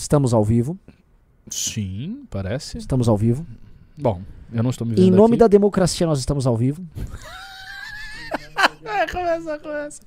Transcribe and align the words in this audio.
Estamos 0.00 0.32
ao 0.32 0.42
vivo. 0.44 0.78
Sim, 1.50 2.24
parece. 2.30 2.78
Estamos 2.78 3.08
ao 3.08 3.16
vivo. 3.16 3.46
Bom, 3.98 4.22
eu 4.52 4.62
não 4.62 4.70
estou 4.70 4.86
me 4.86 4.94
vendo 4.94 5.04
Em 5.06 5.10
nome 5.10 5.34
aqui. 5.34 5.38
da 5.40 5.46
democracia, 5.46 6.06
nós 6.06 6.18
estamos 6.18 6.46
ao 6.46 6.56
vivo. 6.56 6.82
É, 8.84 9.06
começa, 9.12 9.58
começa. 9.58 10.00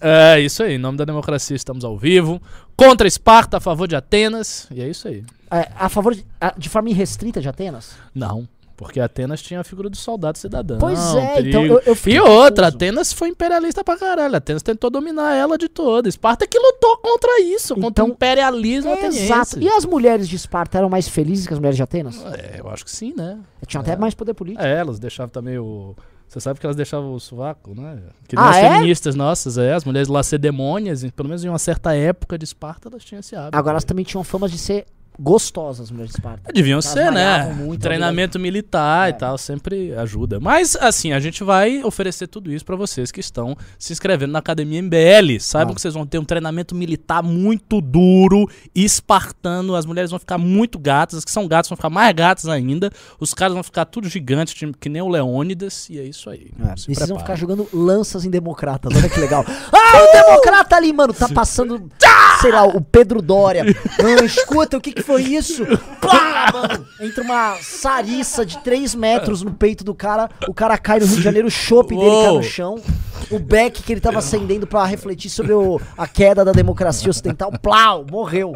É, 0.00 0.40
isso 0.40 0.62
aí. 0.62 0.74
Em 0.74 0.78
nome 0.78 0.96
da 0.96 1.04
democracia, 1.04 1.54
estamos 1.56 1.84
ao 1.84 1.98
vivo. 1.98 2.40
Contra 2.76 3.06
Esparta, 3.06 3.58
a 3.58 3.60
favor 3.60 3.86
de 3.86 3.94
Atenas. 3.96 4.66
E 4.70 4.80
é 4.80 4.88
isso 4.88 5.08
aí. 5.08 5.24
É, 5.50 5.70
a 5.78 5.88
favor 5.88 6.14
de, 6.14 6.24
a- 6.40 6.54
de 6.56 6.68
forma 6.68 6.88
irrestrita 6.90 7.40
de 7.40 7.48
Atenas? 7.48 7.92
Não, 8.14 8.48
porque 8.76 9.00
Atenas 9.00 9.40
tinha 9.40 9.60
a 9.60 9.64
figura 9.64 9.88
do 9.88 9.96
soldado 9.96 10.36
cidadão. 10.38 10.78
Pois 10.78 10.98
é, 11.14 11.34
perigo. 11.36 11.48
então 11.48 11.64
eu, 11.64 11.80
eu 11.86 11.96
E 12.06 12.20
outra, 12.20 12.66
confuso. 12.66 12.76
Atenas 12.76 13.12
foi 13.12 13.28
imperialista 13.28 13.82
pra 13.82 13.96
caralho. 13.96 14.36
Atenas 14.36 14.62
tentou 14.62 14.90
dominar 14.90 15.34
ela 15.34 15.56
de 15.56 15.68
toda. 15.68 16.08
Esparta 16.08 16.46
que 16.46 16.58
lutou 16.58 16.98
contra 16.98 17.40
isso, 17.40 17.74
contra 17.74 17.88
Então, 17.88 18.06
o 18.06 18.10
imperialismo 18.10 18.92
ateniense. 18.92 19.24
Exato. 19.24 19.58
E 19.60 19.68
as 19.68 19.84
mulheres 19.84 20.28
de 20.28 20.36
Esparta 20.36 20.78
eram 20.78 20.88
mais 20.90 21.08
felizes 21.08 21.46
que 21.46 21.52
as 21.54 21.58
mulheres 21.58 21.76
de 21.76 21.82
Atenas? 21.82 22.22
É, 22.26 22.60
eu 22.60 22.68
acho 22.68 22.84
que 22.84 22.90
sim, 22.90 23.14
né? 23.16 23.38
Tinham 23.66 23.80
até 23.80 23.96
mais 23.96 24.14
poder 24.14 24.34
político. 24.34 24.62
É, 24.64 24.78
elas 24.78 24.98
deixavam 24.98 25.30
também 25.30 25.58
o. 25.58 25.94
Você 26.28 26.40
sabe 26.40 26.58
que 26.58 26.66
elas 26.66 26.74
deixavam 26.76 27.12
o 27.14 27.20
sovaco, 27.20 27.72
né? 27.72 27.98
Que 28.28 28.36
Ah, 28.36 28.50
as 28.50 28.56
é? 28.56 28.68
feministas 28.74 29.14
nossas, 29.14 29.56
é, 29.58 29.72
as 29.72 29.84
mulheres 29.84 30.08
lacedemônias, 30.08 31.04
em- 31.04 31.08
pelo 31.08 31.28
menos 31.28 31.44
em 31.44 31.48
uma 31.48 31.58
certa 31.58 31.94
época 31.94 32.36
de 32.36 32.44
Esparta, 32.44 32.88
elas 32.88 33.04
tinham 33.04 33.20
esse 33.20 33.34
hábito. 33.36 33.56
Agora 33.56 33.74
elas 33.74 33.84
também 33.84 34.04
tinham 34.04 34.22
fama 34.24 34.48
de 34.48 34.58
ser 34.58 34.86
gostosas, 35.18 35.86
as 35.86 35.90
mulheres 35.90 36.12
de 36.12 36.18
Esparta. 36.18 36.52
Deviam 36.52 36.74
Elas 36.76 36.84
ser, 36.86 37.10
né? 37.12 37.44
muito, 37.54 37.80
Treinamento 37.80 38.38
militar 38.38 39.08
É. 39.08 39.10
e 39.10 39.12
tal 39.14 39.36
sempre 39.38 39.94
ajuda. 39.94 40.38
Mas, 40.40 40.76
assim, 40.76 41.12
a 41.12 41.20
gente 41.20 41.42
vai 41.44 41.82
oferecer 41.84 42.26
tudo 42.26 42.52
isso 42.52 42.64
pra 42.64 42.76
vocês 42.76 43.10
que 43.10 43.20
estão 43.20 43.56
se 43.78 43.92
inscrevendo 43.92 44.32
na 44.32 44.38
Academia 44.38 44.78
MBL. 44.82 45.38
Saibam 45.40 45.72
Ah. 45.72 45.74
que 45.74 45.80
vocês 45.80 45.94
vão 45.94 46.06
ter 46.06 46.18
um 46.18 46.24
treinamento 46.24 46.74
militar 46.74 47.22
muito 47.22 47.80
duro, 47.80 48.48
espartano. 48.74 49.74
As 49.74 49.86
mulheres 49.86 50.10
vão 50.10 50.18
ficar 50.20 50.38
muito 50.38 50.78
gatas, 50.78 51.18
as 51.18 51.24
que 51.24 51.30
são 51.30 51.46
gatas 51.46 51.68
vão 51.68 51.76
ficar 51.76 51.90
mais 51.90 52.14
gatas 52.14 52.46
ainda. 52.48 52.90
Os 53.20 53.34
caras 53.34 53.54
vão 53.54 53.62
ficar 53.62 53.84
tudo 53.84 54.08
gigantes, 54.08 54.54
que 54.80 54.88
nem 54.88 55.02
o 55.02 55.08
Leônidas. 55.08 55.88
E 55.90 55.98
é 55.98 56.04
isso 56.04 56.28
aí. 56.30 56.50
É, 56.60 56.74
e 56.88 56.94
vocês 56.94 57.08
vão 57.08 57.18
ficar 57.18 57.36
jogando 57.36 57.68
lanças 57.72 58.24
em 58.24 58.30
democratas. 58.30 58.94
Olha 58.94 59.08
que 59.08 59.20
legal. 59.20 59.44
Ah, 59.88 60.02
o 60.02 60.12
democrata 60.12 60.76
ali, 60.76 60.92
mano. 60.92 61.14
Tá 61.14 61.28
passando, 61.28 61.88
sei 62.42 62.50
lá, 62.50 62.64
o 62.64 62.80
Pedro 62.82 63.22
Dória. 63.22 63.64
Ah, 63.98 64.24
escuta, 64.24 64.76
o 64.76 64.80
que 64.80 64.92
que 64.92 65.02
foi 65.06 65.22
isso? 65.22 65.64
Plá, 66.00 66.50
mano. 66.52 66.86
Entra 67.00 67.22
uma 67.22 67.56
sariça 67.62 68.44
de 68.44 68.58
3 68.58 68.94
metros 68.94 69.42
no 69.42 69.52
peito 69.52 69.82
do 69.84 69.94
cara. 69.94 70.28
O 70.48 70.52
cara 70.52 70.76
cai 70.76 70.98
no 70.98 71.06
Rio 71.06 71.16
de 71.16 71.22
Janeiro, 71.22 71.48
o 71.48 71.50
chopp 71.50 71.88
dele 71.96 72.10
cai 72.24 72.32
no 72.34 72.42
chão. 72.42 72.82
O 73.30 73.38
beck 73.38 73.82
que 73.82 73.92
ele 73.92 74.00
tava 74.00 74.18
acendendo 74.18 74.66
pra 74.66 74.84
refletir 74.84 75.30
sobre 75.30 75.52
o- 75.52 75.80
a 75.96 76.06
queda 76.06 76.44
da 76.44 76.52
democracia 76.52 77.10
ocidental. 77.10 77.50
Plau, 77.62 78.04
morreu. 78.10 78.52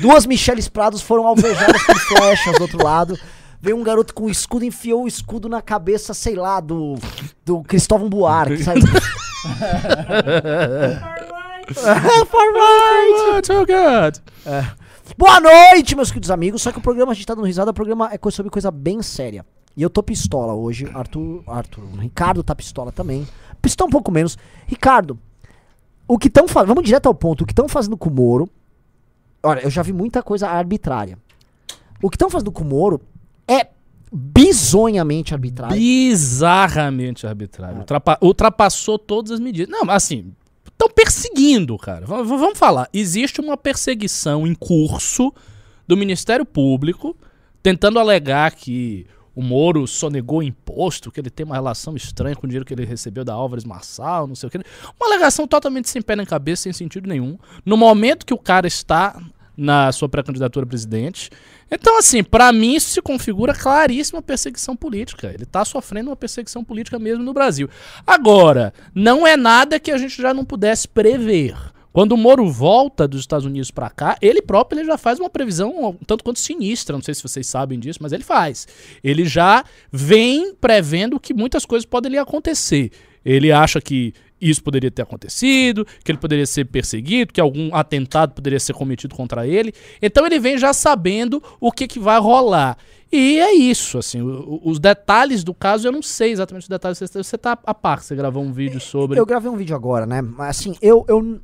Duas 0.00 0.26
Micheles 0.26 0.68
Prados 0.68 1.00
foram 1.02 1.26
alvejadas 1.26 1.82
por 1.84 1.96
flechas 1.98 2.56
do 2.56 2.62
outro 2.62 2.82
lado. 2.82 3.18
Veio 3.62 3.76
um 3.76 3.82
garoto 3.82 4.14
com 4.14 4.28
escudo, 4.30 4.64
enfiou 4.64 5.04
o 5.04 5.08
escudo 5.08 5.46
na 5.48 5.60
cabeça, 5.60 6.14
sei 6.14 6.34
lá, 6.34 6.60
do, 6.60 6.94
do 7.44 7.62
Cristóvão 7.62 8.08
Buarque, 8.08 8.62
sabe? 8.64 8.80
Oh, 11.72 13.40
so 13.44 13.64
good. 13.64 14.18
Boa 15.16 15.40
noite, 15.40 15.94
meus 15.94 16.10
queridos 16.10 16.30
amigos. 16.30 16.62
Só 16.62 16.72
que 16.72 16.78
o 16.78 16.82
programa 16.82 17.12
a 17.12 17.14
gente 17.14 17.26
tá 17.26 17.34
dando 17.34 17.46
risada, 17.46 17.70
o 17.70 17.74
programa 17.74 18.10
é 18.12 18.30
sobre 18.30 18.50
coisa 18.50 18.70
bem 18.70 19.02
séria. 19.02 19.44
E 19.76 19.82
eu 19.82 19.90
tô 19.90 20.02
pistola 20.02 20.54
hoje. 20.54 20.88
Arthur, 20.92 21.42
Arthur, 21.46 21.84
Ricardo 21.98 22.42
tá 22.42 22.54
pistola 22.54 22.90
também. 22.92 23.26
Pistola 23.60 23.88
um 23.88 23.92
pouco 23.92 24.10
menos. 24.10 24.36
Ricardo, 24.66 25.18
o 26.08 26.18
que 26.18 26.28
estão 26.28 26.48
fazendo. 26.48 26.68
Vamos 26.68 26.84
direto 26.84 27.06
ao 27.06 27.14
ponto. 27.14 27.42
O 27.42 27.46
que 27.46 27.52
estão 27.52 27.68
fazendo 27.68 27.96
com 27.96 28.08
o 28.10 28.12
Moro. 28.12 28.48
Olha, 29.42 29.60
eu 29.60 29.70
já 29.70 29.82
vi 29.82 29.92
muita 29.92 30.22
coisa 30.22 30.48
arbitrária. 30.48 31.18
O 32.02 32.10
que 32.10 32.16
estão 32.16 32.28
fazendo 32.30 32.52
com 32.52 32.62
o 32.62 32.66
Moro 32.66 33.00
é 33.48 33.68
bizonhamente 34.12 35.32
arbitrário. 35.32 35.76
Bizarramente 35.76 37.26
arbitrário. 37.26 37.78
Ultrapa- 37.78 38.18
ultrapassou 38.20 38.98
todas 38.98 39.30
as 39.32 39.40
medidas. 39.40 39.68
Não, 39.70 39.88
assim, 39.90 40.34
estão 40.66 40.88
perseguindo, 40.88 41.76
cara. 41.78 42.06
V- 42.06 42.22
vamos 42.24 42.58
falar. 42.58 42.88
Existe 42.92 43.40
uma 43.40 43.56
perseguição 43.56 44.46
em 44.46 44.54
curso 44.54 45.32
do 45.86 45.96
Ministério 45.96 46.44
Público 46.44 47.16
tentando 47.62 47.98
alegar 47.98 48.52
que 48.54 49.06
o 49.34 49.42
Moro 49.42 49.86
sonegou 49.86 50.42
imposto, 50.42 51.10
que 51.10 51.20
ele 51.20 51.30
tem 51.30 51.46
uma 51.46 51.54
relação 51.54 51.94
estranha 51.94 52.34
com 52.34 52.46
o 52.46 52.48
dinheiro 52.48 52.64
que 52.64 52.74
ele 52.74 52.84
recebeu 52.84 53.24
da 53.24 53.32
Álvares 53.32 53.64
Marçal, 53.64 54.26
não 54.26 54.34
sei 54.34 54.48
o 54.48 54.50
que. 54.50 54.58
Uma 54.58 55.06
alegação 55.08 55.46
totalmente 55.46 55.88
sem 55.88 56.02
pé 56.02 56.16
nem 56.16 56.26
cabeça, 56.26 56.62
sem 56.64 56.72
sentido 56.72 57.08
nenhum. 57.08 57.38
No 57.64 57.76
momento 57.76 58.26
que 58.26 58.34
o 58.34 58.38
cara 58.38 58.66
está 58.66 59.20
na 59.60 59.92
sua 59.92 60.08
pré-candidatura 60.08 60.64
a 60.64 60.66
presidente. 60.66 61.30
Então, 61.70 61.98
assim, 61.98 62.24
pra 62.24 62.50
mim 62.50 62.74
isso 62.74 62.90
se 62.90 63.02
configura 63.02 63.54
claríssima 63.54 64.22
perseguição 64.22 64.74
política. 64.74 65.30
Ele 65.32 65.44
tá 65.44 65.64
sofrendo 65.64 66.08
uma 66.08 66.16
perseguição 66.16 66.64
política 66.64 66.98
mesmo 66.98 67.22
no 67.22 67.34
Brasil. 67.34 67.68
Agora, 68.06 68.72
não 68.94 69.26
é 69.26 69.36
nada 69.36 69.78
que 69.78 69.90
a 69.90 69.98
gente 69.98 70.20
já 70.20 70.32
não 70.32 70.46
pudesse 70.46 70.88
prever. 70.88 71.54
Quando 71.92 72.12
o 72.12 72.16
Moro 72.16 72.48
volta 72.50 73.06
dos 73.06 73.20
Estados 73.20 73.44
Unidos 73.44 73.70
pra 73.70 73.90
cá, 73.90 74.16
ele 74.22 74.40
próprio 74.40 74.78
ele 74.80 74.86
já 74.86 74.96
faz 74.96 75.18
uma 75.18 75.28
previsão 75.28 75.96
tanto 76.06 76.24
quanto 76.24 76.38
sinistra. 76.38 76.96
Não 76.96 77.02
sei 77.02 77.14
se 77.14 77.22
vocês 77.22 77.46
sabem 77.46 77.78
disso, 77.78 77.98
mas 78.00 78.12
ele 78.12 78.24
faz. 78.24 78.66
Ele 79.04 79.26
já 79.26 79.64
vem 79.92 80.54
prevendo 80.54 81.20
que 81.20 81.34
muitas 81.34 81.66
coisas 81.66 81.84
podem 81.84 82.12
lhe 82.12 82.18
acontecer. 82.18 82.90
Ele 83.24 83.52
acha 83.52 83.80
que 83.80 84.14
isso 84.40 84.62
poderia 84.62 84.90
ter 84.90 85.02
acontecido, 85.02 85.86
que 86.04 86.10
ele 86.10 86.18
poderia 86.18 86.46
ser 86.46 86.64
perseguido, 86.64 87.32
que 87.32 87.40
algum 87.40 87.74
atentado 87.74 88.32
poderia 88.32 88.58
ser 88.58 88.72
cometido 88.72 89.14
contra 89.14 89.46
ele. 89.46 89.72
Então 90.00 90.24
ele 90.24 90.38
vem 90.38 90.56
já 90.56 90.72
sabendo 90.72 91.42
o 91.60 91.70
que, 91.70 91.86
que 91.86 91.98
vai 91.98 92.18
rolar. 92.18 92.76
E 93.12 93.40
é 93.40 93.52
isso, 93.52 93.98
assim, 93.98 94.20
os 94.62 94.78
detalhes 94.78 95.42
do 95.42 95.52
caso, 95.52 95.86
eu 95.86 95.90
não 95.90 96.00
sei 96.00 96.30
exatamente 96.30 96.62
os 96.62 96.68
detalhes. 96.68 96.98
Você, 96.98 97.36
tá 97.36 97.58
a 97.66 97.74
par, 97.74 98.00
você 98.00 98.14
gravou 98.14 98.42
um 98.42 98.52
vídeo 98.52 98.80
sobre. 98.80 99.18
Eu 99.18 99.26
gravei 99.26 99.50
um 99.50 99.56
vídeo 99.56 99.74
agora, 99.74 100.06
né? 100.06 100.22
Mas 100.22 100.60
assim, 100.60 100.76
eu. 100.80 101.04
Eu, 101.08 101.40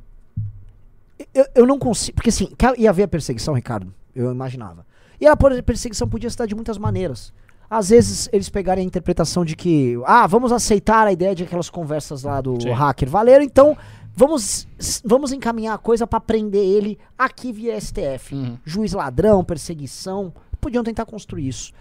eu, 1.33 1.45
eu 1.53 1.65
não 1.65 1.77
consigo. 1.77 2.15
Porque 2.15 2.29
assim, 2.29 2.49
ia 2.77 2.89
haver 2.89 3.03
a 3.03 3.07
perseguição, 3.07 3.53
Ricardo, 3.53 3.93
eu 4.15 4.31
imaginava. 4.31 4.85
E 5.19 5.27
a 5.27 5.35
perseguição 5.35 6.07
podia 6.07 6.29
dar 6.29 6.45
de 6.45 6.55
muitas 6.55 6.77
maneiras. 6.77 7.33
Às 7.69 7.89
vezes 7.89 8.29
eles 8.31 8.49
pegarem 8.49 8.83
a 8.83 8.87
interpretação 8.87 9.43
de 9.43 9.55
que, 9.55 9.99
ah, 10.05 10.25
vamos 10.25 10.51
aceitar 10.51 11.05
a 11.05 11.11
ideia 11.11 11.35
de 11.35 11.43
aquelas 11.43 11.69
conversas 11.69 12.23
lá 12.23 12.39
do 12.39 12.61
Sim. 12.61 12.71
hacker 12.71 13.09
valeram, 13.09 13.43
então 13.43 13.77
vamos, 14.15 14.67
vamos 15.03 15.31
encaminhar 15.31 15.75
a 15.75 15.77
coisa 15.77 16.07
pra 16.07 16.19
prender 16.19 16.63
ele 16.63 16.97
aqui 17.17 17.51
via 17.51 17.79
STF. 17.79 18.33
Uhum. 18.33 18.57
Juiz 18.65 18.93
ladrão, 18.93 19.43
perseguição. 19.43 20.33
Podiam 20.61 20.83
tentar 20.83 21.05
construir 21.05 21.47
isso. 21.47 21.73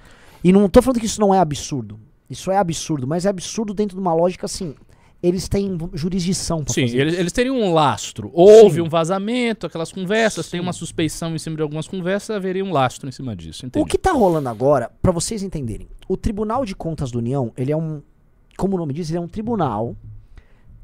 E 0.42 0.52
não 0.52 0.68
tô 0.68 0.82
falando 0.82 1.00
que 1.00 1.06
isso 1.06 1.20
não 1.20 1.34
é 1.34 1.38
absurdo. 1.38 1.98
Isso 2.28 2.50
é 2.50 2.58
absurdo, 2.58 3.06
mas 3.06 3.24
é 3.24 3.28
absurdo 3.28 3.72
dentro 3.72 3.96
de 3.96 4.00
uma 4.00 4.12
lógica 4.12 4.46
assim. 4.46 4.74
Eles 5.22 5.48
têm 5.48 5.76
jurisdição 5.94 6.62
pra 6.62 6.74
Sim, 6.74 6.82
eles, 6.84 7.18
eles 7.18 7.32
teriam 7.32 7.56
um 7.58 7.72
lastro. 7.72 8.30
Houve 8.34 8.76
Sim. 8.76 8.80
um 8.82 8.88
vazamento, 8.88 9.66
aquelas 9.66 9.90
conversas, 9.90 10.48
tem 10.48 10.60
uma 10.60 10.72
suspeição 10.74 11.34
em 11.34 11.38
cima 11.38 11.56
de 11.56 11.62
algumas 11.62 11.88
conversas, 11.88 12.36
haveria 12.36 12.64
um 12.64 12.70
lastro 12.70 13.08
em 13.08 13.12
cima 13.12 13.34
disso. 13.34 13.64
Entendi. 13.66 13.82
O 13.82 13.86
que 13.86 13.96
tá 13.98 14.12
rolando 14.12 14.48
agora, 14.48 14.90
pra 15.00 15.10
vocês 15.10 15.42
entenderem, 15.42 15.88
o 16.06 16.16
Tribunal 16.16 16.64
de 16.64 16.76
Contas 16.76 17.10
da 17.10 17.18
União, 17.18 17.50
ele 17.56 17.72
é 17.72 17.76
um, 17.76 18.02
como 18.58 18.76
o 18.76 18.78
nome 18.78 18.92
diz, 18.92 19.08
ele 19.08 19.18
é 19.18 19.20
um 19.20 19.26
tribunal 19.28 19.96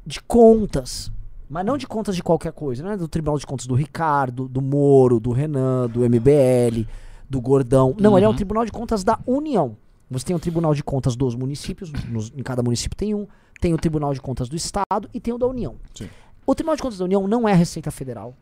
de 0.05 0.19
contas. 0.21 1.11
Mas 1.49 1.63
não 1.65 1.77
de 1.77 1.85
contas 1.85 2.15
de 2.15 2.23
qualquer 2.23 2.51
coisa, 2.51 2.83
não 2.83 2.91
é 2.91 2.97
do 2.97 3.07
Tribunal 3.07 3.37
de 3.37 3.45
Contas 3.45 3.67
do 3.67 3.75
Ricardo, 3.75 4.47
do 4.47 4.59
Moro, 4.61 5.19
do 5.19 5.31
Renan, 5.31 5.87
do 5.87 5.99
MBL, 6.01 6.87
do 7.29 7.39
Gordão. 7.39 7.95
Não, 7.99 8.17
ele 8.17 8.25
é 8.25 8.27
um 8.27 8.31
Uhum. 8.31 8.35
Tribunal 8.35 8.65
de 8.65 8.71
Contas 8.71 9.03
da 9.03 9.19
União. 9.27 9.77
Você 10.09 10.25
tem 10.25 10.35
o 10.35 10.39
Tribunal 10.39 10.73
de 10.73 10.83
Contas 10.83 11.15
dos 11.15 11.35
municípios, 11.35 11.91
nos- 12.09 12.31
em 12.35 12.43
cada 12.43 12.61
município 12.61 12.95
tem 12.95 13.13
um, 13.15 13.27
tem 13.59 13.73
o 13.73 13.77
Tribunal 13.77 14.13
de 14.13 14.21
Contas 14.21 14.47
do 14.49 14.55
Estado 14.55 15.09
e 15.13 15.19
tem 15.19 15.33
o 15.33 15.37
da 15.37 15.47
União. 15.47 15.75
Sim. 15.95 16.09
O 16.45 16.53
Tribunal 16.53 16.75
de 16.75 16.81
Contas 16.81 16.97
da 16.99 17.05
União 17.05 17.27
não 17.27 17.47
é 17.47 17.53
Receita 17.53 17.89
Federal. 17.89 18.35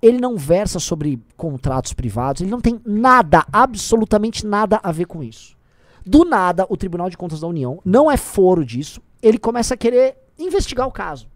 Ele 0.00 0.18
não 0.18 0.36
versa 0.36 0.80
sobre 0.80 1.20
contratos 1.36 1.92
privados, 1.92 2.42
ele 2.42 2.50
não 2.50 2.60
tem 2.60 2.80
nada, 2.84 3.44
absolutamente 3.52 4.44
nada 4.46 4.80
a 4.82 4.90
ver 4.90 5.04
com 5.06 5.22
isso. 5.22 5.56
Do 6.04 6.24
nada, 6.24 6.66
o 6.68 6.76
Tribunal 6.76 7.08
de 7.08 7.16
Contas 7.16 7.40
da 7.40 7.46
União 7.46 7.78
não 7.84 8.10
é 8.10 8.16
foro 8.16 8.64
disso, 8.64 9.00
ele 9.22 9.38
começa 9.38 9.74
a 9.74 9.76
querer 9.76 10.16
investigar 10.38 10.88
o 10.88 10.90
caso. 10.90 11.28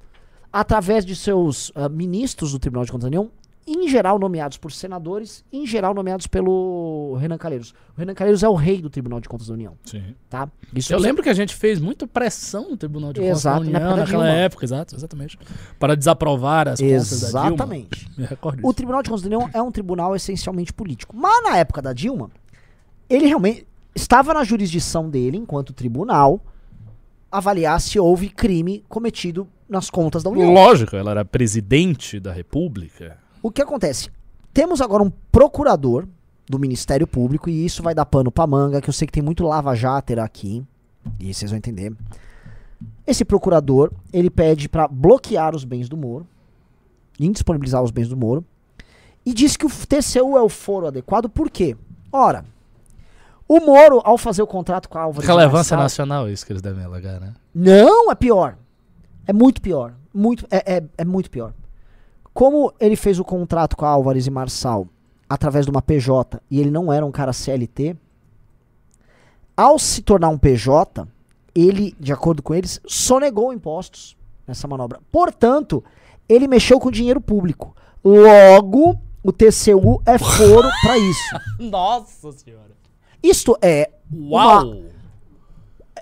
Através 0.53 1.05
de 1.05 1.15
seus 1.15 1.71
ah, 1.75 1.89
ministros 1.89 2.51
do 2.53 2.59
Tribunal 2.59 2.85
de 2.85 2.91
Contas 2.91 3.03
da 3.05 3.09
União, 3.09 3.31
em 3.67 3.89
geral 3.89 4.19
nomeados 4.19 4.57
por 4.59 4.71
senadores, 4.71 5.45
em 5.53 5.67
geral 5.67 5.93
nomeados 5.93 6.29
pelo 6.29 7.17
Renan 7.21 7.37
Calheiros. 7.37 7.75
O 7.97 7.99
Renan 7.99 8.15
Calheiros 8.15 8.43
é 8.45 8.49
o 8.49 8.55
rei 8.55 8.81
do 8.81 8.89
Tribunal 8.89 9.21
de 9.21 9.29
Contas 9.29 9.49
da 9.49 9.55
União, 9.55 9.77
Sim. 9.85 10.15
tá? 10.31 10.49
Isso 10.73 10.93
Eu 10.93 11.01
lembro 11.01 11.23
que 11.23 11.29
a 11.29 11.35
gente 11.35 11.53
fez 11.55 11.81
muita 11.81 12.07
pressão 12.07 12.71
no 12.71 12.77
Tribunal 12.77 13.13
de 13.13 13.21
Contas 13.21 13.39
Exato, 13.39 13.65
da 13.65 13.71
na 13.71 13.79
União 13.79 13.81
época 13.81 13.97
da 13.97 14.03
naquela 14.05 14.25
Dilma. 14.25 14.39
época, 14.39 14.65
exato, 14.65 14.95
exatamente. 14.95 15.39
Para 15.81 15.97
desaprovar 15.97 16.69
as 16.69 16.81
contas 16.81 17.21
da 17.21 17.27
Dilma. 17.27 17.47
Exatamente. 17.49 18.07
O. 18.63 18.73
Tribunal 18.73 19.03
de 19.03 19.11
Contas 19.11 19.23
da 19.23 19.37
União 19.37 19.51
é 19.53 19.61
um 19.61 19.73
tribunal 19.73 20.15
essencialmente 20.15 20.73
político. 20.73 21.17
Mas 21.17 21.43
na 21.43 21.57
época 21.59 21.83
da 21.83 21.93
Dilma, 21.93 22.31
ele 23.11 23.27
realmente 23.27 23.67
estava 23.95 24.33
na 24.33 24.45
jurisdição 24.45 25.11
dele, 25.11 25.37
enquanto 25.37 25.73
tribunal, 25.73 26.41
avaliar 27.31 27.81
se 27.81 27.99
houve 27.99 28.29
crime 28.29 28.85
cometido 28.89 29.49
nas 29.69 29.91
contas 29.91 30.23
da 30.23 30.31
União. 30.31 30.53
Lógico, 30.53 30.95
ela 30.95 31.11
era 31.11 31.25
presidente 31.25 32.21
da 32.21 32.33
República. 32.33 33.19
O 33.43 33.51
que 33.51 33.63
acontece? 33.63 34.11
temos 34.53 34.81
agora 34.81 35.03
um 35.03 35.11
procurador 35.31 36.07
do 36.49 36.59
Ministério 36.59 37.07
Público, 37.07 37.51
e 37.51 37.67
isso 37.67 37.83
vai 37.83 37.95
dar 37.95 38.07
pano 38.07 38.31
pra 38.33 38.47
manga, 38.47 38.81
que 38.81 38.89
eu 38.89 38.93
sei 38.93 39.05
que 39.07 39.13
tem 39.13 39.23
muito 39.23 39.45
lava-játer 39.45 40.19
aqui, 40.19 40.65
e 41.21 41.35
vocês 41.35 41.51
vão 41.51 41.59
entender. 41.59 41.93
Esse 43.07 43.23
procurador, 43.23 43.93
ele 44.11 44.31
pede 44.31 44.67
pra 44.67 44.89
bloquear 44.89 45.55
os 45.55 45.63
bens 45.65 45.91
do 45.91 45.97
Moro, 45.97 46.27
indisponibilizar 47.21 47.83
os 47.83 47.91
bens 47.91 48.09
do 48.09 48.17
Moro, 48.17 48.43
e 49.27 49.35
diz 49.35 49.59
que 49.59 49.67
o 49.67 49.69
TCU 49.69 50.39
é 50.39 50.41
o 50.43 50.49
foro 50.49 50.87
adequado, 50.87 51.29
por 51.29 51.51
quê? 51.51 51.77
Ora, 52.11 52.43
o 53.47 53.61
Moro, 53.61 54.01
ao 54.05 54.17
fazer 54.17 54.41
o 54.41 54.47
contrato 54.47 54.89
com 54.89 54.97
a 54.97 55.03
Álvares 55.03 55.29
Relevância 55.29 55.77
Marçal- 55.77 56.07
nacional, 56.07 56.31
isso 56.31 56.47
que 56.47 56.53
eles 56.53 56.63
devem 56.63 56.83
alegar, 56.85 57.21
né? 57.21 57.35
não, 57.55 58.11
é 58.11 58.15
pior. 58.15 58.57
É 59.27 59.33
muito 59.35 59.61
pior. 59.61 59.93
Muito, 60.15 60.47
é, 60.51 60.77
é, 60.79 60.83
é 60.97 61.05
muito 61.05 61.31
pior. 61.31 61.53
Como 62.37 62.71
ele 62.79 62.97
fez 62.97 63.19
o 63.19 63.25
contrato 63.25 63.75
com 63.79 63.87
a 63.87 63.89
Álvares 63.89 64.27
e 64.27 64.31
Marçal 64.31 64.87
através 65.27 65.65
de 65.65 65.71
uma 65.71 65.81
PJ 65.81 66.39
e 66.51 66.61
ele 66.61 66.71
não 66.71 66.93
era 66.93 67.07
um 67.07 67.11
cara 67.11 67.33
CLT, 67.33 67.97
ao 69.57 69.79
se 69.79 70.03
tornar 70.03 70.29
um 70.29 70.37
PJ, 70.37 71.09
ele, 71.55 71.97
de 71.99 72.13
acordo 72.13 72.43
com 72.43 72.55
eles, 72.55 72.79
sonegou 72.87 73.55
impostos 73.55 74.19
nessa 74.47 74.69
manobra. 74.69 75.01
Portanto, 75.11 75.83
ele 76.29 76.47
mexeu 76.47 76.79
com 76.79 76.91
dinheiro 76.91 77.23
público. 77.23 77.75
Logo, 78.05 79.01
o 79.23 79.33
TCU 79.33 80.03
é 80.05 80.19
foro 80.19 80.69
para 80.83 80.99
isso. 80.99 81.41
Nossa 81.59 82.33
senhora. 82.33 82.77
Isto 83.23 83.57
é 83.63 83.91
Uau! 84.15 84.83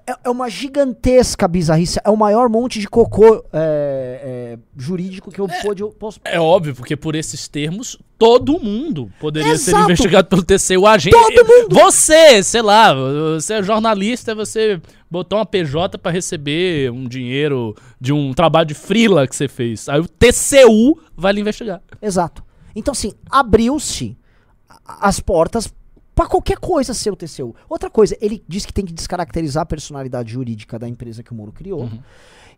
É, 0.06 0.16
é 0.24 0.30
uma 0.30 0.48
gigantesca 0.48 1.48
bizarrice. 1.48 1.98
É 2.04 2.10
o 2.10 2.16
maior 2.16 2.48
monte 2.48 2.78
de 2.78 2.88
cocô 2.88 3.44
é, 3.52 4.54
é, 4.54 4.58
jurídico 4.76 5.30
que 5.30 5.40
eu, 5.40 5.48
pude, 5.62 5.82
eu 5.82 5.90
posso. 5.90 6.20
É 6.24 6.38
óbvio, 6.38 6.74
porque 6.74 6.96
por 6.96 7.14
esses 7.14 7.48
termos, 7.48 7.98
todo 8.18 8.60
mundo 8.60 9.10
poderia 9.18 9.56
ser 9.56 9.70
Exato. 9.70 9.84
investigado 9.84 10.28
pelo 10.28 10.42
TCU. 10.42 10.86
A 10.86 10.98
gente, 10.98 11.12
Todo 11.12 11.46
mundo. 11.46 11.74
Você, 11.74 12.42
sei 12.42 12.62
lá, 12.62 12.92
você 12.92 13.54
é 13.54 13.62
jornalista, 13.62 14.34
você 14.34 14.80
botou 15.10 15.38
uma 15.38 15.46
PJ 15.46 15.96
pra 15.98 16.12
receber 16.12 16.90
um 16.90 17.08
dinheiro 17.08 17.74
de 18.00 18.12
um 18.12 18.34
trabalho 18.34 18.66
de 18.66 18.74
frila 18.74 19.26
que 19.26 19.34
você 19.34 19.48
fez. 19.48 19.88
Aí 19.88 20.00
o 20.00 20.08
TCU 20.08 21.00
vai 21.16 21.32
lhe 21.32 21.40
investigar. 21.40 21.80
Exato. 22.02 22.44
Então, 22.76 22.92
assim, 22.92 23.12
abriu-se 23.30 24.16
as 24.86 25.20
portas 25.20 25.72
pra 26.14 26.26
qualquer 26.26 26.58
coisa 26.58 26.94
ser 26.94 27.10
o 27.10 27.16
TCU. 27.16 27.54
Outra 27.68 27.90
coisa, 27.90 28.16
ele 28.20 28.42
diz 28.46 28.64
que 28.64 28.72
tem 28.72 28.84
que 28.84 28.92
descaracterizar 28.92 29.62
a 29.62 29.66
personalidade 29.66 30.32
jurídica 30.32 30.78
da 30.78 30.88
empresa 30.88 31.22
que 31.22 31.32
o 31.32 31.34
Moro 31.34 31.52
criou. 31.52 31.82
Uhum. 31.82 32.00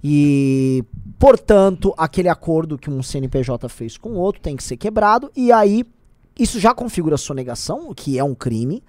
E, 0.05 0.85
portanto, 1.19 1.95
aquele 1.97 2.29
acordo 2.29 2.77
que 2.79 2.91
um 2.91 3.03
CNPJ 3.03 3.69
fez 3.69 3.97
com 3.97 4.11
o 4.11 4.17
outro 4.17 4.43
tem 4.43 4.57
que 4.57 4.63
ser 4.63 4.77
quebrado. 4.77 5.31
E 5.35 5.51
aí, 5.51 5.85
isso 6.39 6.61
já 6.61 6.75
configura 6.75 7.17
sonegação, 7.17 7.89
o 7.89 7.95
que 7.95 8.19
é 8.19 8.25
um 8.25 8.35
crime. 8.35 8.83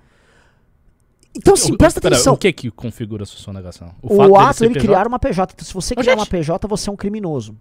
Então, 1.33 1.53
assim, 1.53 1.73
O- 1.73 1.77
presta 1.77 2.01
pera, 2.01 2.15
atenção. 2.15 2.33
O 2.33 2.37
que 2.37 2.51
que 2.51 2.71
configura 2.71 3.23
a 3.23 3.25
sua 3.25 3.39
sonegação? 3.39 3.93
O, 4.01 4.09
fato 4.09 4.31
dele 4.31 4.37
ato 4.37 4.59
dele 4.59 4.73
PJ? 4.73 4.85
criar 4.85 5.07
uma 5.07 5.19
PJ. 5.19 5.53
Então, 5.53 5.65
se 5.65 5.73
você 5.73 5.95
criar 5.95 6.11
gente. 6.13 6.19
uma 6.19 6.25
PJ, 6.25 6.67
você 6.67 6.89
é 6.89 6.93
um 6.93 6.95
criminoso. 6.95 7.55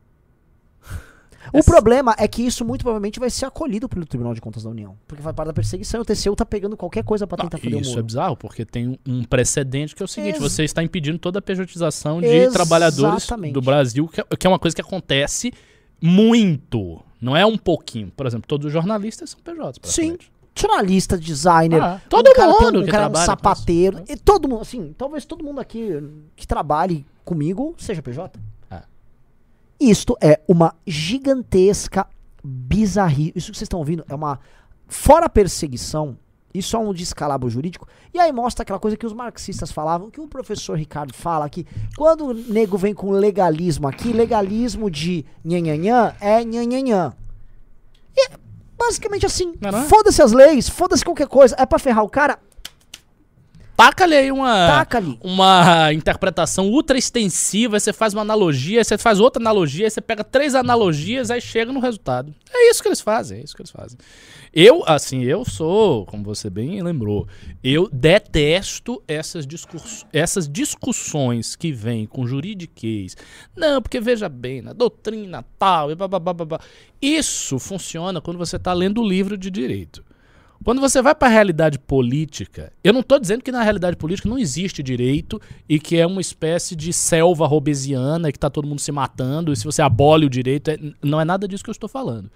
O 1.53 1.59
Essa- 1.59 1.71
problema 1.71 2.15
é 2.19 2.27
que 2.27 2.43
isso 2.43 2.65
muito 2.65 2.83
provavelmente 2.83 3.21
vai 3.21 3.31
ser 3.31 3.47
acolhido 3.47 3.89
pelo 3.89 4.05
Tribunal 4.07 4.35
de 4.35 4.41
Contas 4.41 4.63
da 4.65 4.71
União. 4.71 4.97
Porque 5.07 5.23
vai 5.23 5.33
parte 5.33 5.49
da 5.49 5.53
perseguição 5.55 6.01
e 6.01 6.03
o 6.03 6.05
TCU 6.05 6.35
tá 6.37 6.45
pegando 6.45 6.77
qualquer 6.77 7.05
coisa 7.05 7.27
pra 7.27 7.37
Não, 7.39 7.45
tentar 7.49 7.59
foder 7.63 7.79
o 7.79 7.83
isso 7.83 7.99
é 7.99 8.03
bizarro, 8.03 8.37
porque 8.37 8.65
tem 8.65 8.99
um- 9.07 9.25
precedente 9.25 9.95
que 9.95 10.03
é 10.03 10.05
o 10.05 10.09
seguinte: 10.09 10.37
Ex- 10.37 10.43
você 10.43 10.65
está 10.65 10.83
impedindo 10.83 11.19
toda 11.19 11.39
a 11.39 11.43
pejotização 11.43 12.21
de 12.21 12.27
Exatamente. 12.27 12.53
trabalhadores 12.53 13.29
do 13.53 13.61
Brasil, 13.61 14.09
que 14.09 14.21
é, 14.21 14.25
que 14.37 14.47
é 14.47 14.51
uma 14.51 14.59
coisa 14.59 14.75
que 14.75 14.81
acontece 14.83 15.53
muito. 16.01 17.01
Não 17.21 17.37
é 17.37 17.45
um 17.47 17.57
pouquinho. 17.57 18.11
Por 18.17 18.27
exemplo, 18.27 18.47
todos 18.47 18.67
os 18.67 18.73
jornalistas 18.73 19.31
são 19.31 19.41
PJs. 19.41 19.79
Sim. 19.85 20.17
Jornalista, 20.59 21.19
designer. 21.19 21.83
Ah, 21.83 22.01
todo 22.09 22.31
um 22.31 22.33
cara, 22.33 22.53
tem 22.55 22.67
mundo 22.67 22.81
um 22.81 22.85
que 22.85 22.91
cara 22.91 23.11
um 23.11 23.15
sapateiro. 23.15 24.03
E 24.09 24.17
todo 24.17 24.49
mundo, 24.49 24.63
assim, 24.63 24.95
talvez 24.97 25.25
todo 25.27 25.45
mundo 25.45 25.61
aqui 25.61 25.91
que 26.35 26.47
trabalhe 26.47 27.05
comigo 27.25 27.75
seja 27.77 28.01
PJ. 28.01 28.39
É. 29.81 29.85
Isto 29.85 30.17
é 30.21 30.41
uma 30.49 30.75
gigantesca 30.87 32.07
bizarrice. 32.43 33.33
Isso 33.35 33.51
que 33.51 33.59
vocês 33.59 33.67
estão 33.67 33.79
ouvindo 33.79 34.05
é 34.09 34.15
uma. 34.15 34.39
Fora 34.89 35.29
perseguição, 35.29 36.17
isso 36.55 36.77
é 36.77 36.79
um 36.79 36.93
descalabro 36.95 37.51
jurídico. 37.51 37.87
E 38.15 38.19
aí 38.19 38.33
mostra 38.33 38.63
aquela 38.63 38.79
coisa 38.79 38.97
que 38.97 39.05
os 39.05 39.13
marxistas 39.13 39.71
falavam, 39.71 40.11
que 40.11 40.21
o 40.21 40.27
professor 40.27 40.79
Ricardo 40.79 41.13
fala 41.13 41.49
que 41.51 41.67
quando 41.97 42.27
o 42.27 42.35
nego 42.35 42.79
vem 42.79 42.95
com 42.95 43.11
legalismo 43.11 43.87
aqui, 43.87 44.13
legalismo 44.13 44.91
de 44.91 45.25
nhanhanhã 45.45 46.15
é 46.21 46.45
nhanhanhã. 46.45 47.13
E 48.17 48.27
é 48.27 48.31
basicamente 48.79 49.27
assim, 49.27 49.55
não 49.61 49.81
é? 49.81 49.83
foda-se 49.85 50.23
as 50.23 50.33
leis, 50.33 50.69
foda-se 50.69 51.05
qualquer 51.05 51.27
coisa, 51.27 51.55
é 51.59 51.67
pra 51.67 51.79
ferrar 51.79 52.05
o 52.05 52.09
cara, 52.09 52.39
Taca-lhe 53.77 54.17
aí 54.17 54.33
uma, 54.33 54.67
taca 54.67 55.05
uma 55.21 55.93
interpretação 55.93 56.69
ultra 56.71 56.97
extensiva, 56.97 57.77
aí 57.77 57.81
você 57.81 57.93
faz 57.93 58.15
uma 58.15 58.23
analogia, 58.23 58.81
aí 58.81 58.85
você 58.85 58.97
faz 58.97 59.21
outra 59.21 59.43
analogia, 59.43 59.87
aí 59.87 59.91
você 59.91 60.01
pega 60.01 60.25
três 60.25 60.55
analogias, 60.55 61.31
aí 61.31 61.43
chega 61.43 61.71
no 61.71 61.79
resultado. 61.79 62.35
É 62.51 62.71
isso 62.71 62.83
que 62.83 62.89
eles 62.89 63.03
fazem, 63.03 63.41
é 63.41 63.45
isso 63.45 63.55
que 63.55 63.61
eles 63.61 63.71
fazem. 63.71 63.99
Eu, 64.51 64.83
assim, 64.87 65.23
eu 65.25 65.45
sou, 65.45 66.07
como 66.07 66.25
você 66.25 66.49
bem 66.49 66.83
lembrou, 66.83 67.29
eu 67.63 67.91
detesto 67.93 69.03
essas, 69.07 69.47
discurs 69.47 70.07
essas 70.11 70.49
discussões 70.49 71.55
que 71.55 71.71
vêm 71.71 72.07
com 72.07 72.27
juridiquês. 72.27 73.15
Não, 73.55 73.83
porque 73.83 74.01
veja 74.01 74.27
bem, 74.27 74.63
na 74.63 74.73
doutrina 74.73 75.45
tal, 75.59 75.91
e 75.91 75.95
babá. 75.95 76.59
Isso 77.03 77.59
funciona 77.59 78.23
quando 78.23 78.39
você 78.39 78.57
está 78.57 78.73
lendo 78.73 79.03
o 79.03 79.07
livro 79.07 79.37
de 79.37 79.51
direito. 79.51 80.03
Quando 80.65 80.81
você 80.81 81.01
vai 81.01 81.15
para 81.15 81.29
a 81.29 81.31
realidade 81.31 81.79
política, 81.79 82.73
eu 82.83 82.93
não 82.93 83.01
estou 83.01 83.19
dizendo 83.21 83.43
que 83.43 83.53
na 83.53 83.63
realidade 83.63 83.97
política 83.97 84.29
não 84.29 84.39
existe 84.39 84.83
direito 84.83 85.41
e 85.69 85.79
que 85.79 85.97
é 85.97 86.07
uma 86.07 86.21
espécie 86.21 86.75
de 86.75 86.93
selva 86.93 87.47
robesiana 87.47 88.33
que 88.33 88.39
está 88.39 88.51
todo 88.51 88.67
mundo 88.67 88.81
se 88.81 88.91
matando 88.91 89.53
e 89.53 89.57
se 89.57 89.65
você 89.65 89.83
abole 89.83 90.27
o 90.27 90.31
direito, 90.31 90.71
é- 90.71 90.79
não 91.03 91.21
é 91.21 91.25
nada 91.25 91.47
disso 91.47 91.63
que 91.63 91.71
eu 91.71 91.73
estou 91.73 91.89
falando. 91.89 92.31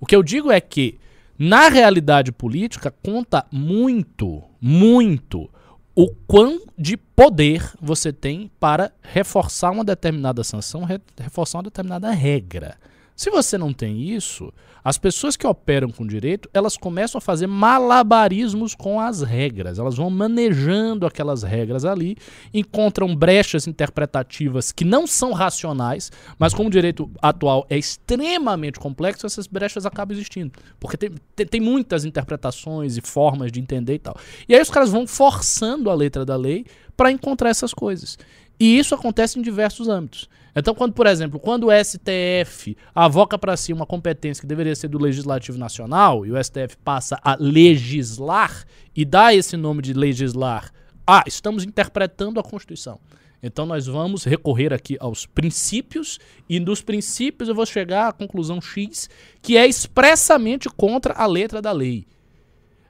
O 0.00 0.06
que 0.06 0.14
eu 0.14 0.22
digo 0.22 0.52
é 0.52 0.60
que 0.60 0.98
na 1.38 1.68
realidade 1.68 2.30
política 2.30 2.94
conta 3.02 3.44
muito, 3.50 4.42
muito 4.60 5.50
o 5.96 6.08
quão 6.26 6.60
de 6.78 6.96
poder 6.96 7.72
você 7.80 8.12
tem 8.12 8.50
para 8.60 8.92
reforçar 9.02 9.70
uma 9.70 9.84
determinada 9.84 10.44
sanção, 10.44 10.84
re- 10.84 11.00
reforçar 11.18 11.58
uma 11.58 11.64
determinada 11.64 12.10
regra. 12.10 12.76
Se 13.16 13.30
você 13.30 13.56
não 13.56 13.72
tem 13.72 14.10
isso, 14.10 14.52
as 14.82 14.98
pessoas 14.98 15.36
que 15.36 15.46
operam 15.46 15.88
com 15.88 16.04
direito, 16.04 16.50
elas 16.52 16.76
começam 16.76 17.18
a 17.18 17.22
fazer 17.22 17.46
malabarismos 17.46 18.74
com 18.74 19.00
as 19.00 19.22
regras. 19.22 19.78
Elas 19.78 19.96
vão 19.96 20.10
manejando 20.10 21.06
aquelas 21.06 21.44
regras 21.44 21.84
ali, 21.84 22.16
encontram 22.52 23.14
brechas 23.14 23.68
interpretativas 23.68 24.72
que 24.72 24.84
não 24.84 25.06
são 25.06 25.32
racionais, 25.32 26.10
mas 26.38 26.52
como 26.52 26.68
o 26.68 26.72
direito 26.72 27.08
atual 27.22 27.64
é 27.70 27.78
extremamente 27.78 28.80
complexo, 28.80 29.26
essas 29.26 29.46
brechas 29.46 29.86
acabam 29.86 30.14
existindo. 30.14 30.52
Porque 30.80 30.96
tem, 30.96 31.10
tem, 31.36 31.46
tem 31.46 31.60
muitas 31.60 32.04
interpretações 32.04 32.96
e 32.96 33.00
formas 33.00 33.52
de 33.52 33.60
entender 33.60 33.94
e 33.94 33.98
tal. 34.00 34.16
E 34.48 34.54
aí 34.56 34.60
os 34.60 34.70
caras 34.70 34.90
vão 34.90 35.06
forçando 35.06 35.88
a 35.88 35.94
letra 35.94 36.24
da 36.24 36.36
lei 36.36 36.66
para 36.96 37.12
encontrar 37.12 37.48
essas 37.48 37.72
coisas. 37.72 38.18
E 38.58 38.76
isso 38.78 38.94
acontece 38.94 39.38
em 39.38 39.42
diversos 39.42 39.88
âmbitos. 39.88 40.28
Então, 40.56 40.74
quando, 40.74 40.92
por 40.92 41.06
exemplo, 41.06 41.40
quando 41.40 41.66
o 41.66 41.84
STF 41.84 42.76
avoca 42.94 43.36
para 43.36 43.56
si 43.56 43.72
uma 43.72 43.84
competência 43.84 44.40
que 44.40 44.46
deveria 44.46 44.74
ser 44.74 44.88
do 44.88 44.98
Legislativo 44.98 45.58
Nacional 45.58 46.24
e 46.24 46.30
o 46.30 46.42
STF 46.42 46.76
passa 46.84 47.18
a 47.22 47.36
legislar 47.38 48.64
e 48.94 49.04
dá 49.04 49.34
esse 49.34 49.56
nome 49.56 49.82
de 49.82 49.92
legislar, 49.92 50.72
ah, 51.06 51.24
estamos 51.26 51.64
interpretando 51.64 52.38
a 52.38 52.42
Constituição. 52.42 53.00
Então 53.42 53.66
nós 53.66 53.86
vamos 53.86 54.24
recorrer 54.24 54.72
aqui 54.72 54.96
aos 54.98 55.26
princípios 55.26 56.18
e 56.48 56.58
dos 56.58 56.80
princípios 56.80 57.46
eu 57.46 57.54
vou 57.54 57.66
chegar 57.66 58.08
à 58.08 58.12
conclusão 58.12 58.58
X, 58.58 59.10
que 59.42 59.58
é 59.58 59.66
expressamente 59.66 60.66
contra 60.70 61.12
a 61.12 61.26
letra 61.26 61.60
da 61.60 61.70
lei. 61.70 62.06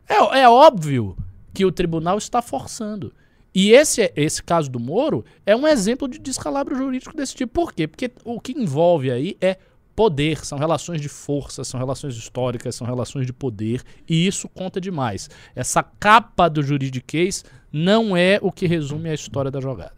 É, 0.08 0.42
é 0.42 0.48
óbvio 0.48 1.16
que 1.52 1.64
o 1.64 1.72
tribunal 1.72 2.18
está 2.18 2.40
forçando. 2.40 3.12
E 3.54 3.70
esse, 3.70 4.12
esse 4.16 4.42
caso 4.42 4.68
do 4.68 4.80
Moro 4.80 5.24
é 5.46 5.54
um 5.54 5.66
exemplo 5.66 6.08
de 6.08 6.18
descalabro 6.18 6.74
jurídico 6.74 7.16
desse 7.16 7.34
tipo. 7.34 7.52
Por 7.52 7.72
quê? 7.72 7.86
Porque 7.86 8.10
o 8.24 8.40
que 8.40 8.52
envolve 8.52 9.10
aí 9.10 9.36
é 9.40 9.58
poder, 9.94 10.44
são 10.44 10.58
relações 10.58 11.00
de 11.00 11.08
força, 11.08 11.62
são 11.62 11.78
relações 11.78 12.16
históricas, 12.16 12.74
são 12.74 12.86
relações 12.86 13.26
de 13.26 13.32
poder, 13.32 13.82
e 14.08 14.26
isso 14.26 14.48
conta 14.48 14.80
demais. 14.80 15.30
Essa 15.54 15.82
capa 15.82 16.48
do 16.48 16.62
juridiquês 16.62 17.44
não 17.72 18.16
é 18.16 18.38
o 18.42 18.50
que 18.50 18.66
resume 18.66 19.08
a 19.08 19.14
história 19.14 19.50
da 19.50 19.60
jogada. 19.60 19.94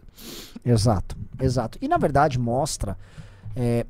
Exato, 0.63 1.17
exato. 1.41 1.77
E 1.81 1.87
na 1.87 1.97
verdade 1.97 2.37
mostra, 2.37 2.97
é, 3.55 3.85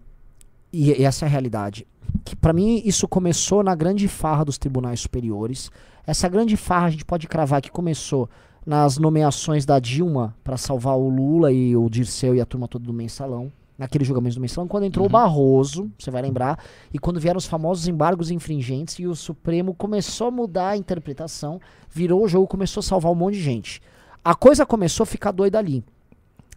e, 0.71 0.91
e 0.91 1.03
essa 1.03 1.25
é 1.25 1.27
a 1.27 1.29
realidade, 1.29 1.86
que 2.24 2.36
pra 2.36 2.53
mim 2.53 2.81
isso 2.86 3.07
começou 3.07 3.63
na 3.63 3.75
grande 3.75 4.07
farra 4.07 4.45
dos 4.45 4.57
tribunais 4.57 5.01
superiores. 5.01 5.69
Essa 6.05 6.29
grande 6.29 6.55
farra 6.55 6.88
a 6.88 6.91
gente 6.91 7.03
pode 7.03 7.27
cravar 7.27 7.62
que 7.62 7.71
começou 7.71 8.29
nas 8.67 8.97
nomeações 8.97 9.65
da 9.65 9.79
Dilma 9.79 10.36
pra 10.43 10.57
salvar 10.57 10.97
o 10.97 11.07
Lula 11.07 11.53
e 11.53 11.74
o 11.74 11.89
Dirceu 11.89 12.36
e 12.36 12.41
a 12.41 12.45
turma 12.45 12.67
toda 12.67 12.83
do 12.83 12.91
mensalão. 12.91 13.50
naquele 13.77 14.03
julgamento 14.03 14.36
do 14.36 14.41
mensalão, 14.41 14.67
quando 14.67 14.86
entrou 14.86 15.05
o 15.05 15.09
Barroso, 15.09 15.89
você 15.97 16.09
vai 16.09 16.21
lembrar, 16.21 16.59
e 16.91 16.97
quando 16.97 17.19
vieram 17.19 17.38
os 17.38 17.45
famosos 17.45 17.88
embargos 17.88 18.31
infringentes 18.31 18.95
e 18.95 19.05
o 19.05 19.15
Supremo 19.15 19.74
começou 19.74 20.27
a 20.27 20.31
mudar 20.31 20.69
a 20.69 20.77
interpretação, 20.77 21.62
virou 21.88 22.24
o 22.24 22.27
jogo, 22.27 22.47
começou 22.47 22.81
a 22.81 22.83
salvar 22.83 23.12
um 23.12 23.15
monte 23.15 23.36
de 23.36 23.41
gente. 23.41 23.81
A 24.25 24.33
coisa 24.33 24.65
começou 24.65 25.03
a 25.03 25.07
ficar 25.07 25.31
doida 25.31 25.59
ali. 25.59 25.86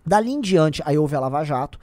Dali 0.04 0.32
em 0.32 0.40
diante, 0.40 0.82
aí 0.86 0.96
houve 0.96 1.14
a 1.14 1.20
Lava 1.20 1.44
Jato, 1.44 1.78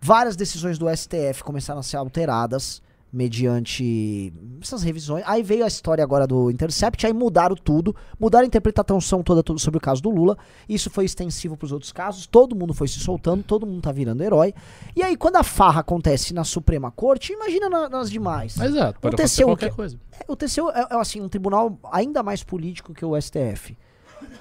várias 0.00 0.36
decisões 0.36 0.78
do 0.78 0.86
STF 0.88 1.42
começaram 1.42 1.80
a 1.80 1.82
ser 1.82 1.96
alteradas 1.96 2.80
mediante 3.12 4.32
essas 4.60 4.82
revisões. 4.82 5.24
Aí 5.26 5.42
veio 5.42 5.64
a 5.64 5.68
história 5.68 6.02
agora 6.02 6.26
do 6.26 6.50
Intercept, 6.50 7.06
aí 7.06 7.12
mudaram 7.12 7.54
tudo, 7.56 7.94
mudaram 8.18 8.44
a 8.44 8.46
interpretação 8.46 9.22
toda 9.22 9.42
tudo 9.42 9.58
sobre 9.58 9.78
o 9.78 9.80
caso 9.80 10.02
do 10.02 10.10
Lula. 10.10 10.36
Isso 10.68 10.90
foi 10.90 11.04
extensivo 11.04 11.56
para 11.56 11.66
os 11.66 11.72
outros 11.72 11.92
casos, 11.92 12.26
todo 12.26 12.54
mundo 12.56 12.74
foi 12.74 12.88
se 12.88 12.98
soltando, 13.00 13.42
todo 13.42 13.66
mundo 13.66 13.80
tá 13.82 13.92
virando 13.92 14.22
herói. 14.22 14.52
E 14.94 15.02
aí 15.02 15.16
quando 15.16 15.36
a 15.36 15.42
farra 15.42 15.80
acontece 15.80 16.34
na 16.34 16.44
Suprema 16.44 16.90
Corte, 16.90 17.32
imagina 17.32 17.68
na- 17.68 17.88
nas 17.88 18.10
demais. 18.10 18.58
Exato, 18.58 19.00
pode 19.00 19.14
O 19.14 19.16
TCU 19.16 19.46
qualquer 19.46 19.70
que- 19.70 19.76
coisa. 19.76 19.98
O 20.26 20.36
TCU 20.36 20.70
é, 20.70 20.80
é, 20.80 20.86
assim 20.96 21.20
um 21.20 21.28
tribunal 21.28 21.78
ainda 21.92 22.22
mais 22.22 22.42
político 22.42 22.92
que 22.92 23.04
o 23.04 23.16
STF. 23.16 23.76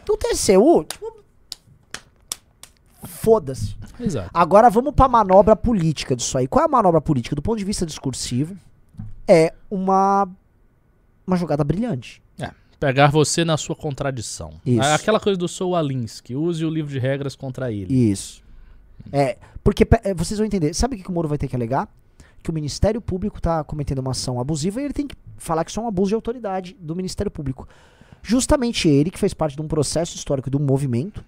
O 0.09 0.17
TCU, 0.17 0.83
tipo, 0.83 1.05
foda-se. 3.03 3.75
Exato. 3.99 4.29
Agora 4.33 4.69
vamos 4.69 4.93
pra 4.93 5.07
manobra 5.07 5.55
política 5.55 6.15
disso 6.15 6.37
aí. 6.37 6.47
Qual 6.47 6.63
é 6.63 6.65
a 6.65 6.69
manobra 6.69 7.01
política? 7.01 7.35
Do 7.35 7.41
ponto 7.41 7.57
de 7.57 7.65
vista 7.65 7.85
discursivo, 7.85 8.55
é 9.27 9.53
uma, 9.69 10.27
uma 11.25 11.35
jogada 11.35 11.63
brilhante. 11.63 12.21
É, 12.39 12.51
pegar 12.79 13.11
você 13.11 13.43
na 13.43 13.57
sua 13.57 13.75
contradição. 13.75 14.53
Isso. 14.65 14.81
Aquela 14.81 15.19
coisa 15.19 15.37
do 15.37 15.47
Sou 15.47 15.75
Alinsky, 15.75 16.35
use 16.35 16.63
o 16.65 16.69
livro 16.69 16.91
de 16.91 16.99
regras 16.99 17.35
contra 17.35 17.71
ele. 17.71 17.93
Isso. 17.93 18.43
É, 19.11 19.37
porque 19.63 19.85
é, 20.03 20.13
vocês 20.13 20.37
vão 20.37 20.45
entender. 20.45 20.73
Sabe 20.73 20.95
o 20.95 20.97
que, 20.97 21.03
que 21.03 21.09
o 21.09 21.13
Moro 21.13 21.27
vai 21.27 21.37
ter 21.37 21.47
que 21.47 21.55
alegar? 21.55 21.87
Que 22.41 22.49
o 22.49 22.53
Ministério 22.53 23.01
Público 23.01 23.41
tá 23.41 23.63
cometendo 23.63 23.99
uma 23.99 24.11
ação 24.11 24.39
abusiva 24.39 24.81
e 24.81 24.85
ele 24.85 24.93
tem 24.93 25.07
que 25.07 25.15
falar 25.37 25.63
que 25.65 25.71
isso 25.71 25.79
é 25.79 25.83
um 25.83 25.87
abuso 25.87 26.09
de 26.09 26.15
autoridade 26.15 26.75
do 26.79 26.95
Ministério 26.95 27.31
Público. 27.31 27.67
Justamente 28.21 28.87
ele, 28.87 29.11
que 29.11 29.19
fez 29.19 29.33
parte 29.33 29.55
de 29.55 29.61
um 29.61 29.67
processo 29.67 30.15
histórico 30.15 30.49
de 30.49 30.57
um 30.57 30.59
movimento 30.59 31.23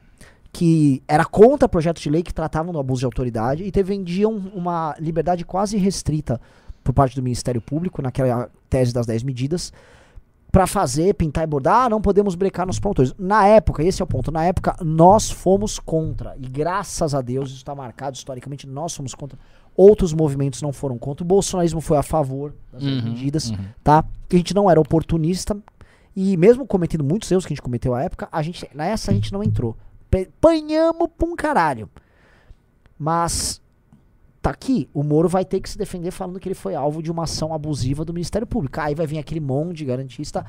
que 0.51 1.03
era 1.07 1.25
contra 1.25 1.69
projetos 1.69 2.01
de 2.01 2.09
lei 2.09 2.23
que 2.23 2.33
tratavam 2.33 2.73
do 2.73 2.79
abuso 2.79 2.99
de 2.99 3.05
autoridade 3.05 3.63
e 3.63 3.83
vendiam 3.83 4.35
uma 4.53 4.95
liberdade 4.99 5.45
quase 5.45 5.77
restrita 5.77 6.39
por 6.83 6.93
parte 6.93 7.15
do 7.15 7.21
Ministério 7.21 7.61
Público, 7.61 8.01
naquela 8.01 8.49
tese 8.69 8.93
das 8.93 9.05
10 9.05 9.23
medidas, 9.23 9.71
para 10.51 10.65
fazer, 10.65 11.13
pintar 11.13 11.43
e 11.43 11.47
bordar, 11.47 11.85
ah, 11.85 11.89
não 11.89 12.01
podemos 12.01 12.33
brecar 12.33 12.65
nos 12.65 12.79
promotores. 12.79 13.13
Na 13.19 13.45
época, 13.45 13.83
esse 13.83 14.01
é 14.01 14.03
o 14.03 14.07
ponto, 14.07 14.31
na 14.31 14.43
época 14.45 14.75
nós 14.83 15.29
fomos 15.29 15.77
contra, 15.77 16.35
e 16.39 16.47
graças 16.47 17.13
a 17.13 17.21
Deus, 17.21 17.49
isso 17.49 17.57
está 17.57 17.75
marcado 17.75 18.17
historicamente, 18.17 18.65
nós 18.65 18.95
fomos 18.95 19.13
contra. 19.13 19.37
Outros 19.77 20.11
movimentos 20.11 20.61
não 20.61 20.73
foram 20.73 20.97
contra, 20.97 21.23
o 21.23 21.27
bolsonarismo 21.27 21.79
foi 21.79 21.97
a 21.97 22.03
favor 22.03 22.53
das 22.73 22.81
10 22.81 22.95
Uhum, 22.95 23.09
medidas, 23.09 23.51
uhum. 23.51 23.57
tá? 23.83 24.03
Que 24.27 24.35
a 24.35 24.39
gente 24.39 24.55
não 24.55 24.69
era 24.69 24.81
oportunista, 24.81 25.55
e 26.15 26.35
mesmo 26.35 26.65
cometendo 26.65 27.03
muitos 27.03 27.31
erros 27.31 27.45
que 27.45 27.53
a 27.53 27.55
gente 27.55 27.61
cometeu 27.61 27.93
à 27.93 28.01
época, 28.01 28.27
a 28.31 28.41
gente, 28.41 28.67
nessa 28.73 29.11
a 29.11 29.13
gente 29.13 29.31
não 29.31 29.43
entrou. 29.43 29.77
Panhamos 30.39 31.09
pra 31.17 31.27
um 31.27 31.35
caralho. 31.35 31.89
Mas 32.97 33.61
tá 34.41 34.49
aqui, 34.49 34.89
o 34.93 35.03
Moro 35.03 35.29
vai 35.29 35.45
ter 35.45 35.59
que 35.59 35.69
se 35.69 35.77
defender 35.77 36.11
falando 36.11 36.39
que 36.39 36.47
ele 36.47 36.55
foi 36.55 36.75
alvo 36.75 37.03
de 37.03 37.11
uma 37.11 37.23
ação 37.23 37.53
abusiva 37.53 38.03
do 38.05 38.13
Ministério 38.13 38.47
Público. 38.47 38.79
Aí 38.79 38.95
vai 38.95 39.05
vir 39.05 39.19
aquele 39.19 39.39
monte 39.39 39.77
de 39.77 39.85
garantista. 39.85 40.45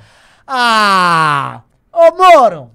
Ah! 0.47 1.63
Ô 1.93 2.17
Moro! 2.17 2.71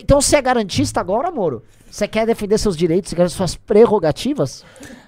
Então 0.00 0.20
você 0.20 0.36
é 0.36 0.42
garantista 0.42 1.00
agora, 1.00 1.30
Moro? 1.30 1.62
Você 1.92 2.08
quer 2.08 2.26
defender 2.26 2.56
seus 2.56 2.74
direitos, 2.74 3.10
você 3.10 3.16
quer 3.16 3.28
suas 3.28 3.54
prerrogativas? 3.54 4.64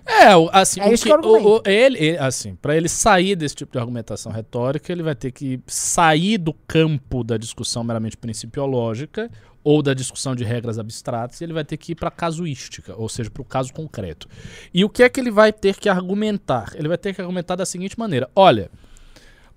É, 0.07 0.27
assim, 0.53 0.81
É 0.81 0.89
o 0.89 0.99
que, 0.99 1.11
argumento. 1.11 1.49
o- 1.49 1.57
o- 1.57 1.63
ele, 1.65 1.97
ele- 1.99 2.19
assim, 2.19 2.55
para 2.57 2.77
ele 2.77 2.91
sair 2.91 3.35
desse 3.35 3.55
tipo 3.55 3.73
de 3.73 3.79
argumentação 3.79 4.31
retórica, 4.31 4.93
ele 4.93 5.03
vai 5.03 5.15
ter 5.15 5.33
que 5.33 5.59
sair 5.67 6.37
do 6.37 6.53
campo 6.53 7.25
da 7.25 7.39
discussão 7.39 7.83
meramente 7.83 8.19
principiológica 8.19 9.31
ou 9.63 9.83
da 9.83 9.95
discussão 9.95 10.35
de 10.37 10.45
regras 10.45 10.79
abstratas, 10.79 11.41
e 11.41 11.45
ele 11.45 11.55
vai 11.55 11.65
ter 11.65 11.79
que 11.79 11.93
ir 11.93 11.95
para 11.95 12.11
casuística, 12.11 12.95
ou 12.99 13.09
seja, 13.09 13.31
para 13.31 13.41
o 13.41 13.47
caso 13.47 13.73
concreto. 13.73 14.29
E 14.75 14.85
o 14.85 14.91
que 14.91 15.03
é 15.03 15.09
que 15.09 15.19
ele 15.19 15.31
vai 15.31 15.55
ter 15.55 15.77
que 15.77 15.89
argumentar? 15.89 16.73
Ele 16.75 16.87
vai 16.89 16.99
ter 16.99 17.15
que 17.15 17.21
argumentar 17.23 17.57
da 17.57 17.65
seguinte 17.65 17.99
maneira: 17.99 18.29
olha, 18.37 18.71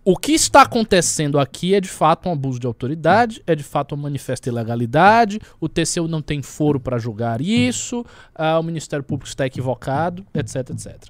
o 0.10 0.16
que 0.16 0.32
está 0.32 0.62
acontecendo 0.62 1.38
aqui 1.38 1.76
é 1.76 1.82
de 1.82 1.90
fato 1.90 2.30
um 2.30 2.32
abuso 2.32 2.62
de 2.62 2.66
autoridade, 2.66 3.44
é 3.46 3.54
de 3.54 3.62
fato 3.62 3.94
uma 3.94 4.04
manifesta 4.04 4.48
ilegalidade, 4.48 5.38
o 5.60 5.68
TCU 5.68 6.08
não 6.08 6.22
tem 6.22 6.42
foro 6.42 6.80
para 6.80 6.98
julgar 6.98 7.42
isso, 7.42 8.06
ah, 8.34 8.58
o 8.58 8.64
Ministério 8.64 9.04
Público 9.04 9.28
está 9.28 9.46
equivocado, 9.46 10.26
etc, 10.34 10.70
etc. 10.70 11.10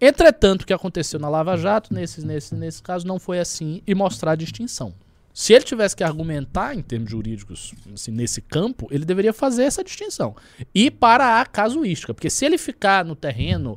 Entretanto, 0.00 0.62
o 0.62 0.66
que 0.66 0.72
aconteceu 0.72 1.18
na 1.18 1.28
Lava 1.28 1.56
Jato, 1.56 1.92
nesse, 1.92 2.24
nesse, 2.24 2.54
nesse 2.54 2.80
caso, 2.80 3.04
não 3.04 3.18
foi 3.18 3.40
assim 3.40 3.82
e 3.84 3.96
mostrar 3.96 4.30
a 4.30 4.36
distinção. 4.36 4.94
Se 5.34 5.52
ele 5.52 5.64
tivesse 5.64 5.96
que 5.96 6.04
argumentar 6.04 6.72
em 6.72 6.82
termos 6.82 7.10
jurídicos 7.10 7.74
assim, 7.92 8.12
nesse 8.12 8.40
campo, 8.40 8.86
ele 8.92 9.04
deveria 9.04 9.32
fazer 9.32 9.64
essa 9.64 9.82
distinção. 9.82 10.36
E 10.72 10.88
para 10.88 11.40
a 11.40 11.46
casuística, 11.46 12.14
porque 12.14 12.30
se 12.30 12.46
ele 12.46 12.58
ficar 12.58 13.04
no 13.04 13.16
terreno 13.16 13.76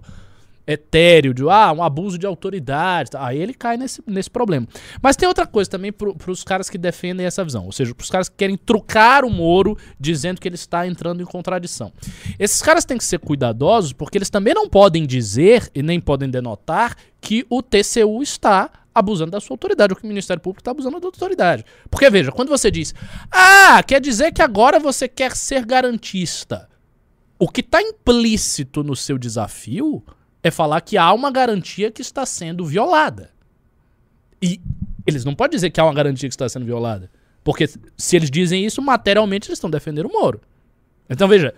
etéreo 0.71 1.33
de 1.33 1.43
ah, 1.49 1.71
um 1.71 1.81
abuso 1.81 2.17
de 2.17 2.25
autoridade, 2.25 3.11
aí 3.15 3.39
ele 3.39 3.53
cai 3.53 3.75
nesse, 3.75 4.01
nesse 4.05 4.29
problema. 4.29 4.67
Mas 5.01 5.15
tem 5.15 5.27
outra 5.27 5.47
coisa 5.47 5.69
também 5.69 5.91
para 5.91 6.31
os 6.31 6.43
caras 6.43 6.69
que 6.69 6.77
defendem 6.77 7.25
essa 7.25 7.43
visão, 7.43 7.65
ou 7.65 7.71
seja, 7.71 7.95
para 7.95 8.03
os 8.03 8.09
caras 8.09 8.29
que 8.29 8.35
querem 8.35 8.57
trucar 8.57 9.25
o 9.25 9.29
Moro 9.29 9.77
dizendo 9.99 10.39
que 10.39 10.47
ele 10.47 10.55
está 10.55 10.85
entrando 10.85 11.21
em 11.21 11.25
contradição. 11.25 11.91
Esses 12.37 12.61
caras 12.61 12.85
têm 12.85 12.97
que 12.97 13.03
ser 13.03 13.19
cuidadosos 13.19 13.93
porque 13.93 14.17
eles 14.17 14.29
também 14.29 14.53
não 14.53 14.69
podem 14.69 15.05
dizer 15.05 15.69
e 15.73 15.81
nem 15.81 15.99
podem 15.99 16.29
denotar 16.29 16.95
que 17.19 17.45
o 17.49 17.61
TCU 17.61 18.21
está 18.21 18.69
abusando 18.93 19.31
da 19.31 19.39
sua 19.39 19.53
autoridade, 19.53 19.93
ou 19.93 19.97
que 19.97 20.03
o 20.03 20.07
Ministério 20.07 20.41
Público 20.41 20.61
está 20.61 20.71
abusando 20.71 20.99
da 20.99 21.07
autoridade. 21.07 21.63
Porque 21.89 22.09
veja, 22.09 22.31
quando 22.31 22.49
você 22.49 22.69
diz, 22.69 22.93
ah, 23.31 23.81
quer 23.83 24.01
dizer 24.01 24.31
que 24.31 24.41
agora 24.41 24.79
você 24.79 25.07
quer 25.07 25.35
ser 25.35 25.65
garantista. 25.65 26.67
O 27.37 27.47
que 27.47 27.61
está 27.61 27.81
implícito 27.81 28.83
no 28.83 28.95
seu 28.95 29.17
desafio 29.17 30.03
é 30.43 30.49
falar 30.51 30.81
que 30.81 30.97
há 30.97 31.11
uma 31.13 31.31
garantia 31.31 31.91
que 31.91 32.01
está 32.01 32.25
sendo 32.25 32.65
violada. 32.65 33.31
E 34.41 34.59
eles 35.05 35.25
não 35.25 35.35
podem 35.35 35.55
dizer 35.55 35.69
que 35.69 35.79
há 35.79 35.83
uma 35.83 35.93
garantia 35.93 36.29
que 36.29 36.33
está 36.33 36.47
sendo 36.47 36.65
violada. 36.65 37.09
Porque 37.43 37.67
se 37.97 38.15
eles 38.15 38.29
dizem 38.29 38.65
isso, 38.65 38.81
materialmente 38.81 39.47
eles 39.47 39.57
estão 39.57 39.69
defendendo 39.69 40.05
o 40.07 40.11
Moro. 40.11 40.39
Então 41.09 41.27
veja, 41.27 41.53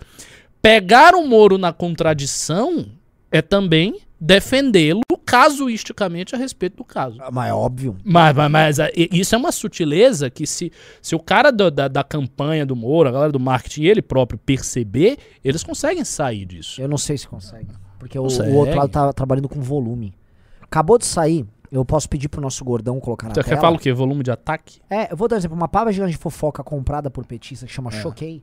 pegar 0.60 1.14
o 1.14 1.26
Moro 1.26 1.58
na 1.58 1.72
contradição 1.72 2.86
é 3.30 3.42
também 3.42 4.00
defendê-lo 4.20 5.00
casuisticamente 5.24 6.34
a 6.34 6.38
respeito 6.38 6.76
do 6.76 6.84
caso. 6.84 7.18
Mas 7.32 7.48
é 7.50 7.52
óbvio. 7.54 7.96
Mas, 8.04 8.34
mas, 8.36 8.50
mas, 8.50 8.80
ah, 8.80 8.88
isso 8.94 9.34
é 9.34 9.38
uma 9.38 9.50
sutileza 9.50 10.30
que 10.30 10.46
se, 10.46 10.70
se 11.00 11.14
o 11.14 11.18
cara 11.18 11.50
do- 11.50 11.70
da, 11.70 11.88
da 11.88 12.04
campanha 12.04 12.64
do 12.64 12.76
Moro, 12.76 13.08
a 13.08 13.12
galera 13.12 13.32
do 13.32 13.40
marketing, 13.40 13.84
ele 13.84 14.02
próprio 14.02 14.38
perceber, 14.38 15.18
eles 15.44 15.64
conseguem 15.64 16.04
sair 16.04 16.44
disso. 16.44 16.80
Eu 16.80 16.88
não 16.88 16.98
sei 16.98 17.18
se 17.18 17.26
consegue. 17.26 17.68
Porque 18.02 18.18
o, 18.18 18.22
o 18.22 18.54
outro 18.56 18.76
lado 18.76 18.88
tá 18.90 19.12
trabalhando 19.12 19.48
com 19.48 19.60
volume. 19.60 20.12
Acabou 20.60 20.98
de 20.98 21.06
sair. 21.06 21.46
Eu 21.70 21.84
posso 21.84 22.08
pedir 22.08 22.28
pro 22.28 22.40
nosso 22.40 22.64
gordão 22.64 22.98
colocar 22.98 23.28
na 23.28 23.34
Você 23.34 23.44
tela. 23.44 23.54
quer 23.54 23.60
falar 23.60 23.76
o 23.76 23.78
quê? 23.78 23.92
Volume 23.92 24.24
de 24.24 24.30
ataque? 24.32 24.80
É, 24.90 25.12
eu 25.12 25.16
vou 25.16 25.28
dar 25.28 25.36
um 25.36 25.38
exemplo. 25.38 25.56
Uma 25.56 25.68
página 25.68 26.08
de 26.08 26.16
fofoca 26.16 26.64
comprada 26.64 27.08
por 27.08 27.24
petista 27.24 27.64
que 27.64 27.72
chama 27.72 27.90
É. 27.90 28.02
Choquei. 28.02 28.42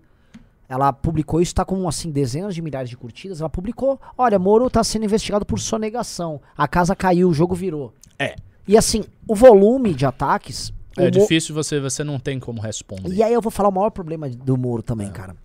Ela 0.69 0.93
publicou 0.93 1.41
isso, 1.41 1.53
tá 1.53 1.65
com 1.65 1.85
assim 1.89 2.09
dezenas 2.09 2.55
de 2.55 2.61
milhares 2.61 2.89
de 2.89 2.95
curtidas. 2.95 3.41
Ela 3.41 3.49
publicou: 3.49 3.99
olha, 4.17 4.39
Moro 4.39 4.69
tá 4.69 4.81
sendo 4.81 5.03
investigado 5.03 5.45
por 5.45 5.59
sonegação. 5.59 6.39
A 6.57 6.69
casa 6.69 6.95
caiu, 6.95 7.27
o 7.27 7.33
jogo 7.33 7.53
virou. 7.53 7.93
É. 8.17 8.35
E 8.65 8.77
assim, 8.77 9.03
o 9.27 9.35
volume 9.35 9.93
de 9.93 10.05
ataques. 10.05 10.71
É 10.97 11.03
Mo- 11.05 11.11
difícil 11.11 11.53
você, 11.53 11.81
você 11.81 12.01
não 12.05 12.17
tem 12.17 12.39
como 12.39 12.61
responder. 12.61 13.13
E 13.13 13.21
aí 13.21 13.33
eu 13.33 13.41
vou 13.41 13.51
falar 13.51 13.67
o 13.67 13.73
maior 13.73 13.89
problema 13.89 14.29
do 14.29 14.55
Moro 14.57 14.81
também, 14.81 15.09
cara. 15.11 15.35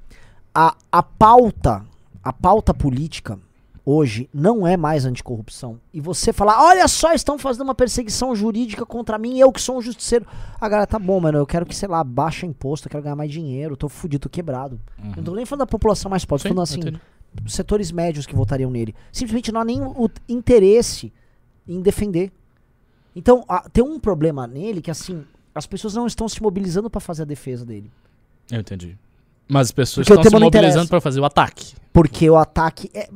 A, 0.54 0.76
a 0.92 1.02
pauta, 1.02 1.82
a 2.22 2.32
pauta 2.32 2.72
política 2.72 3.38
hoje 3.86 4.28
não 4.32 4.66
é 4.66 4.76
mais 4.76 5.04
anticorrupção. 5.04 5.78
E 5.92 6.00
você 6.00 6.32
falar, 6.32 6.62
olha 6.64 6.86
só, 6.88 7.12
estão 7.12 7.38
fazendo 7.38 7.64
uma 7.64 7.74
perseguição 7.74 8.34
jurídica 8.34 8.86
contra 8.86 9.18
mim, 9.18 9.38
eu 9.38 9.52
que 9.52 9.60
sou 9.60 9.76
um 9.78 9.82
justiceiro. 9.82 10.26
A 10.60 10.68
galera, 10.68 10.86
tá 10.86 10.98
bom, 10.98 11.20
mano, 11.20 11.38
eu 11.38 11.46
quero 11.46 11.66
que, 11.66 11.76
sei 11.76 11.88
lá, 11.88 12.02
baixa 12.02 12.46
imposto, 12.46 12.86
eu 12.86 12.90
quero 12.90 13.02
ganhar 13.02 13.16
mais 13.16 13.30
dinheiro, 13.30 13.76
tô 13.76 13.88
fudido, 13.88 14.22
tô 14.22 14.28
quebrado. 14.28 14.80
Não 15.16 15.22
tô 15.22 15.34
nem 15.34 15.44
falando 15.44 15.60
da 15.60 15.66
população 15.66 16.10
mais 16.10 16.24
pobre, 16.24 16.42
tô 16.44 16.48
falando 16.48 16.62
assim, 16.62 16.80
setores 17.46 17.90
médios 17.92 18.26
que 18.26 18.34
votariam 18.34 18.70
nele. 18.70 18.94
Simplesmente 19.12 19.52
não 19.52 19.60
há 19.60 19.64
nem 19.64 19.82
o 19.82 20.08
interesse 20.28 21.12
em 21.68 21.80
defender. 21.80 22.32
Então, 23.14 23.44
a- 23.48 23.68
tem 23.72 23.84
um 23.84 23.98
problema 24.00 24.46
nele 24.46 24.80
que, 24.80 24.90
assim, 24.90 25.24
as 25.54 25.66
pessoas 25.66 25.94
não 25.94 26.06
estão 26.06 26.28
se 26.28 26.42
mobilizando 26.42 26.88
pra 26.90 27.00
fazer 27.00 27.22
a 27.22 27.26
defesa 27.26 27.64
dele. 27.64 27.90
Eu 28.50 28.60
entendi. 28.60 28.96
Mas 29.48 29.68
as 29.68 29.72
pessoas 29.72 30.06
Porque 30.06 30.20
estão 30.20 30.38
se 30.38 30.44
mobilizando 30.44 30.88
para 30.88 31.00
fazer 31.00 31.20
o 31.20 31.24
ataque. 31.24 31.74
Porque 31.92 32.28
o 32.28 32.36
ataque 32.36 32.90
é. 32.94 33.08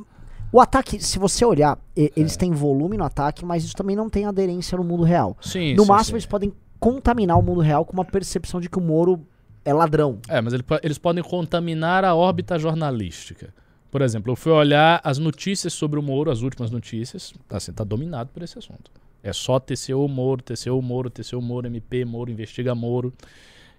O 0.50 0.60
ataque, 0.60 1.02
se 1.02 1.18
você 1.18 1.44
olhar, 1.44 1.78
e- 1.96 2.12
eles 2.16 2.36
têm 2.36 2.52
volume 2.52 2.96
no 2.96 3.04
ataque, 3.04 3.44
mas 3.44 3.64
isso 3.64 3.74
também 3.76 3.94
não 3.94 4.08
tem 4.08 4.24
aderência 4.24 4.78
no 4.78 4.84
mundo 4.84 5.02
real. 5.02 5.36
Sim, 5.40 5.74
no 5.74 5.82
sim, 5.82 5.88
máximo, 5.88 6.12
sim. 6.12 6.14
eles 6.14 6.26
podem 6.26 6.52
contaminar 6.80 7.38
o 7.38 7.42
mundo 7.42 7.60
real 7.60 7.84
com 7.84 7.92
uma 7.92 8.04
percepção 8.04 8.60
de 8.60 8.68
que 8.68 8.78
o 8.78 8.80
Moro 8.80 9.26
é 9.64 9.72
ladrão. 9.72 10.18
É, 10.28 10.40
mas 10.40 10.54
ele 10.54 10.64
eles 10.82 10.96
podem 10.98 11.22
contaminar 11.22 12.04
a 12.04 12.14
órbita 12.14 12.58
jornalística. 12.58 13.52
Por 13.90 14.02
exemplo, 14.02 14.32
eu 14.32 14.36
fui 14.36 14.52
olhar 14.52 15.00
as 15.02 15.18
notícias 15.18 15.72
sobre 15.72 15.98
o 15.98 16.02
Moro, 16.02 16.30
as 16.30 16.42
últimas 16.42 16.70
notícias, 16.70 17.32
assim, 17.50 17.72
tá 17.72 17.84
dominado 17.84 18.30
por 18.32 18.42
esse 18.42 18.58
assunto. 18.58 18.90
É 19.22 19.32
só 19.32 19.58
TCU 19.58 20.06
Moro, 20.08 20.42
TCU 20.42 20.80
Moro, 20.80 21.10
TCU 21.10 21.40
Moro, 21.40 21.66
MP 21.66 22.04
Moro, 22.04 22.30
investiga 22.30 22.74
Moro. 22.74 23.12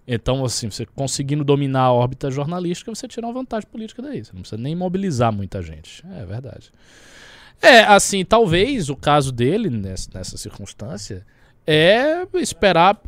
Então, 0.07 0.43
assim, 0.43 0.69
você 0.69 0.85
conseguindo 0.85 1.43
dominar 1.43 1.83
a 1.83 1.93
órbita 1.93 2.31
jornalística, 2.31 2.93
você 2.93 3.07
tira 3.07 3.27
uma 3.27 3.33
vantagem 3.33 3.69
política 3.69 4.01
daí. 4.01 4.23
Você 4.23 4.33
não 4.33 4.41
precisa 4.41 4.61
nem 4.61 4.75
mobilizar 4.75 5.31
muita 5.31 5.61
gente. 5.61 6.03
É 6.17 6.25
verdade. 6.25 6.71
É, 7.61 7.81
assim, 7.83 8.25
talvez 8.25 8.89
o 8.89 8.95
caso 8.95 9.31
dele, 9.31 9.69
nessa, 9.69 10.09
nessa 10.13 10.37
circunstância, 10.37 11.25
é 11.67 12.25
esperar 12.35 12.99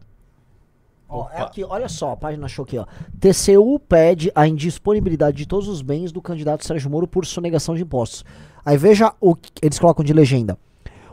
Ó, 1.13 1.27
é 1.29 1.41
aqui, 1.41 1.61
olha 1.61 1.89
só, 1.89 2.13
a 2.13 2.17
página 2.17 2.45
achou 2.45 2.63
aqui, 2.63 2.77
ó. 2.77 2.85
TCU 3.19 3.77
pede 3.79 4.31
a 4.33 4.47
indisponibilidade 4.47 5.35
de 5.35 5.45
todos 5.45 5.67
os 5.67 5.81
bens 5.81 6.09
do 6.09 6.21
candidato 6.21 6.65
Sérgio 6.65 6.89
Moro 6.89 7.05
por 7.05 7.25
sonegação 7.25 7.75
de 7.75 7.81
impostos. 7.81 8.23
Aí 8.63 8.77
veja 8.77 9.13
o 9.19 9.35
que 9.35 9.51
eles 9.61 9.77
colocam 9.77 10.05
de 10.05 10.13
legenda. 10.13 10.57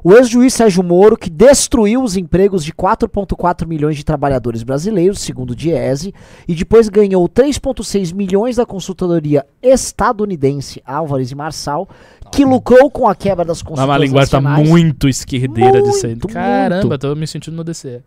O 0.02 0.12
ex-juiz 0.12 0.54
Sérgio 0.54 0.82
Moro, 0.82 1.16
que 1.16 1.28
destruiu 1.28 2.02
os 2.02 2.16
empregos 2.16 2.64
de 2.64 2.72
4,4 2.72 3.66
milhões 3.66 3.96
de 3.96 4.04
trabalhadores 4.04 4.62
brasileiros, 4.62 5.18
segundo 5.20 5.50
o 5.50 5.54
Diese, 5.56 6.14
e 6.46 6.54
depois 6.54 6.88
ganhou 6.88 7.28
3,6 7.28 8.14
milhões 8.14 8.56
da 8.56 8.64
consultoria 8.64 9.44
estadunidense 9.62 10.80
Álvares 10.86 11.30
e 11.30 11.34
Marçal, 11.34 11.88
que 12.30 12.44
lucrou 12.44 12.90
com 12.90 13.08
a 13.08 13.14
quebra 13.14 13.44
das 13.44 13.62
Mas 13.62 13.68
consultorias 13.68 13.96
a 13.96 14.04
linguagem 14.04 14.30
tá 14.30 14.40
muito 14.40 15.08
esquerdeira 15.08 15.82
disso 15.82 16.06
aí. 16.06 16.12
Muito, 16.12 16.28
Caramba, 16.28 16.86
muito. 16.86 16.98
tô 16.98 17.14
me 17.14 17.26
sentindo 17.26 17.56
no 17.56 17.64
DC. 17.64 18.02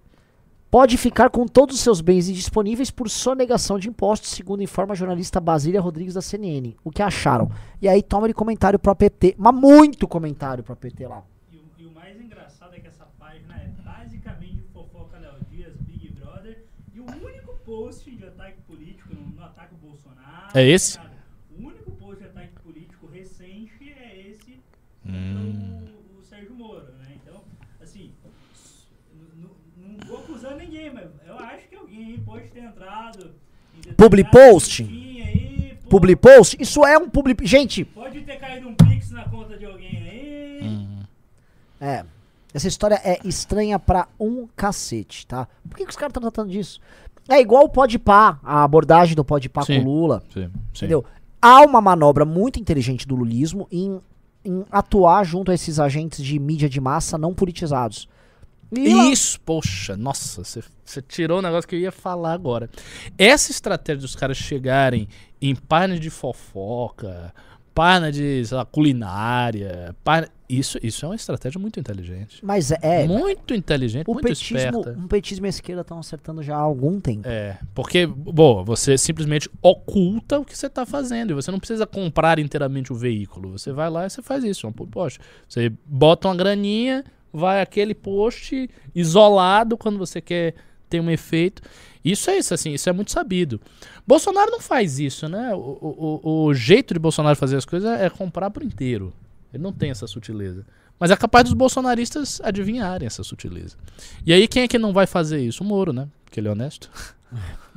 pode 0.69 0.95
ficar 0.97 1.29
com 1.29 1.45
todos 1.45 1.75
os 1.75 1.81
seus 1.81 1.99
bens 1.99 2.29
indisponíveis 2.29 2.89
por 2.89 3.09
sonegação 3.09 3.77
de 3.77 3.89
impostos, 3.89 4.29
segundo 4.29 4.63
informa 4.63 4.93
a 4.93 4.95
jornalista 4.95 5.39
Basília 5.41 5.81
Rodrigues 5.81 6.13
da 6.13 6.21
CNN. 6.21 6.73
O 6.83 6.89
que 6.91 7.01
acharam? 7.01 7.51
E 7.81 7.89
aí 7.89 8.01
toma 8.01 8.27
de 8.27 8.33
comentário 8.33 8.79
pro 8.79 8.95
PT, 8.95 9.35
mas 9.37 9.53
muito 9.53 10.07
comentário 10.07 10.63
pro 10.63 10.75
PT 10.75 11.07
lá. 11.07 11.23
E 11.51 11.57
o, 11.57 11.61
e 11.77 11.85
o 11.85 11.91
mais 11.91 12.19
engraçado 12.21 12.73
é 12.75 12.79
que 12.79 12.87
essa 12.87 13.05
página 13.19 13.53
é 13.55 13.67
basicamente 13.83 14.63
fofoca 14.73 15.17
Léo 15.17 15.33
Dias, 15.51 15.73
Big 15.81 16.09
Brother, 16.13 16.63
e 16.93 16.99
o 17.01 17.05
único 17.05 17.53
post 17.65 18.09
de 18.09 18.23
ataque 18.23 18.61
político, 18.61 19.09
não, 19.13 19.23
não 19.35 19.43
ataca 19.43 19.73
o 19.73 19.85
Bolsonaro. 19.85 20.40
É 20.53 20.67
esse? 20.67 20.99
O 21.57 21.67
único 21.67 21.91
post 21.91 22.21
de 22.21 22.25
ataque 22.27 22.53
político 22.63 23.07
recente 23.07 23.93
é 23.97 24.29
esse 24.29 24.59
Hum. 25.05 25.79
contra 25.79 25.93
o, 25.93 26.19
o 26.19 26.23
Sérgio 26.23 26.53
Moro, 26.53 26.91
né? 26.99 27.17
Então, 27.23 27.41
assim, 27.81 28.11
não 29.77 29.97
vou 30.07 30.19
acusar 30.19 30.55
ninguém, 30.55 30.93
mas 30.93 31.07
eu 31.25 31.37
acho 31.39 31.67
que 31.67 31.75
alguém 31.75 32.19
pode 32.21 32.49
ter 32.49 32.59
entrado 32.63 33.33
Public 33.97 34.29
post? 34.29 34.83
listinha 34.83 35.25
aí, 35.25 35.77
pô, 35.83 35.89
Public 35.89 36.21
post? 36.21 36.57
Isso 36.59 36.85
é 36.85 36.97
um 36.97 37.09
public... 37.09 37.45
Gente, 37.47 37.85
Pode 37.85 38.21
ter 38.21 38.37
caído 38.37 38.67
um 38.67 38.75
pix 38.75 39.11
na 39.11 39.23
conta 39.29 39.57
de 39.57 39.65
alguém 39.65 39.97
aí. 39.97 40.59
Hum. 40.63 41.03
é... 41.79 42.05
Essa 42.53 42.67
história 42.67 42.99
é 43.01 43.17
estranha 43.23 43.79
pra 43.79 44.09
um 44.19 44.45
cacete, 44.57 45.25
tá? 45.25 45.47
Por 45.69 45.77
que, 45.77 45.85
que 45.85 45.89
os 45.89 45.95
caras 45.95 46.09
estão 46.09 46.21
tratando 46.21 46.51
disso? 46.51 46.81
É 47.29 47.39
igual 47.39 47.65
o 47.65 47.69
Podpah, 47.69 48.39
a 48.43 48.63
abordagem 48.63 49.15
do 49.15 49.23
Podpah 49.23 49.61
com 49.61 49.67
Sim. 49.67 49.79
o 49.79 49.83
Lula. 49.83 50.23
Sim, 50.33 50.41
sim. 50.43 50.51
Entendeu? 50.75 51.05
Há 51.41 51.61
uma 51.61 51.81
manobra 51.81 52.25
muito 52.25 52.59
inteligente 52.59 53.07
do 53.07 53.15
lulismo 53.15 53.67
em, 53.71 53.99
em 54.43 54.63
atuar 54.71 55.23
junto 55.23 55.51
a 55.51 55.53
esses 55.53 55.79
agentes 55.79 56.23
de 56.23 56.37
mídia 56.37 56.69
de 56.69 56.79
massa 56.79 57.17
não 57.17 57.33
politizados. 57.33 58.07
E 58.73 59.11
Isso, 59.11 59.39
poxa, 59.41 59.97
nossa, 59.97 60.43
você 60.43 61.01
tirou 61.01 61.39
um 61.39 61.41
negócio 61.41 61.67
que 61.67 61.75
eu 61.75 61.79
ia 61.79 61.91
falar 61.91 62.31
agora. 62.31 62.69
Essa 63.17 63.51
estratégia 63.51 64.01
dos 64.01 64.15
caras 64.15 64.37
chegarem 64.37 65.09
em 65.41 65.53
página 65.53 65.99
de 65.99 66.09
fofoca, 66.09 67.33
página 67.75 68.11
de 68.11 68.45
sei 68.45 68.57
lá, 68.57 68.63
culinária, 68.63 69.93
página, 70.05 70.31
isso, 70.59 70.77
isso 70.83 71.05
é 71.05 71.09
uma 71.09 71.15
estratégia 71.15 71.59
muito 71.59 71.79
inteligente. 71.79 72.39
Mas 72.43 72.71
é, 72.71 73.07
muito 73.07 73.53
inteligente, 73.53 74.05
o 74.07 74.13
muito 74.13 74.25
petismo, 74.27 74.57
esperta. 74.79 74.99
o 74.99 75.07
petismo 75.07 75.45
e 75.45 75.47
a 75.47 75.49
esquerda 75.49 75.81
estão 75.81 75.99
acertando 75.99 76.43
já 76.43 76.55
há 76.55 76.59
algum 76.59 76.99
tempo. 76.99 77.27
É, 77.27 77.57
porque, 77.73 78.05
bom, 78.05 78.63
você 78.63 78.97
simplesmente 78.97 79.49
oculta 79.61 80.39
o 80.39 80.45
que 80.45 80.57
você 80.57 80.67
está 80.67 80.85
fazendo. 80.85 81.31
E 81.31 81.33
você 81.33 81.51
não 81.51 81.59
precisa 81.59 81.85
comprar 81.87 82.39
inteiramente 82.39 82.91
o 82.91 82.95
veículo. 82.95 83.51
Você 83.57 83.71
vai 83.71 83.89
lá 83.89 84.05
e 84.05 84.09
você 84.09 84.21
faz 84.21 84.43
isso. 84.43 84.65
é 84.65 84.69
Um 84.69 84.73
post. 84.73 85.19
Você 85.47 85.71
bota 85.85 86.27
uma 86.27 86.35
graninha, 86.35 87.03
vai 87.33 87.61
aquele 87.61 87.93
post 87.95 88.69
isolado 88.93 89.77
quando 89.77 89.97
você 89.97 90.19
quer 90.21 90.53
ter 90.89 90.99
um 90.99 91.09
efeito. 91.09 91.61
Isso 92.03 92.29
é 92.29 92.37
isso, 92.37 92.53
assim, 92.53 92.71
isso 92.73 92.89
é 92.89 92.91
muito 92.91 93.11
sabido. 93.11 93.61
Bolsonaro 94.07 94.49
não 94.51 94.59
faz 94.59 94.99
isso, 94.99 95.29
né? 95.29 95.53
O, 95.53 95.57
o, 95.59 96.19
o- 96.23 96.45
o 96.45 96.53
jeito 96.53 96.93
de 96.95 96.99
Bolsonaro 96.99 97.35
fazer 97.35 97.55
as 97.57 97.65
coisas 97.65 97.89
é 97.99 98.09
comprar 98.09 98.49
por 98.49 98.63
inteiro. 98.63 99.13
Ele 99.53 99.63
não 99.63 99.73
tem 99.73 99.91
essa 99.91 100.07
sutileza. 100.07 100.65
Mas 100.99 101.09
é 101.09 101.15
capaz 101.15 101.45
dos 101.45 101.53
bolsonaristas 101.53 102.39
adivinharem 102.43 103.07
essa 103.07 103.23
sutileza. 103.23 103.75
E 104.25 104.31
aí, 104.31 104.47
quem 104.47 104.63
é 104.63 104.67
que 104.67 104.77
não 104.77 104.93
vai 104.93 105.07
fazer 105.07 105.39
isso? 105.39 105.63
O 105.63 105.67
Moro, 105.67 105.91
né? 105.91 106.07
Porque 106.23 106.39
ele 106.39 106.47
é 106.47 106.51
honesto. 106.51 106.89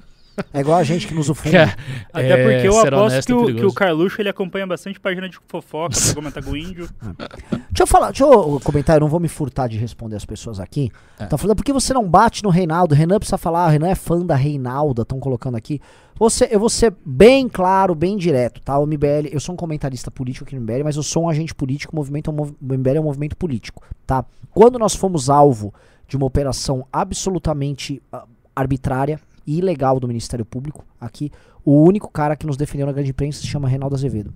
É 0.52 0.60
igual 0.60 0.78
a 0.78 0.84
gente 0.84 1.06
que 1.06 1.14
nos 1.14 1.30
ofende. 1.30 1.56
Cara, 1.56 1.76
Até 2.12 2.30
é, 2.30 2.42
porque 2.42 2.68
eu 2.68 2.78
aposto 2.78 2.94
honesto 2.94 3.26
que 3.26 3.32
é 3.32 3.36
o, 3.36 3.56
que 3.56 3.64
o 3.66 3.72
Carluxo 3.72 4.20
ele 4.20 4.28
acompanha 4.28 4.66
bastante 4.66 4.98
página 4.98 5.28
de 5.28 5.38
fofoca 5.48 5.94
pra 6.00 6.14
comentar 6.14 6.42
com 6.42 6.50
o 6.50 6.56
índio. 6.56 6.88
Deixa 7.70 7.82
eu 7.82 7.86
falar, 7.86 8.08
deixa 8.12 8.22
eu 8.24 8.60
comentar, 8.62 8.96
eu 8.96 9.00
não 9.00 9.08
vou 9.08 9.18
me 9.18 9.26
furtar 9.26 9.66
de 9.66 9.76
responder 9.76 10.14
as 10.14 10.24
pessoas 10.24 10.60
aqui. 10.60 10.92
É. 11.18 11.26
Tá 11.26 11.36
falando, 11.36 11.56
por 11.56 11.64
que 11.64 11.72
você 11.72 11.92
não 11.92 12.08
bate 12.08 12.42
no 12.44 12.48
Reinaldo? 12.48 12.94
Renan 12.94 13.18
precisa 13.18 13.36
falar, 13.36 13.68
Renan 13.68 13.88
é 13.88 13.96
fã 13.96 14.24
da 14.24 14.36
Reinalda, 14.36 15.02
estão 15.02 15.18
colocando 15.18 15.56
aqui. 15.56 15.80
Você, 16.16 16.48
eu 16.52 16.60
vou 16.60 16.68
ser 16.70 16.94
bem 17.04 17.48
claro, 17.48 17.92
bem 17.92 18.16
direto, 18.16 18.60
tá? 18.60 18.78
O 18.78 18.86
MBL, 18.86 19.28
eu 19.32 19.40
sou 19.40 19.54
um 19.54 19.56
comentarista 19.56 20.08
político 20.08 20.44
aqui 20.44 20.54
no 20.54 20.60
MBL, 20.62 20.84
mas 20.84 20.94
eu 20.96 21.02
sou 21.02 21.24
um 21.24 21.28
agente 21.28 21.52
político, 21.52 21.92
o, 21.92 21.96
movimento 21.96 22.30
é 22.30 22.32
um 22.32 22.36
mov- 22.36 22.54
o 22.60 22.74
MBL 22.74 22.96
é 22.96 23.00
um 23.00 23.04
movimento 23.04 23.36
político, 23.36 23.82
tá? 24.06 24.24
Quando 24.52 24.78
nós 24.78 24.94
fomos 24.94 25.28
alvo 25.28 25.74
de 26.06 26.16
uma 26.16 26.26
operação 26.26 26.86
absolutamente 26.92 28.00
ah, 28.12 28.24
arbitrária 28.54 29.18
ilegal 29.46 29.98
do 30.00 30.08
Ministério 30.08 30.44
Público, 30.44 30.84
aqui, 31.00 31.30
o 31.64 31.82
único 31.82 32.10
cara 32.10 32.36
que 32.36 32.46
nos 32.46 32.56
defendeu 32.56 32.86
na 32.86 32.92
grande 32.92 33.10
imprensa 33.10 33.40
se 33.40 33.46
chama 33.46 33.68
Reinaldo 33.68 33.94
Azevedo. 33.94 34.32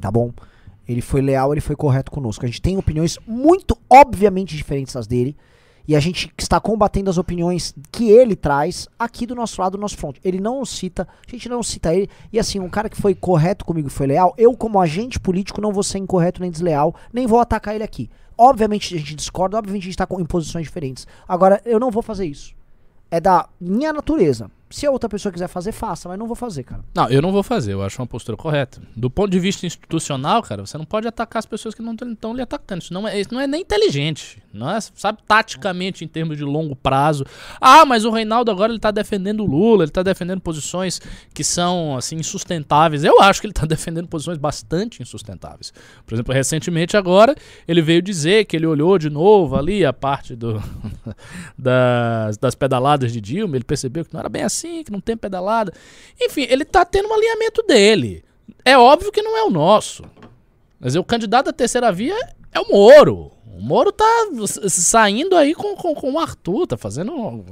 Tá 0.00 0.10
bom? 0.10 0.32
Ele 0.88 1.00
foi 1.00 1.20
leal, 1.20 1.52
ele 1.52 1.60
foi 1.60 1.76
correto 1.76 2.10
conosco. 2.10 2.44
A 2.44 2.48
gente 2.48 2.60
tem 2.60 2.76
opiniões 2.76 3.18
muito 3.26 3.78
obviamente 3.88 4.56
diferentes 4.56 4.94
das 4.94 5.06
dele. 5.06 5.36
E 5.86 5.96
a 5.96 6.00
gente 6.00 6.32
está 6.38 6.60
combatendo 6.60 7.10
as 7.10 7.18
opiniões 7.18 7.74
que 7.90 8.10
ele 8.10 8.36
traz 8.36 8.88
aqui 8.98 9.26
do 9.26 9.34
nosso 9.34 9.60
lado, 9.60 9.72
do 9.76 9.80
nosso 9.80 9.96
front. 9.96 10.16
Ele 10.24 10.38
não 10.38 10.64
cita, 10.64 11.08
a 11.26 11.30
gente 11.30 11.48
não 11.48 11.62
cita 11.62 11.94
ele. 11.94 12.08
E 12.32 12.38
assim, 12.38 12.60
um 12.60 12.68
cara 12.68 12.88
que 12.88 13.00
foi 13.00 13.14
correto 13.14 13.64
comigo 13.64 13.88
e 13.88 13.90
foi 13.90 14.06
leal, 14.06 14.34
eu, 14.36 14.56
como 14.56 14.80
agente 14.80 15.18
político, 15.18 15.60
não 15.60 15.72
vou 15.72 15.82
ser 15.82 15.98
incorreto 15.98 16.40
nem 16.40 16.50
desleal, 16.50 16.94
nem 17.12 17.26
vou 17.26 17.40
atacar 17.40 17.74
ele 17.74 17.84
aqui. 17.84 18.10
Obviamente 18.36 18.94
a 18.94 18.98
gente 18.98 19.14
discorda, 19.14 19.58
obviamente 19.58 19.82
a 19.82 19.90
gente 19.90 19.94
está 19.94 20.06
em 20.18 20.24
posições 20.24 20.64
diferentes. 20.64 21.06
Agora, 21.26 21.60
eu 21.64 21.80
não 21.80 21.90
vou 21.90 22.02
fazer 22.02 22.26
isso. 22.26 22.54
É 23.10 23.20
da 23.20 23.48
minha 23.60 23.92
natureza. 23.92 24.50
Se 24.70 24.86
a 24.86 24.90
outra 24.90 25.08
pessoa 25.08 25.32
quiser 25.32 25.48
fazer, 25.48 25.72
faça, 25.72 26.08
mas 26.08 26.16
não 26.16 26.28
vou 26.28 26.36
fazer, 26.36 26.62
cara. 26.62 26.84
Não, 26.94 27.08
eu 27.08 27.20
não 27.20 27.32
vou 27.32 27.42
fazer, 27.42 27.72
eu 27.72 27.82
acho 27.82 28.00
uma 28.00 28.06
postura 28.06 28.36
correta. 28.36 28.80
Do 28.96 29.10
ponto 29.10 29.28
de 29.28 29.40
vista 29.40 29.66
institucional, 29.66 30.42
cara, 30.42 30.64
você 30.64 30.78
não 30.78 30.84
pode 30.84 31.08
atacar 31.08 31.40
as 31.40 31.46
pessoas 31.46 31.74
que 31.74 31.82
não 31.82 31.92
estão 31.92 32.32
lhe 32.32 32.40
atacando. 32.40 32.80
Isso 32.80 32.94
não, 32.94 33.06
é, 33.06 33.20
isso 33.20 33.34
não 33.34 33.40
é 33.40 33.48
nem 33.48 33.62
inteligente. 33.62 34.40
Não 34.52 34.70
é, 34.70 34.80
sabe, 34.80 35.18
taticamente, 35.26 36.04
em 36.04 36.08
termos 36.08 36.36
de 36.36 36.44
longo 36.44 36.76
prazo. 36.76 37.24
Ah, 37.60 37.84
mas 37.84 38.04
o 38.04 38.10
Reinaldo 38.10 38.50
agora 38.50 38.72
ele 38.72 38.78
tá 38.78 38.90
defendendo 38.90 39.40
o 39.40 39.46
Lula, 39.46 39.84
ele 39.84 39.90
tá 39.90 40.02
defendendo 40.02 40.40
posições 40.40 41.00
que 41.34 41.42
são, 41.42 41.96
assim, 41.96 42.16
insustentáveis. 42.16 43.02
Eu 43.02 43.20
acho 43.20 43.40
que 43.40 43.48
ele 43.48 43.54
tá 43.54 43.66
defendendo 43.66 44.06
posições 44.06 44.38
bastante 44.38 45.02
insustentáveis. 45.02 45.72
Por 46.06 46.14
exemplo, 46.14 46.32
recentemente 46.32 46.96
agora, 46.96 47.34
ele 47.66 47.82
veio 47.82 48.02
dizer 48.02 48.44
que 48.44 48.56
ele 48.56 48.66
olhou 48.66 48.98
de 48.98 49.10
novo 49.10 49.56
ali 49.56 49.84
a 49.84 49.92
parte 49.92 50.36
do 50.36 50.62
das, 51.58 52.36
das 52.36 52.54
pedaladas 52.54 53.12
de 53.12 53.20
Dilma, 53.20 53.56
ele 53.56 53.64
percebeu 53.64 54.04
que 54.04 54.12
não 54.12 54.20
era 54.20 54.28
bem 54.28 54.42
assim, 54.42 54.59
que 54.84 54.90
não 54.90 55.00
tem 55.00 55.16
pedalada. 55.16 55.72
Enfim, 56.20 56.46
ele 56.48 56.64
tá 56.64 56.84
tendo 56.84 57.08
um 57.08 57.14
alinhamento 57.14 57.62
dele. 57.62 58.24
É 58.64 58.76
óbvio 58.76 59.12
que 59.12 59.22
não 59.22 59.36
é 59.36 59.42
o 59.42 59.50
nosso. 59.50 60.04
Mas 60.78 60.96
o 60.96 61.04
candidato 61.04 61.46
da 61.46 61.52
terceira 61.52 61.92
via 61.92 62.16
é 62.52 62.60
o 62.60 62.68
Moro. 62.68 63.32
O 63.56 63.62
Moro 63.62 63.92
tá 63.92 64.04
saindo 64.68 65.36
aí 65.36 65.54
com, 65.54 65.74
com, 65.76 65.94
com 65.94 66.12
o 66.12 66.18
Arthur, 66.18 66.66
tá 66.66 66.76
fazendo 66.76 67.12
um, 67.12 67.44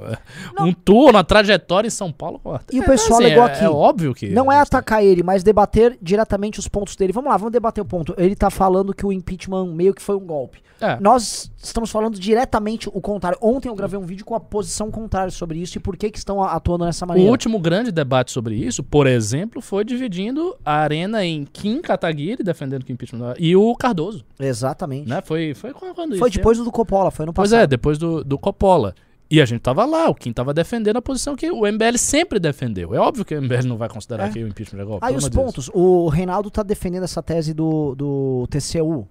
um 0.60 0.72
tour, 0.72 1.10
uma 1.10 1.24
trajetória 1.24 1.86
em 1.88 1.90
São 1.90 2.10
Paulo 2.12 2.38
com 2.38 2.50
o 2.50 2.52
Arthur. 2.54 2.74
E 2.76 2.80
o 2.80 2.84
pessoal 2.84 3.20
alegou 3.20 3.42
aqui, 3.44 3.60
É, 3.60 3.64
é 3.64 3.70
óbvio 3.70 4.14
que. 4.14 4.28
Não 4.30 4.50
é 4.50 4.56
a 4.56 4.58
gente 4.60 4.70
tá- 4.70 4.78
atacar 4.78 5.04
ele, 5.04 5.22
mas 5.22 5.42
debater 5.42 5.98
diretamente 6.00 6.58
os 6.58 6.68
pontos 6.68 6.96
dele. 6.96 7.12
Vamos 7.12 7.30
lá, 7.30 7.36
vamos 7.36 7.52
debater 7.52 7.82
o 7.82 7.86
ponto. 7.86 8.14
Ele 8.16 8.34
tá 8.36 8.50
falando 8.50 8.94
que 8.94 9.04
o 9.04 9.12
impeachment 9.12 9.66
meio 9.66 9.92
que 9.94 10.02
foi 10.02 10.16
um 10.16 10.26
golpe. 10.26 10.60
É. 10.80 10.96
Nós 11.00 11.50
estamos 11.56 11.90
falando 11.90 12.16
diretamente 12.16 12.88
o 12.88 13.00
contrário. 13.00 13.36
Ontem 13.42 13.68
eu 13.68 13.74
gravei 13.74 13.98
um 13.98 14.06
vídeo 14.06 14.24
com 14.24 14.36
a 14.36 14.38
posição 14.40 14.92
contrária 14.92 15.30
sobre 15.32 15.58
isso 15.58 15.76
e 15.76 15.80
por 15.80 15.96
que 15.96 16.08
que 16.08 16.18
estão 16.18 16.40
atuando 16.40 16.84
dessa 16.84 17.04
O 17.04 17.08
maneira. 17.08 17.28
último 17.30 17.58
grande 17.58 17.90
debate 17.90 18.30
sobre 18.30 18.54
isso, 18.54 18.84
por 18.84 19.08
exemplo, 19.08 19.60
foi 19.60 19.84
dividindo 19.84 20.56
a 20.64 20.74
arena 20.76 21.24
em 21.24 21.44
Kim 21.44 21.80
Kataguiri, 21.82 22.44
defendendo 22.44 22.84
que 22.84 22.92
o 22.92 22.94
impeachment. 22.94 23.34
E 23.40 23.56
o 23.56 23.74
Cardoso. 23.74 24.24
Exatamente. 24.38 25.08
Né? 25.08 25.20
Foi, 25.20 25.52
foi 25.52 25.72
isso? 26.10 26.18
Foi 26.18 26.30
depois 26.30 26.58
do 26.58 26.70
Coppola, 26.70 27.10
foi 27.10 27.26
no 27.26 27.32
Pois 27.32 27.50
passado. 27.50 27.64
é, 27.64 27.66
depois 27.66 27.98
do, 27.98 28.22
do 28.24 28.38
Coppola. 28.38 28.94
E 29.30 29.42
a 29.42 29.44
gente 29.44 29.60
tava 29.60 29.84
lá, 29.84 30.08
o 30.08 30.14
Kim 30.14 30.32
tava 30.32 30.54
defendendo 30.54 30.96
a 30.96 31.02
posição 31.02 31.36
que 31.36 31.50
o 31.50 31.66
MBL 31.70 31.98
sempre 31.98 32.38
defendeu. 32.40 32.94
É 32.94 32.98
óbvio 32.98 33.24
que 33.26 33.34
o 33.34 33.42
MBL 33.42 33.66
não 33.66 33.76
vai 33.76 33.88
considerar 33.88 34.28
É. 34.28 34.32
que 34.32 34.42
o 34.42 34.48
impeachment 34.48 34.80
é 34.80 34.84
golpe. 34.86 35.04
Aí 35.06 35.14
os 35.14 35.24
de 35.24 35.30
Deus. 35.30 35.44
pontos. 35.44 35.70
O 35.74 36.08
Reinaldo 36.08 36.50
tá 36.50 36.62
defendendo 36.62 37.02
essa 37.02 37.22
tese 37.22 37.52
do, 37.52 37.94
do 37.94 38.46
TCU. 38.48 39.06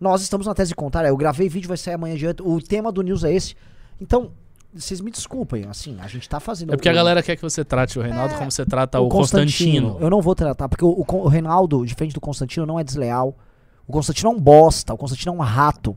Nós 0.00 0.22
estamos 0.22 0.46
na 0.46 0.54
tese 0.54 0.74
contrária. 0.74 1.08
Eu 1.08 1.16
gravei 1.16 1.46
vídeo, 1.48 1.68
vai 1.68 1.76
sair 1.76 1.92
amanhã 1.94 2.14
adiante. 2.14 2.42
O 2.42 2.58
tema 2.62 2.90
do 2.90 3.02
news 3.02 3.22
é 3.22 3.34
esse. 3.34 3.54
Então, 4.00 4.30
vocês 4.72 4.98
me 5.02 5.10
desculpem, 5.10 5.66
assim, 5.68 5.94
a 6.00 6.06
gente 6.06 6.26
tá 6.26 6.40
fazendo. 6.40 6.72
É 6.72 6.76
porque 6.76 6.88
a 6.88 6.92
o- 6.92 6.94
galera 6.94 7.22
quer 7.22 7.36
que 7.36 7.42
você 7.42 7.62
trate 7.62 7.98
o 7.98 8.02
Reinaldo 8.02 8.32
É, 8.34 8.38
como 8.38 8.50
você 8.50 8.64
trata 8.64 8.98
o, 8.98 9.10
Constantino. 9.10 9.98
Eu 10.00 10.08
não 10.08 10.22
vou 10.22 10.34
tratar, 10.34 10.70
porque 10.70 10.84
o, 10.84 10.88
o 10.88 11.04
o 11.06 11.28
Reinaldo, 11.28 11.84
diferente 11.84 12.14
do 12.14 12.20
Constantino, 12.20 12.64
não 12.64 12.80
é 12.80 12.84
desleal. 12.84 13.36
O 13.90 13.92
Constantino 13.92 14.30
é 14.30 14.32
um 14.34 14.40
bosta, 14.40 14.94
o 14.94 14.96
Constantino 14.96 15.32
é 15.32 15.36
um 15.36 15.40
rato. 15.40 15.96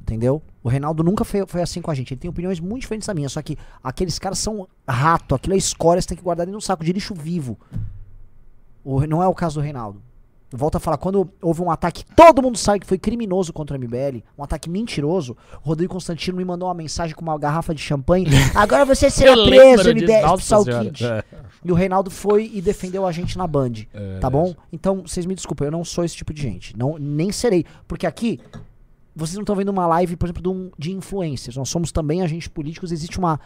Entendeu? 0.00 0.42
O 0.64 0.68
Reinaldo 0.68 1.04
nunca 1.04 1.24
foi, 1.24 1.46
foi 1.46 1.62
assim 1.62 1.80
com 1.80 1.88
a 1.88 1.94
gente. 1.94 2.12
Ele 2.12 2.20
tem 2.20 2.28
opiniões 2.28 2.58
muito 2.58 2.80
diferentes 2.82 3.06
da 3.06 3.14
minha, 3.14 3.28
só 3.28 3.40
que 3.40 3.56
aqueles 3.84 4.18
caras 4.18 4.40
são 4.40 4.66
rato, 4.86 5.36
aquilo 5.36 5.54
é 5.54 5.56
escória, 5.56 6.02
você 6.02 6.08
tem 6.08 6.16
que 6.18 6.24
guardar 6.24 6.44
dentro 6.44 6.58
de 6.58 6.64
um 6.64 6.66
saco 6.66 6.84
de 6.84 6.92
lixo 6.92 7.14
vivo. 7.14 7.56
O- 8.84 9.06
não 9.06 9.22
é 9.22 9.28
o 9.28 9.34
caso 9.34 9.60
do 9.60 9.62
Reinaldo. 9.62 10.02
Volto 10.52 10.76
a 10.76 10.80
falar, 10.80 10.96
quando 10.96 11.30
houve 11.40 11.62
um 11.62 11.70
ataque, 11.70 12.04
todo 12.16 12.42
mundo 12.42 12.58
sabe 12.58 12.80
que 12.80 12.86
foi 12.86 12.98
criminoso 12.98 13.52
contra 13.52 13.76
o 13.76 13.80
MBL, 13.80 14.22
um 14.36 14.42
ataque 14.42 14.68
mentiroso. 14.68 15.36
O 15.64 15.68
Rodrigo 15.68 15.92
Constantino 15.92 16.36
me 16.36 16.44
mandou 16.44 16.66
uma 16.68 16.74
mensagem 16.74 17.14
com 17.14 17.22
uma 17.22 17.38
garrafa 17.38 17.72
de 17.72 17.80
champanhe. 17.80 18.26
Agora 18.54 18.84
você 18.84 19.08
será 19.08 19.34
preso, 19.34 19.90
MBL, 19.90 20.36
Psal. 20.38 20.64
Kid. 20.64 21.04
É. 21.04 21.24
E 21.64 21.70
o 21.70 21.74
Reinaldo 21.74 22.10
foi 22.10 22.50
e 22.52 22.60
defendeu 22.60 23.06
a 23.06 23.12
gente 23.12 23.38
na 23.38 23.46
Band. 23.46 23.72
É, 23.94 24.18
tá 24.18 24.28
bom? 24.28 24.54
Então, 24.72 25.02
vocês 25.02 25.24
me 25.24 25.34
desculpem, 25.34 25.66
eu 25.66 25.72
não 25.72 25.84
sou 25.84 26.04
esse 26.04 26.16
tipo 26.16 26.32
de 26.32 26.42
gente. 26.42 26.76
Não, 26.76 26.98
nem 26.98 27.30
serei. 27.30 27.64
Porque 27.86 28.06
aqui, 28.06 28.40
vocês 29.14 29.36
não 29.36 29.42
estão 29.42 29.54
vendo 29.54 29.68
uma 29.68 29.86
live, 29.86 30.16
por 30.16 30.26
exemplo, 30.26 30.42
de, 30.42 30.48
um, 30.48 30.70
de 30.76 30.92
influencers. 30.92 31.56
Nós 31.56 31.68
somos 31.68 31.92
também 31.92 32.22
agentes 32.22 32.48
políticos. 32.48 32.90
Existe 32.90 33.18
uma, 33.18 33.38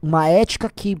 uma 0.00 0.28
ética 0.28 0.70
que 0.74 0.96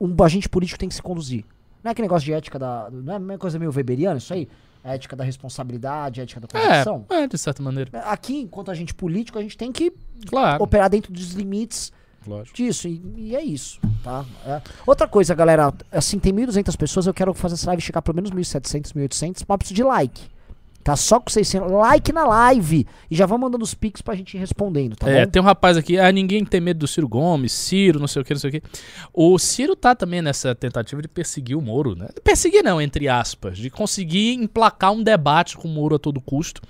um 0.00 0.14
agente 0.22 0.48
político 0.48 0.78
tem 0.78 0.88
que 0.88 0.94
se 0.94 1.02
conduzir. 1.02 1.44
Não 1.82 1.90
é 1.90 1.92
aquele 1.92 2.06
negócio 2.06 2.24
de 2.24 2.32
ética 2.32 2.58
da. 2.58 2.88
Não 2.90 3.12
é 3.12 3.18
uma 3.18 3.38
coisa 3.38 3.58
meio 3.58 3.72
weberiana 3.74 4.18
isso 4.18 4.32
aí? 4.32 4.48
A 4.88 4.94
ética 4.94 5.14
da 5.14 5.24
responsabilidade, 5.24 6.20
a 6.20 6.22
ética 6.24 6.40
da 6.40 6.48
corrupção. 6.48 7.04
É, 7.10 7.22
é, 7.24 7.26
de 7.28 7.36
certa 7.38 7.62
maneira. 7.62 7.90
Aqui, 8.06 8.40
enquanto 8.40 8.70
agente 8.70 8.94
político, 8.94 9.38
a 9.38 9.42
gente 9.42 9.56
tem 9.56 9.70
que 9.70 9.92
Claro. 10.26 10.62
operar 10.62 10.88
dentro 10.88 11.12
dos 11.12 11.32
limites 11.32 11.92
Lógico. 12.26 12.56
disso. 12.56 12.88
E, 12.88 13.02
e 13.16 13.36
é 13.36 13.42
isso, 13.42 13.80
tá? 14.02 14.24
É. 14.46 14.62
Outra 14.86 15.06
coisa, 15.06 15.34
galera, 15.34 15.72
assim, 15.92 16.18
tem 16.18 16.32
1.200 16.32 16.76
pessoas, 16.76 17.06
eu 17.06 17.14
quero 17.14 17.32
fazer 17.34 17.54
essa 17.54 17.66
live 17.68 17.82
chegar 17.82 18.02
pelo 18.02 18.14
menos 18.16 18.30
1.700, 18.30 18.92
1.800, 18.94 19.44
mas 19.46 19.58
preciso 19.58 19.74
de 19.74 19.82
like. 19.84 20.22
Tá 20.88 20.96
só 20.96 21.20
com 21.20 21.28
600, 21.28 21.70
like 21.70 22.10
na 22.14 22.24
live. 22.24 22.86
E 23.10 23.14
já 23.14 23.26
vão 23.26 23.36
mandando 23.36 23.62
os 23.62 23.74
pics 23.74 24.00
pra 24.00 24.14
gente 24.14 24.38
ir 24.38 24.40
respondendo, 24.40 24.96
tá 24.96 25.06
é, 25.06 25.26
bom? 25.26 25.30
tem 25.30 25.42
um 25.42 25.44
rapaz 25.44 25.76
aqui, 25.76 25.98
ah, 25.98 26.10
ninguém 26.10 26.42
tem 26.46 26.62
medo 26.62 26.78
do 26.78 26.88
Ciro 26.88 27.06
Gomes, 27.06 27.52
Ciro, 27.52 28.00
não 28.00 28.08
sei 28.08 28.22
o 28.22 28.24
que, 28.24 28.32
não 28.32 28.40
sei 28.40 28.48
o 28.48 28.52
que. 28.54 28.62
O 29.12 29.38
Ciro 29.38 29.76
tá 29.76 29.94
também 29.94 30.22
nessa 30.22 30.54
tentativa 30.54 31.02
de 31.02 31.06
perseguir 31.06 31.58
o 31.58 31.60
Moro, 31.60 31.94
né? 31.94 32.08
Perseguir 32.24 32.64
não, 32.64 32.80
entre 32.80 33.06
aspas, 33.06 33.58
de 33.58 33.68
conseguir 33.68 34.32
emplacar 34.32 34.90
um 34.92 35.02
debate 35.02 35.58
com 35.58 35.68
o 35.68 35.70
Moro 35.70 35.96
a 35.96 35.98
todo 35.98 36.22
custo. 36.22 36.62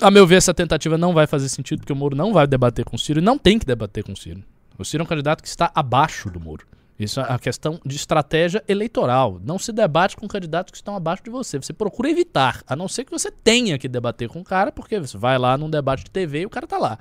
A 0.00 0.10
meu 0.10 0.26
ver, 0.26 0.36
essa 0.36 0.54
tentativa 0.54 0.96
não 0.96 1.12
vai 1.12 1.26
fazer 1.26 1.50
sentido, 1.50 1.80
porque 1.80 1.92
o 1.92 1.96
Moro 1.96 2.16
não 2.16 2.32
vai 2.32 2.46
debater 2.46 2.86
com 2.86 2.96
o 2.96 2.98
Ciro 2.98 3.20
e 3.20 3.22
não 3.22 3.36
tem 3.36 3.58
que 3.58 3.66
debater 3.66 4.02
com 4.02 4.12
o 4.12 4.16
Ciro. 4.16 4.42
O 4.78 4.84
Ciro 4.86 5.02
é 5.02 5.04
um 5.04 5.06
candidato 5.06 5.42
que 5.42 5.48
está 5.48 5.70
abaixo 5.74 6.30
do 6.30 6.40
Moro. 6.40 6.64
Isso 7.00 7.18
é 7.18 7.24
a 7.26 7.38
questão 7.38 7.80
de 7.84 7.96
estratégia 7.96 8.62
eleitoral. 8.68 9.40
Não 9.42 9.58
se 9.58 9.72
debate 9.72 10.16
com 10.16 10.28
candidatos 10.28 10.70
que 10.70 10.76
estão 10.76 10.94
abaixo 10.94 11.24
de 11.24 11.30
você. 11.30 11.56
Você 11.56 11.72
procura 11.72 12.10
evitar, 12.10 12.62
a 12.66 12.76
não 12.76 12.88
ser 12.88 13.04
que 13.04 13.10
você 13.10 13.30
tenha 13.30 13.78
que 13.78 13.88
debater 13.88 14.28
com 14.28 14.40
o 14.40 14.44
cara, 14.44 14.70
porque 14.70 15.00
você 15.00 15.16
vai 15.16 15.38
lá 15.38 15.56
num 15.56 15.70
debate 15.70 16.04
de 16.04 16.10
TV 16.10 16.42
e 16.42 16.46
o 16.46 16.50
cara 16.50 16.66
tá 16.66 16.76
lá. 16.76 16.98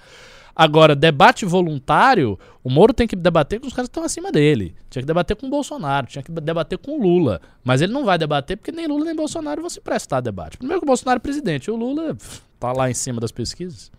Agora, 0.55 0.95
debate 0.95 1.45
voluntário, 1.45 2.39
o 2.63 2.69
Moro 2.69 2.93
tem 2.93 3.07
que 3.07 3.15
debater 3.15 3.59
com 3.59 3.67
os 3.67 3.73
caras 3.73 3.87
que 3.87 3.91
estão 3.91 4.03
acima 4.03 4.31
dele. 4.31 4.73
Tinha 4.89 5.01
que 5.01 5.07
debater 5.07 5.35
com 5.35 5.47
o 5.47 5.49
Bolsonaro, 5.49 6.07
tinha 6.07 6.23
que 6.23 6.31
debater 6.31 6.77
com 6.77 6.99
o 6.99 7.01
Lula. 7.01 7.41
Mas 7.63 7.81
ele 7.81 7.91
não 7.91 8.05
vai 8.05 8.17
debater 8.17 8.55
porque 8.55 8.71
nem 8.71 8.87
Lula 8.87 9.05
nem 9.05 9.15
Bolsonaro 9.15 9.61
vão 9.61 9.69
se 9.69 9.81
prestar 9.81 10.17
a 10.17 10.21
debate. 10.21 10.57
Primeiro 10.57 10.79
que 10.79 10.85
o 10.85 10.87
Bolsonaro 10.87 11.17
é 11.17 11.19
presidente, 11.19 11.69
o 11.69 11.75
Lula 11.75 12.15
pff, 12.15 12.41
tá 12.59 12.71
lá 12.71 12.89
em 12.89 12.93
cima 12.93 13.19
das 13.19 13.31
pesquisas. 13.31 13.91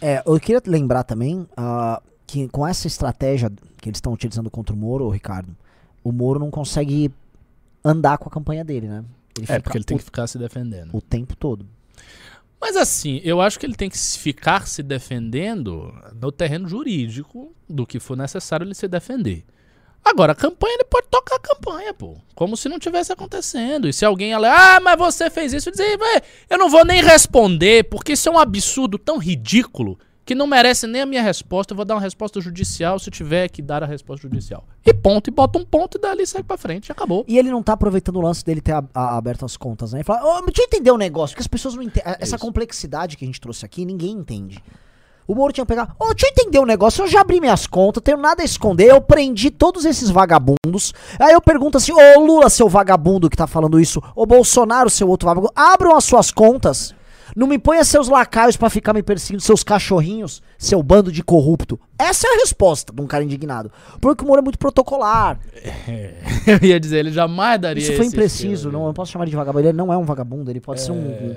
É, 0.00 0.22
eu 0.26 0.38
queria 0.38 0.60
lembrar 0.66 1.04
também 1.04 1.46
ah, 1.56 2.00
que 2.26 2.48
com 2.48 2.66
essa 2.66 2.86
estratégia 2.86 3.50
que 3.84 3.90
eles 3.90 3.98
estão 3.98 4.14
utilizando 4.14 4.50
contra 4.50 4.74
o 4.74 4.78
Moro, 4.78 5.10
Ricardo, 5.10 5.54
o 6.02 6.10
Moro 6.10 6.40
não 6.40 6.50
consegue 6.50 7.12
andar 7.84 8.16
com 8.16 8.28
a 8.28 8.32
campanha 8.32 8.64
dele, 8.64 8.88
né? 8.88 9.04
Ele 9.36 9.46
É, 9.46 9.60
porque 9.60 9.76
ele 9.76 9.84
tem 9.84 9.96
o, 9.96 9.98
que 9.98 10.04
ficar 10.04 10.26
se 10.26 10.38
defendendo. 10.38 10.88
o 10.96 11.02
tempo 11.02 11.36
todo. 11.36 11.66
Mas 12.58 12.76
assim, 12.76 13.20
eu 13.22 13.42
acho 13.42 13.58
que 13.58 13.66
ele 13.66 13.74
tem 13.74 13.90
que 13.90 13.98
ficar 13.98 14.66
se 14.66 14.82
defendendo 14.82 15.94
no 16.18 16.32
terreno 16.32 16.66
jurídico 16.66 17.54
do 17.68 17.86
que 17.86 18.00
for 18.00 18.16
necessário 18.16 18.64
ele 18.64 18.74
se 18.74 18.88
defender. 18.88 19.44
Agora, 20.02 20.32
a 20.32 20.36
campanha, 20.36 20.74
ele 20.74 20.84
pode 20.84 21.08
tocar 21.10 21.36
a 21.36 21.40
campanha, 21.40 21.92
pô. 21.92 22.16
Como 22.34 22.56
se 22.56 22.68
não 22.68 22.78
tivesse 22.78 23.12
acontecendo. 23.12 23.88
E 23.88 23.92
se 23.92 24.04
alguém 24.04 24.32
ela, 24.32 24.76
ah, 24.76 24.80
mas 24.80 24.96
você 24.98 25.28
fez 25.28 25.52
isso, 25.52 25.68
eu 25.68 25.72
dizer, 25.72 25.98
"Vé, 25.98 26.22
eu 26.48 26.56
não 26.58 26.70
vou 26.70 26.84
nem 26.86 27.02
responder, 27.02 27.84
porque 27.84 28.12
isso 28.12 28.28
é 28.28 28.32
um 28.32 28.38
absurdo 28.38 28.98
tão 28.98 29.18
ridículo 29.18 29.98
que 30.24 30.34
não 30.34 30.46
merece 30.46 30.86
nem 30.86 31.02
a 31.02 31.06
minha 31.06 31.22
resposta. 31.22 31.72
Eu 31.72 31.76
vou 31.76 31.84
dar 31.84 31.94
uma 31.94 32.00
resposta 32.00 32.40
judicial 32.40 32.98
se 32.98 33.10
tiver 33.10 33.48
que 33.48 33.60
dar 33.60 33.82
a 33.82 33.86
resposta 33.86 34.22
judicial. 34.28 34.64
E 34.84 34.92
ponto, 34.94 35.28
e 35.28 35.30
bota 35.30 35.58
um 35.58 35.64
ponto 35.64 35.98
e 35.98 36.00
dali 36.00 36.26
sai 36.26 36.42
pra 36.42 36.56
frente, 36.56 36.90
acabou. 36.90 37.24
E 37.28 37.38
ele 37.38 37.50
não 37.50 37.62
tá 37.62 37.74
aproveitando 37.74 38.16
o 38.16 38.20
lance 38.20 38.44
dele 38.44 38.60
ter 38.60 38.72
a- 38.72 38.84
a- 38.94 39.16
aberto 39.16 39.44
as 39.44 39.56
contas, 39.56 39.92
né? 39.92 39.98
Ele 39.98 40.04
fala, 40.04 40.22
ô, 40.38 40.42
deixa 40.46 40.62
eu 40.62 40.64
entender 40.66 40.90
o 40.90 40.96
negócio, 40.96 41.34
porque 41.34 41.42
as 41.42 41.46
pessoas 41.48 41.74
não 41.74 41.82
entendem. 41.82 42.14
Essa 42.18 42.36
Isso. 42.36 42.38
complexidade 42.38 43.16
que 43.16 43.24
a 43.24 43.26
gente 43.26 43.40
trouxe 43.40 43.64
aqui, 43.66 43.84
ninguém 43.84 44.12
entende. 44.12 44.62
O 45.26 45.34
Moro 45.34 45.52
tinha 45.54 45.64
pegar, 45.64 45.96
ô, 45.98 46.12
deixa 46.12 46.26
eu 46.26 46.30
entender 46.32 46.58
o 46.58 46.66
negócio, 46.66 47.02
eu 47.02 47.08
já 47.08 47.22
abri 47.22 47.40
minhas 47.40 47.66
contas, 47.66 48.02
tenho 48.02 48.18
nada 48.18 48.42
a 48.42 48.44
esconder, 48.44 48.90
eu 48.90 49.00
prendi 49.00 49.50
todos 49.50 49.86
esses 49.86 50.10
vagabundos. 50.10 50.92
Aí 51.18 51.32
eu 51.32 51.40
pergunto 51.40 51.78
assim, 51.78 51.92
ô 51.92 52.20
Lula, 52.20 52.50
seu 52.50 52.68
vagabundo 52.68 53.30
que 53.30 53.36
tá 53.36 53.46
falando 53.46 53.80
isso, 53.80 54.02
ô 54.14 54.26
Bolsonaro, 54.26 54.90
seu 54.90 55.08
outro 55.08 55.26
vagabundo, 55.26 55.50
abram 55.56 55.96
as 55.96 56.04
suas 56.04 56.30
contas. 56.30 56.94
Não 57.34 57.46
me 57.46 57.58
ponha 57.58 57.84
seus 57.84 58.08
lacaios 58.08 58.56
pra 58.56 58.70
ficar 58.70 58.92
me 58.92 59.02
perseguindo, 59.02 59.42
seus 59.42 59.64
cachorrinhos, 59.64 60.40
seu 60.56 60.82
bando 60.82 61.10
de 61.10 61.22
corrupto. 61.22 61.78
Essa 61.98 62.28
é 62.28 62.30
a 62.36 62.38
resposta 62.40 62.92
de 62.92 63.00
um 63.02 63.06
cara 63.06 63.24
indignado. 63.24 63.72
Porque 64.00 64.24
o 64.24 64.26
Moro 64.26 64.40
é 64.40 64.42
muito 64.42 64.58
protocolar. 64.58 65.40
Eu 66.46 66.58
ia 66.62 66.78
dizer, 66.78 66.98
ele 66.98 67.10
jamais 67.12 67.60
daria 67.60 67.82
Isso 67.82 67.92
foi 67.94 68.06
impreciso, 68.06 68.70
não, 68.70 68.80
eu 68.82 68.86
não 68.86 68.94
posso 68.94 69.10
chamar 69.10 69.24
ele 69.24 69.30
de 69.30 69.36
vagabundo. 69.36 69.66
Ele 69.66 69.76
não 69.76 69.92
é 69.92 69.96
um 69.96 70.04
vagabundo, 70.04 70.50
ele 70.50 70.60
pode 70.60 70.80
ser 70.80 70.92
um. 70.92 70.96
um- 70.96 71.36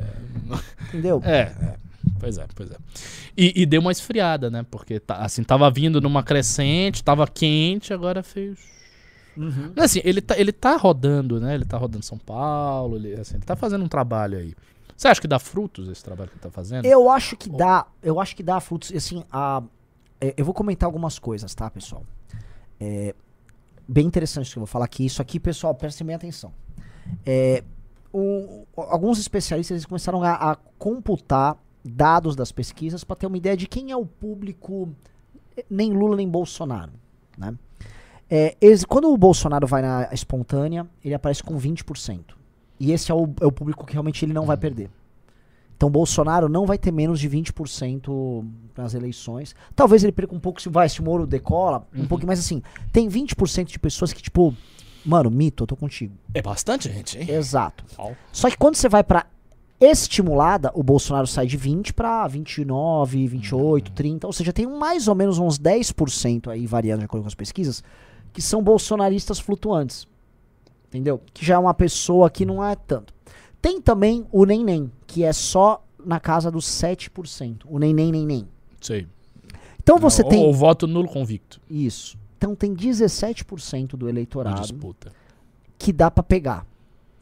Entendeu? 0.89 1.21
É, 1.25 1.39
é. 1.39 1.73
Pois 2.19 2.37
é, 2.37 2.45
pois 2.55 2.69
é. 2.71 2.75
E, 3.37 3.61
e 3.61 3.65
deu 3.65 3.81
uma 3.81 3.91
esfriada, 3.91 4.49
né? 4.49 4.65
Porque 4.69 4.99
tá, 4.99 5.17
assim, 5.17 5.43
tava 5.43 5.69
vindo 5.71 6.01
numa 6.01 6.23
crescente, 6.23 7.03
tava 7.03 7.27
quente, 7.27 7.93
agora 7.93 8.21
fez. 8.23 8.57
Uhum. 9.35 9.71
Assim, 9.75 10.01
ele 10.03 10.19
tá, 10.21 10.37
ele 10.37 10.51
tá 10.51 10.75
rodando, 10.77 11.39
né? 11.39 11.53
Ele 11.55 11.65
tá 11.65 11.77
rodando 11.77 12.03
São 12.03 12.17
Paulo, 12.17 12.95
ele, 12.97 13.13
assim, 13.13 13.35
ele 13.35 13.45
tá 13.45 13.55
fazendo 13.55 13.83
um 13.83 13.87
trabalho 13.87 14.37
aí. 14.39 14.53
Você 14.97 15.07
acha 15.07 15.21
que 15.21 15.27
dá 15.27 15.37
frutos 15.37 15.87
esse 15.87 16.03
trabalho 16.03 16.29
que 16.29 16.35
ele 16.37 16.41
tá 16.41 16.49
fazendo? 16.49 16.85
Eu 16.85 17.09
acho 17.09 17.37
que 17.37 17.49
dá, 17.49 17.85
eu 18.01 18.19
acho 18.19 18.35
que 18.35 18.41
dá 18.41 18.59
frutos. 18.59 18.91
Assim, 18.93 19.23
a, 19.31 19.61
é, 20.19 20.33
eu 20.35 20.43
vou 20.43 20.53
comentar 20.55 20.87
algumas 20.87 21.19
coisas, 21.19 21.53
tá, 21.53 21.69
pessoal? 21.69 22.03
É, 22.79 23.13
bem 23.87 24.07
interessante 24.07 24.45
isso 24.45 24.53
que 24.53 24.57
eu 24.59 24.61
vou 24.61 24.67
falar 24.67 24.85
aqui. 24.85 25.05
Isso 25.05 25.21
aqui, 25.21 25.39
pessoal, 25.39 25.75
prestem 25.75 26.07
bem 26.07 26.15
atenção. 26.15 26.51
É, 27.25 27.63
o- 28.11 28.65
alguns 28.75 29.19
especialistas 29.19 29.85
começaram 29.85 30.23
a, 30.23 30.33
a 30.51 30.55
computar 30.79 31.57
dados 31.85 32.35
das 32.35 32.51
pesquisas 32.51 33.03
para 33.03 33.15
ter 33.15 33.27
uma 33.27 33.37
ideia 33.37 33.55
de 33.55 33.67
quem 33.67 33.91
é 33.91 33.95
o 33.95 34.05
público, 34.05 34.89
eh, 35.55 35.63
nem 35.69 35.93
Lula 35.93 36.15
nem 36.17 36.27
Bolsonaro, 36.27 36.91
né? 37.37 37.53
É, 38.29 38.57
eles- 38.59 38.83
quando 38.83 39.09
o 39.13 39.17
Bolsonaro 39.17 39.65
vai 39.67 39.81
na 39.81 40.09
espontânea, 40.11 40.85
ele 41.05 41.13
aparece 41.13 41.43
com 41.43 41.55
20%. 41.57 42.36
E 42.79 42.91
esse 42.91 43.11
é 43.11 43.15
o, 43.15 43.29
é 43.41 43.45
o 43.45 43.51
público 43.51 43.85
que 43.85 43.93
realmente 43.93 44.23
ele 44.23 44.33
não 44.33 44.45
vai 44.45 44.57
perder. 44.57 44.89
Então 45.75 45.89
Bolsonaro 45.91 46.49
não 46.49 46.65
vai 46.65 46.77
ter 46.77 46.91
menos 46.91 47.19
de 47.19 47.29
20% 47.29 48.43
nas 48.75 48.93
eleições. 48.93 49.55
Talvez 49.75 50.03
ele 50.03 50.11
perca 50.11 50.33
um 50.33 50.39
pouco 50.39 50.61
se 50.61 50.69
vai, 50.69 50.89
se 50.89 50.99
o 50.99 51.03
Moro 51.03 51.27
decola, 51.27 51.87
um 51.93 52.01
Uhum. 52.01 52.07
pouco, 52.07 52.25
mas 52.25 52.39
assim, 52.39 52.61
tem 52.91 53.07
20% 53.07 53.65
de 53.65 53.77
pessoas 53.77 54.11
que, 54.11 54.21
tipo, 54.21 54.55
mano, 55.05 55.29
mito, 55.29 55.63
eu 55.63 55.67
tô 55.67 55.75
contigo. 55.75 56.15
É 56.33 56.41
bastante 56.41 56.91
gente, 56.91 57.17
hein? 57.19 57.29
Exato. 57.29 57.83
Só 58.31 58.49
que 58.49 58.57
quando 58.57 58.75
você 58.75 58.89
vai 58.89 59.03
pra 59.03 59.27
estimulada, 59.79 60.71
o 60.73 60.81
Bolsonaro 60.81 61.27
sai 61.27 61.45
de 61.45 61.55
20 61.57 61.93
pra 61.93 62.27
29, 62.27 63.27
28, 63.27 63.91
30, 63.91 64.25
ou 64.27 64.33
seja, 64.33 64.51
tem 64.51 64.65
mais 64.65 65.07
ou 65.07 65.13
menos 65.15 65.37
uns 65.37 65.59
10% 65.59 66.47
aí, 66.49 66.65
variando 66.65 66.99
de 66.99 67.05
acordo 67.05 67.23
com 67.23 67.27
as 67.27 67.35
pesquisas, 67.35 67.83
que 68.33 68.41
são 68.41 68.63
bolsonaristas 68.63 69.39
flutuantes. 69.39 70.07
Entendeu? 70.89 71.21
Que 71.33 71.45
já 71.45 71.55
é 71.55 71.57
uma 71.57 71.73
pessoa 71.73 72.29
que 72.29 72.45
não 72.45 72.63
é 72.63 72.75
tanto. 72.75 73.13
Tem 73.61 73.81
também 73.81 74.25
o 74.31 74.45
nem 74.45 74.63
nem, 74.63 74.91
que 75.05 75.23
é 75.23 75.33
só 75.33 75.83
na 76.05 76.19
casa 76.19 76.49
dos 76.49 76.65
7%. 76.65 77.63
O 77.65 77.77
nem 77.79 77.93
nem 77.93 78.11
nem 78.11 78.25
nem. 78.25 78.47
Sei. 78.79 79.07
Então 79.81 79.97
você 79.97 80.23
tem 80.23 80.45
O 80.45 80.53
voto 80.53 80.85
nulo 80.87 81.07
convicto. 81.07 81.59
isso. 81.69 82.17
Então 82.37 82.53
tem 82.55 82.73
17% 82.75 83.95
do 83.95 84.07
eleitorado 84.07 84.61
disputa. 84.61 85.11
que 85.79 85.91
dá 85.91 86.11
pra 86.11 86.21
pegar, 86.23 86.65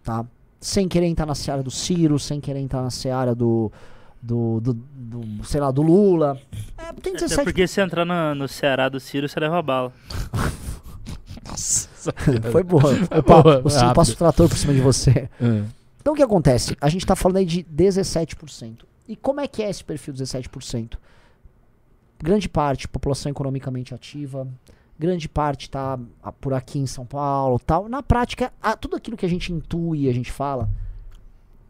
tá? 0.03 0.25
Sem 0.59 0.87
querer 0.87 1.05
entrar 1.07 1.25
na 1.25 1.35
seara 1.35 1.63
do 1.63 1.71
Ciro, 1.71 2.19
sem 2.19 2.41
querer 2.41 2.59
entrar 2.59 2.81
na 2.81 2.89
seara 2.89 3.33
do, 3.33 3.71
do, 4.21 4.59
do, 4.59 4.73
do, 4.73 5.43
sei 5.45 5.61
lá, 5.61 5.71
do 5.71 5.81
Lula. 5.81 6.37
É, 6.77 6.91
tem 6.93 7.15
Até 7.15 7.27
17%. 7.27 7.43
porque 7.45 7.65
se 7.67 7.79
entrar 7.81 8.03
no, 8.03 8.35
no 8.35 8.47
Ceará 8.47 8.89
do 8.89 8.99
Ciro, 8.99 9.29
você 9.29 9.39
leva 9.39 9.61
bala. 9.61 9.93
Nossa. 11.47 11.89
Foi 12.51 12.63
boa. 12.63 12.81
Foi 12.81 13.19
Opa, 13.19 13.43
boa, 13.43 13.61
o 13.63 13.69
Ciro 13.69 13.93
passa 13.93 14.11
o 14.11 14.15
trator 14.15 14.49
por 14.49 14.57
cima 14.57 14.73
de 14.73 14.81
você. 14.81 15.29
É. 15.41 15.63
Então 15.99 16.13
o 16.13 16.15
que 16.15 16.23
acontece? 16.23 16.75
A 16.79 16.89
gente 16.89 17.05
tá 17.05 17.15
falando 17.15 17.37
aí 17.37 17.45
de 17.45 17.63
17%. 17.63 18.85
E 19.07 19.15
como 19.15 19.39
é 19.39 19.47
que 19.47 19.61
é 19.61 19.69
esse 19.69 19.83
perfil 19.83 20.13
17%? 20.13 20.97
Grande 22.21 22.49
parte, 22.49 22.87
população 22.87 23.31
economicamente 23.31 23.93
ativa. 23.93 24.47
Grande 24.97 25.27
parte 25.27 25.69
tá 25.69 25.99
ah, 26.23 26.31
por 26.31 26.53
aqui 26.53 26.79
em 26.79 26.87
São 26.87 27.05
Paulo 27.05 27.59
tal. 27.59 27.89
Na 27.89 28.01
prática, 28.01 28.51
tudo 28.79 28.95
aquilo 28.95 29.17
que 29.17 29.25
a 29.25 29.29
gente 29.29 29.51
intui, 29.51 30.09
a 30.09 30.13
gente 30.13 30.31
fala, 30.31 30.69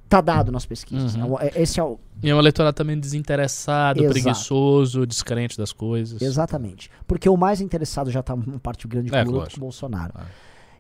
tá 0.08 0.22
dado 0.22 0.52
nas 0.52 0.66
pesquisas. 0.66 1.16
Uhum. 1.16 1.38
né? 1.38 1.50
É- 1.54 1.62
Esse 1.62 1.80
é 1.80 1.84
o, 1.84 2.00
E 2.22 2.30
é 2.30 2.36
um 2.36 2.40
eleitorado 2.40 2.76
também 2.76 3.00
desinteressado, 3.00 4.00
Exato. 4.00 4.14
preguiçoso, 4.14 5.06
descrente 5.06 5.58
das 5.58 5.72
coisas. 5.74 6.22
Exatamente. 6.22 6.90
Porque 7.08 7.28
o 7.28 7.36
mais 7.38 7.62
interessado 7.62 8.12
já 8.12 8.22
tá 8.24 8.34
uma 8.34 8.60
parte 8.60 8.88
grande 8.88 9.14
É, 9.14 9.24
Lula 9.24 9.48
com 9.50 9.58
o 9.58 9.60
Bolsonaro. 9.60 10.14
Ah. 10.16 10.26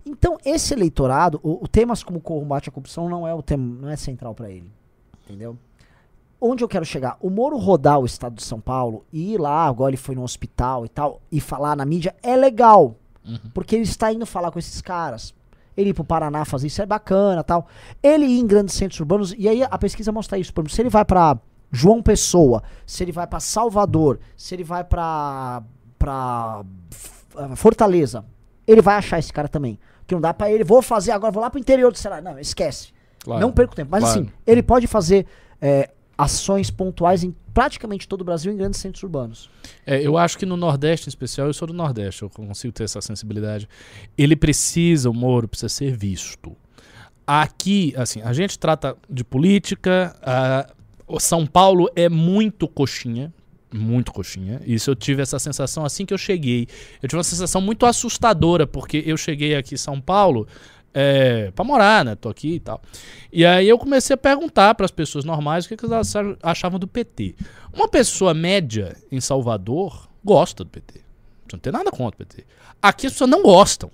Então, 0.05 0.37
esse 0.45 0.73
eleitorado, 0.73 1.39
o, 1.41 1.63
o 1.63 1.67
temas 1.67 2.03
como 2.03 2.21
combate 2.21 2.69
à 2.69 2.71
corrupção 2.71 3.09
não 3.09 3.27
é 3.27 3.33
o 3.33 3.41
tema, 3.41 3.81
não 3.81 3.89
é 3.89 3.95
central 3.95 4.35
para 4.35 4.51
ele. 4.51 4.71
Entendeu? 5.25 5.57
Onde 6.39 6.63
eu 6.63 6.67
quero 6.67 6.85
chegar? 6.85 7.17
O 7.19 7.29
Moro 7.31 7.57
rodar 7.57 7.99
o 7.99 8.05
estado 8.05 8.35
de 8.35 8.43
São 8.43 8.59
Paulo 8.59 9.03
e 9.11 9.33
ir 9.33 9.39
lá, 9.39 9.65
agora 9.65 9.89
ele 9.89 9.97
foi 9.97 10.13
no 10.13 10.21
hospital 10.21 10.85
e 10.85 10.89
tal, 10.89 11.19
e 11.31 11.39
falar 11.39 11.75
na 11.75 11.85
mídia 11.85 12.15
é 12.21 12.35
legal. 12.35 12.95
Uhum. 13.25 13.39
Porque 13.53 13.75
ele 13.75 13.83
está 13.83 14.13
indo 14.13 14.25
falar 14.27 14.51
com 14.51 14.59
esses 14.59 14.79
caras. 14.81 15.33
Ele 15.77 15.89
ir 15.89 15.93
pro 15.93 16.03
Paraná 16.03 16.45
fazer 16.45 16.67
isso 16.67 16.81
é 16.81 16.85
bacana 16.85 17.43
tal. 17.43 17.67
Ele 18.01 18.25
ir 18.25 18.39
em 18.39 18.47
grandes 18.47 18.75
centros 18.75 18.99
urbanos, 18.99 19.33
e 19.37 19.47
aí 19.49 19.63
a 19.63 19.77
pesquisa 19.77 20.11
mostra 20.11 20.37
isso. 20.37 20.53
Por 20.53 20.61
exemplo, 20.61 20.73
se 20.75 20.81
ele 20.81 20.89
vai 20.89 21.03
pra 21.05 21.37
João 21.71 22.01
Pessoa, 22.01 22.63
se 22.85 23.03
ele 23.03 23.11
vai 23.11 23.27
pra 23.27 23.39
Salvador, 23.39 24.19
se 24.37 24.55
ele 24.55 24.63
vai 24.63 24.83
pra, 24.83 25.61
pra 25.99 26.61
F- 26.91 27.55
Fortaleza, 27.57 28.23
ele 28.65 28.81
vai 28.81 28.95
achar 28.95 29.19
esse 29.19 29.33
cara 29.33 29.47
também. 29.49 29.77
Que 30.07 30.13
não 30.13 30.21
dá 30.21 30.33
pra 30.33 30.49
ele, 30.51 30.63
vou 30.63 30.81
fazer 30.81 31.11
agora, 31.11 31.31
vou 31.31 31.41
lá 31.43 31.49
pro 31.49 31.59
interior 31.59 31.91
do 31.91 31.97
Ceará. 31.97 32.21
Não, 32.21 32.39
esquece. 32.39 32.93
Claro. 33.23 33.41
Não 33.41 33.51
perco 33.51 33.75
tempo. 33.75 33.89
Mas 33.91 34.03
Claro. 34.03 34.19
assim, 34.21 34.29
ele 34.45 34.61
pode 34.63 34.87
fazer 34.87 35.25
é, 35.61 35.89
ações 36.17 36.69
pontuais 36.71 37.23
em 37.23 37.35
praticamente 37.55 38.05
todo 38.05 38.19
o 38.19 38.23
Brasil 38.25 38.51
em 38.51 38.57
grandes 38.57 38.81
centros 38.81 39.01
urbanos. 39.01 39.49
É, 39.85 40.05
eu 40.05 40.17
acho 40.17 40.37
que 40.37 40.45
no 40.45 40.57
Nordeste, 40.57 41.07
em 41.07 41.09
especial, 41.09 41.47
eu 41.47 41.53
sou 41.53 41.69
do 41.69 41.73
Nordeste, 41.73 42.23
eu 42.23 42.29
consigo 42.29 42.73
ter 42.73 42.83
essa 42.83 42.99
sensibilidade. 42.99 43.67
Ele 44.17 44.35
precisa, 44.35 45.09
o 45.09 45.13
Moro 45.13 45.47
precisa 45.47 45.69
ser 45.69 45.95
visto. 45.95 46.53
Aqui, 47.25 47.93
assim, 47.95 48.21
a 48.21 48.33
gente 48.33 48.59
trata 48.59 48.97
de 49.09 49.23
política, 49.23 50.13
o 51.07 51.17
São 51.17 51.47
Paulo 51.47 51.89
é 51.95 52.09
muito 52.09 52.67
coxinha, 52.67 53.33
muito 53.73 54.11
coxinha. 54.11 54.61
Isso 54.65 54.91
eu 54.91 54.95
tive 54.95 55.21
essa 55.21 55.39
sensação 55.39 55.85
assim 55.85 56.05
que 56.05 56.13
eu 56.13 56.17
cheguei. 56.17 56.67
Eu 57.01 57.07
tive 57.07 57.17
uma 57.17 57.23
sensação 57.23 57.61
muito 57.61 57.85
assustadora, 57.85 58.67
porque 58.67 59.01
eu 59.05 59.15
cheguei 59.15 59.55
aqui 59.55 59.75
em 59.75 59.77
São 59.77 60.01
Paulo 60.01 60.45
é, 60.97 61.51
pra 61.51 61.65
morar, 61.65 62.05
né? 62.05 62.15
Tô 62.15 62.29
aqui 62.29 62.53
e 62.55 62.59
tal. 62.59 62.81
E 63.31 63.45
aí 63.45 63.67
eu 63.67 63.77
comecei 63.77 64.13
a 64.13 64.17
perguntar 64.17 64.73
para 64.75 64.85
as 64.85 64.91
pessoas 64.91 65.25
normais 65.25 65.65
o 65.65 65.67
que, 65.67 65.75
que 65.75 65.85
elas 65.85 66.13
achavam- 66.41 66.79
do 66.79 66.87
PT. 66.87 67.35
Uma 67.73 67.89
pessoa 67.89 68.33
média 68.33 68.95
em 69.11 69.19
Salvador 69.19 70.07
gosta 70.23 70.63
do 70.63 70.69
PT. 70.69 71.01
Não 71.51 71.59
tem 71.59 71.71
nada 71.73 71.91
contra 71.91 72.15
o 72.15 72.25
PT. 72.25 72.45
Aqui 72.81 73.07
as 73.07 73.11
pessoas 73.13 73.29
não 73.29 73.43
gostam. 73.43 73.91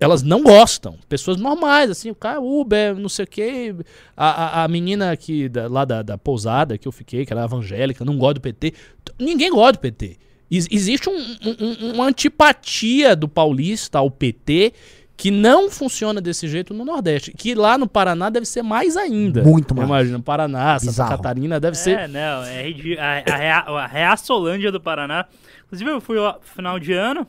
Elas 0.00 0.22
não 0.22 0.42
gostam. 0.42 0.96
Pessoas 1.08 1.36
normais, 1.36 1.90
assim, 1.90 2.08
o 2.10 2.14
cara 2.14 2.40
Uber, 2.40 2.94
não 2.96 3.08
sei 3.08 3.24
o 3.24 3.28
quê. 3.28 3.74
A, 4.16 4.60
a, 4.60 4.64
a 4.64 4.68
menina 4.68 5.10
aqui 5.10 5.48
da- 5.48 5.68
lá 5.68 5.84
da, 5.84 6.02
da 6.02 6.16
pousada 6.16 6.78
que 6.78 6.86
eu 6.88 6.92
fiquei, 6.92 7.26
que 7.26 7.32
era 7.32 7.44
evangélica, 7.44 8.04
não 8.04 8.16
gosta 8.16 8.34
do 8.34 8.40
PT. 8.40 8.72
Ninguém 9.18 9.50
gosta 9.50 9.72
do 9.72 9.78
PT. 9.80 10.16
Ex- 10.50 10.68
existe 10.70 11.10
um- 11.10 11.36
um- 11.44 11.92
uma 11.94 12.06
antipatia 12.06 13.14
do 13.16 13.28
paulista 13.28 13.98
ao 13.98 14.10
PT 14.10 14.72
que 15.18 15.30
não 15.32 15.68
funciona 15.68 16.20
desse 16.20 16.46
jeito 16.48 16.72
no 16.72 16.84
Nordeste. 16.84 17.32
Que 17.36 17.54
lá 17.54 17.76
no 17.76 17.86
Paraná 17.88 18.30
deve 18.30 18.46
ser 18.46 18.62
mais 18.62 18.96
ainda. 18.96 19.42
Muito 19.42 19.74
mais. 19.74 19.86
Imagina, 19.88 20.20
Paraná, 20.20 20.78
Santa 20.78 20.90
Bizarro. 20.92 21.10
Catarina, 21.10 21.58
deve 21.60 21.76
ser. 21.76 21.98
É, 21.98 22.08
não, 22.08 22.44
é 22.44 22.62
ridi- 22.62 22.96
a, 22.96 23.24
a, 23.66 23.82
a 23.82 23.86
Reaçolândia 23.86 24.70
do 24.72 24.80
Paraná. 24.80 25.26
Inclusive, 25.66 25.90
eu 25.90 26.00
fui 26.00 26.16
ó, 26.18 26.36
final 26.40 26.78
de 26.78 26.92
ano, 26.92 27.26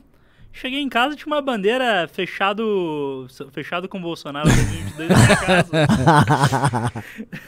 cheguei 0.51 0.79
em 0.79 0.89
casa 0.89 1.15
tinha 1.15 1.27
uma 1.27 1.41
bandeira 1.41 2.07
fechado, 2.11 3.27
fechado 3.51 3.87
com 3.87 3.97
o 3.97 4.01
Bolsonaro 4.01 4.47
2022 4.47 5.09
na 5.09 5.35
casa. 5.35 7.03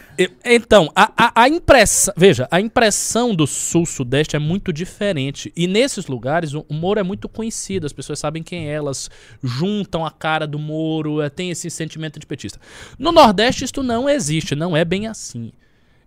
Então, 0.46 0.92
a, 0.96 1.12
a, 1.18 1.44
a 1.44 1.50
impressão. 1.50 2.14
Veja, 2.16 2.48
a 2.52 2.60
impressão 2.60 3.34
do 3.34 3.48
sul-sudeste 3.48 4.36
é 4.36 4.40
muito 4.40 4.72
diferente. 4.72 5.52
E 5.56 5.66
nesses 5.66 6.06
lugares, 6.06 6.54
o, 6.54 6.66
o 6.70 6.74
Moro 6.74 7.00
é 7.00 7.04
muito 7.04 7.28
conhecido, 7.28 7.86
as 7.86 7.94
pessoas 7.94 8.20
sabem 8.20 8.44
quem 8.44 8.70
é, 8.70 8.74
elas 8.74 9.10
juntam 9.42 10.06
a 10.06 10.12
cara 10.12 10.46
do 10.46 10.60
Moro, 10.60 11.22
é, 11.22 11.30
tem 11.30 11.50
esse 11.50 11.70
sentimento 11.70 12.20
de 12.20 12.26
petista. 12.28 12.60
No 13.00 13.12
Nordeste, 13.12 13.66
isto 13.66 13.82
não 13.82 14.08
existe, 14.08 14.54
não 14.54 14.76
é 14.78 14.86
bem 14.86 15.08
assim. 15.08 15.52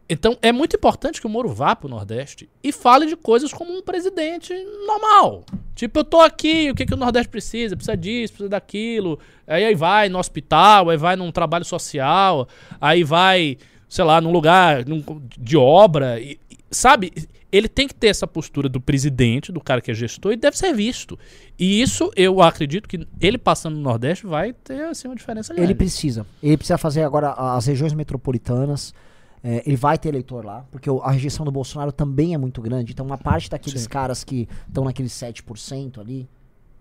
Então, 0.09 0.37
é 0.43 0.53
muito 0.53 0.77
importante 0.77 1.19
que 1.21 1.27
o 1.27 1.31
Moro 1.31 1.49
vá 1.49 1.75
pro 1.75 1.88
Nordeste 1.88 2.49
e 2.62 2.71
fale 2.71 3.07
de 3.07 3.17
coisas 3.17 3.53
como 3.55 3.73
um 3.75 3.81
presidente 3.83 4.53
normal. 4.87 5.45
Tipo, 5.75 6.01
eu 6.01 6.05
tô 6.05 6.21
aqui, 6.21 6.71
o 6.71 6.75
que, 6.75 6.85
que 6.85 6.93
o 6.93 6.97
Nordeste 6.97 7.29
precisa? 7.29 7.75
Precisa 7.75 7.97
disso, 7.97 8.35
precisa 8.35 8.49
daquilo. 8.51 9.19
Aí, 9.47 9.64
aí 9.64 9.75
vai 9.75 10.09
no 10.11 10.19
hospital, 10.19 10.90
aí 10.90 10.97
vai 10.99 11.17
num 11.17 11.33
trabalho 11.33 11.64
social, 11.64 12.47
aí 12.81 13.03
vai, 13.03 13.57
sei 13.88 14.05
lá, 14.05 14.21
num 14.21 14.31
lugar 14.31 14.85
num- 14.87 15.03
de 15.38 15.57
obra. 15.57 16.21
e- 16.21 16.38
e- 16.51 16.59
sabe? 16.71 17.11
Ele 17.51 17.69
tem 17.69 17.87
que 17.88 17.95
ter 17.95 18.09
essa 18.09 18.27
postura 18.27 18.69
do 18.69 18.81
presidente, 18.81 19.53
do 19.53 19.61
cara 19.61 19.81
que 19.81 19.90
é 19.90 19.95
gestor, 19.95 20.33
e 20.33 20.37
deve 20.37 20.59
ser 20.59 20.75
visto. 20.75 21.17
E 21.59 21.81
isso, 21.81 22.11
eu 22.17 22.43
acredito 22.43 22.88
que 22.88 23.07
ele 23.21 23.38
passando 23.38 23.77
no 23.77 23.81
Nordeste 23.83 24.27
vai 24.27 24.53
ter, 24.53 24.83
assim, 24.87 25.09
uma 25.09 25.14
diferença 25.14 25.55
grande. 25.55 25.69
Ele 25.69 25.75
precisa. 25.75 26.27
Ele 26.43 26.57
precisa 26.57 26.77
fazer 26.77 27.05
agora 27.05 27.31
as 27.31 27.64
regiões 27.67 27.93
metropolitanas. 27.95 28.93
É, 29.46 29.62
ele 29.66 29.76
vai 29.76 29.98
ter 29.98 30.09
eleitor 30.09 30.42
lá, 30.42 30.64
porque 30.70 30.88
o- 30.88 31.02
a 31.02 31.11
rejeição 31.11 31.44
do 31.44 31.52
Bolsonaro 31.52 31.92
também 31.92 32.33
é 32.33 32.38
muito 32.38 32.62
grande. 32.62 32.92
Então, 32.92 33.04
uma 33.04 33.18
parte 33.18 33.50
daqueles 33.50 33.83
Sim. 33.83 33.88
caras 33.90 34.24
que 34.24 34.48
estão 34.66 34.85
naqueles 34.85 35.12
7% 35.12 36.00
ali, 36.00 36.26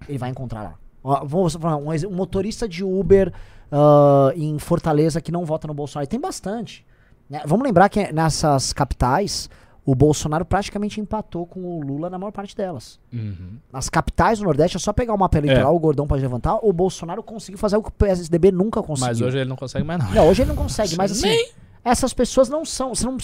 ele 0.07 0.17
vai 0.17 0.29
encontrar 0.29 0.63
lá. 0.63 0.75
Ó, 1.03 1.25
vamos 1.25 1.53
falar, 1.55 1.75
um, 1.75 1.89
um 1.89 2.15
motorista 2.15 2.65
de 2.67 2.81
Uber 2.81 3.33
ah, 3.69 4.31
em 4.35 4.57
Fortaleza 4.59 5.19
que 5.19 5.29
não 5.31 5.43
vota 5.45 5.67
no 5.67 5.73
Bolsonaro. 5.73 6.05
E 6.05 6.07
tem 6.07 6.19
bastante. 6.21 6.85
né? 7.29 7.41
Vamos 7.45 7.65
lembrar 7.65 7.89
que 7.89 8.13
nessas 8.13 8.71
capitais, 8.71 9.49
o 9.85 9.93
Bolsonaro 9.93 10.45
praticamente 10.45 11.01
empatou 11.01 11.45
com 11.45 11.59
o 11.65 11.81
Lula 11.81 12.09
na 12.09 12.17
maior 12.17 12.31
parte 12.31 12.55
delas. 12.55 12.97
Uhum. 13.11 13.57
Nas 13.73 13.89
capitais 13.89 14.39
do 14.39 14.45
Nordeste, 14.45 14.77
é 14.77 14.79
só 14.79 14.93
pegar 14.93 15.13
o 15.13 15.17
mapa 15.17 15.37
eleitoral, 15.37 15.75
o 15.75 15.79
Gordão 15.79 16.07
pode 16.07 16.21
levantar, 16.21 16.59
o 16.61 16.71
Bolsonaro 16.71 17.21
conseguiu 17.23 17.57
fazer 17.57 17.75
o 17.75 17.81
que 17.83 17.89
o 17.89 17.91
PSDB 17.91 18.51
nunca 18.53 18.81
conseguiu. 18.81 19.07
Mas 19.09 19.19
hoje 19.21 19.37
ele 19.39 19.49
não 19.49 19.55
consegue 19.57 19.85
mais, 19.85 20.01
não. 20.01 20.11
Não, 20.13 20.27
hoje 20.29 20.43
ele 20.43 20.49
não 20.49 20.55
consegue, 20.55 20.95
mas 20.97 21.11
assim, 21.11 21.27
Nem- 21.27 21.51
essas 21.83 22.13
pessoas 22.13 22.49
não 22.49 22.63
são, 22.65 22.93
você 22.95 23.05
não, 23.05 23.17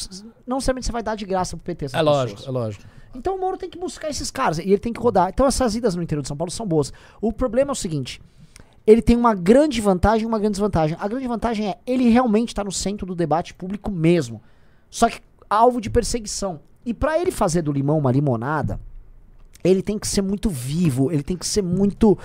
não 0.46 0.58
necessariamente 0.58 0.86
você 0.86 0.92
vai 0.92 1.04
dar 1.04 1.16
de 1.16 1.26
graça 1.26 1.56
pro 1.56 1.64
PT 1.64 1.88
É 1.94 2.02
lógico, 2.02 2.40
pessoas. 2.40 2.56
é 2.56 2.60
lógico. 2.60 2.84
Então 3.16 3.36
o 3.36 3.40
Moro 3.40 3.58
tem 3.58 3.70
que 3.70 3.78
buscar 3.80 4.10
esses 4.10 4.30
caras 4.30 4.60
e 4.60 4.64
ele 4.64 4.78
tem 4.78 4.94
que 4.94 5.00
rodar. 5.00 5.30
Então 5.30 5.46
essas 5.46 5.76
idas 5.76 5.96
no 5.96 6.04
interior 6.04 6.22
de 6.22 6.28
São 6.28 6.38
Paulo 6.38 6.52
são 6.52 6.68
boas. 6.68 6.94
O 7.22 7.32
problema 7.34 7.72
é 7.72 7.74
o 7.74 7.76
seguinte, 7.76 8.22
ele 8.86 9.02
tem 9.02 9.16
uma 9.16 9.34
grande 9.34 9.82
vantagem 9.82 10.24
e 10.24 10.26
uma 10.28 10.38
grande 10.38 10.54
desvantagem. 10.54 10.98
A 11.00 11.08
grande 11.08 11.28
vantagem 11.28 11.70
é, 11.70 11.78
ele 11.88 12.10
realmente 12.10 12.54
tá 12.54 12.64
no 12.64 12.72
centro 12.72 13.06
do 13.06 13.16
debate 13.16 13.54
público 13.54 13.90
mesmo. 13.92 14.42
Só 14.90 15.10
que 15.10 15.22
alvo 15.50 15.82
de 15.82 15.90
perseguição. 15.90 16.60
E 16.86 16.94
pra 16.94 17.20
ele 17.20 17.32
fazer 17.32 17.62
do 17.62 17.72
limão 17.72 17.98
uma 17.98 18.12
limonada, 18.12 18.80
ele 19.64 19.82
tem 19.82 20.00
que 20.00 20.08
ser 20.08 20.22
muito 20.22 20.50
vivo, 20.50 21.12
ele 21.12 21.24
tem 21.24 21.36
que 21.38 21.46
ser 21.46 21.62
muito 21.62 22.18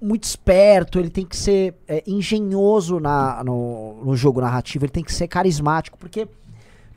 muito 0.00 0.24
esperto, 0.24 0.98
ele 0.98 1.10
tem 1.10 1.24
que 1.26 1.36
ser 1.36 1.74
é, 1.86 2.02
engenhoso 2.06 2.98
na, 3.00 3.42
no, 3.44 4.02
no 4.04 4.16
jogo 4.16 4.40
narrativo, 4.40 4.84
ele 4.84 4.92
tem 4.92 5.04
que 5.04 5.12
ser 5.12 5.28
carismático, 5.28 5.98
porque 5.98 6.26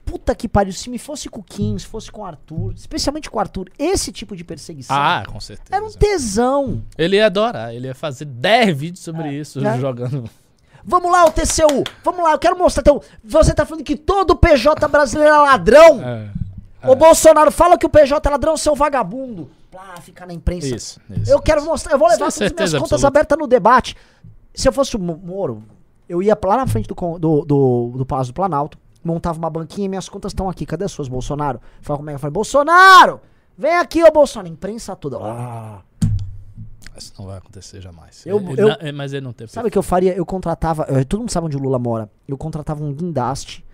puta 0.06 0.34
que 0.36 0.48
pariu, 0.48 0.74
se 0.74 0.90
me 0.90 0.98
fosse 0.98 1.30
com 1.30 1.40
o 1.40 1.44
Kim, 1.44 1.78
se 1.78 1.86
fosse 1.86 2.12
com 2.12 2.22
o 2.22 2.26
Arthur, 2.26 2.74
especialmente 2.76 3.30
com 3.30 3.38
o 3.38 3.40
Arthur, 3.40 3.70
esse 3.80 4.12
tipo 4.12 4.36
de 4.36 4.44
perseguição 4.44 4.96
Ah, 4.96 5.24
com 5.26 5.40
certeza. 5.40 5.70
era 5.76 5.86
um 5.86 5.92
tesão. 5.92 6.84
Ele 6.98 7.16
ia 7.18 7.28
adorar, 7.28 7.74
ele 7.74 7.88
ia 7.88 7.96
fazer 7.96 8.26
10 8.26 8.78
vídeos 8.78 9.04
sobre 9.04 9.32
isso, 9.32 9.62
né? 9.62 9.80
jogando. 9.80 10.30
Vamos 10.84 11.12
lá, 11.12 11.26
o 11.26 11.32
TCU, 11.32 11.84
vamos 12.04 12.24
lá, 12.24 12.32
eu 12.32 12.40
quero 12.40 12.58
mostrar. 12.58 12.82
Então, 12.82 13.02
você 13.24 13.54
tá 13.54 13.66
falando 13.66 13.84
que 13.84 13.96
todo 13.96 14.36
PJ 14.36 14.88
brasileiro 14.88 15.34
é 15.34 15.38
ladrão? 15.38 16.02
É, 16.02 16.30
Ô 16.90 16.96
Bolsonaro, 16.96 17.52
fala 17.52 17.78
que 17.78 17.86
o 17.86 17.90
PJ 17.90 18.28
é 18.28 18.32
ladrão, 18.32 18.58
seu 18.58 18.76
vagabundo. 18.76 19.50
Plá, 19.72 19.96
fica 20.02 20.26
na 20.26 20.34
imprensa. 20.34 20.68
isso, 20.76 21.00
isso. 21.10 21.32
Eu 21.32 21.42
quero 21.42 21.64
mostrar, 21.64 21.94
eu 21.94 21.98
vou 22.00 22.08
levar 22.10 22.28
é 22.28 22.32
todas 22.32 22.42
as 22.42 22.52
minhas 22.52 22.72
contas 22.74 22.82
absoluta. 22.84 23.08
abertas 23.08 23.38
no 23.38 23.48
debate. 23.48 23.96
Se 24.54 24.68
eu 24.68 24.74
fosse 24.74 24.98
o 24.98 25.00
Mo- 25.00 25.18
Moro, 25.24 25.64
eu 26.10 26.22
ia 26.22 26.38
lá 26.46 26.58
na 26.58 26.68
frente 26.68 26.88
do, 26.90 26.94
do, 27.18 27.46
do, 27.46 27.94
do 27.98 28.06
Palácio 28.06 28.34
do 28.34 28.36
Planalto, 28.36 28.78
montava 29.04 29.38
uma 29.40 29.50
banquinha 29.50 29.86
e 29.86 29.90
minhas 29.90 30.10
contas 30.10 30.32
estão 30.32 30.50
aqui. 30.50 30.66
Cadê 30.66 30.84
as 30.84 30.92
suas, 30.92 31.08
Bolsonaro? 31.08 31.62
Fala 31.82 31.98
como 31.98 32.10
é 32.10 32.14
que 32.14 32.16
eu 32.16 32.20
falei, 32.20 32.34
Bolsonaro! 32.34 33.22
Vem 33.58 33.78
aqui, 33.78 34.04
ô 34.04 34.12
Bolsonaro. 34.12 34.50
Imprensa 34.52 34.94
toda. 34.96 35.18
Ah. 35.22 35.82
Isso 36.98 37.14
não 37.18 37.26
vai 37.28 37.38
acontecer 37.38 37.80
jamais. 37.82 38.26
Eu- 38.26 38.38
Ele 38.40 38.62
eu- 38.62 38.68
não- 38.68 38.78
é, 38.80 38.92
mas 38.92 39.14
ele 39.14 39.24
não 39.24 39.32
tem 39.34 39.48
Sabe 39.48 39.70
o 39.70 39.72
que 39.72 39.78
eu 39.78 39.84
faria? 39.84 40.14
Eu 40.14 40.26
contratava. 40.26 40.86
eh, 40.90 41.04
todo 41.06 41.22
mundo 41.22 41.32
sabe 41.32 41.48
onde 41.48 41.56
o 41.56 41.60
Lula 41.60 41.80
mora. 41.80 42.10
Eu 42.28 42.38
contratava 42.38 42.84
um 42.84 42.94
guindaste 42.94 43.66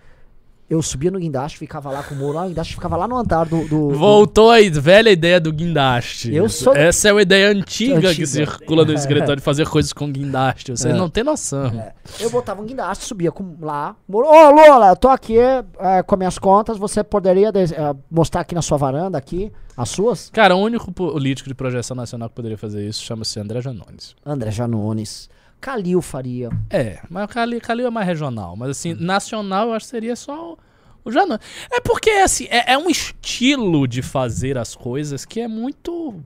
Eu 0.70 0.82
subia 0.82 1.10
no 1.10 1.18
guindaste, 1.18 1.56
ficava 1.56 1.90
lá 1.90 2.02
com 2.02 2.14
o 2.14 2.18
Moro, 2.18 2.34
lá, 2.34 2.44
o 2.44 2.48
guindaste 2.48 2.74
ficava 2.74 2.94
lá 2.94 3.08
no 3.08 3.16
andar 3.16 3.46
do. 3.46 3.62
do- 3.66 3.88
do- 3.88 3.94
Voltou 3.98 4.50
a 4.50 4.56
velha 4.70 5.08
ideia 5.10 5.40
do 5.40 5.50
guindaste. 5.50 6.34
Eu 6.34 6.46
sou- 6.48 6.76
Essa 6.76 7.08
é 7.08 7.12
uma 7.12 7.22
ideia 7.22 7.50
antiga, 7.50 8.00
que 8.00 8.06
Antiga. 8.08 8.26
circula 8.26 8.84
no 8.84 8.92
escritório 8.92 9.36
de 9.36 9.42
fazer 9.42 9.66
coisas 9.66 9.94
com 9.94 10.10
guindaste. 10.12 10.72
Você 10.72 10.90
É. 10.90 10.92
não 10.92 11.08
tem 11.08 11.24
noção. 11.24 11.66
É, 11.68 11.94
eu 12.20 12.28
botava 12.28 12.60
um 12.60 12.66
guindaste, 12.66 13.06
subia 13.06 13.32
com, 13.32 13.56
lá. 13.62 13.96
Moro, 14.06 14.26
Ô, 14.28 14.50
Lula, 14.50 14.88
eu 14.90 14.96
tô 14.96 15.08
aqui 15.08 15.38
é, 15.38 15.64
com 16.06 16.16
minhas 16.16 16.38
contas. 16.38 16.76
Você 16.76 17.02
poderia 17.02 17.48
é, 17.48 17.96
mostrar 18.10 18.42
aqui 18.42 18.54
na 18.54 18.60
sua 18.60 18.76
varanda, 18.76 19.16
aqui, 19.16 19.50
as 19.74 19.88
suas? 19.88 20.28
Cara, 20.30 20.54
o 20.54 20.58
único 20.60 20.92
político 20.92 21.48
de 21.48 21.54
projeção 21.54 21.96
nacional 21.96 22.28
que 22.28 22.34
poderia 22.34 22.58
fazer 22.58 22.86
isso 22.86 23.02
chama-se 23.02 23.40
André 23.40 23.62
Janones. 23.62 24.14
André 24.26 24.50
Janones. 24.50 25.30
Calil 25.60 26.00
faria. 26.00 26.50
É, 26.70 27.00
mas 27.10 27.24
o 27.24 27.28
Calil, 27.28 27.60
Calil 27.60 27.86
é 27.86 27.90
mais 27.90 28.06
regional. 28.06 28.54
Mas 28.56 28.70
assim, 28.70 28.94
nacional 28.94 29.68
eu 29.68 29.74
acho 29.74 29.86
que 29.86 29.90
seria 29.90 30.14
só 30.16 30.56
o, 31.04 31.10
Janones. 31.12 31.40
É 31.70 31.80
porque, 31.80 32.10
assim, 32.10 32.46
é, 32.50 32.72
é 32.72 32.78
um 32.78 32.88
estilo 32.90 33.86
de 33.88 34.02
fazer 34.02 34.56
as 34.58 34.74
coisas 34.74 35.24
que 35.24 35.40
é 35.40 35.48
muito 35.48 36.22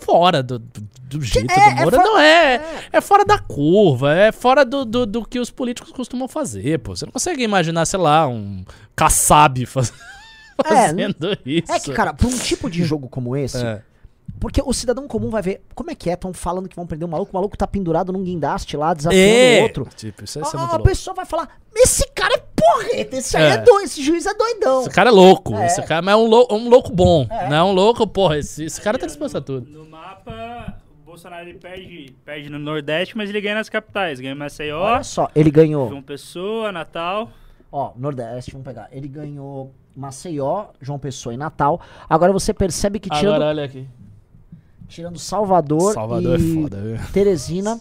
fora 0.00 0.42
do, 0.42 0.58
do, 0.58 0.88
do 1.04 1.22
jeito 1.22 1.50
é- 1.50 1.54
do 1.54 1.60
é 1.60 1.74
Moura. 1.82 1.96
fora- 1.96 2.04
não 2.10 2.18
é, 2.20 2.62
é. 2.92 3.00
fora 3.00 3.24
da 3.24 3.38
curva, 3.38 4.14
é 4.14 4.30
fora 4.32 4.64
do, 4.64 4.84
do, 4.84 5.04
do 5.06 5.24
que 5.24 5.38
os 5.40 5.50
políticos 5.50 5.90
costumam 5.92 6.28
fazer, 6.28 6.78
pô. 6.80 6.94
Você 6.94 7.04
não 7.06 7.12
consegue 7.12 7.42
imaginar, 7.42 7.84
sei 7.86 7.98
lá, 7.98 8.26
um 8.28 8.64
Kassab 8.94 9.64
faz- 9.66 9.92
É, 10.62 10.88
fazendo 10.88 11.38
isso. 11.46 11.72
É 11.72 11.80
que, 11.80 11.90
cara, 11.92 12.12
pra 12.12 12.26
um 12.26 12.36
tipo 12.36 12.68
de 12.68 12.84
jogo 12.84 13.08
como 13.08 13.34
esse, 13.34 13.56
É. 13.64 13.82
porque 14.38 14.62
o 14.64 14.72
cidadão 14.72 15.06
comum 15.08 15.30
vai 15.30 15.42
ver 15.42 15.62
como 15.74 15.90
é 15.90 15.94
que 15.94 16.08
é, 16.10 16.14
estão 16.14 16.32
falando 16.32 16.68
que 16.68 16.76
vão 16.76 16.86
prender 16.86 17.06
um 17.06 17.10
maluco, 17.10 17.30
o 17.32 17.34
maluco 17.34 17.56
tá 17.56 17.66
pendurado 17.66 18.12
num 18.12 18.22
guindaste 18.22 18.76
lá, 18.76 18.94
desafiando 18.94 19.26
É, 19.28 19.60
o 19.60 19.62
outro. 19.64 19.88
Tipo, 19.96 20.24
isso, 20.24 20.38
isso 20.40 20.56
é 20.56 20.58
a, 20.58 20.60
muito 20.60 20.72
a 20.72 20.76
louco. 20.76 20.88
pessoa 20.88 21.14
vai 21.14 21.24
falar: 21.26 21.48
esse 21.74 22.06
cara 22.12 22.34
é 22.34 22.42
porreta, 22.54 23.16
esse 23.16 23.36
aí 23.36 23.42
é, 23.44 23.50
É. 23.54 23.58
doido, 23.58 23.84
esse 23.84 24.02
juiz 24.02 24.26
é 24.26 24.34
doidão. 24.34 24.80
Esse 24.82 24.90
cara 24.90 25.10
é 25.10 25.12
louco. 25.12 25.54
É. 25.56 25.66
Esse 25.66 25.82
cara 25.82 26.02
mas 26.02 26.12
é 26.14 26.16
um, 26.16 26.26
lou 26.26 26.46
um 26.50 26.68
louco 26.68 26.92
bom. 26.92 27.26
É. 27.30 27.48
Não 27.48 27.56
é 27.56 27.64
um 27.64 27.72
louco, 27.72 28.06
porra. 28.06 28.38
Esse, 28.38 28.64
esse 28.64 28.80
cara 28.80 28.98
tá 28.98 29.06
disposto 29.06 29.36
a 29.38 29.40
tudo. 29.40 29.68
No 29.70 29.84
mapa, 29.88 30.76
o 31.02 31.04
Bolsonaro 31.06 31.48
ele 31.48 31.58
perde, 31.58 32.14
perde 32.24 32.48
no 32.50 32.58
Nordeste, 32.58 33.16
mas 33.16 33.28
ele 33.30 33.40
ganha 33.40 33.54
nas 33.56 33.68
capitais. 33.68 34.20
Ganha 34.20 34.32
em 34.32 34.38
Maceió, 34.38 34.78
Olha 34.80 35.02
só, 35.02 35.28
ele 35.34 35.50
ganhou. 35.50 35.88
João 35.88 36.02
Pessoa, 36.02 36.70
Natal. 36.72 37.30
Ó, 37.72 37.92
Nordeste, 37.96 38.52
vamos 38.52 38.64
pegar. 38.66 38.88
Ele 38.90 39.06
ganhou 39.08 39.72
Maceió, 39.94 40.66
João 40.80 40.98
Pessoa 40.98 41.32
e 41.34 41.36
Natal. 41.36 41.80
Agora 42.08 42.32
você 42.32 42.52
percebe 42.54 42.98
que 42.98 43.08
tirando, 43.10 43.34
Agora 43.34 43.46
olha 43.50 43.64
aqui. 43.64 43.86
Tirando 44.90 45.18
Salvador, 45.18 45.94
Salvador 45.94 46.38
e 46.38 46.52
é 46.52 46.62
foda, 46.62 46.80
viu? 46.80 46.96
Teresina, 47.12 47.80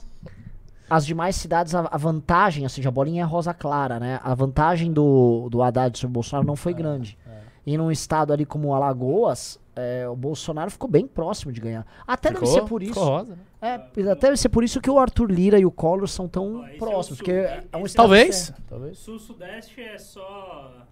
as 0.90 1.06
demais 1.06 1.36
cidades, 1.36 1.76
a, 1.76 1.82
a 1.92 1.98
vantagem, 1.98 2.66
assim, 2.66 2.86
a 2.86 2.92
bolinha 2.92 3.22
é 3.24 3.26
rosa 3.26 3.54
clara, 3.54 4.00
né? 4.00 4.20
A 4.24 4.34
vantagem 4.34 4.92
do, 4.92 5.48
do 5.50 5.62
Haddad 5.62 5.98
sobre 5.98 6.12
o 6.12 6.14
Bolsonaro 6.14 6.48
não 6.48 6.54
É, 6.54 6.58
foi 6.58 6.74
grande. 6.74 7.18
E 7.66 7.78
num 7.78 7.92
estado 7.92 8.34
ali 8.34 8.46
como 8.46 8.74
Alagoas, 8.74 9.60
é, 9.76 10.08
o 10.10 10.16
Bolsonaro 10.16 10.72
ficou 10.72 10.90
bem 10.90 11.06
próximo 11.06 11.52
de 11.52 11.62
ganhar. 11.62 11.86
Até 12.08 12.32
deve 12.32 12.46
ser 12.48 12.64
por 12.64 12.82
isso. 12.82 12.94
Ficou 12.94 13.08
rosa, 13.10 13.36
né? 13.36 13.42
É, 13.62 13.74
até 14.12 14.28
deve 14.28 14.38
ser 14.38 14.50
por 14.50 14.64
isso 14.64 14.80
que 14.82 14.90
o 14.90 14.98
Arthur 14.98 15.30
Lira 15.30 15.60
e 15.60 15.66
o 15.66 15.72
Collor 15.72 16.08
são 16.08 16.28
tão 16.28 16.66
é 16.66 16.76
o 16.76 16.78
próximos. 16.80 17.18
sul, 17.18 17.18
porque 17.18 17.32
é 17.32 17.64
um 17.76 17.80
Esse 17.80 17.88
estado 17.88 18.06
Talvez. 18.06 18.36
diferente. 18.38 18.64
Talvez. 18.70 18.98
Sul-Sudeste 18.98 19.82
é 19.82 19.98
só. 19.98 20.88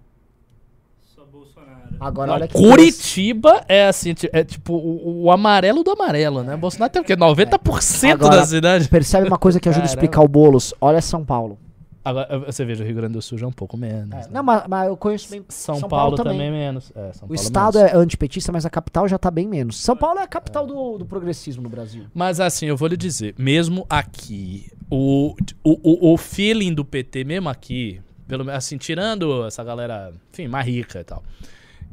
Bolsonaro. 1.32 1.78
Agora 2.00 2.28
Não, 2.28 2.34
olha 2.36 2.48
que 2.48 2.54
Curitiba 2.54 3.64
é 3.68 3.88
assim, 3.88 4.14
é 4.32 4.44
tipo 4.44 4.74
o, 4.74 5.24
o 5.26 5.32
amarelo 5.32 5.84
do 5.84 5.92
amarelo, 5.92 6.44
né? 6.44 6.56
Bolsonaro 6.58 6.92
tem 6.92 7.02
o 7.02 7.06
quê? 7.06 7.16
90% 7.16 8.12
Agora- 8.14 8.36
da 8.38 8.46
cidade. 8.46 8.88
Percebe 8.90 9.28
uma 9.28 9.38
coisa 9.38 9.60
que 9.60 9.68
ajuda 9.70 9.86
a 9.86 9.88
Caramba. 9.88 9.96
explicar 10.06 10.22
o 10.22 10.28
Boulos? 10.28 10.74
Olha 10.82 11.02
São 11.02 11.24
Paulo. 11.26 11.58
Agora, 12.06 12.40
você 12.40 12.64
veja, 12.64 12.86
o 12.86 12.88
Rio 12.88 12.96
Grande 12.96 13.14
do 13.14 13.22
Sul 13.22 13.38
já 13.38 13.46
é 13.46 13.50
um 13.50 13.52
pouco 13.52 13.76
menos. 13.76 14.08
né? 14.10 14.24
Não, 14.32 14.42
mas, 14.42 14.64
mas 14.70 14.88
eu 14.88 14.96
conheço 14.96 15.30
bem. 15.30 15.44
São, 15.50 15.82
Paulo, 15.82 16.16
também. 16.16 16.50
menos. 16.50 16.90
É, 16.96 17.12
São 17.12 17.26
O 17.26 17.28
Paulo 17.28 17.36
estado 17.36 17.78
menos. 17.80 17.92
é 17.94 17.98
antipetista, 17.98 18.50
mas 18.50 18.66
a 18.66 18.70
capital 18.70 19.10
já 19.10 19.18
tá 19.18 19.30
bem 19.30 19.46
menos. 19.46 19.78
São 19.82 19.94
Paulo 19.98 20.18
é 20.20 20.24
a 20.24 20.28
capital 20.28 20.66
do, 20.66 21.00
do 21.00 21.06
progressismo 21.06 21.64
no 21.64 21.68
Brasil. 21.70 22.06
Mas 22.14 22.40
assim, 22.40 22.66
eu 22.68 22.78
vou 22.78 22.88
lhe 22.88 22.96
dizer, 22.96 23.36
mesmo 23.38 23.86
aqui, 23.90 24.68
o, 24.90 25.36
o, 25.62 26.10
o, 26.12 26.14
o 26.14 26.18
feeling 26.18 26.74
do 26.74 26.86
PT, 26.86 27.26
mesmo 27.26 27.50
aqui, 27.50 28.00
pelo, 28.28 28.50
assim, 28.52 28.78
tirando 28.78 29.46
essa 29.46 29.64
galera, 29.64 30.14
enfim, 30.32 30.48
mais 30.48 30.66
rica 30.66 31.00
e 31.00 31.04
tal, 31.04 31.24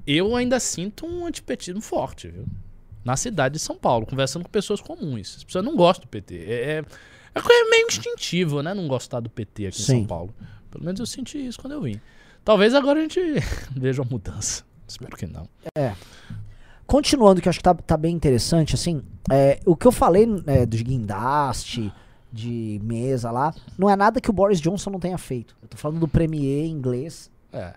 eu 0.07 0.35
ainda 0.37 0.59
sinto 0.61 1.07
um 1.07 1.27
antipetismo 1.27 1.81
forte, 1.81 2.29
viu? 2.29 2.47
Na 3.05 3.17
cidade 3.17 3.55
de 3.55 3.59
São 3.59 3.77
Paulo, 3.77 4.07
conversando 4.07 4.45
com 4.45 4.51
pessoas 4.51 4.81
comuns. 4.81 5.37
As 5.37 5.45
pessoas 5.45 5.65
não 5.65 5.77
gostam 5.77 6.07
do 6.07 6.09
PT. 6.09 6.37
É, 6.37 6.53
é, 6.53 6.85
é 7.35 7.41
coisa 7.41 7.71
meio 7.71 7.87
instintivo, 7.87 8.63
né? 8.63 8.73
Não 8.73 8.89
gostar 8.89 9.21
do 9.21 9.29
PT 9.29 9.67
aqui 9.67 9.79
em 9.79 9.85
Sim. 9.85 9.99
São 9.99 10.05
Paulo. 10.07 10.35
Pelo 10.71 10.85
menos 10.85 11.01
eu 11.01 11.07
senti 11.07 11.47
isso 11.47 11.61
quando 11.61 11.75
eu 11.75 11.83
vim. 11.83 12.01
Talvez 12.45 12.75
agora 12.75 12.99
a 12.99 13.03
gente 13.03 13.21
veja 13.77 14.01
uma 14.03 14.11
mudança. 14.11 14.65
Espero 14.89 15.17
que 15.17 15.27
não. 15.27 15.49
Continuando, 16.87 17.41
que 17.41 17.49
acho 17.49 17.59
que 17.59 17.63
tá, 17.63 17.75
tá 17.75 17.97
bem 17.97 18.15
interessante, 18.15 18.75
assim, 18.75 19.03
é, 19.31 19.59
o 19.65 19.75
que 19.75 19.87
eu 19.87 19.93
falei 19.93 20.27
é, 20.47 20.67
de 20.67 20.83
guindaste, 20.85 21.93
de 22.35 22.81
mesa 22.83 23.31
lá, 23.31 23.55
não 23.79 23.89
é 23.89 23.95
nada 23.95 24.21
que 24.21 24.29
o 24.29 24.33
Boris 24.33 24.61
Johnson 24.61 24.91
não 24.91 24.99
tenha 24.99 25.17
feito. 25.17 25.55
Eu 25.63 25.69
tô 25.69 25.77
falando 25.77 26.01
do 26.01 26.09
premier 26.09 26.67
inglês. 26.67 27.31
É. 27.53 27.75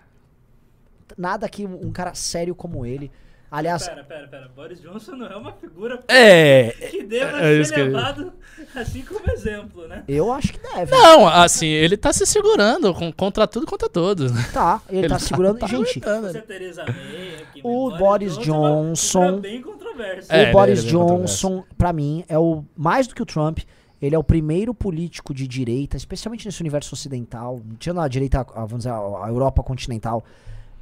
Nada 1.16 1.48
que 1.48 1.64
um 1.64 1.90
cara 1.92 2.12
sério 2.14 2.54
como 2.54 2.84
ele. 2.84 3.10
Aliás, 3.50 3.88
Pera, 3.88 4.04
pera, 4.04 4.28
pera. 4.28 4.50
Boris 4.54 4.78
Johnson 4.82 5.12
não 5.12 5.26
é 5.26 5.34
uma 5.34 5.52
figura 5.52 6.02
É. 6.06 6.70
que 6.90 7.02
deva 7.02 7.40
é 7.40 7.54
isso 7.54 7.70
ser 7.70 7.76
que 7.76 7.82
levado 7.84 8.30
assim 8.76 9.00
como 9.00 9.30
exemplo, 9.30 9.88
né? 9.88 10.04
eu 10.06 10.30
acho 10.30 10.52
que 10.52 10.58
deve. 10.60 10.90
Não, 10.90 11.26
assim, 11.26 11.66
ele 11.66 11.96
tá 11.96 12.12
se 12.12 12.26
segurando 12.26 12.92
com- 12.92 13.10
contra 13.10 13.46
tudo 13.46 13.62
e 13.64 13.66
contra 13.66 13.88
todos. 13.88 14.30
né? 14.32 14.46
Tá, 14.52 14.82
ele, 14.90 15.08
tá 15.08 15.18
segurando. 15.18 15.58
tá 15.60 15.66
gente, 15.66 15.98
é 16.04 17.60
O 17.62 17.90
Boris 17.96 18.36
é 18.36 18.40
Johnson- 18.42 19.40
controversa. 19.64 20.30
É, 20.30 20.38
o 20.38 20.42
ele- 20.42 20.52
Boris 20.52 20.78
ele 20.80 20.88
é 20.88 20.92
bem 20.92 21.06
Johnson, 21.06 21.64
pra 21.78 21.90
mim, 21.92 22.24
é 22.28 22.38
o 22.38 22.62
mais 22.76 23.06
do 23.06 23.14
que 23.14 23.22
o 23.22 23.26
Trump. 23.26 23.60
Ele 24.00 24.14
é 24.14 24.18
o 24.18 24.24
primeiro 24.24 24.72
político 24.72 25.34
de 25.34 25.46
direita, 25.46 25.96
especialmente 25.96 26.46
nesse 26.46 26.60
universo 26.60 26.94
ocidental, 26.94 27.60
tirando 27.78 28.00
a 28.00 28.08
direita, 28.08 28.44
vamos 28.54 28.78
dizer, 28.78 28.90
a 28.90 29.28
Europa 29.28 29.62
continental. 29.62 30.24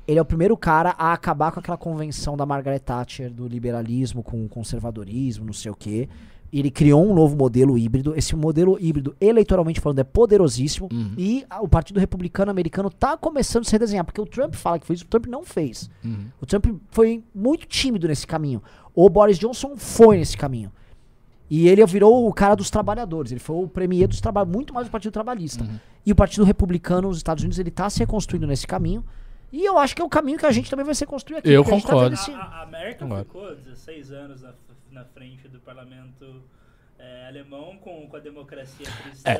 Ele 0.06 0.18
é 0.18 0.22
o 0.22 0.24
primeiro 0.24 0.56
cara 0.56 0.94
a 0.98 1.12
acabar 1.12 1.50
com 1.50 1.58
aquela 1.58 1.78
convenção 1.78 2.36
da 2.36 2.46
Margaret 2.46 2.78
Thatcher 2.78 3.32
do 3.32 3.48
liberalismo 3.48 4.22
com 4.22 4.44
o 4.44 4.48
conservadorismo, 4.48 5.44
não 5.44 5.52
sei 5.52 5.70
o 5.70 5.74
quê. 5.74 6.08
Ele 6.52 6.70
criou 6.70 7.04
um 7.04 7.12
novo 7.12 7.36
modelo 7.36 7.76
híbrido. 7.76 8.14
Esse 8.16 8.36
modelo 8.36 8.78
híbrido, 8.80 9.16
eleitoralmente 9.20 9.80
falando, 9.80 9.98
é 9.98 10.04
poderosíssimo. 10.04 10.88
Uhum. 10.92 11.12
E 11.18 11.44
o 11.60 11.66
Partido 11.66 11.98
Republicano 11.98 12.52
Americano 12.52 12.88
tá 12.88 13.16
começando 13.16 13.62
a 13.62 13.64
se 13.64 13.72
redesenhar, 13.72 14.04
porque 14.04 14.20
o 14.20 14.26
Trump 14.26 14.54
fala 14.54 14.78
que 14.78 14.86
fez, 14.86 15.00
o 15.00 15.06
Trump 15.06 15.26
não 15.26 15.44
fez. 15.44 15.90
Uhum. 16.04 16.26
O 16.40 16.46
Trump 16.46 16.66
foi 16.90 17.24
muito 17.34 17.66
tímido 17.66 18.06
nesse 18.06 18.26
caminho. 18.26 18.62
O 18.94 19.10
Boris 19.10 19.38
Johnson 19.38 19.76
foi 19.76 20.18
nesse 20.18 20.36
caminho. 20.36 20.70
E 21.48 21.68
ele 21.68 21.84
virou 21.86 22.28
o 22.28 22.32
cara 22.32 22.54
dos 22.56 22.70
trabalhadores. 22.70 23.30
Ele 23.30 23.38
foi 23.40 23.56
o 23.56 23.68
premier 23.68 24.08
dos 24.08 24.20
trabalhadores, 24.20 24.56
muito 24.56 24.74
mais 24.74 24.86
do 24.88 24.90
Partido 24.90 25.12
Trabalhista. 25.12 25.62
Uhum. 25.64 25.78
E 26.04 26.12
o 26.12 26.16
Partido 26.16 26.44
Republicano 26.44 27.08
nos 27.08 27.16
Estados 27.18 27.42
Unidos, 27.44 27.58
ele 27.58 27.70
tá 27.70 27.88
se 27.88 28.00
reconstruindo 28.00 28.46
nesse 28.46 28.66
caminho. 28.66 29.04
E 29.52 29.64
eu 29.64 29.78
acho 29.78 29.94
que 29.94 30.02
é 30.02 30.04
o 30.04 30.08
caminho 30.08 30.38
que 30.38 30.46
a 30.46 30.50
gente 30.50 30.68
também 30.68 30.84
vai 30.84 30.94
se 30.94 31.06
construir 31.06 31.38
aqui. 31.38 31.50
Eu 31.50 31.62
a 31.62 31.64
tá 31.64 31.70
concordo. 31.70 32.00
vendo 32.10 32.14
esse- 32.14 32.30
A, 32.32 32.36
a 32.38 32.62
América 32.62 33.04
Agora. 33.04 33.24
ficou 33.24 33.54
16 33.54 34.10
anos 34.12 34.42
na, 34.42 34.50
na 34.90 35.04
frente 35.04 35.46
do 35.48 35.60
parlamento 35.60 36.42
é, 36.98 37.28
alemão 37.28 37.76
com, 37.80 38.08
com 38.08 38.16
a 38.16 38.20
democracia 38.20 38.86
cristã, 39.02 39.36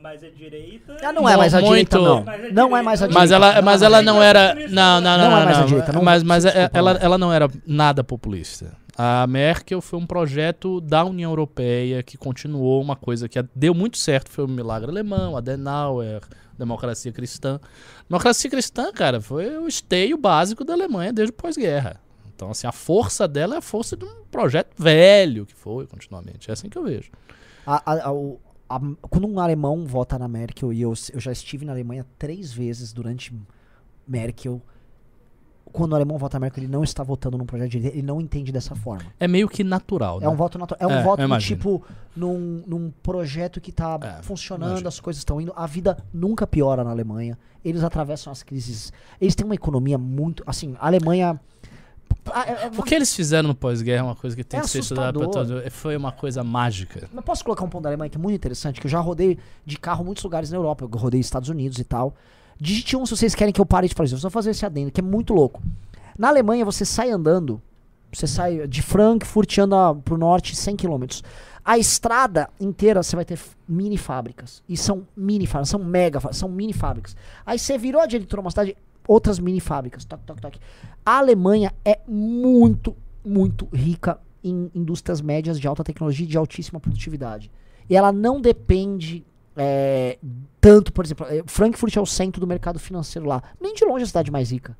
mas 0.00 0.22
é 0.22 0.30
direita. 0.30 0.96
Ah, 1.02 1.12
não 1.12 1.28
é 1.28 1.36
mais 1.36 1.52
a 1.54 1.58
Muito- 1.60 1.70
direita, 1.70 1.98
não. 1.98 2.18
É 2.28 2.52
Não 2.52 2.76
é 2.76 2.82
mais 2.82 3.02
a 3.02 3.06
direita. 3.06 3.20
Mas 3.20 3.30
ela, 3.32 3.62
mas 3.62 3.82
ela 3.82 4.02
não 4.02 4.22
era. 4.22 4.54
Não, 4.68 5.00
não, 5.00 5.18
não. 5.18 5.18
Não 5.18 5.30
Não, 5.30 5.38
é 5.40 5.44
mais 5.44 5.56
a 5.56 5.60
não, 5.60 5.66
direita, 5.66 5.92
não- 5.92 6.02
Mas, 6.02 6.22
mas 6.22 6.44
ela, 6.72 6.92
ela 7.00 7.18
não 7.18 7.32
era 7.32 7.48
nada 7.66 8.04
populista. 8.04 8.72
A 9.02 9.26
Merkel 9.26 9.80
foi 9.80 9.98
um 9.98 10.04
projeto 10.04 10.78
da 10.78 11.02
União 11.06 11.30
Europeia 11.30 12.02
que 12.02 12.18
continuou 12.18 12.82
uma 12.82 12.94
coisa 12.94 13.30
que 13.30 13.42
deu 13.54 13.72
muito 13.72 13.96
certo. 13.96 14.30
Foi 14.30 14.44
o 14.44 14.48
milagre 14.48 14.90
alemão, 14.90 15.38
Adenauer, 15.38 16.20
democracia 16.58 17.10
cristã. 17.10 17.58
Democracia 18.06 18.50
cristã, 18.50 18.92
cara, 18.92 19.18
foi 19.18 19.56
o 19.56 19.66
esteio 19.66 20.18
básico 20.18 20.64
da 20.66 20.74
Alemanha 20.74 21.14
desde 21.14 21.32
pós-guerra. 21.32 21.98
Então, 22.34 22.50
assim, 22.50 22.66
a 22.66 22.72
força 22.72 23.26
dela 23.26 23.54
é 23.54 23.58
a 23.58 23.62
força 23.62 23.96
de 23.96 24.04
um 24.04 24.22
projeto 24.30 24.74
velho 24.76 25.46
que 25.46 25.54
foi 25.54 25.86
continuamente. 25.86 26.50
É 26.50 26.52
assim 26.52 26.68
que 26.68 26.76
eu 26.76 26.84
vejo. 26.84 27.10
A- 27.66 27.82
a- 27.94 28.08
a- 28.08 28.12
o- 28.12 28.38
quando 29.08 29.26
um 29.26 29.40
alemão 29.40 29.86
vota 29.86 30.18
na 30.18 30.28
Merkel, 30.28 30.74
e 30.74 30.82
eu, 30.82 30.92
eu 31.14 31.20
já 31.20 31.32
estive 31.32 31.64
na 31.64 31.72
Alemanha 31.72 32.04
três 32.18 32.52
vezes 32.52 32.92
durante 32.92 33.32
Merkel. 34.06 34.60
Quando 35.72 35.92
o 35.92 35.94
alemão 35.94 36.18
vota 36.18 36.38
Merkel, 36.38 36.64
ele 36.64 36.72
não 36.72 36.82
está 36.84 37.02
votando 37.02 37.38
num 37.38 37.46
projeto 37.46 37.70
de 37.70 37.78
direita, 37.78 37.96
ele 37.96 38.06
não 38.06 38.20
entende 38.20 38.50
dessa 38.52 38.74
forma. 38.74 39.04
É 39.18 39.26
meio 39.28 39.48
que 39.48 39.62
natural, 39.64 40.20
né? 40.20 40.26
É 40.26 40.28
um 40.28 40.36
voto 40.36 40.58
natural. 40.58 40.78
É 40.90 40.92
um 40.94 40.98
É, 40.98 41.02
voto 41.02 41.26
do 41.26 41.38
tipo 41.38 41.82
num, 42.16 42.62
num 42.66 42.90
projeto 43.02 43.60
que 43.60 43.70
tá 43.72 43.98
É, 44.02 44.22
funcionando, 44.22 44.70
imagino. 44.70 44.88
as 44.88 45.00
coisas 45.00 45.20
estão 45.20 45.40
indo. 45.40 45.52
A 45.56 45.66
vida 45.66 45.96
nunca 46.12 46.46
piora 46.46 46.82
na 46.84 46.90
Alemanha. 46.90 47.38
Eles 47.64 47.82
atravessam 47.84 48.32
as 48.32 48.42
crises. 48.42 48.92
Eles 49.20 49.34
têm 49.34 49.44
uma 49.44 49.54
economia 49.54 49.96
muito. 49.98 50.42
Assim, 50.46 50.74
a 50.80 50.86
Alemanha. 50.86 51.40
É- 52.34 52.66
é- 52.66 52.70
O 52.76 52.82
que 52.82 52.94
eles 52.94 53.14
fizeram 53.14 53.48
no 53.48 53.54
pós-guerra 53.54 54.00
é 54.00 54.02
uma 54.02 54.14
coisa 54.14 54.36
que 54.36 54.44
tem 54.44 54.60
É 54.60 54.62
que 54.62 54.68
ser 54.68 54.80
estudada 54.80 55.18
pra 55.18 55.28
todo. 55.28 55.70
Foi 55.70 55.96
uma 55.96 56.12
coisa 56.12 56.44
mágica. 56.44 57.08
Mas 57.12 57.24
posso 57.24 57.42
colocar 57.44 57.64
um 57.64 57.68
ponto 57.68 57.82
da 57.82 57.88
Alemanha 57.88 58.10
que 58.10 58.16
é 58.16 58.20
muito 58.20 58.34
interessante, 58.36 58.80
que 58.80 58.86
eu 58.86 58.90
já 58.90 59.00
rodei 59.00 59.38
de 59.64 59.78
carro 59.78 60.04
muitos 60.04 60.22
lugares 60.22 60.50
na 60.50 60.56
Europa, 60.58 60.84
eu 60.84 60.98
rodei 60.98 61.20
Estados 61.20 61.48
Unidos 61.48 61.78
e 61.78 61.84
tal. 61.84 62.14
Digite 62.60 62.96
um 62.96 63.06
se 63.06 63.16
vocês 63.16 63.34
querem 63.34 63.52
que 63.52 63.60
eu 63.60 63.66
pare 63.66 63.88
de 63.88 63.94
fazer 63.94 64.14
isso. 64.14 64.22
Vou 64.22 64.30
fazer 64.30 64.50
esse 64.50 64.66
adendo, 64.66 64.90
que 64.90 65.00
é 65.00 65.04
muito 65.04 65.32
louco. 65.32 65.62
Na 66.18 66.28
Alemanha, 66.28 66.64
você 66.64 66.84
sai 66.84 67.10
andando, 67.10 67.60
você 68.12 68.26
sai 68.26 68.68
de 68.68 68.82
Frankfurt 68.82 69.56
e 69.56 69.60
anda 69.60 69.94
pro 69.94 70.18
norte 70.18 70.54
100 70.54 70.76
km. 70.76 71.04
A 71.64 71.78
estrada 71.78 72.48
inteira 72.60 73.02
você 73.02 73.16
vai 73.16 73.24
ter 73.24 73.38
mini 73.68 73.96
fábricas. 73.96 74.62
E 74.68 74.76
são 74.76 75.06
mini 75.16 75.46
fábricas, 75.46 75.68
são 75.70 75.82
mega, 75.82 76.20
fá- 76.20 76.32
são 76.32 76.48
mini 76.48 76.72
fábricas. 76.72 77.16
Aí 77.46 77.58
você 77.58 77.78
virou 77.78 78.00
a 78.02 78.06
direita 78.06 78.36
numa 78.36 78.50
cidade, 78.50 78.76
outras 79.06 79.38
mini 79.38 79.60
fábricas. 79.60 80.04
Toc, 80.04 80.20
toc, 80.26 80.40
toc. 80.40 80.56
A 81.04 81.18
Alemanha 81.18 81.72
é 81.84 82.00
muito, 82.06 82.94
muito 83.24 83.68
rica 83.72 84.18
em 84.42 84.70
indústrias 84.74 85.20
médias 85.20 85.58
de 85.60 85.68
alta 85.68 85.84
tecnologia 85.84 86.24
e 86.24 86.28
de 86.28 86.36
altíssima 86.36 86.80
produtividade. 86.80 87.50
E 87.88 87.96
ela 87.96 88.10
não 88.12 88.40
depende 88.40 89.24
é, 89.56 90.18
tanto, 90.60 90.92
por 90.92 91.04
exemplo, 91.04 91.26
eh, 91.28 91.42
Frankfurt 91.46 91.96
é 91.96 92.00
o 92.00 92.06
centro 92.06 92.40
do 92.40 92.46
mercado 92.46 92.78
financeiro 92.78 93.26
lá. 93.26 93.42
Nem 93.60 93.74
de 93.74 93.84
longe 93.84 94.02
é 94.02 94.04
a 94.04 94.08
cidade 94.08 94.30
mais 94.30 94.50
rica. 94.50 94.76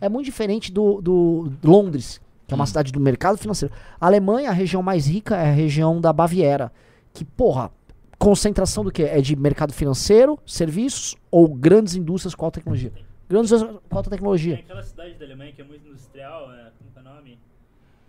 É 0.00 0.08
muito 0.08 0.26
diferente 0.26 0.72
do, 0.72 1.00
do 1.00 1.52
Londres, 1.62 2.20
que 2.46 2.52
é 2.52 2.56
uma 2.56 2.66
cidade 2.66 2.92
do 2.92 3.00
mercado 3.00 3.38
financeiro. 3.38 3.74
A 4.00 4.06
Alemanha, 4.06 4.50
a 4.50 4.52
região 4.52 4.82
mais 4.82 5.06
rica 5.06 5.36
é 5.36 5.48
a 5.48 5.52
região 5.52 6.00
da 6.00 6.12
Baviera, 6.12 6.72
que, 7.12 7.24
porra, 7.24 7.70
concentração 8.18 8.84
do 8.84 8.90
que? 8.92 9.02
É 9.02 9.20
de 9.20 9.34
mercado 9.36 9.72
financeiro, 9.72 10.38
serviços 10.46 11.16
ou 11.30 11.48
grandes 11.54 11.94
indústrias 11.94 12.34
com 12.34 12.44
alta 12.44 12.60
tecnologia? 12.60 12.92
Grandes 13.28 13.50
indústrias 13.50 13.80
com 13.88 13.96
alta 13.96 14.10
Tem 14.10 14.18
tecnologia. 14.18 14.54
aquela 14.56 14.82
cidade 14.82 15.14
da 15.14 15.24
Alemanha 15.24 15.52
que 15.52 15.60
é 15.60 15.64
muito 15.64 15.88
industrial, 15.88 16.52
é, 16.52 16.70
como 16.94 17.06
é 17.06 17.10
o 17.10 17.14
nome? 17.14 17.38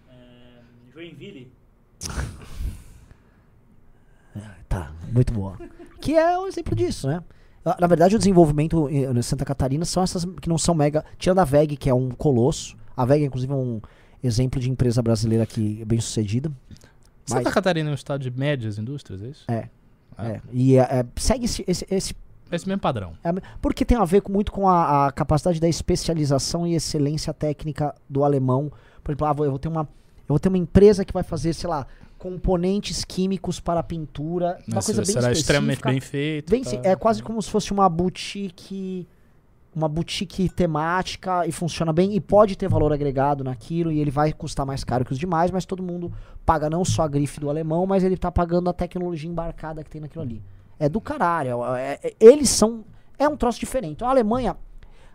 É, 0.09 0.93
Joinville. 0.93 1.51
Tá, 4.67 4.91
muito 5.11 5.33
boa. 5.33 5.57
Que 6.01 6.15
é 6.15 6.37
um 6.37 6.47
exemplo 6.47 6.75
disso, 6.75 7.07
né? 7.07 7.21
Ah, 7.63 7.77
Na 7.79 7.87
verdade, 7.87 8.15
o 8.15 8.19
desenvolvimento 8.19 8.89
em 8.89 9.05
em 9.05 9.21
Santa 9.21 9.45
Catarina 9.45 9.85
são 9.85 10.03
essas 10.03 10.25
que 10.41 10.49
não 10.49 10.57
são 10.57 10.75
mega. 10.75 11.03
Tirando 11.17 11.39
a 11.39 11.45
VEG, 11.45 11.77
que 11.77 11.89
é 11.89 11.93
um 11.93 12.09
colosso. 12.09 12.75
A 12.95 13.05
VEG, 13.05 13.25
inclusive, 13.25 13.51
é 13.51 13.55
um 13.55 13.81
exemplo 14.23 14.59
de 14.59 14.69
empresa 14.69 15.01
brasileira 15.01 15.45
que 15.45 15.81
é 15.81 15.85
bem 15.85 15.99
sucedida. 15.99 16.51
Santa 17.25 17.43
Mas- 17.43 17.53
Catarina 17.53 17.89
é 17.89 17.91
um 17.91 17.95
estado 17.95 18.21
de 18.21 18.31
médias 18.31 18.77
indústrias, 18.77 19.21
é 19.21 19.27
isso? 19.27 19.45
É. 19.49 19.69
Ah. 20.17 20.27
É. 20.27 20.41
E 20.51 20.77
é, 20.77 21.05
segue 21.15 21.45
esse, 21.45 21.63
esse, 21.67 21.85
esse 21.89 22.15
Esse 22.51 22.67
mesmo 22.67 22.79
padrão. 22.81 23.13
É, 23.23 23.31
porque 23.61 23.83
tem 23.83 23.97
a 23.97 24.05
ver 24.05 24.21
com- 24.21 24.31
muito 24.31 24.51
com 24.51 24.69
a, 24.69 25.07
a 25.07 25.11
capacidade 25.11 25.59
da 25.59 25.67
especialização 25.67 26.65
e 26.67 26.75
excelência 26.75 27.33
técnica 27.33 27.93
do 28.09 28.23
alemão. 28.23 28.71
Por 29.03 29.11
exemplo, 29.11 29.27
ah, 29.27 29.35
eu 29.39 29.49
vou 29.49 29.59
ter 29.59 29.67
uma 29.67 29.81
eu 29.81 30.29
vou 30.29 30.39
ter 30.39 30.49
uma 30.49 30.57
empresa 30.57 31.05
que 31.05 31.13
vai 31.13 31.21
fazer, 31.21 31.53
sei 31.53 31.69
lá, 31.69 31.85
componentes 32.25 33.05
químicos 33.05 33.59
para 33.59 33.83
pintura, 33.83 34.57
uma 34.67 34.77
Mas 34.77 34.85
coisa 34.87 35.03
bem 35.03 35.13
será 35.13 35.31
extremamente 35.31 35.83
bem 35.83 36.01
feito. 36.01 36.49
Bem 36.49 36.63
tá? 36.63 36.71
é 36.83 36.95
quase 36.95 37.21
como 37.21 37.39
se 37.39 37.51
fosse 37.51 37.71
uma 37.71 37.87
boutique 37.87 39.07
uma 39.75 39.87
boutique 39.87 40.49
temática 40.49 41.45
e 41.45 41.51
funciona 41.51 41.93
bem 41.93 42.15
e 42.15 42.19
pode 42.19 42.57
ter 42.57 42.67
valor 42.67 42.91
agregado 42.91 43.43
naquilo 43.43 43.91
e 43.91 43.99
ele 43.99 44.09
vai 44.09 44.33
custar 44.33 44.65
mais 44.65 44.83
caro 44.83 45.05
que 45.05 45.11
os 45.11 45.19
demais, 45.19 45.51
mas 45.51 45.65
todo 45.65 45.83
mundo 45.83 46.11
paga 46.43 46.67
não 46.67 46.83
só 46.83 47.03
a 47.03 47.07
grife 47.07 47.39
do 47.39 47.47
alemão, 47.49 47.85
mas 47.85 48.03
ele 48.03 48.17
tá 48.17 48.31
pagando 48.31 48.69
a 48.71 48.73
tecnologia 48.73 49.29
embarcada 49.29 49.83
que 49.83 49.89
tem 49.89 50.01
naquilo 50.01 50.23
ali. 50.23 50.41
É 50.79 50.89
do 50.89 50.99
caralho. 50.99 51.63
é- 51.75 51.99
é- 52.01 52.15
eles 52.19 52.49
são. 52.49 52.85
É 53.19 53.27
um 53.27 53.37
troço 53.37 53.59
diferente. 53.59 53.91
Então 53.91 54.07
a 54.07 54.11
Alemanha. 54.11 54.57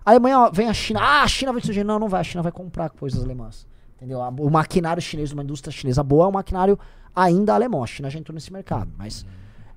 A 0.04 0.10
Alemanha 0.10 0.48
vem 0.52 0.68
a 0.68 0.74
China. 0.74 1.00
Ah, 1.02 1.22
a 1.22 1.28
China 1.28 1.52
vai 1.52 1.60
surgir. 1.62 1.82
Não, 1.82 1.98
não 1.98 2.08
vai. 2.08 2.20
A 2.20 2.24
China 2.24 2.42
vai 2.42 2.52
comprar 2.52 2.90
coisas 2.90 3.22
alemãs. 3.24 3.66
Entendeu? 4.00 4.22
A- 4.22 4.28
O 4.30 4.48
maquinário 4.50 5.02
chinês, 5.02 5.30
uma 5.32 5.42
indústria 5.42 5.70
chinesa 5.72 6.02
boa, 6.02 6.24
é 6.24 6.28
um 6.28 6.32
maquinário 6.32 6.78
ainda 7.14 7.54
alemão. 7.54 7.82
A 7.84 7.86
China 7.86 8.08
já 8.08 8.18
entrou 8.18 8.34
nesse 8.34 8.50
mercado. 8.52 8.90
Mas. 8.96 9.26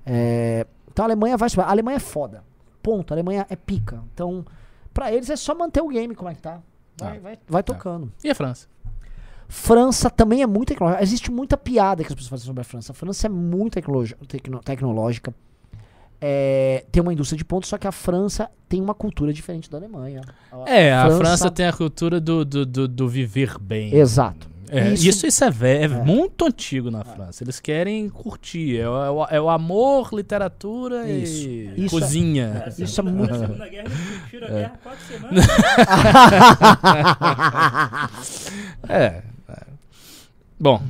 é, 0.06 0.66
então 0.90 1.04
a 1.04 1.08
Alemanha 1.08 1.36
vai. 1.36 1.48
A 1.58 1.70
Alemanha 1.70 1.96
é 1.96 2.00
foda. 2.00 2.42
Ponto. 2.82 3.12
A 3.12 3.14
Alemanha 3.14 3.46
é 3.50 3.56
pica. 3.56 4.02
Então, 4.14 4.44
pra 4.92 5.12
eles 5.12 5.28
é 5.28 5.36
só 5.36 5.54
manter 5.54 5.82
o 5.82 5.88
game 5.88 6.14
como 6.14 6.30
é 6.30 6.34
que 6.34 6.40
tá. 6.42 6.60
Vai, 6.98 7.16
Ah, 7.16 7.20
vai, 7.20 7.38
vai 7.48 7.62
tocando. 7.62 8.12
E 8.22 8.30
a 8.30 8.34
França? 8.34 8.66
França 9.48 10.08
também 10.08 10.42
é 10.42 10.46
muito 10.46 10.68
tecnológica. 10.68 11.02
Existe 11.02 11.30
muita 11.30 11.56
piada 11.56 12.02
que 12.02 12.08
as 12.08 12.14
pessoas 12.14 12.30
fazem 12.30 12.46
sobre 12.46 12.60
a 12.62 12.64
França. 12.64 12.92
A 12.92 12.94
França 12.94 13.26
é 13.26 13.30
muito 13.30 13.74
tecno- 14.26 14.60
tecnológica. 14.60 15.34
É, 16.26 16.84
tem 16.90 17.02
uma 17.02 17.12
indústria 17.12 17.36
de 17.36 17.44
pontos, 17.44 17.68
só 17.68 17.76
que 17.76 17.86
a 17.86 17.92
França 17.92 18.48
tem 18.66 18.80
uma 18.80 18.94
cultura 18.94 19.30
diferente 19.30 19.70
da 19.70 19.76
Alemanha. 19.76 20.22
É, 20.64 20.90
a 20.94 21.10
França, 21.10 21.50
tem 21.50 21.66
a 21.66 21.72
cultura 21.72 22.18
do, 22.18 22.46
do, 22.46 22.64
do, 22.64 22.88
do 22.88 23.06
viver 23.08 23.58
bem. 23.60 23.94
Exato. 23.94 24.48
É, 24.70 24.94
Isso- 24.94 25.06
isso, 25.06 25.26
isso, 25.26 25.44
é, 25.44 25.50
vé- 25.50 25.82
é 25.82 25.88
muito 25.88 26.46
antigo 26.46 26.90
na 26.90 27.04
França. 27.04 27.44
Eles 27.44 27.60
querem 27.60 28.08
curtir. 28.08 28.78
É, 28.78 28.88
o- 28.88 29.04
é 29.04 29.10
o, 29.10 29.24
é 29.36 29.40
o 29.42 29.50
amor, 29.50 30.08
literatura 30.14 31.06
Isso. 31.08 31.46
e 31.46 31.84
Isso 31.84 31.98
é- 31.98 32.00
cozinha. 32.00 32.72
Isso 32.78 33.00
é 33.00 33.04
muito. 33.04 33.30
Na 33.34 33.38
Segunda 33.40 33.68
Guerra 33.68 33.84
eles 33.86 34.18
curtiram 34.20 34.46
a 34.46 34.50
guerra 34.50 34.72
quatro 34.82 35.04
semanas. 35.06 35.46
É. 38.88 39.22
é. 39.48 39.62
Bom, 40.58 40.80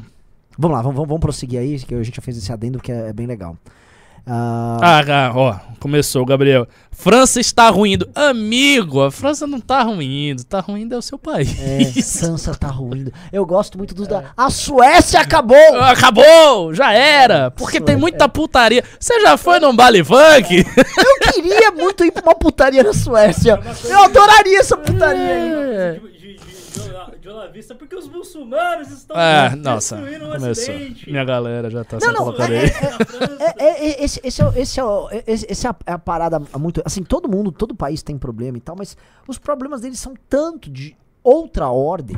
vamos 0.58 0.76
lá, 0.76 0.82
vamos, 0.82 0.96
vamos, 0.96 1.08
vamos 1.08 1.20
prosseguir 1.20 1.58
aí, 1.58 1.78
que 1.80 1.94
a 1.94 2.02
gente 2.02 2.16
já 2.16 2.22
fez 2.22 2.36
esse 2.36 2.52
adendo 2.52 2.78
que 2.78 2.92
é, 2.92 3.08
é 3.08 3.12
bem 3.12 3.26
legal. 3.26 3.56
Ah, 4.26 4.78
ah, 4.80 5.04
ah, 5.06 5.32
ó, 5.34 5.56
começou, 5.78 6.24
Gabriel. 6.24 6.66
França 6.90 7.40
está 7.40 7.68
ruindo. 7.68 8.08
Amigo, 8.14 9.02
a 9.02 9.10
França 9.10 9.46
não 9.46 9.60
tá 9.60 9.82
ruindo. 9.82 10.42
Tá 10.44 10.60
ruindo 10.60 10.94
é 10.94 10.98
o 10.98 11.02
seu 11.02 11.18
país. 11.18 11.54
é, 11.60 11.84
França 12.02 12.54
tá 12.54 12.68
ruindo. 12.68 13.12
Eu 13.30 13.44
gosto 13.44 13.76
muito 13.76 13.94
dos 13.94 14.08
da. 14.08 14.32
A 14.36 14.48
Suécia 14.48 15.20
acabou! 15.20 15.80
Acabou! 15.80 16.72
Já 16.72 16.92
era! 16.92 17.50
Porque 17.50 17.80
tem 17.80 17.96
muita 17.96 18.28
putaria. 18.28 18.82
Você 18.98 19.20
já 19.20 19.36
foi 19.36 19.60
num 19.60 19.76
baile 19.76 20.02
funk? 20.02 20.64
Eu 20.64 21.32
queria 21.32 21.70
muito 21.72 22.04
ir 22.04 22.12
pra 22.12 22.22
uma 22.22 22.34
putaria 22.34 22.82
na 22.82 22.94
Suécia. 22.94 23.60
Eu 23.84 24.04
adoraria 24.04 24.60
essa 24.60 24.76
putaria 24.76 25.34
aí. 25.34 25.52
É. 25.52 26.00
De, 27.24 27.28
de, 27.28 27.28
de, 27.28 27.28
de, 27.28 27.28
Ola- 27.28 27.28
de 27.28 27.28
Olá 27.28 27.46
Vista, 27.48 27.74
porque 27.74 27.96
os 27.96 28.06
muçulmanos 28.08 28.90
estão 28.90 29.16
Ah, 29.16 29.56
nossa. 29.56 29.96
destruindo 29.96 30.26
o 30.26 30.32
Começou. 30.32 30.50
Ocidente. 30.74 31.10
Minha 31.10 31.24
galera 31.24 31.70
já 31.70 31.82
tá 31.84 31.96
Não, 31.96 32.00
se 32.00 32.06
não, 32.08 32.14
colocando 32.16 32.52
é-. 32.52 32.64
É, 32.66 33.64
é, 33.64 33.86
é, 34.00 34.04
esse, 34.04 34.20
esse, 34.22 34.42
é, 34.42 34.46
o- 34.46 34.52
esse, 34.56 34.80
é, 34.80 34.84
o- 34.84 35.08
esse, 35.26 35.46
esse 35.48 35.66
é 35.66 35.70
a, 35.70 35.76
é 35.86 35.92
a 35.92 35.98
parada 35.98 36.38
muito. 36.58 36.82
Assim, 36.84 37.02
todo 37.02 37.28
mundo, 37.28 37.50
todo 37.50 37.74
país 37.74 38.02
tem 38.02 38.18
problema 38.18 38.58
e 38.58 38.60
tal, 38.60 38.76
mas 38.76 38.96
os 39.26 39.38
problemas 39.38 39.80
deles 39.80 39.98
são 39.98 40.14
tanto 40.28 40.70
de 40.70 40.96
outra 41.22 41.68
ordem. 41.70 42.16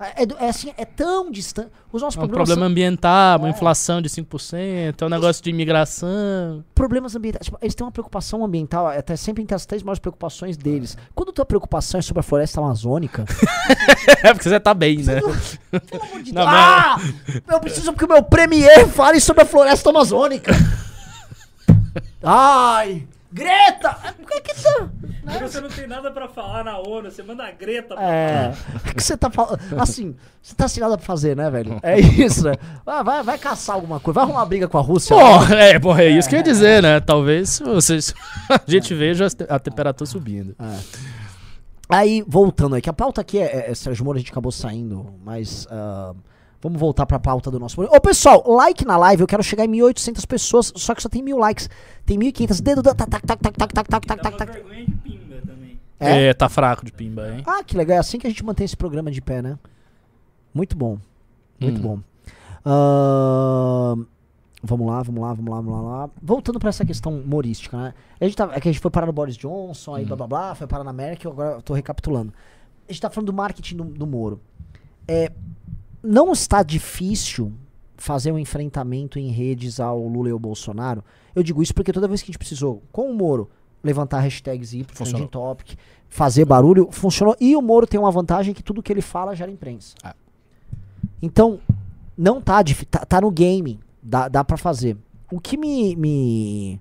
É, 0.00 0.22
é 0.22 0.26
é 0.38 0.48
assim, 0.48 0.72
é 0.76 0.84
tão 0.84 1.30
distante. 1.30 1.70
Os 1.92 2.02
nossos 2.02 2.20
É 2.20 2.24
um 2.24 2.28
problema 2.28 2.60
são 2.60 2.68
ambiental, 2.68 3.38
uma 3.40 3.48
inflação 3.48 4.00
de 4.00 4.08
5%, 4.08 5.02
é 5.02 5.04
um 5.04 5.08
negócio 5.08 5.42
de 5.42 5.50
imigração. 5.50 6.64
problemas 6.74 7.16
ambientais. 7.16 7.46
Tipo, 7.46 7.58
eles 7.60 7.74
têm 7.74 7.84
uma 7.84 7.90
preocupação 7.90 8.44
ambiental, 8.44 8.86
até 8.86 9.16
sempre 9.16 9.42
entre 9.42 9.54
as 9.56 9.66
três 9.66 9.82
maiores 9.82 9.98
preocupações 9.98 10.56
deles. 10.56 10.96
Quando 11.14 11.32
tua 11.32 11.44
preocupação 11.44 11.98
é 11.98 12.02
sobre 12.02 12.20
a 12.20 12.22
floresta 12.22 12.60
amazônica, 12.60 13.24
É 14.22 14.32
porque 14.32 14.48
você 14.48 14.60
tá 14.60 14.72
bem, 14.74 14.98
né? 14.98 15.20
pelo 15.20 16.02
amor 16.02 16.22
de 16.22 16.32
Não, 16.32 16.42
Deus. 16.42 16.54
Ah! 16.56 16.96
Eu 17.48 17.60
preciso 17.60 17.92
que 17.92 18.04
o 18.04 18.08
meu 18.08 18.22
premier 18.22 18.86
fale 18.88 19.20
sobre 19.20 19.42
a 19.42 19.46
floresta 19.46 19.90
amazônica. 19.90 20.52
Ai! 22.22 23.06
Greta! 23.32 23.94
Por 24.16 24.26
que 24.26 24.40
que 24.40 24.62
tá? 24.62 24.88
Porque 25.28 25.48
você 25.48 25.60
não 25.60 25.68
tem 25.68 25.86
nada 25.86 26.10
pra 26.10 26.28
falar 26.28 26.64
na 26.64 26.78
ONU, 26.78 27.10
você 27.10 27.22
manda 27.22 27.44
a 27.44 27.50
Greta 27.50 27.94
pra 27.94 28.02
É. 28.02 28.52
O 28.90 28.94
que 28.94 29.02
você 29.02 29.16
tá 29.16 29.30
falando? 29.30 29.58
Assim, 29.78 30.16
você 30.42 30.54
tá 30.54 30.66
sem 30.66 30.82
nada 30.82 30.96
pra 30.96 31.06
fazer, 31.06 31.36
né, 31.36 31.50
velho? 31.50 31.78
É 31.82 31.98
isso, 32.00 32.44
né? 32.44 32.54
Vai, 32.84 33.04
vai, 33.04 33.22
vai 33.22 33.38
caçar 33.38 33.74
alguma 33.76 34.00
coisa, 34.00 34.20
vai 34.20 34.24
arrumar 34.24 34.46
briga 34.46 34.66
com 34.66 34.78
a 34.78 34.80
Rússia. 34.80 35.14
Porra, 35.14 35.54
é, 35.56 35.78
porra, 35.78 36.02
é 36.02 36.08
isso 36.08 36.28
que 36.28 36.34
eu 36.34 36.38
ia 36.38 36.44
dizer, 36.44 36.82
né? 36.82 37.00
Talvez 37.00 37.60
vocês, 37.60 38.14
a 38.48 38.60
gente 38.66 38.94
veja 38.94 39.26
a 39.48 39.58
temperatura 39.58 40.08
subindo. 40.08 40.56
Aí, 41.88 42.22
voltando 42.26 42.74
aí, 42.74 42.82
que 42.82 42.90
a 42.90 42.92
pauta 42.92 43.20
aqui 43.20 43.38
é, 43.38 43.44
é, 43.66 43.70
é 43.70 43.74
Sérgio 43.74 44.04
Moro, 44.04 44.16
a 44.16 44.20
gente 44.20 44.30
acabou 44.30 44.52
saindo, 44.52 45.14
mas. 45.24 45.66
ah, 45.70 46.14
vamos 46.60 46.80
voltar 46.80 47.06
pra 47.06 47.18
pauta 47.18 47.50
do 47.50 47.58
nosso. 47.58 47.80
Ô, 47.80 48.00
pessoal, 48.00 48.42
like 48.46 48.84
na 48.84 48.96
live, 48.96 49.22
eu 49.22 49.26
quero 49.26 49.42
chegar 49.42 49.64
em 49.64 49.70
1.800 49.70 50.26
pessoas, 50.26 50.72
só 50.76 50.94
que 50.94 51.02
só 51.02 51.08
tem 51.08 51.22
mil 51.22 51.38
likes. 51.38 51.68
Tem 52.04 52.18
1.500, 52.18 52.60
dedo, 52.62 52.82
tac, 52.82 52.96
tac, 52.96 53.26
tac, 53.26 53.42
tac, 53.42 53.56
tac, 53.56 53.72
tac, 53.74 53.88
tac, 53.88 54.06
tac, 54.06 54.22
tac, 54.22 54.36
tac. 54.36 54.52
vergonha 54.52 54.84
de 54.86 54.92
pinga 54.96 55.42
também. 55.46 55.78
É? 56.00 56.26
É? 56.26 56.34
tá 56.34 56.48
fraco 56.48 56.84
de 56.84 56.92
pimba, 56.92 57.28
hein? 57.30 57.42
Ah, 57.46 57.62
que 57.62 57.76
legal, 57.76 57.96
é 57.96 58.00
assim 58.00 58.18
que 58.18 58.26
a 58.26 58.30
gente 58.30 58.44
mantém 58.44 58.64
esse 58.64 58.76
programa 58.76 59.10
de 59.10 59.20
pé, 59.20 59.42
né? 59.42 59.58
Muito 60.54 60.76
bom, 60.76 60.98
muito 61.60 61.78
Hum. 61.78 61.82
bom. 61.82 62.00
Ahn, 62.64 64.04
vamos 64.62 64.86
lá, 64.86 65.02
vamos 65.02 65.20
lá, 65.22 65.32
vamos 65.34 65.50
lá, 65.50 65.60
vamos 65.60 65.72
lá, 65.72 65.80
lá. 66.04 66.10
Voltando 66.22 66.58
pra 66.58 66.68
essa 66.68 66.84
questão 66.84 67.12
humorística, 67.18 67.76
né? 67.76 67.94
A 68.20 68.24
gente 68.24 68.36
tá, 68.36 68.50
é 68.52 68.60
que 68.60 68.68
a 68.68 68.72
gente 68.72 68.80
foi 68.80 68.90
parar 68.90 69.06
no 69.06 69.12
Boris 69.12 69.36
Johnson, 69.36 69.94
aí 69.94 70.04
blá 70.04 70.16
blá 70.16 70.26
blá, 70.26 70.54
foi 70.54 70.66
parar 70.66 70.84
na 70.84 70.92
Merkel, 70.92 71.30
agora 71.32 71.56
eu 71.56 71.62
tô 71.62 71.74
recapitulando. 71.74 72.32
A 72.88 72.92
gente 72.92 73.00
tá 73.00 73.10
falando 73.10 73.26
do 73.26 73.32
marketing 73.32 73.76
do, 73.76 73.84
do 73.84 74.06
Moro. 74.06 74.40
É, 75.06 75.30
não 76.02 76.32
está 76.32 76.62
difícil 76.62 77.52
fazer 77.96 78.32
um 78.32 78.38
enfrentamento 78.38 79.18
em 79.18 79.30
redes 79.30 79.80
ao 79.80 80.06
Lula 80.06 80.28
e 80.28 80.32
ao 80.32 80.38
Bolsonaro. 80.38 81.04
Eu 81.34 81.42
digo 81.42 81.62
isso 81.62 81.74
porque 81.74 81.92
toda 81.92 82.08
vez 82.08 82.22
que 82.22 82.26
a 82.26 82.30
gente 82.30 82.38
precisou, 82.38 82.82
com 82.92 83.10
o 83.10 83.14
Moro, 83.14 83.50
levantar 83.82 84.20
hashtags 84.20 84.72
e 84.72 84.84
trending 84.84 85.26
topic, 85.26 85.76
fazer 86.08 86.44
barulho, 86.44 86.88
funcionou. 86.90 87.36
E 87.40 87.56
o 87.56 87.62
Moro 87.62 87.86
tem 87.86 87.98
uma 87.98 88.10
vantagem 88.10 88.54
que 88.54 88.62
tudo 88.62 88.82
que 88.82 88.92
ele 88.92 89.02
fala 89.02 89.34
gera 89.34 89.50
imprensa. 89.50 89.94
Ah. 90.02 90.14
Então, 91.20 91.60
não 92.16 92.40
tá 92.40 92.62
difícil, 92.62 92.88
tá, 92.90 93.04
tá 93.04 93.20
no 93.20 93.30
game, 93.30 93.80
dá, 94.02 94.28
dá 94.28 94.44
para 94.44 94.56
fazer. 94.56 94.96
O 95.30 95.40
que 95.40 95.56
me, 95.56 95.96
me, 95.96 96.80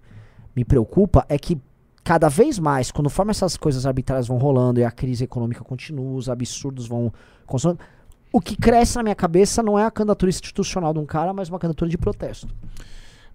me 0.55 0.63
preocupa 0.63 1.25
é 1.27 1.37
que 1.37 1.59
cada 2.03 2.29
vez 2.29 2.57
mais, 2.57 2.91
conforme 2.91 3.31
essas 3.31 3.57
coisas 3.57 3.85
arbitrárias 3.85 4.27
vão 4.27 4.37
rolando 4.37 4.79
e 4.79 4.83
a 4.83 4.91
crise 4.91 5.25
econômica 5.25 5.63
continua, 5.63 6.15
os 6.15 6.29
absurdos 6.29 6.87
vão 6.87 7.11
o 8.31 8.41
que 8.41 8.55
cresce 8.55 8.97
na 8.97 9.03
minha 9.03 9.15
cabeça 9.15 9.63
não 9.63 9.77
é 9.77 9.85
a 9.85 9.91
candidatura 9.91 10.29
institucional 10.29 10.93
de 10.93 10.99
um 10.99 11.05
cara, 11.05 11.33
mas 11.33 11.49
uma 11.49 11.59
candidatura 11.59 11.89
de 11.89 11.97
protesto. 11.97 12.47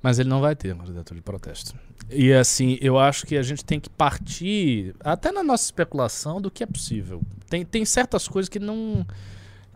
Mas 0.02 0.18
ele 0.18 0.28
não 0.28 0.40
vai 0.40 0.56
ter 0.56 0.72
uma 0.72 0.84
candidatura 0.84 1.18
de 1.18 1.22
protesto. 1.22 1.74
E 2.10 2.32
assim, 2.32 2.76
eu 2.80 2.98
acho 2.98 3.24
que 3.24 3.36
a 3.36 3.42
gente 3.42 3.64
tem 3.64 3.78
que 3.78 3.88
partir, 3.88 4.94
até 5.00 5.30
na 5.30 5.42
nossa 5.42 5.64
especulação, 5.64 6.40
do 6.40 6.50
que 6.50 6.62
é 6.62 6.66
possível. 6.66 7.22
Tem, 7.48 7.64
tem 7.64 7.84
certas 7.84 8.26
coisas 8.26 8.48
que 8.48 8.58
não 8.58 9.06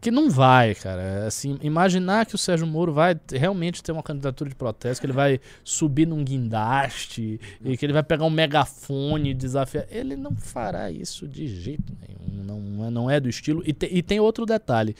que 0.00 0.10
não 0.10 0.30
vai, 0.30 0.74
cara. 0.74 1.26
Assim, 1.26 1.58
imaginar 1.62 2.26
que 2.26 2.34
o 2.34 2.38
Sérgio 2.38 2.66
Moro 2.66 2.92
vai 2.92 3.18
realmente 3.32 3.82
ter 3.82 3.92
uma 3.92 4.02
candidatura 4.02 4.48
de 4.50 4.54
protesto, 4.56 5.00
que 5.00 5.06
ele 5.06 5.12
vai 5.12 5.40
subir 5.64 6.06
num 6.06 6.22
guindaste 6.22 7.40
e 7.64 7.76
que 7.76 7.84
ele 7.86 7.92
vai 7.92 8.02
pegar 8.02 8.24
um 8.24 8.30
megafone 8.30 9.30
e 9.30 9.34
desafiar. 9.34 9.86
Ele 9.90 10.14
não 10.16 10.34
fará 10.36 10.90
isso 10.90 11.26
de 11.26 11.46
jeito 11.48 11.92
nenhum. 12.06 12.44
Não, 12.44 12.86
é- 12.86 12.90
não 12.90 13.10
é 13.10 13.18
do 13.18 13.28
estilo. 13.28 13.62
E, 13.66 13.72
te- 13.72 13.88
e 13.90 14.02
tem 14.02 14.20
outro 14.20 14.46
detalhe. 14.46 14.94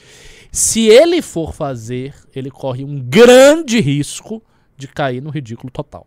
Se 0.51 0.87
ele 0.87 1.21
for 1.21 1.53
fazer, 1.53 2.13
ele 2.35 2.49
corre 2.51 2.83
um 2.83 2.99
grande 2.99 3.79
risco 3.79 4.43
de 4.75 4.87
cair 4.87 5.21
no 5.21 5.29
ridículo 5.29 5.71
total. 5.71 6.05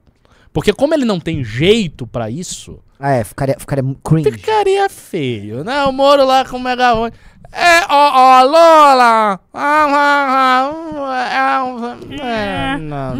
Porque 0.52 0.72
como 0.72 0.94
ele 0.94 1.04
não 1.04 1.20
tem 1.20 1.44
jeito 1.44 2.06
pra 2.06 2.30
isso, 2.30 2.80
É, 2.98 3.24
ficaria, 3.24 3.56
ficaria 3.58 3.84
cringe. 4.04 4.30
Ficaria 4.30 4.88
feio, 4.90 5.64
né? 5.64 5.84
O 5.84 5.92
Moro 5.92 6.24
lá 6.24 6.44
com 6.44 6.56
o 6.56 6.60
megafone. 6.60 7.12
É, 7.52 7.84
ó, 7.88 8.40
ó, 8.40 8.42
Lola! 8.44 9.40
Ah, 9.52 9.86
ah, 9.88 10.70
ah, 11.12 11.96
é, 12.22 12.76
não. 12.78 13.16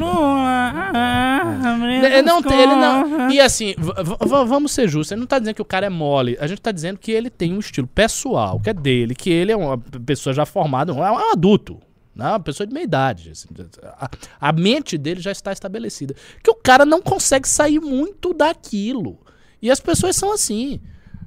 Ele 2.05 2.23
não 2.23 2.41
tem, 2.43 2.61
ele 2.61 2.77
não. 2.77 3.31
E 3.31 3.41
assim, 3.41 3.75
vamos 4.47 4.73
ser 4.73 4.89
justos, 4.89 5.13
ele 5.13 5.21
não 5.21 5.27
tá 5.27 5.39
dizendo 5.39 5.57
que 5.57 5.63
o 5.63 5.65
cara 5.65 5.87
é 5.87 5.91
mole. 5.91 6.37
A 6.41 6.47
gente 6.47 6.61
tá 6.61 6.71
dizendo 6.71 6.99
que 6.99 7.11
ele 7.11 7.29
tem 7.29 7.53
um 7.53 7.59
estilo 7.59 7.89
pessoal, 7.89 8.61
que 8.61 8.71
é 8.71 8.75
dele, 8.75 9.15
que 9.15 9.31
ele 9.31 9.51
é 9.51 9.57
uma 9.57 9.79
pessoa 9.79 10.33
já 10.33 10.47
formada, 10.47 10.93
é 10.93 10.95
um 10.95 11.33
adulto. 11.33 11.81
Né? 12.15 12.27
Uma 12.29 12.41
pessoa 12.41 12.67
de 12.67 12.73
meia 12.75 12.85
idade. 12.85 13.31
assim. 13.31 13.49
A, 13.83 14.11
a 14.41 14.53
mente 14.53 14.99
dele 14.99 15.21
já 15.21 15.31
está 15.33 15.53
estabelecida. 15.53 16.15
Que 16.43 16.51
o 16.51 16.55
cara 16.55 16.85
não 16.85 17.01
consegue 17.01 17.49
sair 17.49 17.81
muito 17.81 18.33
daquilo. 18.35 19.19
E 19.63 19.71
as 19.71 19.81
pessoas 19.81 20.17
são 20.17 20.33
assim. 20.33 20.81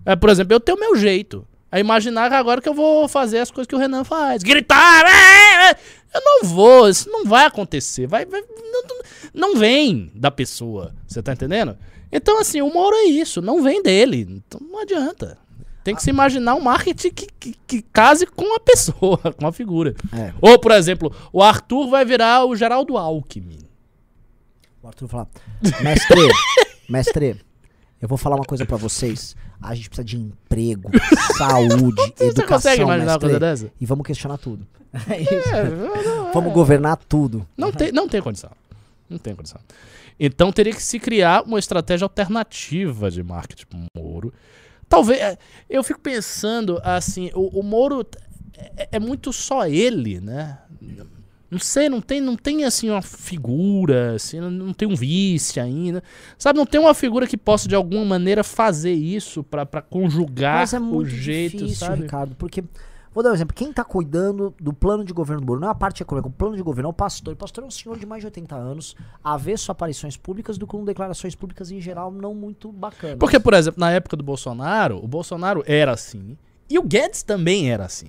É, 0.06 0.16
por 0.16 0.30
exemplo, 0.30 0.54
eu 0.54 0.60
tenho 0.60 0.80
meu 0.80 0.96
jeito. 0.96 1.48
É 1.72 1.80
imaginar 1.80 2.32
agora 2.32 2.62
que 2.62 2.70
eu 2.70 2.74
vou 2.74 3.08
fazer 3.08 3.40
as 3.40 3.50
coisas 3.50 3.68
que 3.68 3.76
o 3.76 3.80
Renan 3.80 4.04
faz. 4.04 4.44
Gritar! 4.44 5.06
é, 5.08 5.72
é. 5.72 5.78
Eu 6.14 6.22
não 6.24 6.44
vou, 6.48 6.88
isso 6.88 7.10
não 7.10 7.26
vai 7.26 7.46
acontecer. 7.46 8.06
Vai, 8.06 8.26
vai- 8.26 8.44
não, 8.72 8.84
não- 8.88 9.02
não 9.34 9.56
vem 9.58 10.12
da 10.14 10.30
pessoa. 10.30 10.94
Você 11.08 11.24
tá 11.24 11.34
entendendo? 11.34 11.76
Então, 12.12 12.40
assim, 12.40 12.62
o 12.62 12.72
Moro 12.72 12.96
é 12.96 13.06
isso, 13.06 13.42
não 13.42 13.64
vem 13.64 13.82
dele. 13.82 14.22
Então 14.30 14.62
não 14.62 14.80
adianta. 14.80 15.40
Tem 15.84 15.94
que 15.94 16.02
se 16.02 16.10
imaginar 16.10 16.56
um 16.56 16.62
marketing 16.62 17.10
que, 17.12 17.28
que, 17.40 17.56
que 17.68 17.82
case 17.82 18.26
com 18.26 18.56
a 18.56 18.60
pessoa, 18.60 19.18
com 19.38 19.46
a 19.48 19.52
figura. 19.52 19.94
É. 20.14 20.34
Ou, 20.42 20.58
por 20.60 20.72
exemplo, 20.72 21.14
o 21.32 21.42
Arthur 21.44 21.90
vai 21.90 22.06
virar 22.06 22.46
o 22.46 22.56
Geraldo 22.56 22.98
Alckmin. 22.98 23.60
O 24.82 24.88
Arthur 24.88 25.08
falar, 25.08 25.28
mestre, 25.82 26.22
mestre, 26.90 27.42
eu 28.02 28.08
vou 28.08 28.18
falar 28.18 28.36
uma 28.36 28.46
coisa 28.46 28.66
pra 28.66 28.78
vocês. 28.78 29.36
A 29.62 29.74
gente 29.76 29.90
precisa 29.90 30.06
de 30.06 30.18
emprego, 30.18 30.90
saúde, 31.38 31.96
Você 32.18 32.26
educação, 32.26 32.48
consegue 32.48 32.82
imaginar 32.82 33.04
uma 33.04 33.06
mestre. 33.14 33.20
coisa 33.20 33.40
dessa? 33.40 33.72
E 33.80 33.86
vamos 33.86 34.06
questionar 34.06 34.38
tudo. 34.38 34.68
É 35.10 35.22
isso. 35.22 35.50
Vamos 36.34 36.54
governar 36.54 36.98
tudo. 36.98 37.48
Não 37.58 37.72
tem, 37.72 37.92
não 37.92 38.08
tem 38.08 38.22
condição. 38.22 38.52
Não 39.10 39.18
tem 39.18 39.34
condição. 39.36 39.60
Então 40.20 40.52
teria 40.52 40.74
que 40.74 40.84
se 40.84 41.00
criar 41.00 41.44
uma 41.44 41.58
estratégia 41.60 42.06
alternativa 42.06 43.10
de 43.10 43.24
marketing 43.24 43.66
pro 43.66 43.80
Moro. 43.98 44.34
Talvez. 44.94 45.20
é, 45.20 45.38
Eu 45.70 45.84
fico 45.84 46.00
pensando 46.00 46.80
assim, 46.84 47.32
o, 47.34 47.60
o 47.60 47.64
Moro 47.64 48.06
é, 48.78 48.90
é 48.94 49.00
muito 49.00 49.34
só 49.34 49.66
ele, 49.68 50.20
né? 50.22 50.60
Não 51.50 51.60
sei, 51.60 51.88
não 51.88 52.02
tem, 52.02 52.20
não 52.20 52.36
tem 52.36 52.64
assim 52.66 52.90
uma 52.90 53.02
figura, 53.02 54.16
assim, 54.16 54.40
não- 54.40 54.74
tem 54.74 54.88
um 54.88 54.96
vice 54.96 55.60
ainda. 55.60 56.04
Sabe, 56.38 56.58
não 56.58 56.66
tem 56.66 56.82
uma 56.82 56.96
figura 56.96 57.28
que 57.28 57.38
possa 57.38 57.68
de 57.68 57.76
alguma 57.76 58.04
maneira 58.04 58.44
fazer 58.44 58.94
isso 58.94 59.44
pra 59.44 59.64
pra 59.66 59.80
conjugar 59.82 60.60
Mas 60.62 60.74
é 60.74 60.80
muito 60.80 61.08
o 61.08 61.10
jeito, 61.10 61.58
difícil, 61.58 61.76
sabe? 61.88 62.02
Ricardo, 62.04 62.36
porque. 62.36 62.64
Vou 63.14 63.24
dar 63.24 63.32
um 63.32 63.34
exemplo. 63.34 63.54
Quem 63.56 63.72
tá 63.72 63.84
cuidando 63.84 64.54
do 64.60 64.74
plano 64.74 65.04
de 65.04 65.14
governo 65.14 65.42
do 65.42 65.48
Moro, 65.48 65.60
não 65.60 65.68
é 65.68 65.72
a 65.72 65.76
parte 65.76 66.02
econômica, 66.02 66.30
o 66.30 66.32
plano 66.32 66.56
de 66.56 66.64
governo 66.64 66.88
é 66.88 66.92
o 66.92 66.94
pastor. 66.94 67.34
O 67.34 67.38
pastor 67.38 67.64
é 67.64 67.68
um 67.68 67.72
senhor 67.72 67.98
de 67.98 68.06
mais 68.06 68.22
de 68.22 68.28
80 68.28 68.56
anos, 68.56 68.96
avesso 69.24 69.72
a 69.72 69.74
aparições 69.74 70.18
públicas 70.18 70.58
do 70.58 70.66
que 70.66 70.72
com 70.72 70.84
declarações 70.84 71.36
públicas 71.36 71.70
em 71.72 71.80
geral 71.80 72.12
não 72.12 72.34
muito 72.34 72.72
bacanas. 72.72 73.18
Porque, 73.20 73.40
por 73.40 73.54
exemplo, 73.54 73.80
na 73.80 73.92
época 73.92 74.18
do 74.18 74.24
Bolsonaro, 74.24 74.98
o 75.04 75.08
Bolsonaro 75.08 75.64
era 75.68 75.92
assim. 75.92 76.36
E 76.70 76.80
o 76.80 76.84
Guedes 76.84 77.22
também 77.22 77.72
era 77.72 77.86
assim. 77.86 78.08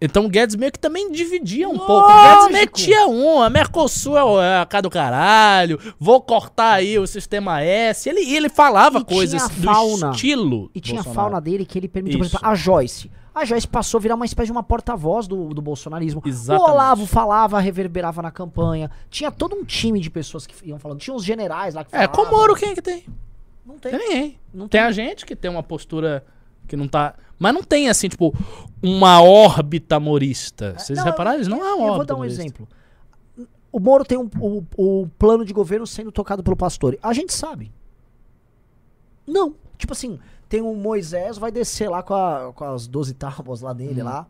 Então 0.00 0.26
o 0.26 0.28
Guedes 0.28 0.54
meio 0.54 0.70
que 0.70 0.78
também 0.78 1.10
dividia 1.10 1.68
um 1.68 1.76
pouco. 1.76 1.92
O 1.92 2.06
Guedes 2.22 2.34
Lógico. 2.44 2.52
metia 2.52 3.06
um, 3.08 3.42
a 3.42 3.50
Mercosul 3.50 4.16
é 4.16 4.44
é 4.44 4.58
a 4.60 4.64
cara 4.66 4.82
do 4.82 4.90
caralho, 4.90 5.80
vou 5.98 6.20
cortar 6.20 6.74
aí 6.74 6.96
o 7.00 7.06
sistema 7.08 7.60
S. 7.62 8.08
Ele, 8.08 8.20
ele 8.32 8.48
falava 8.48 9.00
E 9.00 9.04
coisas 9.04 9.42
do 9.48 9.64
fauna. 9.64 10.10
estilo. 10.12 10.70
E 10.72 10.80
tinha 10.80 11.00
a 11.00 11.02
Bolsonaro. 11.02 11.30
fauna 11.30 11.40
dele 11.40 11.64
que 11.64 11.76
ele 11.76 11.88
permitiu, 11.88 12.20
por 12.20 12.26
Isso. 12.26 12.36
exemplo, 12.36 12.48
a 12.48 12.54
Joyce. 12.54 13.10
A 13.40 13.44
Joyce 13.44 13.66
passou 13.68 13.98
a 13.98 14.00
virar 14.02 14.14
uma 14.14 14.24
espécie 14.26 14.46
de 14.46 14.52
uma 14.52 14.62
porta-voz 14.62 15.26
do, 15.28 15.48
do 15.54 15.62
bolsonarismo. 15.62 16.20
Exatamente. 16.24 16.68
O 16.68 16.72
Olavo 16.72 17.06
falava, 17.06 17.58
reverberava 17.60 18.20
na 18.22 18.30
campanha. 18.30 18.90
Tinha 19.10 19.30
todo 19.30 19.54
um 19.56 19.64
time 19.64 20.00
de 20.00 20.10
pessoas 20.10 20.46
que 20.46 20.54
iam 20.68 20.78
falando. 20.78 20.98
Tinha 20.98 21.14
os 21.14 21.24
generais 21.24 21.74
lá 21.74 21.84
que 21.84 21.94
É, 21.94 22.00
falavam. 22.06 22.14
com 22.16 22.22
o 22.22 22.36
Moro 22.38 22.54
quem 22.54 22.70
é 22.70 22.74
que 22.74 22.82
tem? 22.82 23.04
Não 23.64 23.78
tem. 23.78 23.92
Tem 23.92 24.00
ninguém. 24.00 24.38
Não 24.52 24.66
Tem 24.68 24.80
a 24.80 24.90
gente 24.90 25.24
que 25.26 25.36
tem 25.36 25.50
uma 25.50 25.62
postura 25.62 26.24
que 26.66 26.76
não 26.76 26.88
tá... 26.88 27.14
Mas 27.38 27.54
não 27.54 27.62
tem, 27.62 27.88
assim, 27.88 28.08
tipo, 28.08 28.34
uma 28.82 29.22
órbita 29.22 30.00
morista. 30.00 30.74
Vocês 30.76 30.98
Não, 30.98 31.04
repararam 31.04 31.40
isso? 31.40 31.48
Não 31.50 31.58
é 31.64 31.74
uma 31.74 31.86
Eu 31.86 31.92
órbita 31.92 31.96
vou 31.96 32.04
dar 32.06 32.14
um 32.14 32.18
morista. 32.18 32.42
exemplo. 32.42 32.68
O 33.70 33.78
Moro 33.78 34.04
tem 34.04 34.18
um- 34.18 34.28
o, 34.40 34.64
o 34.76 35.08
plano 35.18 35.44
de 35.44 35.52
governo 35.52 35.86
sendo 35.86 36.10
tocado 36.10 36.42
pelo 36.42 36.56
Pastore. 36.56 36.98
A 37.02 37.12
gente 37.12 37.32
sabe. 37.32 37.70
Não. 39.26 39.54
Tipo 39.76 39.92
assim, 39.92 40.18
tem 40.48 40.62
um 40.62 40.74
Moisés, 40.74 41.36
vai 41.38 41.50
descer 41.50 41.88
lá 41.90 42.02
com, 42.02 42.14
a- 42.14 42.52
com 42.54 42.64
as 42.64 42.86
12 42.86 43.14
tábuas 43.14 43.60
lá 43.60 43.72
dele 43.72 44.02
lá. 44.02 44.26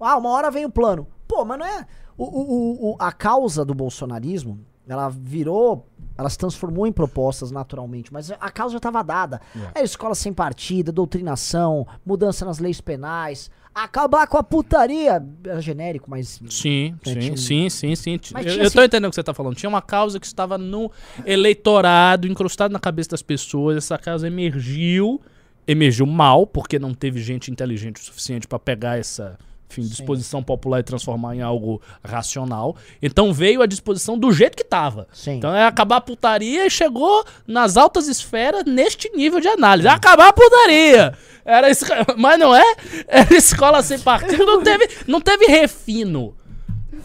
Ah, 0.00 0.16
uma 0.16 0.30
hora 0.30 0.50
vem 0.50 0.64
o 0.64 0.70
plano. 0.70 1.06
Pô, 1.28 1.44
mas 1.44 1.58
não 1.58 1.66
é. 1.66 1.86
O, 2.16 2.24
o- 2.24 2.52
o- 2.52 2.90
o- 2.92 2.96
a 2.98 3.10
causa 3.12 3.64
do 3.64 3.74
bolsonarismo, 3.74 4.58
ela 4.88 5.08
virou. 5.08 5.86
Ela 6.18 6.28
se 6.28 6.36
transformou 6.36 6.86
em 6.86 6.92
propostas 6.92 7.50
naturalmente, 7.50 8.12
mas 8.12 8.30
a 8.30 8.50
causa 8.50 8.72
já 8.72 8.76
estava 8.78 9.02
dada. 9.02 9.40
É. 9.74 9.80
É 9.80 9.84
escola 9.84 10.14
sem 10.14 10.32
partida, 10.32 10.92
doutrinação, 10.92 11.86
mudança 12.04 12.44
nas 12.44 12.58
leis 12.58 12.80
penais, 12.82 13.50
acabar 13.74 14.26
com 14.26 14.36
a 14.36 14.42
putaria. 14.42 15.24
Era 15.44 15.60
genérico, 15.62 16.10
mas. 16.10 16.40
Sim, 16.50 16.94
É, 17.06 17.08
sim, 17.14 17.18
tinha 17.18 17.32
um- 17.32 17.36
sim, 17.36 17.70
sim, 17.70 17.96
sim. 17.96 18.20
Mas 18.34 18.44
Eu, 18.46 18.52
tinha 18.52 18.64
eu 18.64 18.70
tô 18.70 18.78
assim- 18.78 18.86
entendendo 18.86 19.06
o 19.06 19.10
que 19.10 19.14
você 19.14 19.22
tá 19.22 19.32
falando. 19.32 19.54
Tinha 19.54 19.70
uma 19.70 19.80
causa 19.80 20.20
que 20.20 20.26
estava 20.26 20.58
no 20.58 20.90
eleitorado, 21.24 22.28
incrustado 22.28 22.72
na 22.72 22.78
cabeça 22.78 23.10
das 23.10 23.22
pessoas. 23.22 23.76
Essa 23.78 23.96
causa 23.98 24.26
emergiu, 24.26 25.20
emergiu 25.66 26.06
mal, 26.06 26.46
porque 26.46 26.78
não 26.78 26.94
teve 26.94 27.20
gente 27.22 27.50
inteligente 27.50 27.96
o 27.96 28.04
suficiente 28.04 28.46
pra 28.46 28.58
pegar 28.58 28.98
essa 28.98 29.38
enfim, 29.72 29.82
disposição 29.82 30.42
popular 30.42 30.80
e 30.80 30.82
transformar 30.82 31.34
em 31.34 31.40
algo 31.40 31.80
racional. 32.04 32.76
Então 33.00 33.32
veio 33.32 33.62
a 33.62 33.66
disposição 33.66 34.18
do 34.18 34.30
jeito 34.32 34.56
que 34.56 34.64
tava. 34.64 35.08
Sim. 35.12 35.36
Então 35.36 35.54
é 35.54 35.64
acabar 35.64 35.96
a 35.96 36.00
putaria 36.00 36.66
e 36.66 36.70
chegou 36.70 37.24
nas 37.46 37.76
altas 37.76 38.06
esferas 38.06 38.64
neste 38.64 39.10
nível 39.16 39.40
de 39.40 39.48
análise. 39.48 39.88
É 39.88 39.90
acabar 39.90 40.28
a 40.28 40.32
putaria. 40.32 41.14
Era 41.44 41.68
Mas 42.16 42.38
não 42.38 42.54
é? 42.54 42.76
Era 43.08 43.34
escola 43.34 43.82
sem 43.82 43.98
partido, 43.98 44.44
não 44.44 44.62
teve, 44.62 44.88
não 45.06 45.20
teve 45.20 45.46
refino. 45.46 46.34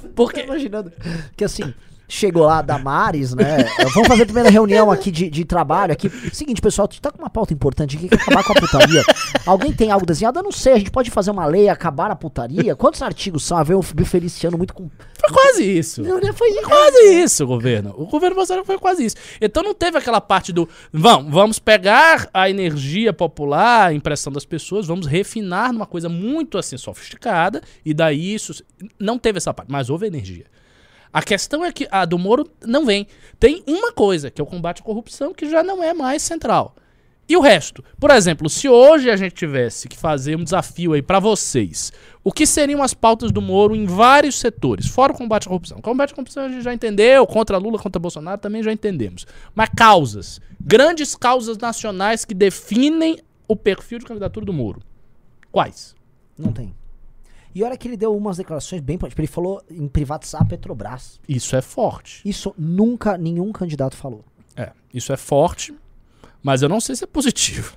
Tô 0.02 0.08
Porque. 0.10 0.42
imaginando 0.42 0.92
que 1.36 1.44
assim, 1.44 1.74
chegou 2.08 2.46
lá 2.46 2.60
a 2.60 2.62
Damares, 2.62 3.34
né? 3.34 3.66
Vamos 3.94 4.08
fazer 4.08 4.24
a 4.24 4.26
primeira 4.26 4.50
reunião 4.50 4.90
aqui 4.90 5.12
de, 5.12 5.30
de 5.30 5.46
trabalho 5.46 5.92
aqui. 5.92 6.10
Seguinte, 6.34 6.62
pessoal, 6.62 6.88
gente 6.90 7.02
tá 7.02 7.12
com 7.12 7.20
uma 7.20 7.30
pauta 7.30 7.54
importante 7.54 7.98
aqui 7.98 8.08
que 8.08 8.16
acabar 8.16 8.44
com 8.44 8.54
a 8.54 8.56
putaria. 8.56 9.04
Alguém 9.46 9.74
tem 9.74 9.92
algo 9.92 10.06
desenhado? 10.06 10.40
Eu 10.40 10.44
não 10.44 10.52
sei, 10.52 10.74
a 10.74 10.78
gente 10.78 10.92
pode 10.92 11.12
fazer 11.12 11.32
uma 11.32 11.46
lei 11.46 11.68
acabar 11.68 12.10
a 12.10 12.16
putaria? 12.16 12.76
Quantos 12.76 13.02
artigos 13.02 13.44
são? 13.44 13.62
Veio 13.64 13.80
o 13.80 13.84
Feliciano 13.84 14.58
muito 14.58 14.74
com. 14.74 14.90
Foi 15.20 15.32
quase 15.32 15.64
isso. 15.64 16.02
Né? 16.02 16.34
Foi 16.34 16.54
Quase 16.64 17.24
isso, 17.24 17.46
governo. 17.46 17.94
O 17.98 18.06
governo 18.06 18.36
Bolsonaro 18.36 18.66
foi 18.66 18.78
quase 18.78 19.06
isso. 19.06 19.16
Então 19.42 19.62
não 19.64 19.74
teve 19.74 19.98
aquela 19.98 20.22
parte 20.22 20.54
do 20.54 20.68
vamos, 20.92 21.32
vamos 21.32 21.60
pegar 21.60 22.30
a 22.34 22.50
energia 22.50 23.12
popular, 23.12 23.88
a 23.88 23.94
impressão 23.94 24.32
das 24.32 24.46
pessoas, 24.46 24.88
vamos 24.88 25.06
refinar 25.06 25.74
numa 25.74 25.86
coisa 25.86 26.08
muito 26.08 26.58
assim 26.58 26.78
sofisticada 26.78 27.62
e 27.86 27.94
daí 27.94 28.34
isso 28.34 28.64
não 29.00 29.18
teve 29.18 29.38
essa 29.38 29.54
parte, 29.54 29.72
mas 29.72 29.90
houve 29.90 30.08
energia. 30.08 30.46
A 31.18 31.24
questão 31.24 31.66
é 31.66 31.72
que 31.72 31.88
a 31.90 32.06
do 32.06 32.20
Moro 32.20 32.48
não 32.64 32.86
vem. 32.86 33.08
Tem 33.40 33.64
uma 33.66 33.92
coisa, 33.92 34.30
que 34.30 34.40
é 34.40 34.44
o 34.44 34.46
combate 34.46 34.82
à 34.82 34.84
corrupção, 34.84 35.34
que 35.34 35.50
já 35.50 35.64
não 35.64 35.84
é 35.84 35.92
mais 35.92 36.22
central. 36.22 36.76
E 37.28 37.36
o 37.36 37.42
resto? 37.42 37.84
Por 38.00 38.12
exemplo, 38.12 38.48
se 38.48 38.70
hoje 38.70 39.10
a 39.10 39.16
gente 39.16 39.34
tivesse 39.34 39.88
que 39.88 39.98
fazer 39.98 40.38
um 40.38 40.44
desafio 40.44 40.94
aí 40.94 41.02
pra 41.02 41.20
vocês, 41.20 41.92
o 42.24 42.32
que 42.32 42.46
seriam 42.46 42.84
as 42.84 42.94
pautas 42.94 43.32
do 43.32 43.42
Moro 43.42 43.76
em 43.76 43.88
vários 43.88 44.36
setores, 44.36 44.86
fora 44.86 45.12
o 45.12 45.18
combate 45.18 45.48
à 45.48 45.50
corrupção? 45.50 45.82
Combate 45.82 46.12
à 46.12 46.14
corrupção 46.14 46.46
a 46.46 46.50
gente 46.50 46.62
já 46.62 46.72
entendeu, 46.72 47.26
contra 47.26 47.58
Lula, 47.58 47.80
contra 47.80 48.00
Bolsonaro 48.00 48.40
também 48.40 48.62
já 48.62 48.72
entendemos. 48.72 49.26
Mas 49.56 49.72
causas, 49.76 50.40
grandes 50.62 51.16
causas 51.16 51.58
nacionais 51.58 52.26
que 52.26 52.36
definem 52.36 53.18
o 53.48 53.56
perfil 53.56 53.98
de 53.98 54.06
candidatura 54.06 54.46
do 54.46 54.54
Moro. 54.54 54.84
Quais? 55.52 55.96
Não 56.38 56.54
tem. 56.54 56.77
E 57.56 57.64
olha 57.64 57.76
que 57.78 57.88
ele 57.88 57.98
deu 57.98 58.16
umas 58.16 58.38
declarações 58.38 58.82
bem. 58.82 58.98
Tipo, 58.98 59.20
ele 59.22 59.28
falou 59.28 59.62
em 59.70 59.88
privatizar 59.88 60.42
a 60.42 60.46
Petrobras. 60.46 61.20
Isso 61.28 61.56
é 61.56 61.62
forte. 61.62 62.22
Isso 62.28 62.54
nunca 62.58 63.18
nenhum 63.18 63.52
candidato 63.52 63.96
falou. 63.96 64.24
É, 64.56 64.72
isso 64.94 65.12
é 65.14 65.18
forte, 65.18 65.74
mas 66.44 66.62
eu 66.62 66.70
não 66.70 66.80
sei 66.80 66.96
se 66.96 67.04
é 67.04 67.08
positivo. 67.08 67.76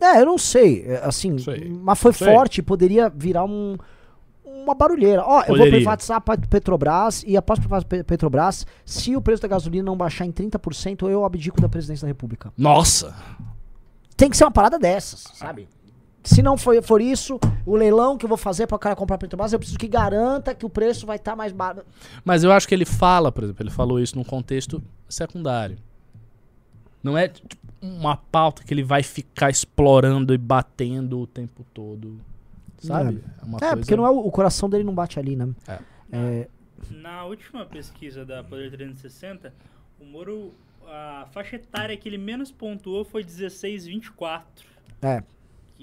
É, 0.00 0.20
eu 0.20 0.26
não 0.26 0.36
sei. 0.38 0.84
é, 0.86 0.96
Assim, 1.04 1.38
Sei. 1.38 1.68
mas 1.68 1.98
foi 1.98 2.12
Sei. 2.12 2.26
forte, 2.26 2.60
poderia 2.62 3.08
virar 3.08 3.44
um, 3.44 3.76
uma 4.44 4.74
barulheira. 4.74 5.22
Ó, 5.24 5.40
eu 5.42 5.46
vou 5.48 5.56
Poderia. 5.58 5.72
privatizar 5.72 6.16
a 6.16 6.20
Pe- 6.20 6.46
Petrobras 6.48 7.22
e 7.26 7.36
após 7.36 7.58
privatizar 7.60 7.86
a 7.86 7.88
Pe- 7.98 8.04
Petrobras, 8.04 8.66
se 8.84 9.14
o 9.14 9.22
preço 9.22 9.42
da 9.42 9.48
gasolina 9.48 9.84
não 9.84 9.96
baixar 9.96 10.26
em 10.26 10.32
30%, 10.32 11.08
eu 11.08 11.24
abdico 11.24 11.60
da 11.60 11.68
presidência 11.68 12.04
da 12.04 12.08
República. 12.08 12.52
Nossa! 12.58 13.14
Tem 14.16 14.28
que 14.28 14.36
ser 14.36 14.44
uma 14.44 14.50
parada 14.50 14.78
dessas, 14.78 15.24
sabe? 15.34 15.68
Se 16.24 16.40
não 16.42 16.56
for, 16.56 16.80
for 16.82 17.00
isso, 17.00 17.38
o 17.66 17.74
leilão 17.76 18.16
que 18.16 18.24
eu 18.24 18.28
vou 18.28 18.38
fazer 18.38 18.66
para 18.66 18.76
o 18.76 18.78
cara 18.78 18.94
comprar 18.94 19.16
a 19.16 19.18
Petrobras, 19.18 19.52
eu 19.52 19.58
preciso 19.58 19.78
que 19.78 19.88
garanta 19.88 20.54
que 20.54 20.64
o 20.64 20.70
preço 20.70 21.04
vai 21.04 21.16
estar 21.16 21.34
mais 21.34 21.52
barato. 21.52 21.86
Mas 22.24 22.44
eu 22.44 22.52
acho 22.52 22.68
que 22.68 22.74
ele 22.74 22.84
fala, 22.84 23.32
por 23.32 23.42
exemplo, 23.44 23.62
ele 23.62 23.70
falou 23.70 23.98
isso 23.98 24.16
num 24.16 24.22
contexto 24.24 24.80
secundário. 25.08 25.76
Não 27.02 27.18
é 27.18 27.26
tipo, 27.28 27.56
uma 27.80 28.16
pauta 28.16 28.62
que 28.62 28.72
ele 28.72 28.84
vai 28.84 29.02
ficar 29.02 29.50
explorando 29.50 30.32
e 30.32 30.38
batendo 30.38 31.18
o 31.20 31.26
tempo 31.26 31.66
todo. 31.74 32.20
Sabe? 32.78 33.22
É, 33.40 33.44
uma 33.44 33.56
É, 33.56 33.60
coisa- 33.60 33.76
porque 33.78 33.96
não 33.96 34.06
é 34.06 34.10
o, 34.10 34.18
o 34.20 34.30
coração 34.30 34.68
dele 34.70 34.84
não 34.84 34.94
bate 34.94 35.18
ali, 35.18 35.34
né? 35.34 35.48
É. 35.66 35.78
É, 36.12 36.48
Na 36.90 37.24
última 37.24 37.64
pesquisa 37.66 38.24
da 38.24 38.44
Poder 38.44 38.70
360, 38.70 39.52
o 40.00 40.04
Moro, 40.04 40.52
a 40.86 41.26
faixa 41.32 41.56
etária 41.56 41.96
que 41.96 42.08
ele 42.08 42.18
menos 42.18 42.52
pontuou 42.52 43.04
foi 43.04 43.24
16-24. 43.24 44.42
é. 45.02 45.22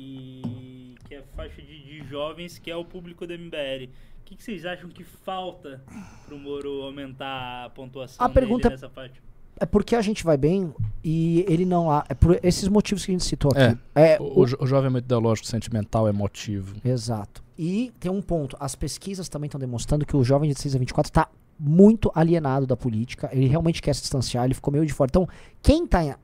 Que, 0.03 0.95
que 1.07 1.15
é 1.15 1.17
a 1.19 1.23
faixa 1.35 1.61
de, 1.61 1.83
de 1.83 2.07
jovens, 2.07 2.57
que 2.57 2.71
é 2.71 2.75
o 2.75 2.85
público 2.85 3.27
do 3.27 3.33
MBL. 3.33 3.89
O 4.21 4.23
que, 4.23 4.35
que 4.35 4.43
vocês 4.43 4.65
acham 4.65 4.89
que 4.89 5.03
falta 5.03 5.81
pro 6.25 6.37
Moro 6.37 6.83
aumentar 6.83 7.65
a 7.65 7.69
pontuação 7.69 8.25
A 8.25 8.29
pergunta- 8.29 8.69
dele 8.69 8.81
nessa 8.81 8.89
faixa? 8.89 9.15
É 9.59 9.65
porque 9.65 9.93
a 9.97 10.01
gente 10.01 10.23
vai 10.23 10.37
bem 10.37 10.73
e 11.03 11.43
ele 11.49 11.65
não 11.65 11.91
há. 11.91 12.05
É 12.07 12.13
por 12.13 12.39
esses 12.41 12.69
motivos 12.69 13.03
que 13.05 13.11
a 13.11 13.13
gente 13.15 13.25
citou 13.25 13.51
É. 13.55 13.69
aqui. 13.69 13.79
É, 13.93 14.17
O, 14.21 14.39
o 14.41 14.45
jo- 14.45 14.57
o 14.61 14.65
jovem 14.65 14.87
é 14.87 14.89
muito 14.89 15.03
ideológico, 15.03 15.45
sentimental, 15.47 16.07
emotivo. 16.07 16.75
Exato. 16.85 17.43
E 17.57 17.91
tem 17.99 18.09
um 18.09 18.21
ponto. 18.21 18.55
As 18.57 18.73
pesquisas 18.75 19.27
também 19.27 19.47
estão 19.47 19.59
demonstrando 19.59 20.05
que 20.05 20.15
o 20.15 20.23
jovem 20.23 20.47
de 20.47 20.55
16 20.55 20.75
a 20.75 20.79
24 20.79 21.09
está 21.09 21.27
muito 21.59 22.09
alienado 22.15 22.65
da 22.65 22.77
política. 22.77 23.29
Ele 23.33 23.47
realmente 23.47 23.81
quer 23.81 23.93
se 23.93 23.99
distanciar, 24.01 24.45
ele 24.45 24.53
ficou 24.53 24.71
meio 24.71 24.85
de 24.85 24.93
fora. 24.93 25.09
Então, 25.11 25.27
quem 25.61 25.85
tá. 25.85 26.01
em- 26.05 26.15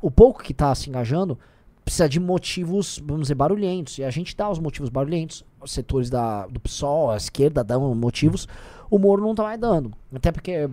O 0.00 0.10
pouco 0.10 0.40
que 0.40 0.54
tá 0.54 0.72
se 0.74 0.88
engajando 0.88 1.36
precisa 1.84 2.08
de 2.08 2.18
motivos, 2.18 3.00
vamos 3.04 3.22
dizer, 3.22 3.34
barulhentos. 3.34 3.98
E 3.98 4.04
a 4.04 4.10
gente 4.10 4.34
dá 4.36 4.48
os 4.48 4.58
motivos 4.58 4.88
barulhentos. 4.88 5.44
Os 5.60 5.72
setores 5.72 6.08
da, 6.10 6.46
do 6.46 6.58
PSOL, 6.60 7.10
a 7.10 7.16
esquerda 7.16 7.62
dão 7.62 7.94
motivos. 7.94 8.48
O 8.90 8.98
Moro 8.98 9.22
não 9.22 9.34
tá 9.34 9.42
mais 9.42 9.60
dando. 9.60 9.92
Até 10.14 10.30
porque 10.32 10.68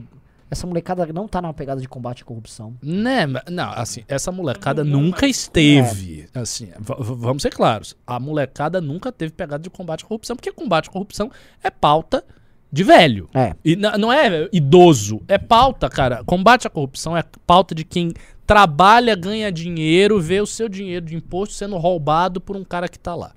essa 0.49 0.67
molecada 0.67 1.05
não 1.13 1.27
tá 1.27 1.41
numa 1.41 1.53
pegada 1.53 1.79
de 1.79 1.87
combate 1.87 2.23
à 2.23 2.25
corrupção. 2.25 2.75
Né? 2.83 3.25
Não, 3.49 3.71
assim, 3.71 4.03
essa 4.07 4.31
molecada 4.31 4.83
Não, 4.83 5.01
nunca 5.01 5.25
mas- 5.25 5.37
esteve. 5.37 6.27
Assim, 6.33 6.65
v- 6.77 6.95
v- 6.99 7.15
vamos 7.15 7.41
ser 7.41 7.51
claros. 7.51 7.95
A 8.05 8.19
molecada 8.19 8.81
nunca 8.81 9.11
teve 9.11 9.31
pegada 9.33 9.63
de 9.63 9.69
combate 9.69 10.03
à 10.03 10.07
corrupção, 10.07 10.35
porque 10.35 10.51
combate 10.51 10.89
à 10.89 10.91
corrupção 10.91 11.31
é 11.63 11.69
pauta 11.69 12.23
de 12.71 12.83
velho. 12.83 13.29
É. 13.33 13.55
E 13.63 13.75
não 13.75 14.11
é 14.11 14.47
idoso, 14.51 15.21
é 15.27 15.37
pauta, 15.37 15.89
cara. 15.89 16.23
Combate 16.23 16.67
à 16.67 16.69
corrupção 16.69 17.15
é 17.17 17.23
pauta 17.45 17.75
de 17.75 17.83
quem 17.83 18.13
trabalha, 18.47 19.15
ganha 19.15 19.51
dinheiro, 19.51 20.19
vê 20.19 20.41
o 20.41 20.45
seu 20.45 20.69
dinheiro 20.69 21.05
de 21.05 21.15
imposto 21.15 21.55
sendo 21.55 21.77
roubado 21.77 22.39
por 22.39 22.55
um 22.55 22.63
cara 22.63 22.87
que 22.87 22.99
tá 22.99 23.15
lá. 23.15 23.33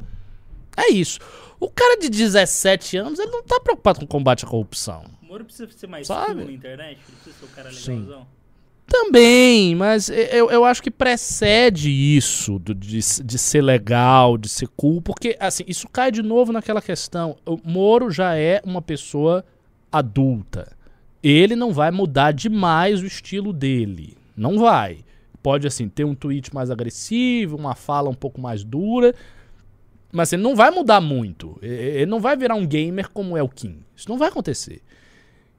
É 0.77 0.91
isso. 0.91 1.19
O 1.61 1.71
cara 1.71 1.99
de 1.99 2.09
17 2.09 2.97
anos, 2.97 3.19
ele 3.19 3.31
não 3.31 3.43
tá 3.43 3.61
preocupado 3.61 4.01
com 4.01 4.07
combate 4.07 4.45
à 4.45 4.49
corrupção. 4.49 5.05
O 5.23 5.27
Moro 5.27 5.45
precisa 5.45 5.71
ser 5.73 5.87
mais 5.87 6.07
Sabe? 6.07 6.35
cool 6.35 6.47
na 6.47 6.53
internet? 6.53 6.99
Ele 7.09 7.17
precisa 7.17 7.37
ser 7.39 7.45
o 7.45 7.49
cara 7.49 7.73
Sim. 7.73 8.09
Também, 8.87 9.75
mas 9.75 10.09
eu, 10.11 10.51
eu 10.51 10.65
acho 10.65 10.83
que 10.83 10.91
precede 10.91 11.91
isso 11.91 12.59
do- 12.59 12.75
de, 12.75 12.99
de 12.99 13.39
ser 13.39 13.63
legal, 13.63 14.37
de 14.37 14.49
ser 14.49 14.69
cool, 14.77 15.01
porque 15.01 15.37
assim, 15.41 15.65
isso 15.67 15.89
cai 15.89 16.13
de 16.13 16.23
novo 16.23 16.53
naquela 16.53 16.83
questão. 16.83 17.37
O 17.47 17.59
Moro 17.65 18.11
já 18.11 18.37
é 18.37 18.61
uma 18.65 18.83
pessoa 18.83 19.45
adulta. 19.91 20.71
Ele 21.23 21.57
não 21.57 21.73
vai 21.73 21.91
mudar 21.91 22.33
demais 22.33 23.01
o 23.01 23.07
estilo 23.07 23.53
dele. 23.53 24.17
Não 24.37 24.59
vai. 24.59 24.99
Pode, 25.43 25.67
assim, 25.67 25.89
ter 25.89 26.05
um 26.05 26.15
tweet 26.15 26.55
mais 26.55 26.71
agressivo, 26.71 27.57
uma 27.57 27.75
fala 27.75 28.11
um 28.11 28.15
pouco 28.15 28.41
mais 28.41 28.63
dura, 28.65 29.15
mas 30.13 30.33
ele 30.33 30.43
não 30.43 30.55
vai 30.55 30.71
mudar 30.71 31.01
muito. 31.01 31.59
Ele 31.63 32.07
não 32.07 32.21
vai 32.21 32.37
virar 32.37 32.55
um 32.55 32.67
gamer 32.67 33.09
como 33.11 33.37
é 33.37 33.43
o 33.43 33.49
Kim. 33.49 33.79
Isso 33.97 34.09
não 34.09 34.19
vai 34.19 34.29
acontecer. 34.29 34.83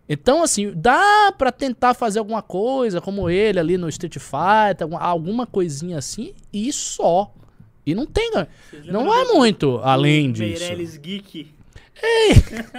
Então, 0.07 0.43
assim, 0.43 0.71
dá 0.75 1.33
pra 1.37 1.51
tentar 1.51 1.93
fazer 1.95 2.19
alguma 2.19 2.41
coisa, 2.41 3.01
como 3.01 3.29
ele 3.29 3.59
ali 3.59 3.77
no 3.77 3.89
Street 3.89 4.17
Fighter, 4.19 4.87
alguma, 4.99 5.47
coisinha 5.47 5.97
assim, 5.97 6.33
e 6.53 6.71
só. 6.71 7.31
E 7.85 7.95
não 7.95 8.05
tem. 8.05 8.31
Vocês 8.31 8.85
Não 8.87 9.05
do- 9.05 9.33
muito 9.35 9.79
além 9.83 10.31
disso. 10.31 10.61
Meirelles 10.63 10.97
Geek. 10.97 11.51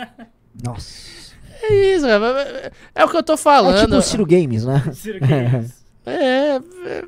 Nossa. 0.62 1.34
É 1.62 1.94
isso, 1.94 2.06
cara. 2.06 2.72
É 2.94 3.04
o 3.04 3.08
que 3.08 3.16
eu 3.16 3.22
tô 3.22 3.32
É 3.34 3.36
falando. 3.36 3.80
tipo 3.84 3.96
o 3.96 4.02
Ciro 4.02 4.26
Games, 4.26 4.64
né? 4.64 4.82
Ciro 4.94 5.20
Games. 5.20 5.84
É, 6.08 6.60
é, 6.86 7.04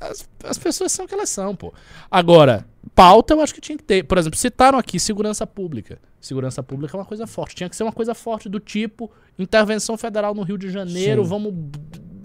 as, 0.00 0.28
as 0.44 0.56
pessoas 0.56 0.92
são 0.92 1.04
o 1.04 1.08
que 1.08 1.14
elas 1.14 1.28
são, 1.28 1.56
pô. 1.56 1.74
Agora, 2.08 2.64
pauta 2.96 3.34
eu 3.34 3.40
acho 3.40 3.54
que 3.54 3.60
tinha 3.60 3.78
que 3.78 3.84
ter. 3.84 4.02
Por 4.04 4.18
exemplo, 4.18 4.36
citaram 4.38 4.78
aqui 4.78 4.98
segurança 4.98 5.46
pública. 5.46 5.98
Segurança 6.20 6.62
pública 6.62 6.96
é 6.96 6.98
uma 6.98 7.04
coisa 7.06 7.26
forte. 7.26 7.54
Tinha 7.54 7.68
que 7.68 7.76
ser 7.76 7.84
uma 7.84 7.92
coisa 7.92 8.14
forte 8.14 8.48
do 8.48 8.58
tipo 8.58 9.10
intervenção 9.38 9.96
federal 9.96 10.34
no 10.34 10.42
Rio 10.42 10.56
de 10.58 10.70
Janeiro, 10.70 11.22
Sim. 11.22 11.28
vamos 11.28 11.54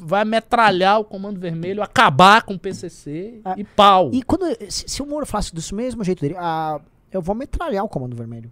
vai 0.04 0.26
metralhar 0.26 1.00
o 1.00 1.04
Comando 1.06 1.40
Vermelho, 1.40 1.84
acabar 1.84 2.42
com 2.42 2.56
o 2.56 2.60
PCC 2.60 3.40
Ah, 3.46 3.54
e 3.56 3.64
pau. 3.64 4.10
E 4.12 4.24
quando. 4.24 4.46
Se, 4.70 4.86
se 4.88 5.02
o 5.02 5.06
Moro 5.06 5.26
falasse 5.28 5.54
desse 5.54 5.76
mesmo 5.76 6.04
jeito 6.04 6.22
dele, 6.22 6.36
ah, 6.40 6.82
eu 7.12 7.22
vou 7.22 7.36
metralhar 7.36 7.84
o 7.86 7.90
Comando 7.90 8.16
Vermelho. 8.16 8.52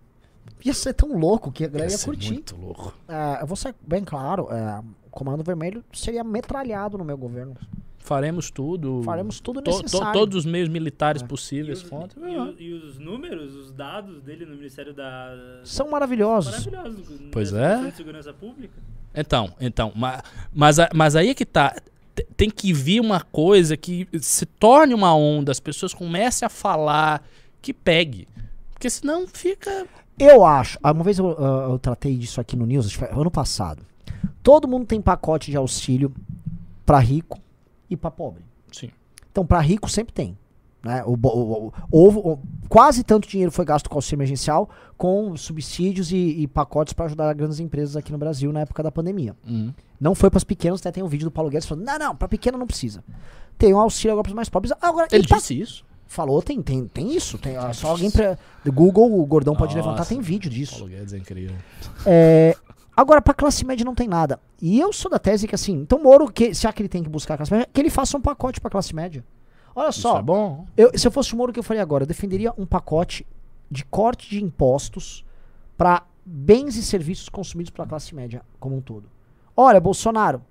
Ia 0.64 0.74
ser 0.74 0.94
tão 0.94 1.18
louco 1.18 1.52
que 1.52 1.64
a 1.64 1.68
galera 1.68 1.90
Ia 1.90 1.98
ia 1.98 2.04
curtir. 2.04 2.34
muito 2.34 2.56
louco. 2.56 2.94
Ah, 3.08 3.40
eu 3.42 3.48
vou 3.48 3.56
ser 3.56 3.74
bem 3.82 4.04
claro, 4.04 4.48
ah, 4.52 4.84
o 5.08 5.10
Comando 5.10 5.44
Vermelho 5.44 5.84
seria 5.94 6.24
metralhado 6.24 6.98
no 6.98 7.04
meu 7.06 7.18
governo. 7.18 7.56
Faremos 8.10 8.50
tudo. 8.50 9.04
Faremos 9.04 9.40
tudo 9.40 9.62
to- 9.62 9.70
to- 9.70 9.84
necessário. 9.84 10.14
todos 10.14 10.36
os 10.36 10.46
meios 10.46 10.68
militares 10.68 11.22
É. 11.22 11.26
E 11.26 11.28
possíveis. 11.28 11.84
os, 11.84 11.88
contra. 11.90 12.20
e 12.28 12.36
o- 12.38 12.56
e 12.60 12.74
os 12.74 12.98
números, 12.98 13.54
os 13.56 13.72
dados 13.72 14.20
dele 14.24 14.48
no 14.48 14.56
Ministério 14.56 14.96
da. 14.96 15.62
São 15.64 15.92
maravilhosos. 15.92 16.66
Maravilhosos. 16.66 17.22
Pois 17.32 17.54
é. 17.54 17.92
Segurança 17.92 18.34
Pública. 18.34 18.74
Então, 19.14 19.54
então, 19.62 19.92
ma- 19.96 20.24
mas, 20.52 20.80
a- 20.80 20.90
mas 20.96 21.16
aí 21.16 21.30
é 21.30 21.36
que 21.36 21.46
tá. 21.46 21.76
Tem 22.36 22.50
que 22.50 22.74
vir 22.74 23.00
uma 23.00 23.22
coisa 23.22 23.78
que 23.78 24.08
se 24.20 24.46
torne 24.48 24.96
uma 24.96 25.16
onda, 25.16 25.52
as 25.52 25.60
pessoas 25.60 25.94
comecem 25.94 26.46
a 26.46 26.50
falar, 26.50 27.24
que 27.62 27.72
pegue. 27.74 28.28
Porque 28.74 28.90
senão 28.90 29.28
fica. 29.28 29.86
Eu 30.18 30.44
acho. 30.44 30.80
ah, 30.82 30.92
Uma 30.92 31.04
vez 31.04 31.20
eu, 31.20 31.30
ah, 31.38 31.68
eu 31.70 31.78
tratei 31.78 32.18
disso 32.18 32.42
aqui 32.42 32.56
no 32.58 32.66
News, 32.66 32.88
acho 32.88 32.98
que 33.00 33.06
foi 33.06 33.16
ano 33.22 33.30
passado. 33.30 33.84
Todo 34.42 34.68
mundo 34.68 34.88
tem 34.88 35.00
pacote 35.00 35.52
de 35.52 35.58
auxílio 35.58 36.12
pra 36.86 36.98
rico 36.98 37.40
e 37.90 37.96
pra 37.98 38.12
pobre. 38.12 38.44
Sim. 38.72 38.90
Então, 39.32 39.46
pra 39.46 39.60
rico 39.60 39.90
sempre 39.90 40.14
tem. 40.14 40.38
Né? 40.82 41.04
O, 41.06 41.12
o- 41.22 41.74
o- 41.92 42.32
o- 42.34 42.40
quase 42.70 43.04
tanto 43.04 43.28
dinheiro 43.28 43.52
foi 43.52 43.66
gasto 43.66 43.90
com 43.90 43.98
auxílio 43.98 44.18
emergencial, 44.20 44.70
com 44.98 45.36
subsídios 45.36 46.12
e, 46.12 46.16
e 46.16 46.48
pacotes 46.48 46.94
para 46.94 47.06
ajudar 47.06 47.34
grandes 47.34 47.60
empresas 47.60 47.98
aqui 47.98 48.12
no 48.14 48.18
Brasil 48.18 48.52
na 48.54 48.62
época 48.62 48.82
da 48.82 48.90
pandemia. 48.90 49.36
Uhum. 49.46 49.74
Não 50.00 50.16
foi 50.16 50.30
para 50.30 50.38
as 50.38 50.44
pequenas, 50.46 50.80
até 50.80 50.92
tem 50.92 51.04
um 51.04 51.08
vídeo 51.08 51.26
do 51.26 51.32
Paulo 51.32 51.50
Guedes 51.50 51.68
falando: 51.68 51.86
não, 51.86 52.00
não, 52.00 52.16
para 52.16 52.30
pequena 52.30 52.58
não 52.58 52.66
precisa. 52.66 53.04
Tem 53.58 53.74
um 53.74 53.80
auxílio 53.80 54.14
agora 54.14 54.24
para 54.24 54.30
os 54.30 54.36
mais 54.36 54.48
pobres. 54.50 54.72
Agora, 54.82 55.08
Ele 55.12 55.26
disse 55.26 55.60
isso. 55.60 55.84
falou, 56.08 56.42
tem, 56.42 56.62
tem, 56.62 56.88
tem 56.88 57.14
isso. 57.14 57.38
Tem, 57.38 57.56
só 57.74 57.90
alguém. 57.90 58.10
Do 58.64 58.72
Google, 58.72 59.20
o 59.20 59.26
Gordão 59.26 59.54
pode 59.58 59.76
Nossa. 59.76 59.86
levantar, 59.90 60.06
tem 60.08 60.22
vídeo 60.22 60.50
disso. 60.50 60.78
Paulo 60.78 60.88
Guedes 60.88 61.12
é 61.14 61.18
incrível. 61.18 61.56
É, 62.06 62.56
agora, 63.00 63.22
pra 63.22 63.34
classe 63.34 63.66
média 63.66 63.86
não 63.86 63.96
tem 63.96 64.08
nada. 64.08 64.40
E 64.62 64.80
eu 64.80 64.92
sou 64.94 65.10
da 65.10 65.20
tese 65.20 65.48
que 65.48 65.56
assim, 65.56 65.74
então 65.74 66.02
Moro, 66.02 66.32
que, 66.32 66.54
já 66.54 66.72
que 66.74 66.82
ele 66.82 66.90
tem 66.90 67.02
que 67.04 67.10
buscar 67.10 67.34
a 67.36 67.38
classe 67.38 67.52
média, 67.52 67.68
que 67.72 67.80
ele 67.82 67.90
faça 67.90 68.18
um 68.18 68.22
pacote 68.22 68.60
pra 68.62 68.70
classe 68.70 68.94
média. 68.96 69.24
Olha 69.76 69.90
Isso 69.90 70.02
só, 70.02 70.20
é 70.20 70.22
bom. 70.22 70.66
eu- 70.76 70.92
se 70.98 71.08
eu 71.08 71.12
fosse 71.12 71.34
o 71.34 71.38
Moro, 71.38 71.52
o 71.52 71.54
que 71.54 71.60
eu 71.60 71.64
faria 71.64 71.82
agora? 71.82 72.04
Eu 72.04 72.08
defenderia 72.08 72.54
um 72.58 72.66
pacote 72.66 73.26
de 73.72 73.86
corte 73.86 74.30
de 74.30 74.44
impostos 74.44 75.24
pra 75.78 76.04
bens 76.26 76.76
e 76.76 76.84
serviços 76.84 77.30
consumidos 77.30 77.70
pela 77.72 77.88
classe 77.88 78.14
média 78.14 78.42
como 78.60 78.76
um 78.76 78.82
todo. 78.82 79.10
Olha, 79.56 79.80
Bolsonaro, 79.80 80.42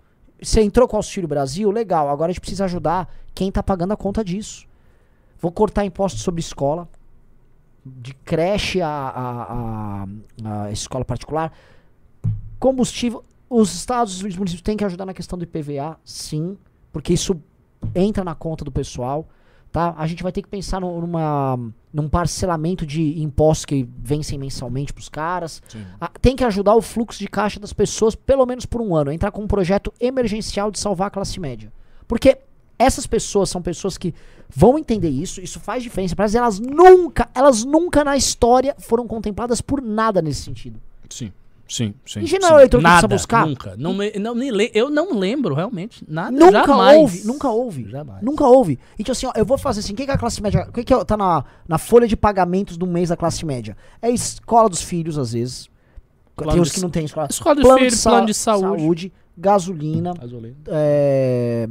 você 0.41 0.63
entrou 0.63 0.87
com 0.89 0.97
o 0.97 0.99
Auxílio 0.99 1.29
Brasil, 1.29 1.71
legal. 1.71 2.09
Agora 2.09 2.31
a 2.31 2.33
gente 2.33 2.41
precisa 2.41 2.65
ajudar 2.65 3.13
quem 3.35 3.51
tá 3.53 3.63
pagando 3.63 3.93
a 3.93 3.97
conta 3.97 4.25
disso. 4.25 4.67
Vou 5.41 5.51
cortar 5.53 5.85
impostos 5.85 6.23
sobre 6.23 6.41
escola, 6.41 6.89
de 7.85 8.13
creche 8.15 8.81
a, 8.83 8.89
a, 8.89 10.05
a- 10.45 10.65
a 10.65 10.71
escola 10.73 11.05
particular. 11.05 11.53
Combustível. 12.59 13.25
Os 13.51 13.75
estados 13.75 14.21
e 14.21 14.27
os 14.27 14.37
municípios 14.37 14.63
têm 14.63 14.77
que 14.77 14.85
ajudar 14.85 15.07
na 15.07 15.15
questão 15.15 15.39
do 15.39 15.45
IPVA, 15.45 15.99
sim, 16.05 16.59
porque 16.93 17.15
isso 17.15 17.41
entra 17.95 18.23
na 18.23 18.35
conta 18.35 18.65
do 18.65 18.71
pessoal. 18.71 19.27
Tá? 19.73 19.95
A 19.99 20.07
gente 20.07 20.23
vai 20.23 20.33
ter 20.33 20.43
que 20.43 20.49
pensar 20.49 20.81
numa, 20.81 21.59
num 21.93 22.09
parcelamento 22.09 22.87
de 22.87 23.21
impostos 23.21 23.67
que 23.67 23.89
vencem 23.99 24.39
mensalmente 24.39 24.93
pros 24.93 25.09
caras. 25.09 25.63
Ah, 26.01 26.11
tem 26.21 26.35
que 26.35 26.45
ajudar 26.45 26.75
o 26.75 26.83
fluxo 26.83 27.19
de 27.19 27.29
caixa 27.29 27.61
das 27.61 27.73
pessoas, 27.73 28.15
pelo 28.15 28.47
menos 28.47 28.65
por 28.65 28.81
um 28.81 28.95
ano. 28.95 29.13
Entrar 29.13 29.31
com 29.31 29.43
um 29.43 29.47
projeto 29.47 29.93
emergencial 30.01 30.71
de 30.71 30.79
salvar 30.79 31.09
a 31.09 31.11
classe 31.11 31.39
média. 31.39 31.71
Porque 32.07 32.39
essas 32.79 33.07
pessoas 33.07 33.51
são 33.51 33.61
pessoas 33.61 33.99
que 33.99 34.15
vão 34.49 34.79
entender 34.79 35.11
isso, 35.11 35.41
isso 35.41 35.59
faz 35.61 35.83
diferença 35.83 36.17
para 36.17 36.31
e 36.31 36.37
Elas 36.37 36.59
nunca, 36.61 37.29
elas 37.35 37.65
nunca 37.65 38.05
na 38.05 38.17
história 38.17 38.75
foram 38.79 39.07
contempladas 39.07 39.61
por 39.61 39.83
nada 39.83 40.23
nesse 40.23 40.43
sentido. 40.43 40.81
Sim. 41.11 41.33
Sim, 41.69 41.95
sim. 42.07 42.21
Em 42.21 42.27
geral, 42.27 42.49
sim. 42.49 42.55
o 42.55 42.59
eleitor 42.59 42.79
que 42.79 42.83
nada, 42.83 43.07
precisa 43.07 43.09
buscar? 43.27 43.47
Nunca. 43.47 43.77
Não, 43.77 43.93
me- 43.95 44.13
não, 44.19 44.35
me 44.35 44.51
le- 44.51 44.71
eu 44.75 44.89
não 44.89 45.13
lembro 45.19 45.55
realmente. 45.55 46.03
Nada. 46.09 46.31
Nunca 46.31 46.51
jamais. 46.67 46.99
houve, 46.99 47.25
nunca 47.27 47.49
houve. 47.51 47.91
Jamais. 47.91 48.23
Nunca 48.23 48.47
houve. 48.47 48.79
Então 48.99 49.13
assim, 49.13 49.27
ó, 49.27 49.33
eu 49.37 49.45
vou 49.45 49.59
fazer 49.59 49.81
assim, 49.81 49.93
o 49.93 49.97
que, 49.97 50.07
que 50.07 50.11
a 50.11 50.17
classe 50.17 50.43
média, 50.43 50.67
o 50.69 50.73
que, 50.73 50.83
que 50.83 51.05
tá 51.05 51.17
na, 51.17 51.45
na 51.69 51.77
folha 51.77 52.09
de 52.09 52.17
pagamentos 52.17 52.77
do 52.79 52.87
mês 52.87 53.11
da 53.11 53.17
classe 53.17 53.45
média? 53.45 53.77
É 54.01 54.07
a 54.07 54.11
escola 54.11 54.69
dos 54.69 54.81
filhos, 54.83 55.19
às 55.19 55.33
vezes. 55.35 55.69
Plano 56.35 56.63
tem 56.63 56.73
que 56.73 56.81
não 56.81 56.91
tem 56.91 57.05
escola. 57.05 57.27
Escola 57.29 57.55
do 57.57 57.61
plano 57.63 57.79
filho, 57.81 57.91
de 57.91 58.03
plano 58.03 58.27
de 58.27 58.35
saúde. 58.35 59.13
gasolina, 59.37 60.15
Gasolina. 60.15 60.57
é, 60.69 61.69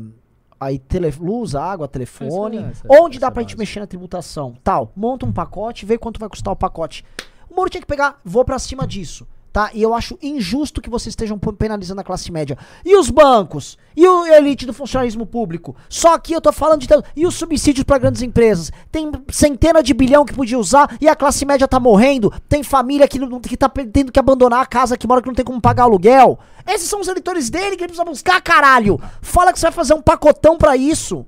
aí 0.60 0.78
tele, 0.80 1.12
luz, 1.20 1.56
água, 1.56 1.88
telefone, 1.88 2.58
Essa 2.58 2.68
é- 2.68 2.72
essa 2.72 2.88
é- 2.88 3.02
onde 3.02 3.16
essa 3.18 3.22
dá 3.22 3.28
é 3.28 3.32
pra 3.32 3.42
gente 3.42 3.50
básica. 3.50 3.60
mexer 3.62 3.80
na 3.80 3.88
tributação, 3.88 4.56
tal, 4.64 4.92
monta 4.96 5.26
um 5.26 5.32
pacote, 5.32 5.86
vê 5.86 5.98
quanto 5.98 6.20
vai 6.20 6.30
custar 6.30 6.52
o 6.54 6.56
pacote. 6.56 7.04
O 7.50 7.56
Moro 7.56 7.70
tinha 7.70 7.82
que 7.82 7.88
pegar, 7.88 8.20
vou 8.26 8.44
pra 8.46 8.60
cima 8.60 8.86
disso, 8.86 9.26
tá? 9.52 9.72
E 9.74 9.82
eu 9.82 9.94
acho 9.94 10.18
injusto 10.22 10.82
que 10.82 10.90
vocês 10.90 11.12
estejam 11.12 11.38
penalizando 11.38 12.02
a 12.02 12.04
classe 12.04 12.32
média. 12.32 12.58
E 12.86 12.96
os 12.96 13.10
bancos? 13.10 13.78
E 13.96 14.08
o 14.08 14.26
elite 14.26 14.66
do 14.66 14.74
funcionalismo 14.74 15.26
público? 15.26 15.76
Só 15.90 16.14
aqui 16.14 16.34
eu 16.34 16.42
tô 16.42 16.52
falando 16.52 16.82
de... 16.82 16.88
E 17.16 17.26
os 17.26 17.36
subsídios 17.36 17.84
pra 17.84 17.98
grandes 17.98 18.22
empresas? 18.22 18.72
Tem 18.92 19.12
centena 19.30 19.82
de 19.82 19.94
bilhão 19.94 20.26
que 20.26 20.34
podia 20.34 20.60
usar 20.60 20.96
e 21.02 21.08
a 21.08 21.16
classe 21.16 21.46
média 21.46 21.68
tá 21.68 21.80
morrendo. 21.80 22.32
Tem 22.48 22.64
família 22.64 23.08
que, 23.08 23.20
não, 23.20 23.40
que 23.40 23.58
tá 23.58 23.70
tendo 23.70 24.12
que 24.12 24.20
abandonar 24.20 24.62
a 24.62 24.66
casa 24.66 24.98
que 24.98 25.08
mora 25.08 25.22
que 25.22 25.28
não 25.28 25.36
tem 25.36 25.46
como 25.46 25.62
pagar 25.62 25.84
aluguel. 25.84 26.38
Esses 26.68 26.90
são 26.90 27.00
os 27.00 27.08
eleitores 27.08 27.50
dele 27.50 27.76
que 27.76 27.84
ele 27.84 27.90
precisa 27.90 28.04
buscar, 28.04 28.42
caralho. 28.42 29.00
Fala 29.22 29.54
que 29.54 29.60
você 29.60 29.68
vai 29.68 29.74
fazer 29.74 29.94
um 29.94 30.02
pacotão 30.02 30.58
pra 30.58 30.76
isso. 30.78 31.26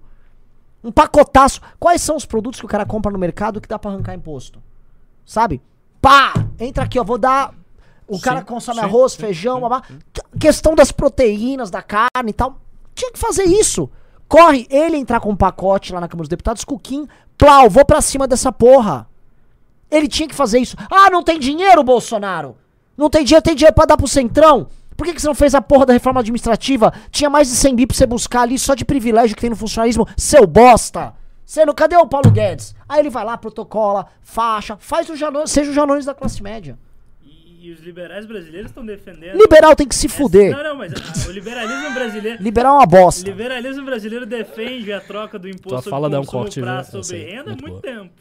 Um 0.83 0.91
pacotaço. 0.91 1.61
Quais 1.79 2.01
são 2.01 2.15
os 2.15 2.25
produtos 2.25 2.59
que 2.59 2.65
o 2.65 2.69
cara 2.69 2.85
compra 2.85 3.11
no 3.11 3.17
mercado 3.17 3.59
que 3.59 3.67
dá 3.67 3.79
pra 3.79 3.91
arrancar 3.91 4.13
imposto? 4.13 4.61
Sabe? 5.25 5.61
Pá! 6.01 6.33
Entra 6.59 6.83
aqui, 6.83 6.99
ó. 6.99 7.03
Vou 7.03 7.17
dar. 7.17 7.53
O 8.09 8.15
Sim, 8.15 8.21
cara 8.21 8.41
consome 8.41 8.79
sim, 8.79 8.85
arroz, 8.85 9.13
sim, 9.13 9.19
feijão, 9.19 9.55
sim, 9.55 9.61
babá. 9.61 9.83
Questão 10.39 10.73
das 10.73 10.91
proteínas, 10.91 11.69
da 11.69 11.81
carne 11.83 12.29
e 12.29 12.33
tal. 12.33 12.59
Tinha 12.95 13.11
que 13.11 13.19
fazer 13.19 13.43
isso. 13.43 13.89
Corre 14.27 14.67
ele 14.69 14.97
entrar 14.97 15.19
com 15.19 15.29
um 15.29 15.35
pacote 15.35 15.93
lá 15.93 16.01
na 16.01 16.07
Câmara 16.07 16.23
dos 16.23 16.29
Deputados, 16.29 16.63
Cuquim, 16.65 17.07
plau, 17.37 17.69
vou 17.69 17.85
pra 17.85 18.01
cima 18.01 18.27
dessa 18.27 18.51
porra. 18.51 19.07
Ele 19.91 20.07
tinha 20.07 20.27
que 20.27 20.35
fazer 20.35 20.59
isso. 20.59 20.75
Ah, 20.91 21.09
não 21.09 21.23
tem 21.23 21.39
dinheiro, 21.39 21.83
Bolsonaro? 21.83 22.57
Não 22.97 23.09
tem 23.09 23.23
dinheiro, 23.23 23.43
tem 23.43 23.55
dinheiro 23.55 23.75
pra 23.75 23.85
dar 23.85 23.97
pro 23.97 24.07
Centrão? 24.07 24.67
Por 24.97 25.05
que, 25.05 25.13
que 25.13 25.21
você 25.21 25.27
não 25.27 25.35
fez 25.35 25.55
a 25.55 25.61
porra 25.61 25.85
da 25.85 25.93
reforma 25.93 26.19
administrativa? 26.19 26.93
Tinha 27.09 27.29
mais 27.29 27.47
de 27.47 27.55
100 27.55 27.75
bi 27.75 27.87
pra 27.87 27.95
você 27.95 28.05
buscar 28.05 28.41
ali 28.41 28.59
só 28.59 28.75
de 28.75 28.83
privilégio 28.83 29.35
que 29.35 29.41
tem 29.41 29.49
no 29.49 29.55
funcionalismo. 29.55 30.05
Seu 30.17 30.45
bosta! 30.45 31.13
Não, 31.65 31.73
cadê 31.73 31.95
o 31.95 32.05
Paulo 32.05 32.29
Guedes? 32.29 32.75
Aí 32.87 32.99
ele 32.99 33.09
vai 33.09 33.23
lá, 33.23 33.37
protocola, 33.37 34.07
faixa, 34.21 34.77
faz 34.77 35.09
o 35.09 35.15
Janones, 35.15 35.49
seja 35.49 35.71
o 35.71 35.73
Janones 35.73 36.05
da 36.05 36.13
classe 36.13 36.43
média. 36.43 36.77
E, 37.61 37.71
os 37.71 37.79
liberais 37.81 38.25
brasileiros 38.25 38.71
estão 38.71 38.85
defendendo. 38.85 39.37
Liberal 39.37 39.75
tem 39.75 39.87
que 39.87 39.95
se 39.95 40.07
essa- 40.07 40.15
fuder. 40.15 40.55
Não, 40.55 40.63
não, 40.63 40.75
mas 40.77 40.93
ah, 40.93 41.27
o 41.27 41.31
liberalismo 41.31 41.93
brasileiro. 41.93 42.41
Liberal 42.43 42.75
é 42.75 42.77
uma 42.79 42.85
bosta. 42.85 43.27
O 43.27 43.31
liberalismo 43.33 43.85
brasileiro 43.85 44.25
defende 44.25 44.93
a 44.93 45.01
troca 45.01 45.37
do 45.37 45.47
imposto 45.49 45.67
Tua 45.69 45.77
sobre 45.81 45.89
fala 45.89 46.09
dá 46.09 46.19
um 46.21 46.25
corte, 46.25 46.61
pra 46.61 46.83
sobre 46.83 47.17
aí, 47.17 47.23
renda 47.31 47.41
há 47.41 47.45
muito 47.47 47.61
muito 47.67 47.81
tempo. 47.81 48.11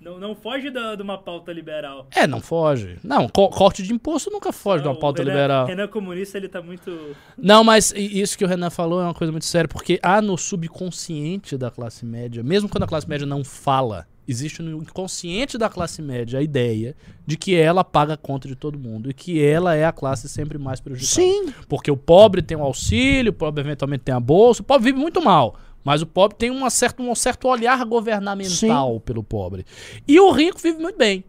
Não, 0.00 0.18
não 0.18 0.34
foge 0.34 0.68
da- 0.68 0.94
de 0.94 1.00
uma 1.02 1.16
pauta 1.16 1.50
liberal. 1.50 2.06
É, 2.14 2.26
não 2.26 2.38
foge. 2.38 2.98
Não, 3.02 3.26
co- 3.26 3.48
corte 3.48 3.82
de 3.82 3.90
imposto 3.94 4.30
nunca 4.30 4.52
foge 4.52 4.82
de 4.82 4.88
uma 4.88 4.94
O 4.94 4.98
pauta 4.98 5.22
Renan, 5.22 5.32
liberal. 5.32 5.66
Renan 5.66 5.88
comunista, 5.88 6.36
ele 6.36 6.46
tá 6.48 6.60
muito... 6.60 7.16
Não, 7.38 7.64
mas 7.64 7.90
isso 7.96 8.36
que 8.36 8.44
o 8.44 8.48
Renan 8.48 8.68
falou 8.68 9.00
é 9.00 9.04
uma 9.04 9.14
coisa 9.14 9.30
muito 9.32 9.46
séria, 9.46 9.66
porque 9.66 9.98
há 10.02 10.20
no 10.20 10.36
subconsciente 10.36 11.56
da 11.56 11.70
classe 11.70 12.04
média, 12.04 12.42
mesmo 12.42 12.68
quando 12.68 12.82
a 12.82 12.86
classe 12.86 13.08
média 13.08 13.26
não 13.26 13.42
fala, 13.42 14.06
existe 14.26 14.62
no 14.62 14.82
inconsciente 14.82 15.58
da 15.58 15.68
classe 15.68 16.00
média 16.00 16.38
a 16.38 16.42
ideia 16.42 16.96
de 17.26 17.36
que 17.36 17.54
ela 17.54 17.84
paga 17.84 18.14
a 18.14 18.16
conta 18.16 18.48
de 18.48 18.54
todo 18.54 18.78
mundo 18.78 19.10
e 19.10 19.14
que 19.14 19.42
ela 19.42 19.74
é 19.74 19.84
a 19.84 19.92
classe 19.92 20.28
sempre 20.28 20.58
mais 20.58 20.80
prejudicada. 20.80 21.22
Sim. 21.22 21.52
Porque 21.68 21.90
o 21.90 21.96
pobre 21.96 22.42
tem 22.42 22.56
um 22.56 22.62
auxílio, 22.62 23.30
o 23.30 23.34
pobre 23.34 23.62
eventualmente 23.62 24.04
tem 24.04 24.14
a 24.14 24.20
bolsa, 24.20 24.62
o 24.62 24.64
pobre 24.64 24.86
vive 24.86 24.98
muito 24.98 25.22
mal. 25.22 25.56
Mas 25.84 26.00
o 26.00 26.06
pobre 26.06 26.36
tem 26.38 26.50
uma 26.50 26.70
certa, 26.70 27.02
um 27.02 27.14
certo 27.14 27.46
olhar 27.46 27.84
governamental 27.84 28.98
pelo 29.00 29.22
pobre. 29.22 29.66
E 30.08 30.18
o 30.18 30.30
rico 30.30 30.58
vive 30.58 30.78
muito 30.78 30.96
bem. 30.96 31.24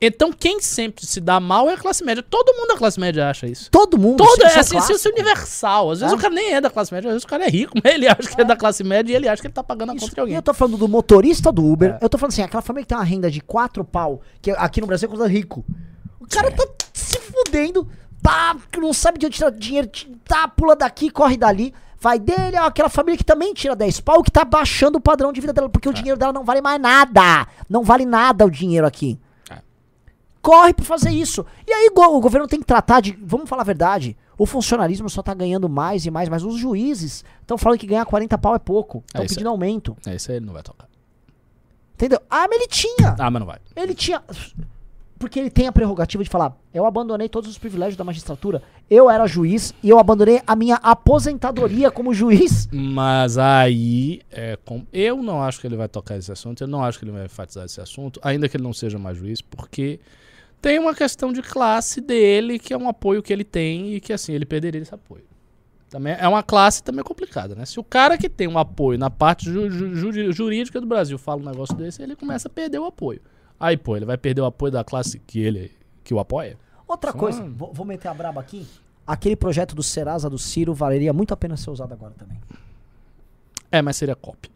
Então 0.00 0.32
quem 0.32 0.60
sempre 0.60 1.04
se 1.04 1.20
dá 1.20 1.40
mal 1.40 1.68
é 1.68 1.74
a 1.74 1.76
classe 1.76 2.04
média. 2.04 2.22
Todo 2.22 2.54
mundo 2.56 2.68
da 2.68 2.76
classe 2.76 3.00
média 3.00 3.28
acha 3.28 3.46
isso. 3.48 3.68
Todo 3.70 3.98
mundo. 3.98 4.18
Todo, 4.18 4.46
isso 4.46 4.56
é 4.56 4.60
assim, 4.60 4.78
isso 4.94 5.08
é 5.08 5.10
universal. 5.10 5.90
Às 5.90 6.00
vezes 6.00 6.12
É. 6.12 6.16
o 6.16 6.20
cara 6.20 6.32
nem 6.34 6.54
é 6.54 6.60
da 6.60 6.70
classe 6.70 6.94
média, 6.94 7.08
às 7.08 7.14
vezes 7.14 7.24
o 7.24 7.26
cara 7.26 7.44
é 7.44 7.48
rico, 7.48 7.72
mas 7.82 7.94
ele 7.94 8.06
acha 8.06 8.28
que 8.28 8.40
é 8.40 8.44
da 8.44 8.54
classe 8.54 8.84
média 8.84 9.12
e 9.12 9.16
ele 9.16 9.28
acha 9.28 9.40
que 9.42 9.48
ele 9.48 9.54
tá 9.54 9.62
pagando 9.64 9.90
a 9.90 9.94
Isso. 9.94 10.04
conta 10.04 10.14
de 10.14 10.20
alguém. 10.20 10.36
eu 10.36 10.42
tô 10.42 10.54
falando 10.54 10.76
do 10.76 10.86
motorista 10.88 11.50
do 11.50 11.64
Uber. 11.64 11.98
É. 12.00 12.04
Eu 12.04 12.08
tô 12.08 12.16
falando 12.16 12.32
assim, 12.32 12.42
aquela 12.42 12.62
família 12.62 12.84
que 12.84 12.88
tem 12.88 12.96
uma 12.98 13.04
renda 13.04 13.28
de 13.30 13.40
quatro 13.40 13.84
pau, 13.84 14.20
que 14.40 14.52
aqui 14.52 14.80
no 14.80 14.86
Brasil 14.86 15.06
é 15.06 15.10
considerado 15.10 15.32
rico. 15.34 15.64
O 16.20 16.26
cara 16.28 16.50
tá 16.52 16.64
se 16.92 17.18
fudendo, 17.18 17.88
tá, 18.22 18.56
não 18.76 18.92
sabe 18.92 19.18
de 19.18 19.26
onde 19.26 19.34
tirar 19.36 19.50
dinheiro, 19.50 19.88
tá, 20.24 20.46
pula 20.46 20.76
daqui, 20.76 21.10
corre 21.10 21.36
dali. 21.36 21.74
Vai 22.00 22.20
dele, 22.20 22.56
ó, 22.56 22.66
aquela 22.66 22.88
família 22.88 23.18
que 23.18 23.24
também 23.24 23.52
tira 23.52 23.74
10 23.74 23.98
pau, 24.02 24.22
que 24.22 24.30
tá 24.30 24.44
baixando 24.44 24.98
o 24.98 25.00
padrão 25.00 25.32
de 25.32 25.40
vida 25.40 25.52
dela, 25.52 25.66
É. 25.66 25.70
porque 25.70 25.88
o 25.88 25.92
dinheiro 25.92 26.16
dela 26.16 26.32
não 26.32 26.44
vale 26.44 26.60
mais 26.60 26.80
nada. 26.80 27.48
Não 27.68 27.82
vale 27.82 28.06
nada 28.06 28.46
o 28.46 28.50
dinheiro 28.50 28.86
aqui. 28.86 29.18
Corre 30.40 30.72
pra 30.72 30.84
fazer 30.84 31.10
isso. 31.10 31.44
E 31.66 31.72
aí 31.72 31.90
o 31.94 32.20
governo 32.20 32.46
tem 32.46 32.60
que 32.60 32.66
tratar 32.66 33.00
de. 33.00 33.18
Vamos 33.22 33.48
falar 33.48 33.62
a 33.62 33.64
verdade. 33.64 34.16
O 34.36 34.46
funcionalismo 34.46 35.10
só 35.10 35.20
tá 35.22 35.34
ganhando 35.34 35.68
mais 35.68 36.06
e 36.06 36.10
mais, 36.10 36.28
mas 36.28 36.44
os 36.44 36.56
juízes 36.56 37.24
estão 37.40 37.58
falando 37.58 37.78
que 37.78 37.86
ganhar 37.86 38.04
40 38.06 38.38
pau 38.38 38.54
é 38.54 38.58
pouco. 38.58 39.02
Estão 39.06 39.22
É, 39.22 39.26
pedindo 39.26 39.48
aumento. 39.48 39.96
É, 40.06 40.14
isso 40.14 40.30
aí 40.30 40.36
ele 40.36 40.46
não 40.46 40.52
vai 40.52 40.62
tocar. 40.62 40.88
Entendeu? 41.94 42.20
Ah, 42.30 42.46
mas 42.48 42.52
ele 42.60 42.68
tinha. 42.68 43.16
Ah, 43.18 43.30
mas 43.30 43.40
não 43.40 43.46
vai. 43.46 43.58
Ele 43.74 43.94
tinha. 43.94 44.22
Porque 45.18 45.40
ele 45.40 45.50
tem 45.50 45.66
a 45.66 45.72
prerrogativa 45.72 46.22
de 46.22 46.30
falar: 46.30 46.56
eu 46.72 46.84
abandonei 46.86 47.28
todos 47.28 47.50
os 47.50 47.58
privilégios 47.58 47.96
da 47.96 48.04
magistratura. 48.04 48.62
Eu 48.88 49.10
era 49.10 49.26
juiz 49.26 49.74
e 49.82 49.88
eu 49.90 49.98
abandonei 49.98 50.40
a 50.46 50.54
minha 50.54 50.76
aposentadoria 50.76 51.90
como 51.90 52.14
juiz. 52.14 52.68
Mas 52.72 53.36
aí, 53.36 54.20
é, 54.30 54.56
com- 54.64 54.86
eu 54.92 55.22
não 55.22 55.42
acho 55.42 55.60
que 55.60 55.66
ele 55.66 55.76
vai 55.76 55.88
tocar 55.88 56.16
esse 56.16 56.30
assunto, 56.30 56.62
eu 56.62 56.68
não 56.68 56.84
acho 56.84 56.98
que 56.98 57.04
ele 57.04 57.12
vai 57.12 57.24
enfatizar 57.24 57.64
esse 57.64 57.80
assunto, 57.80 58.20
ainda 58.22 58.48
que 58.48 58.56
ele 58.56 58.64
não 58.64 58.72
seja 58.72 58.98
mais 58.98 59.16
juiz, 59.18 59.40
porque 59.42 59.98
tem 60.62 60.78
uma 60.78 60.94
questão 60.94 61.32
de 61.32 61.42
classe 61.42 62.00
dele, 62.00 62.58
que 62.58 62.72
é 62.72 62.78
um 62.78 62.88
apoio 62.88 63.22
que 63.22 63.32
ele 63.32 63.44
tem 63.44 63.94
e 63.94 64.00
que 64.00 64.12
assim, 64.12 64.32
ele 64.32 64.46
perderia 64.46 64.80
esse 64.80 64.94
apoio. 64.94 65.24
Também 65.90 66.14
é 66.18 66.28
uma 66.28 66.42
classe 66.42 66.82
também 66.82 67.02
complicada, 67.02 67.54
né? 67.54 67.64
Se 67.64 67.80
o 67.80 67.84
cara 67.84 68.18
que 68.18 68.28
tem 68.28 68.46
um 68.46 68.58
apoio 68.58 68.98
na 68.98 69.08
parte 69.10 69.46
ju- 69.50 69.70
ju- 69.70 69.94
ju- 69.96 70.32
jurídica 70.32 70.80
do 70.80 70.86
Brasil 70.86 71.16
fala 71.18 71.40
um 71.40 71.44
negócio 71.46 71.74
desse, 71.74 72.02
ele 72.02 72.14
começa 72.14 72.46
a 72.46 72.50
perder 72.50 72.78
o 72.78 72.84
apoio. 72.84 73.20
Aí, 73.60 73.76
pô, 73.76 73.96
ele 73.96 74.04
vai 74.04 74.16
perder 74.16 74.40
o 74.40 74.44
apoio 74.46 74.72
da 74.72 74.84
classe 74.84 75.18
que 75.18 75.40
ele 75.40 75.72
que 76.04 76.14
o 76.14 76.18
apoia? 76.18 76.56
Outra 76.86 77.12
Só 77.12 77.18
coisa, 77.18 77.42
vou, 77.42 77.72
vou 77.72 77.84
meter 77.84 78.08
a 78.08 78.14
braba 78.14 78.40
aqui. 78.40 78.66
Aquele 79.06 79.36
projeto 79.36 79.74
do 79.74 79.82
Serasa 79.82 80.28
do 80.30 80.38
Ciro 80.38 80.72
valeria 80.74 81.12
muito 81.12 81.32
a 81.32 81.36
pena 81.36 81.56
ser 81.56 81.70
usado 81.70 81.92
agora 81.92 82.14
também. 82.16 82.38
É, 83.70 83.82
mas 83.82 83.96
seria 83.96 84.14
cópia. 84.14 84.50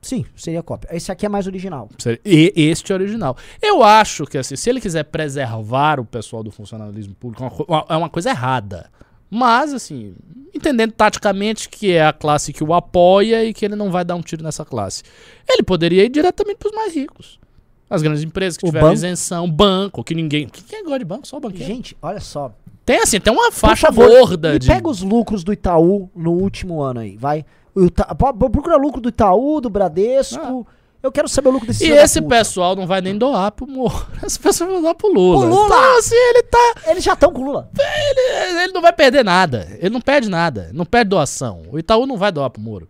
Sim, 0.00 0.24
seria 0.36 0.62
cópia. 0.62 0.88
Esse 0.94 1.10
aqui 1.10 1.26
é 1.26 1.28
mais 1.28 1.46
original. 1.46 1.88
E 2.24 2.52
este 2.56 2.92
é 2.92 2.94
original. 2.94 3.36
Eu 3.60 3.82
acho 3.82 4.24
que 4.24 4.38
assim, 4.38 4.54
se 4.56 4.70
ele 4.70 4.80
quiser 4.80 5.04
preservar 5.04 5.98
o 5.98 6.04
pessoal 6.04 6.42
do 6.44 6.50
funcionalismo 6.50 7.14
público, 7.14 7.42
é 7.42 7.46
uma 7.46 7.50
co- 7.50 7.64
uma- 7.68 7.86
é 7.88 7.96
uma 7.96 8.08
coisa 8.08 8.30
errada. 8.30 8.90
Mas, 9.28 9.74
assim, 9.74 10.14
entendendo 10.54 10.92
taticamente 10.92 11.68
que 11.68 11.90
é 11.92 12.06
a 12.06 12.12
classe 12.12 12.52
que 12.52 12.62
o 12.62 12.72
apoia 12.72 13.44
e 13.44 13.52
que 13.52 13.64
ele 13.64 13.74
não 13.74 13.90
vai 13.90 14.04
dar 14.04 14.14
um 14.14 14.22
tiro 14.22 14.44
nessa 14.44 14.64
classe. 14.64 15.02
Ele 15.48 15.64
poderia 15.64 16.04
ir 16.04 16.08
diretamente 16.08 16.58
para 16.58 16.68
os 16.68 16.74
mais 16.76 16.94
ricos. 16.94 17.40
As 17.88 18.02
grandes 18.02 18.22
empresas 18.22 18.56
que 18.56 18.64
O 18.64 18.68
tiveram 18.68 18.86
banco. 18.88 18.94
isenção, 18.96 19.50
banco, 19.50 20.02
que 20.02 20.14
ninguém. 20.14 20.48
Quem 20.48 20.82
gosta 20.82 20.98
de 20.98 21.04
banco? 21.04 21.26
Só 21.26 21.36
o 21.36 21.40
banqueiro. 21.40 21.66
Gente, 21.66 21.96
olha 22.02 22.20
só. 22.20 22.52
Tem 22.84 22.98
assim, 23.00 23.18
tem 23.20 23.32
uma 23.32 23.50
faixa 23.52 23.88
favor, 23.88 24.08
gorda 24.08 24.58
de. 24.58 24.66
pega 24.68 24.88
os 24.88 25.02
lucros 25.02 25.42
do 25.44 25.52
Itaú 25.52 26.08
no 26.14 26.32
último 26.32 26.80
ano 26.82 27.00
aí, 27.00 27.16
vai. 27.16 27.44
O 27.74 27.84
Ita- 27.86 28.14
Procura 28.14 28.76
lucro 28.76 29.00
do 29.00 29.08
Itaú, 29.08 29.60
do 29.60 29.68
Bradesco. 29.70 30.66
Ah. 30.68 30.72
Eu 31.02 31.12
quero 31.12 31.28
saber 31.28 31.48
o 31.50 31.52
lucro 31.52 31.68
desse 31.68 31.86
E 31.86 31.90
esse 31.90 32.20
pessoal 32.22 32.74
não 32.74 32.86
vai 32.86 33.00
nem 33.00 33.16
doar 33.16 33.52
pro 33.52 33.66
Moro. 33.66 34.06
Esse 34.26 34.40
pessoal 34.40 34.70
vai 34.72 34.80
doar 34.80 34.94
pro 34.94 35.12
Lula. 35.12 35.40
Pro 35.46 35.48
Lula! 35.54 35.66
Então, 35.66 35.98
assim, 35.98 36.14
ele 36.16 36.42
tá. 36.42 36.74
Eles 36.88 37.04
já 37.04 37.12
estão 37.12 37.32
com 37.32 37.42
o 37.42 37.44
Lula. 37.44 37.70
Ele, 37.78 38.62
ele 38.62 38.72
não 38.72 38.80
vai 38.82 38.92
perder 38.92 39.24
nada. 39.24 39.68
Ele 39.78 39.90
não 39.90 40.00
perde 40.00 40.28
nada. 40.28 40.70
Não 40.72 40.84
perde 40.84 41.10
doação. 41.10 41.62
O 41.70 41.78
Itaú 41.78 42.06
não 42.06 42.16
vai 42.16 42.32
doar 42.32 42.50
pro 42.50 42.60
Moro. 42.60 42.88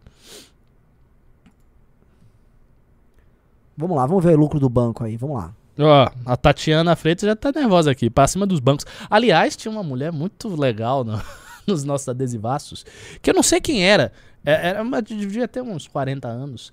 Vamos 3.77 3.97
lá, 3.97 4.07
vamos 4.07 4.25
ver 4.25 4.37
o 4.37 4.41
lucro 4.41 4.59
do 4.59 4.69
banco 4.69 5.05
aí, 5.05 5.17
vamos 5.17 5.37
lá. 5.37 5.53
Ó, 5.79 6.09
a 6.25 6.37
Tatiana 6.37 6.97
Freitas 6.97 7.27
já 7.27 7.37
tá 7.37 7.53
nervosa 7.53 7.91
aqui, 7.91 8.09
pra 8.09 8.27
cima 8.27 8.47
dos 8.47 8.61
bancos. 8.61 8.87
Aliás, 9.11 9.55
tinha 9.57 9.71
uma 9.71 9.83
mulher 9.83 10.11
muito 10.11 10.49
legal 10.59 11.05
no- 11.05 11.21
nos 11.67 11.85
nossos 11.85 12.09
adesivaços, 12.09 12.85
que 13.21 13.29
eu 13.29 13.35
não 13.35 13.43
sei 13.43 13.61
quem 13.61 13.85
era. 13.85 14.11
É- 14.45 14.69
Era 14.69 14.83
uma, 14.83 15.03
devia 15.03 15.47
ter 15.47 15.61
uns 15.61 15.87
40 15.87 16.29
anos. 16.29 16.73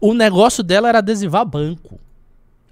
O 0.00 0.12
negócio 0.14 0.64
dela 0.64 0.88
era 0.88 0.98
adesivar 0.98 1.44
banco. 1.44 2.00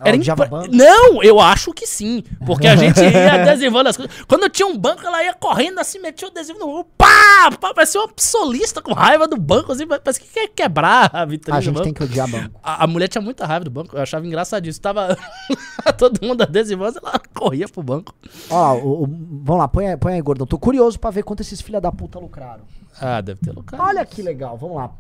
Era 0.05 0.17
impre- 0.17 0.49
banco? 0.49 0.69
Não, 0.75 1.23
eu 1.23 1.41
acho 1.41 1.73
que 1.73 1.87
sim. 1.87 2.23
Porque 2.47 2.67
a 2.67 2.77
gente 2.77 3.01
ia 3.01 3.35
adesivando 3.43 3.89
as 3.89 3.97
coisas. 3.97 4.15
Quando 4.27 4.49
tinha 4.49 4.67
um 4.67 4.77
banco, 4.77 5.05
ela 5.07 5.23
ia 5.25 5.35
correndo 5.35 5.79
assim, 5.79 5.99
metia 5.99 6.29
o 6.29 6.31
adesivo 6.31 6.59
no. 6.59 6.85
Pá! 6.97 7.51
pá 7.61 7.73
parecia 7.75 8.01
uma 8.01 8.11
solista 8.17 8.83
com 8.83 8.93
raiva 8.93 9.27
do 9.27 9.37
banco, 9.37 9.73
assim, 9.73 9.87
parece 9.87 10.21
que 10.21 10.29
quer 10.29 10.49
quebrar 10.49 11.11
a 11.13 11.25
vitrine. 11.25 11.57
A 11.57 11.61
gente 11.61 11.75
banco. 11.75 11.85
tem 11.85 11.95
que 11.95 12.03
odiar 12.05 12.29
banco. 12.29 12.61
A, 12.63 12.85
a 12.85 12.87
mulher 12.87 13.09
tinha 13.09 13.23
muita 13.23 13.47
raiva 13.47 13.65
do 13.65 13.71
banco, 13.71 13.97
eu 13.97 14.03
achava 14.03 14.27
engraçadíssimo. 14.27 14.83
Tava 14.83 15.17
todo 15.99 16.25
mundo 16.27 16.43
adesivando, 16.43 16.99
ela 17.03 17.21
corria 17.35 17.69
pro 17.69 17.83
banco. 17.83 18.15
Ó, 18.51 18.75
o- 18.75 19.03
o- 19.05 19.07
vamos 19.07 19.59
lá, 19.61 19.69
põe 19.69 19.87
aí, 19.89 19.97
põe 19.97 20.15
aí, 20.15 20.21
gordão. 20.21 20.47
Tô 20.47 20.59
curioso 20.59 20.99
pra 20.99 21.11
ver 21.11 21.23
quanto 21.23 21.41
esses 21.41 21.61
filha 21.61 21.81
da 21.81 21.91
puta 21.91 22.19
lucraram. 22.19 22.63
Ah, 23.01 23.21
deve 23.21 23.41
ter 23.41 23.53
lucrado. 23.53 23.83
Olha 23.83 24.05
que 24.05 24.21
legal, 24.21 24.57
vamos 24.59 24.77
lá. 24.77 24.91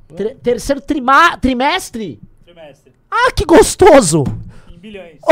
Terceiro 0.42 0.80
trima- 0.80 1.36
trimestre? 1.36 2.20
Trimestre. 2.44 2.92
Ah, 3.10 3.30
que 3.32 3.44
gostoso! 3.44 4.24
Bilhões. 4.80 5.20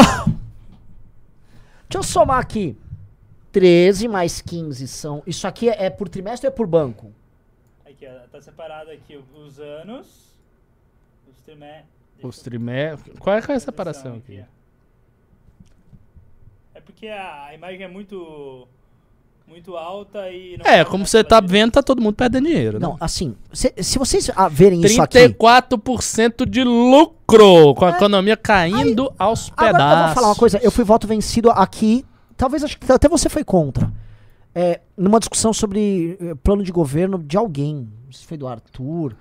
Deixa 1.88 1.96
eu 1.96 2.02
somar 2.02 2.38
aqui. 2.38 2.76
13 3.50 4.06
mais 4.08 4.42
15 4.42 4.86
são. 4.86 5.22
Isso 5.26 5.46
aqui 5.48 5.70
é, 5.70 5.86
é 5.86 5.90
por 5.90 6.08
trimestre 6.08 6.46
ou 6.46 6.52
é 6.52 6.54
por 6.54 6.66
banco? 6.66 7.12
Aqui, 7.84 8.06
ó, 8.06 8.28
tá 8.28 8.40
separado 8.42 8.90
aqui 8.90 9.16
os 9.34 9.58
anos, 9.58 10.38
os 11.26 11.40
trimestres. 11.40 11.88
Os 12.22 12.40
trimé... 12.40 12.96
Qual 13.18 13.36
é, 13.36 13.40
qual 13.40 13.54
é 13.54 13.56
a 13.56 13.60
separação 13.60 14.16
aqui? 14.16 14.44
É 16.74 16.80
porque 16.80 17.08
a 17.08 17.54
imagem 17.54 17.82
é 17.82 17.88
muito 17.88 18.68
muito 19.48 19.76
alta 19.76 20.28
e 20.30 20.56
não 20.58 20.66
É, 20.66 20.84
como 20.84 21.06
você 21.06 21.24
tá 21.24 21.40
vendo, 21.40 21.72
tá 21.72 21.82
todo 21.82 22.00
mundo 22.02 22.14
perdendo 22.14 22.46
dinheiro, 22.46 22.78
Não, 22.78 22.92
né? 22.92 22.96
assim, 23.00 23.34
se, 23.52 23.72
se 23.78 23.98
vocês 23.98 24.30
ah, 24.36 24.48
verem 24.48 24.80
isso 24.82 25.00
aqui. 25.00 25.18
34% 25.18 26.48
de 26.48 26.62
lucro, 26.64 27.74
com 27.74 27.84
a 27.84 27.90
economia 27.90 28.36
caindo 28.36 29.12
aos 29.18 29.50
Agora 29.56 29.72
pedaços. 29.72 29.98
eu 30.00 30.06
vou 30.06 30.14
falar 30.14 30.26
uma 30.28 30.36
coisa, 30.36 30.60
eu 30.62 30.70
fui 30.70 30.84
voto 30.84 31.06
vencido 31.06 31.50
aqui, 31.50 32.04
talvez 32.36 32.62
acho 32.62 32.78
que 32.78 32.90
até 32.92 33.08
você 33.08 33.28
foi 33.28 33.42
contra. 33.44 33.90
É, 34.54 34.80
numa 34.96 35.20
discussão 35.20 35.52
sobre 35.52 36.16
eh, 36.20 36.34
plano 36.42 36.64
de 36.64 36.72
governo 36.72 37.18
de 37.18 37.36
alguém. 37.36 37.88
Não 38.06 38.12
sei 38.12 38.22
se 38.22 38.26
foi 38.26 38.36
do 38.36 38.46
Arthur. 38.48 39.14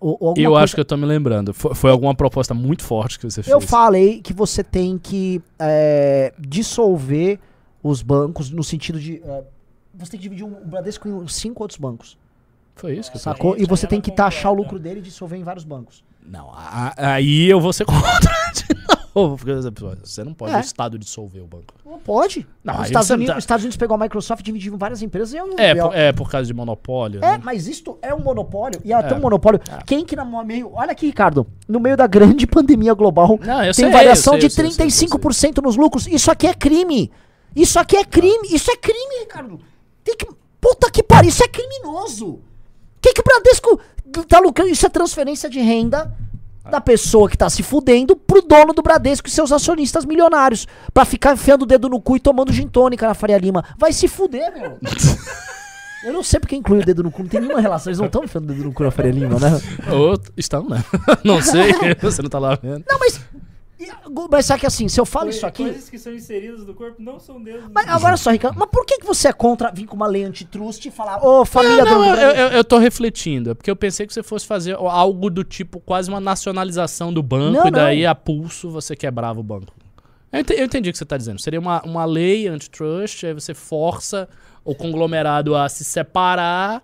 Ou, 0.00 0.16
ou 0.20 0.34
Eu 0.36 0.50
coisa- 0.50 0.64
acho 0.64 0.74
que 0.74 0.80
eu 0.80 0.84
tô 0.84 0.96
me 0.96 1.04
lembrando. 1.06 1.52
Foi, 1.54 1.74
foi 1.74 1.90
alguma 1.90 2.12
proposta 2.14 2.54
muito 2.54 2.82
forte 2.82 3.18
que 3.18 3.24
você 3.30 3.42
fez. 3.42 3.52
Eu 3.52 3.60
falei 3.60 4.20
que 4.20 4.32
você 4.32 4.64
tem 4.64 4.98
que 4.98 5.40
é, 5.60 6.32
dissolver 6.38 7.38
os 7.82 8.02
bancos 8.02 8.50
no 8.50 8.64
sentido 8.64 8.98
de. 8.98 9.22
É, 9.94 10.04
você 10.04 10.10
tem 10.12 10.18
que 10.20 10.22
dividir 10.24 10.44
um, 10.44 10.52
o 10.52 10.64
Bradesco 10.66 11.08
em 11.08 11.28
cinco 11.28 11.62
outros 11.62 11.78
bancos. 11.78 12.16
Foi 12.76 12.96
isso 12.96 13.10
que 13.10 13.16
eu 13.16 13.20
Sacou? 13.20 13.52
gente, 13.52 13.64
E 13.64 13.66
você 13.68 13.86
tem 13.86 14.00
que 14.00 14.10
taxar 14.10 14.50
o 14.52 14.54
lucro 14.54 14.78
dele 14.78 15.00
e 15.00 15.02
dissolver 15.02 15.38
em 15.38 15.42
vários 15.44 15.64
bancos. 15.64 16.02
Não, 16.26 16.50
a- 16.52 16.92
a- 16.96 17.12
aí 17.14 17.46
eu 17.48 17.60
vou 17.60 17.72
ser 17.72 17.84
contra 17.86 18.32
de 18.54 18.64
novo. 19.14 19.36
Porque 19.36 19.52
você 20.02 20.22
não 20.24 20.32
pode 20.32 20.54
É. 20.54 20.56
o 20.56 20.60
Estado 20.60 20.98
dissolver 20.98 21.42
o 21.42 21.46
banco. 21.46 21.74
Não 21.84 21.98
pode. 21.98 22.46
Não, 22.64 22.80
os, 22.80 22.86
Estados 22.86 23.08
você 23.08 23.14
Unidos, 23.14 23.32
tá- 23.32 23.38
os 23.38 23.42
Estados 23.44 23.64
Unidos 23.64 23.76
pegou 23.76 23.94
a 23.96 23.98
Microsoft 23.98 24.40
e 24.40 24.44
dividiu 24.44 24.74
em 24.74 24.78
várias 24.78 25.02
empresas 25.02 25.34
e 25.34 25.36
eu 25.36 25.46
não 25.48 25.58
É, 25.58 25.74
por, 25.74 25.94
é 25.94 26.12
por 26.12 26.30
causa 26.30 26.46
de 26.46 26.54
monopólio. 26.54 27.18
É, 27.22 27.32
né? 27.32 27.40
mas 27.42 27.66
isto 27.66 27.98
é 28.00 28.14
um 28.14 28.20
monopólio. 28.20 28.80
E 28.84 28.92
é 28.92 29.02
tão 29.02 29.18
É. 29.18 29.20
monopólio. 29.20 29.60
Quem 29.84 30.04
que 30.04 30.14
no 30.16 30.44
meio. 30.44 30.70
Olha 30.72 30.92
aqui, 30.92 31.06
Ricardo. 31.06 31.46
No 31.68 31.80
meio 31.80 31.96
da 31.96 32.06
grande 32.06 32.46
pandemia 32.48 32.94
global, 32.94 33.38
Não, 33.44 33.58
eu 33.58 33.74
tem 33.74 33.84
sei, 33.84 33.90
variação 33.90 34.34
eu 34.34 34.40
sei, 34.40 34.48
de 34.48 34.62
eu 34.62 34.70
sei, 34.72 34.86
eu 34.86 34.90
sei, 34.90 35.06
eu 35.08 35.18
35% 35.20 35.62
nos 35.62 35.76
lucros. 35.76 36.06
Isso 36.06 36.30
aqui 36.30 36.46
é 36.46 36.54
crime. 36.54 37.10
Isso 37.54 37.78
aqui 37.78 37.96
é 37.96 38.04
crime. 38.04 38.48
Isso 38.52 38.70
é 38.70 38.76
crime, 38.76 39.20
Ricardo. 39.20 39.60
Tem 40.04 40.16
que. 40.16 40.26
Puta 40.60 40.90
que 40.90 41.02
pariu. 41.02 41.30
Isso 41.30 41.42
é 41.42 41.48
criminoso. 41.48 42.40
Que 43.00 43.14
que 43.14 43.20
o 43.20 43.24
Bradesco 43.24 43.80
tá 44.28 44.38
lucrando? 44.40 44.70
Isso 44.70 44.84
é 44.84 44.88
transferência 44.88 45.48
de 45.48 45.60
renda 45.60 46.14
da 46.70 46.80
pessoa 46.80 47.28
que 47.28 47.36
tá 47.36 47.48
se 47.48 47.62
fudendo 47.62 48.14
pro 48.14 48.42
dono 48.42 48.72
do 48.72 48.82
Bradesco 48.82 49.28
e 49.28 49.30
seus 49.30 49.50
acionistas 49.50 50.04
milionários. 50.04 50.66
Pra 50.92 51.04
ficar 51.04 51.32
enfiando 51.32 51.62
o 51.62 51.66
dedo 51.66 51.88
no 51.88 52.00
cu 52.00 52.16
e 52.16 52.20
tomando 52.20 52.52
gin 52.52 52.68
tônica 52.68 53.06
na 53.06 53.14
Faria 53.14 53.38
Lima. 53.38 53.64
Vai 53.78 53.92
se 53.92 54.06
fuder, 54.06 54.52
meu. 54.52 54.78
Eu 56.02 56.14
não 56.14 56.22
sei 56.22 56.40
porque 56.40 56.56
inclui 56.56 56.80
o 56.80 56.84
dedo 56.84 57.02
no 57.02 57.10
cu, 57.10 57.22
não 57.22 57.28
tem 57.28 57.40
nenhuma 57.40 57.60
relação. 57.60 57.90
Eles 57.90 57.98
não 57.98 58.06
estão 58.06 58.24
enfiando 58.24 58.44
o 58.44 58.46
dedo 58.54 58.64
no 58.64 58.72
cu 58.72 58.84
na 58.84 58.90
Faria 58.90 59.12
Lima, 59.12 59.38
né? 59.38 59.60
Ou 59.92 60.18
estão, 60.34 60.66
né? 60.66 60.82
não 61.22 61.42
sei, 61.42 61.74
você 62.00 62.22
não 62.22 62.30
tá 62.30 62.38
lá 62.38 62.54
vendo. 62.54 62.84
Não, 62.88 62.98
mas. 62.98 63.20
Mas 64.30 64.46
sabe 64.46 64.60
que 64.60 64.66
assim, 64.66 64.88
se 64.88 65.00
eu 65.00 65.06
falo 65.06 65.26
Coi- 65.26 65.34
isso 65.34 65.46
aqui. 65.46 65.62
Coisas 65.64 65.88
que 65.88 65.98
são 65.98 66.12
inseridas 66.12 66.66
no 66.66 66.74
corpo 66.74 67.00
não 67.02 67.18
são 67.18 67.42
dedos. 67.42 67.64
Mas 67.74 67.88
agora 67.88 68.16
só, 68.16 68.30
Ricardo, 68.30 68.58
mas 68.58 68.68
por 68.70 68.84
que, 68.84 68.98
que 68.98 69.06
você 69.06 69.28
é 69.28 69.32
contra 69.32 69.70
vir 69.72 69.86
com 69.86 69.96
uma 69.96 70.06
lei 70.06 70.24
antitrust 70.24 70.84
e 70.86 70.90
falar, 70.90 71.24
ô 71.24 71.44
família 71.44 71.84
Não, 71.84 71.98
do 71.98 72.04
eu, 72.04 72.14
eu, 72.14 72.30
eu- 72.30 72.48
eu 72.48 72.64
tô 72.64 72.78
refletindo. 72.78 73.50
É 73.50 73.54
porque 73.54 73.70
eu 73.70 73.76
pensei 73.76 74.06
que 74.06 74.12
você 74.12 74.22
fosse 74.22 74.46
fazer 74.46 74.74
algo 74.74 75.30
do 75.30 75.42
tipo 75.44 75.80
quase 75.80 76.08
uma 76.10 76.20
nacionalização 76.20 77.12
do 77.12 77.22
banco 77.22 77.58
Não, 77.58 77.66
e 77.68 77.70
daí 77.70 78.02
não. 78.04 78.10
a 78.10 78.14
pulso 78.14 78.70
você 78.70 78.94
quebrava 78.94 79.40
o 79.40 79.42
banco. 79.42 79.72
Eu 80.32 80.40
ente- 80.40 80.52
eu 80.54 80.64
entendi, 80.64 80.90
o 80.90 80.92
que 80.92 80.98
você 80.98 81.04
tá 81.04 81.16
dizendo. 81.16 81.40
Seria 81.40 81.58
uma, 81.58 81.82
uma 81.82 82.04
lei 82.04 82.46
antitrust, 82.46 83.24
aí 83.26 83.32
você 83.34 83.52
força 83.54 84.28
o 84.64 84.74
conglomerado 84.74 85.56
a 85.56 85.68
se 85.68 85.84
separar. 85.84 86.82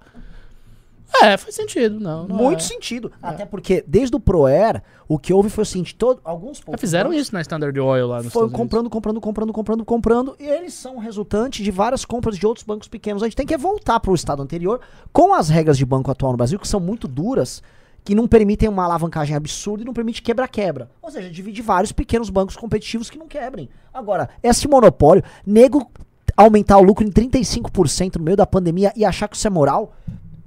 É, 1.23 1.37
faz 1.37 1.55
sentido, 1.55 2.01
não. 2.01 2.27
não 2.27 2.37
Muito 2.37 2.61
é. 2.61 2.63
sentido. 2.63 3.13
Até 3.23 3.47
porque, 3.47 3.85
desde 3.87 4.15
o 4.17 4.21
Proer, 4.21 4.83
o 5.09 5.19
que 5.19 5.33
houve 5.33 5.49
foi 5.49 5.63
o 5.63 5.67
seguinte: 5.67 5.95
todo, 5.95 6.21
alguns 6.25 6.59
Já 6.59 6.65
poucos 6.65 6.81
fizeram 6.81 7.13
isso 7.13 7.33
na 7.33 7.41
Standard 7.41 7.79
Oil 7.79 8.07
lá 8.09 8.19
Estados 8.19 8.37
Unidos. 8.37 8.57
comprando, 8.57 8.91
comprando, 8.91 9.21
comprando, 9.21 9.53
comprando, 9.53 9.85
comprando. 9.85 10.37
E 10.39 10.45
eles 10.45 10.75
são 10.75 10.99
resultante 10.99 11.63
de 11.63 11.71
várias 11.71 12.05
compras 12.05 12.37
de 12.37 12.47
outros 12.47 12.65
bancos 12.65 12.89
pequenos. 12.89 13.23
A 13.23 13.27
gente 13.27 13.37
tem 13.37 13.47
que 13.47 13.57
voltar 13.57 14.01
para 14.01 14.11
o 14.11 14.15
estado 14.15 14.43
anterior 14.43 14.81
com 15.13 15.33
as 15.33 15.49
regras 15.49 15.79
de 15.79 15.85
banco 15.85 16.11
atual 16.11 16.33
no 16.33 16.39
Brasil, 16.39 16.59
que 16.59 16.69
são 16.69 16.81
muito 16.81 17.07
duras, 17.07 17.63
que 18.05 18.15
não 18.15 18.27
permitem 18.27 18.69
uma 18.69 18.85
alavancagem 18.85 19.37
absurda 19.37 19.83
e 19.83 19.87
não 19.87 19.95
permite 19.95 20.23
quebra-quebra. 20.23 20.91
Ou 21.01 21.11
seja, 21.11 21.31
divide 21.31 21.63
vários 21.63 21.93
pequenos 21.93 22.31
bancos 22.31 22.57
competitivos 22.57 23.09
que 23.09 23.19
não 23.19 23.27
quebrem. 23.27 23.69
Agora, 23.93 24.29
esse 24.43 24.69
monopólio, 24.69 25.23
nego 25.45 25.91
aumentar 26.37 26.77
o 26.79 26.83
lucro 26.83 27.05
em 27.05 27.11
35% 27.11 28.17
no 28.17 28.25
meio 28.25 28.37
da 28.37 28.47
pandemia 28.47 28.93
e 28.95 29.05
achar 29.05 29.27
que 29.27 29.37
isso 29.37 29.47
é 29.47 29.51
moral. 29.51 29.95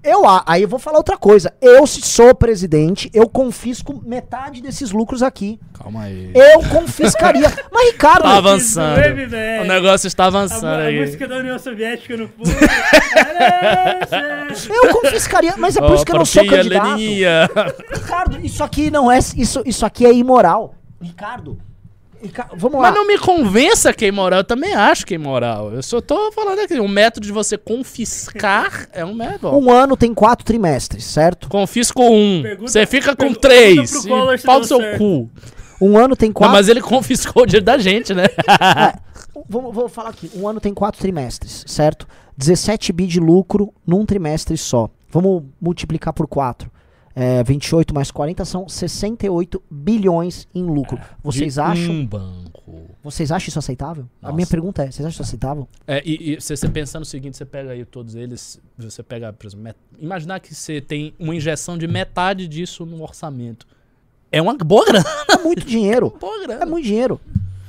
Eu, 0.01 0.25
a- 0.25 0.43
aí 0.45 0.61
eu 0.61 0.67
vou 0.69 0.79
falar 0.79 0.97
outra 0.97 1.17
coisa. 1.17 1.53
Eu, 1.61 1.85
se 1.85 2.01
sou 2.01 2.33
presidente, 2.33 3.09
eu 3.13 3.27
confisco 3.27 4.01
metade 4.05 4.61
desses 4.61 4.91
lucros 4.91 5.21
aqui. 5.21 5.59
Calma 5.73 6.03
aí. 6.03 6.31
Eu 6.33 6.61
confiscaria. 6.69 7.51
Mas, 7.71 7.91
Ricardo. 7.91 8.23
Tá 8.23 8.37
avançando. 8.37 8.97
O 9.61 9.65
negócio 9.67 10.07
está 10.07 10.23
A, 10.23 10.27
avançando 10.27 10.65
a 10.65 10.77
aí. 10.85 10.99
música 11.01 11.27
da 11.27 11.37
União 11.37 11.59
Soviética 11.59 12.15
no 12.15 12.27
fundo. 12.29 12.49
Eu 14.69 14.93
confiscaria, 14.93 15.55
mas 15.57 15.77
é 15.77 15.81
por 15.81 15.95
isso 15.95 16.05
que 16.05 16.11
eu 16.11 16.17
não 16.17 16.25
sou 16.25 16.45
candidato. 16.45 16.87
Lenininha. 16.87 17.49
Ricardo, 17.93 18.39
isso 18.43 18.63
aqui 18.63 18.89
não 18.91 19.11
é. 19.11 19.19
Isso, 19.35 19.61
isso 19.65 19.85
aqui 19.85 20.05
é 20.05 20.13
imoral. 20.13 20.75
Ricardo. 21.01 21.57
Vamos 22.55 22.81
lá. 22.81 22.89
Mas 22.89 22.95
não 22.95 23.07
me 23.07 23.17
convença 23.17 23.93
que 23.93 24.05
é 24.05 24.07
imoral. 24.09 24.39
Eu 24.39 24.43
também 24.43 24.73
acho 24.73 25.05
que 25.05 25.13
é 25.13 25.15
imoral. 25.15 25.71
Eu 25.71 25.81
só 25.81 26.01
tô 26.01 26.31
falando 26.31 26.59
aqui. 26.59 26.79
Um 26.79 26.87
método 26.87 27.25
de 27.25 27.31
você 27.31 27.57
confiscar 27.57 28.87
é 28.91 29.03
um 29.05 29.13
método. 29.13 29.57
Um 29.57 29.71
ano 29.71 29.95
tem 29.95 30.13
quatro 30.13 30.45
trimestres, 30.45 31.05
certo? 31.05 31.47
Confisco 31.49 32.01
um. 32.03 32.41
Pergunta- 32.41 32.71
Você 32.71 32.85
fica 32.85 33.11
com 33.11 33.17
pergunta 33.23 33.39
três. 33.41 33.91
pro 33.91 34.03
Collor 34.07 34.37
se 34.37 34.45
pau 34.45 34.55
deu 34.55 34.61
no 34.61 34.67
seu 34.67 34.79
certo. 34.79 34.97
cu. 34.97 35.29
Um 35.81 35.97
ano 35.97 36.15
tem 36.15 36.29
Não, 36.29 36.33
quatro. 36.33 36.53
mas 36.55 36.67
ele 36.67 36.81
confiscou 36.81 37.43
o 37.43 37.45
dinheiro 37.45 37.65
da 37.65 37.77
gente, 37.77 38.13
né? 38.13 38.25
Vou, 39.47 39.71
vou 39.71 39.87
falar 39.87 40.09
aqui. 40.09 40.29
Um 40.35 40.47
ano 40.47 40.59
tem 40.59 40.73
quatro 40.73 40.99
trimestres, 40.99 41.63
certo? 41.67 42.07
17 42.37 42.91
bi 42.91 43.05
de 43.07 43.19
lucro 43.19 43.73
num 43.87 44.05
trimestre 44.05 44.57
só. 44.57 44.89
Vamos 45.09 45.43
multiplicar 45.61 46.13
por 46.13 46.27
quatro. 46.27 46.69
É, 47.21 47.43
28 47.43 47.93
mais 47.93 48.11
40 48.11 48.45
são 48.45 48.69
68 48.69 49.61
bilhões 49.69 50.47
em 50.55 50.63
lucro. 50.63 50.97
Vocês 51.21 51.55
De 51.55 51.59
acham? 51.59 51.91
Um 51.93 52.05
banco. 52.05 52.85
Vocês 53.03 53.29
acham 53.31 53.49
isso 53.49 53.59
aceitável? 53.59 54.05
A 54.21 54.27
Nossa. 54.27 54.35
minha 54.35 54.47
pergunta 54.47 54.83
é: 54.83 54.85
vocês 54.85 54.99
acham 55.05 55.09
isso 55.09 55.21
aceitável? 55.23 55.67
É, 55.85 56.01
e, 56.05 56.35
e 56.35 56.41
se 56.41 56.55
você 56.55 56.69
pensar 56.69 56.99
no 56.99 57.05
seguinte, 57.05 57.35
você 57.35 57.43
pega 57.45 57.71
aí 57.71 57.83
todos 57.83 58.15
eles, 58.15 58.61
você 58.77 59.03
pega, 59.03 59.33
por 59.33 59.47
exemplo, 59.47 59.63
met- 59.63 59.77
imaginar 59.99 60.39
que 60.39 60.55
você 60.55 60.79
tem 60.79 61.13
uma 61.19 61.35
injeção 61.35 61.77
de 61.77 61.87
metade 61.87 62.47
disso 62.47 62.85
no 62.85 63.01
orçamento. 63.03 63.67
É 64.31 64.41
uma 64.41 64.53
boa 64.55 64.85
grana. 64.85 65.05
É 65.29 65.37
muito 65.39 65.65
dinheiro. 65.65 66.15
Boa 66.21 66.41
grana. 66.45 66.61
É 66.61 66.65
muito 66.65 66.85
dinheiro. 66.85 67.19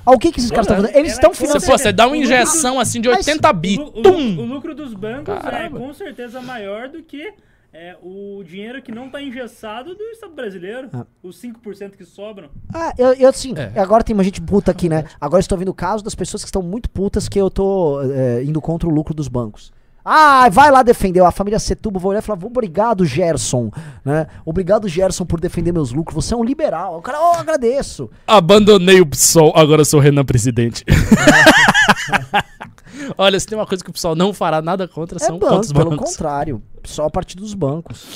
Ah, 0.06 0.12
o 0.12 0.18
que, 0.18 0.30
que 0.30 0.38
esses 0.38 0.50
caras 0.50 0.66
estão 0.66 0.76
fazendo? 0.80 0.96
Eles 0.96 1.12
estão 1.12 1.34
financiando. 1.34 1.66
pô, 1.72 1.78
você 1.78 1.92
dá 1.92 2.06
uma 2.06 2.16
injeção 2.16 2.78
assim 2.78 3.00
de 3.00 3.08
Mas 3.08 3.26
80 3.26 3.48
O, 3.48 3.52
bi. 3.52 3.78
o 3.78 3.90
Tum! 4.02 4.38
o 4.38 4.44
lucro 4.44 4.74
dos 4.74 4.94
bancos 4.94 5.34
Caramba. 5.38 5.78
é 5.78 5.80
com 5.80 5.92
certeza 5.94 6.40
maior 6.40 6.88
do 6.88 7.02
que 7.02 7.32
é 7.72 7.96
o 8.02 8.42
dinheiro 8.44 8.82
que 8.82 8.90
não 8.90 9.08
tá 9.08 9.22
engessado 9.22 9.94
do 9.94 10.02
Estado 10.04 10.34
brasileiro. 10.34 10.88
Ah. 10.92 11.06
Os 11.22 11.40
5% 11.40 11.96
que 11.96 12.04
sobram. 12.04 12.48
Ah, 12.74 12.92
eu, 12.98 13.12
eu 13.14 13.28
assim, 13.28 13.54
É. 13.56 13.78
agora 13.78 14.02
tem 14.02 14.14
uma 14.14 14.24
gente 14.24 14.40
puta 14.40 14.70
aqui, 14.70 14.88
né? 14.88 15.04
Agora 15.20 15.40
estou 15.40 15.56
vendo 15.56 15.68
o 15.68 15.74
caso 15.74 16.02
das 16.02 16.14
pessoas 16.14 16.42
que 16.42 16.48
estão 16.48 16.62
muito 16.62 16.90
putas 16.90 17.28
que 17.28 17.38
eu 17.40 17.50
tô 17.50 18.00
é, 18.02 18.42
indo 18.42 18.60
contra 18.60 18.88
o 18.88 18.92
lucro 18.92 19.14
dos 19.14 19.28
bancos. 19.28 19.72
Ah, 20.04 20.48
vai 20.50 20.70
lá 20.70 20.82
defender. 20.82 21.22
A 21.22 21.30
família 21.30 21.58
Setúbal 21.58 22.00
vai 22.00 22.10
olhar 22.10 22.18
e 22.20 22.22
falar: 22.22 22.44
obrigado, 22.44 23.04
Gerson. 23.04 23.70
Né? 24.04 24.26
Obrigado, 24.44 24.88
Gerson, 24.88 25.24
por 25.26 25.38
defender 25.38 25.72
meus 25.72 25.92
lucros. 25.92 26.24
Você 26.24 26.34
é 26.34 26.36
um 26.36 26.42
liberal. 26.42 26.98
O 26.98 27.02
cara, 27.02 27.18
oh, 27.20 27.38
agradeço. 27.38 28.10
Abandonei 28.26 29.00
o 29.00 29.06
PSOL, 29.06 29.52
agora 29.54 29.84
sou 29.84 30.00
Renan 30.00 30.24
presidente. 30.24 30.84
Olha, 33.16 33.38
se 33.38 33.46
tem 33.46 33.56
uma 33.56 33.66
coisa 33.66 33.82
que 33.82 33.90
o 33.90 33.92
PSOL 33.92 34.14
não 34.14 34.32
fará 34.34 34.60
nada 34.60 34.86
contra, 34.88 35.16
É 35.16 35.20
são 35.20 35.38
contra 35.38 35.50
banco, 35.50 35.60
os 35.64 35.72
pelo 35.72 35.90
bancos. 35.90 36.10
contrário. 36.10 36.62
Só 36.84 37.04
a 37.06 37.10
partir 37.10 37.36
dos 37.36 37.54
bancos. 37.54 38.06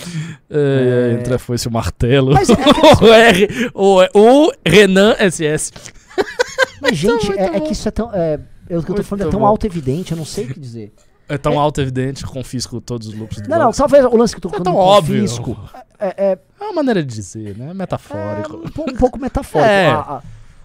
É, 0.50 1.16
Entra 1.20 1.38
foi-se 1.38 1.68
o 1.68 1.70
martelo. 1.70 2.32
Mas 2.32 2.48
é 2.50 2.54
o, 3.04 3.12
R, 3.12 3.70
o, 3.74 4.46
o 4.46 4.52
Renan 4.66 5.14
SS. 5.18 5.70
Mas, 6.80 6.96
gente, 6.96 7.26
muito 7.26 7.38
é, 7.40 7.56
é 7.56 7.60
que 7.60 7.72
isso 7.72 7.86
é 7.88 7.90
tão. 7.90 8.10
É, 8.12 8.40
eu, 8.68 8.80
o 8.80 8.82
que 8.82 8.90
eu 8.90 8.94
tô 8.96 9.02
falando 9.02 9.28
é 9.28 9.30
tão 9.30 9.44
auto-evidente, 9.46 10.12
eu 10.12 10.18
não 10.18 10.24
sei 10.24 10.44
o 10.44 10.48
que 10.54 10.60
dizer. 10.60 10.92
É 11.28 11.38
tão 11.38 11.58
alto 11.58 11.80
evidente, 11.80 12.24
confisco 12.26 12.80
todos 12.82 13.08
os 13.08 13.14
lucros 13.14 13.40
do 13.40 13.48
Não, 13.48 13.56
não, 13.58 13.64
banco. 13.66 13.76
talvez 13.78 14.04
o 14.04 14.14
lance 14.16 14.34
que 14.34 14.38
eu 14.38 14.42
tô 14.42 14.48
É 14.48 14.50
falando 14.52 14.64
tão 14.64 14.74
do 14.74 14.78
óbvio. 14.78 15.20
confisco 15.22 15.58
É, 15.98 16.06
é, 16.32 16.38
É 16.60 16.64
uma 16.64 16.72
maneira 16.74 17.02
de 17.02 17.14
dizer, 17.14 17.56
né? 17.56 17.70
é 17.70 17.74
Metafórico. 17.74 18.56
um, 18.56 18.70
po- 18.70 18.90
um 18.90 18.94
pouco 18.96 19.18
metafórico. 19.18 19.70
É. 19.70 19.86
Ah, 19.88 20.04
ah. 20.08 20.22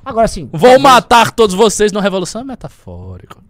Agora, 0.09 0.25
assim. 0.25 0.49
Vou 0.51 0.59
talvez- 0.61 0.81
matar 0.81 1.31
todos 1.31 1.55
vocês 1.55 1.91
na 1.91 2.01
revolução 2.01 2.41
é 2.41 2.43
metafórico. 2.43 3.41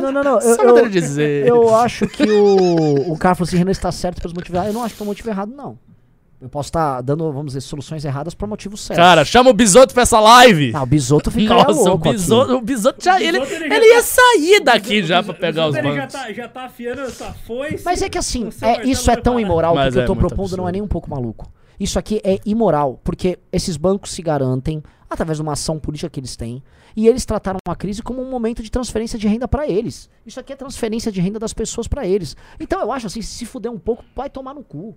Não, 0.00 0.12
não, 0.12 0.22
não. 0.24 0.40
Eu, 0.40 0.56
maneira 0.56 0.80
eu, 0.80 0.88
de 0.88 1.00
dizer. 1.00 1.46
eu 1.46 1.74
acho 1.74 2.06
que 2.06 2.22
o, 2.22 3.12
o 3.12 3.18
cara 3.18 3.34
falou 3.34 3.46
assim: 3.48 3.56
Renan 3.56 3.70
está 3.70 3.92
certo 3.92 4.20
pelos 4.20 4.32
motivos 4.32 4.54
errados. 4.56 4.74
Eu 4.74 4.78
não 4.78 4.84
acho 4.84 4.94
que 4.94 5.02
é 5.02 5.04
um 5.04 5.06
motivo 5.06 5.28
errado, 5.30 5.52
não. 5.54 5.78
Eu 6.40 6.48
posso 6.48 6.68
estar 6.70 7.02
dando, 7.02 7.30
vamos 7.30 7.48
dizer, 7.48 7.60
soluções 7.60 8.02
erradas 8.02 8.32
por 8.32 8.48
motivos 8.48 8.80
certos. 8.80 9.04
Cara, 9.04 9.26
chama 9.26 9.50
o 9.50 9.52
Bisoto 9.52 9.92
pra 9.92 10.04
essa 10.04 10.18
live. 10.18 10.72
Ah, 10.74 10.82
o 10.82 10.86
Bisoto 10.86 11.30
ficaria 11.30 11.64
Nossa, 11.64 11.90
o. 11.92 11.98
Bisoto, 11.98 12.54
o 12.56 12.60
Bisoto 12.62 13.04
já. 13.04 13.16
O 13.16 13.18
Ele, 13.18 13.40
Bisoto, 13.40 13.52
ele 13.62 13.74
ele 13.74 13.84
já 13.88 13.94
ia 13.94 13.96
tá- 13.96 14.02
sair 14.02 14.60
daqui 14.64 15.00
O 15.02 15.06
já 15.06 15.20
o 15.20 15.34
pegar 15.34 15.66
os 15.68 15.74
Bisoto, 15.76 15.88
ele 15.88 15.98
bancos. 16.00 16.12
Já 16.14 16.18
tá, 16.18 16.32
já 16.32 16.48
tá 16.48 16.64
afiando 16.64 17.00
essa 17.02 17.34
foice. 17.46 17.82
Mas 17.84 18.00
é 18.00 18.08
que 18.08 18.16
assim, 18.16 18.48
é, 18.62 18.86
isso 18.88 19.10
é 19.10 19.16
tão 19.16 19.38
imoral 19.38 19.74
que 19.74 19.80
o 19.88 19.92
que 19.92 19.98
eu 19.98 20.02
é 20.02 20.06
tô 20.06 20.14
muito 20.14 20.28
propondo 20.28 20.56
não 20.56 20.64
é 20.64 20.68
absurdo. 20.68 20.72
nem 20.72 20.80
um 20.82 20.88
pouco 20.88 21.10
maluco. 21.10 21.52
Isso 21.80 21.98
aqui 21.98 22.20
é 22.22 22.38
imoral, 22.44 23.00
porque 23.02 23.38
esses 23.50 23.78
bancos 23.78 24.12
se 24.12 24.20
garantem 24.20 24.82
através 25.08 25.38
de 25.38 25.42
uma 25.42 25.54
ação 25.54 25.78
política 25.78 26.10
que 26.10 26.20
eles 26.20 26.36
têm, 26.36 26.62
e 26.94 27.08
eles 27.08 27.24
trataram 27.24 27.58
a 27.66 27.74
crise 27.74 28.02
como 28.02 28.22
um 28.22 28.30
momento 28.30 28.62
de 28.62 28.70
transferência 28.70 29.18
de 29.18 29.26
renda 29.26 29.48
pra 29.48 29.66
eles. 29.66 30.08
Isso 30.26 30.38
aqui 30.38 30.52
é 30.52 30.56
transferência 30.56 31.10
de 31.10 31.20
renda 31.20 31.38
das 31.38 31.54
pessoas 31.54 31.88
pra 31.88 32.06
eles. 32.06 32.36
Então 32.60 32.80
eu 32.80 32.92
acho 32.92 33.06
assim, 33.06 33.22
se 33.22 33.46
fuder 33.46 33.72
um 33.72 33.78
pouco, 33.78 34.04
vai 34.14 34.28
tomar 34.28 34.54
no 34.54 34.62
cu. 34.62 34.94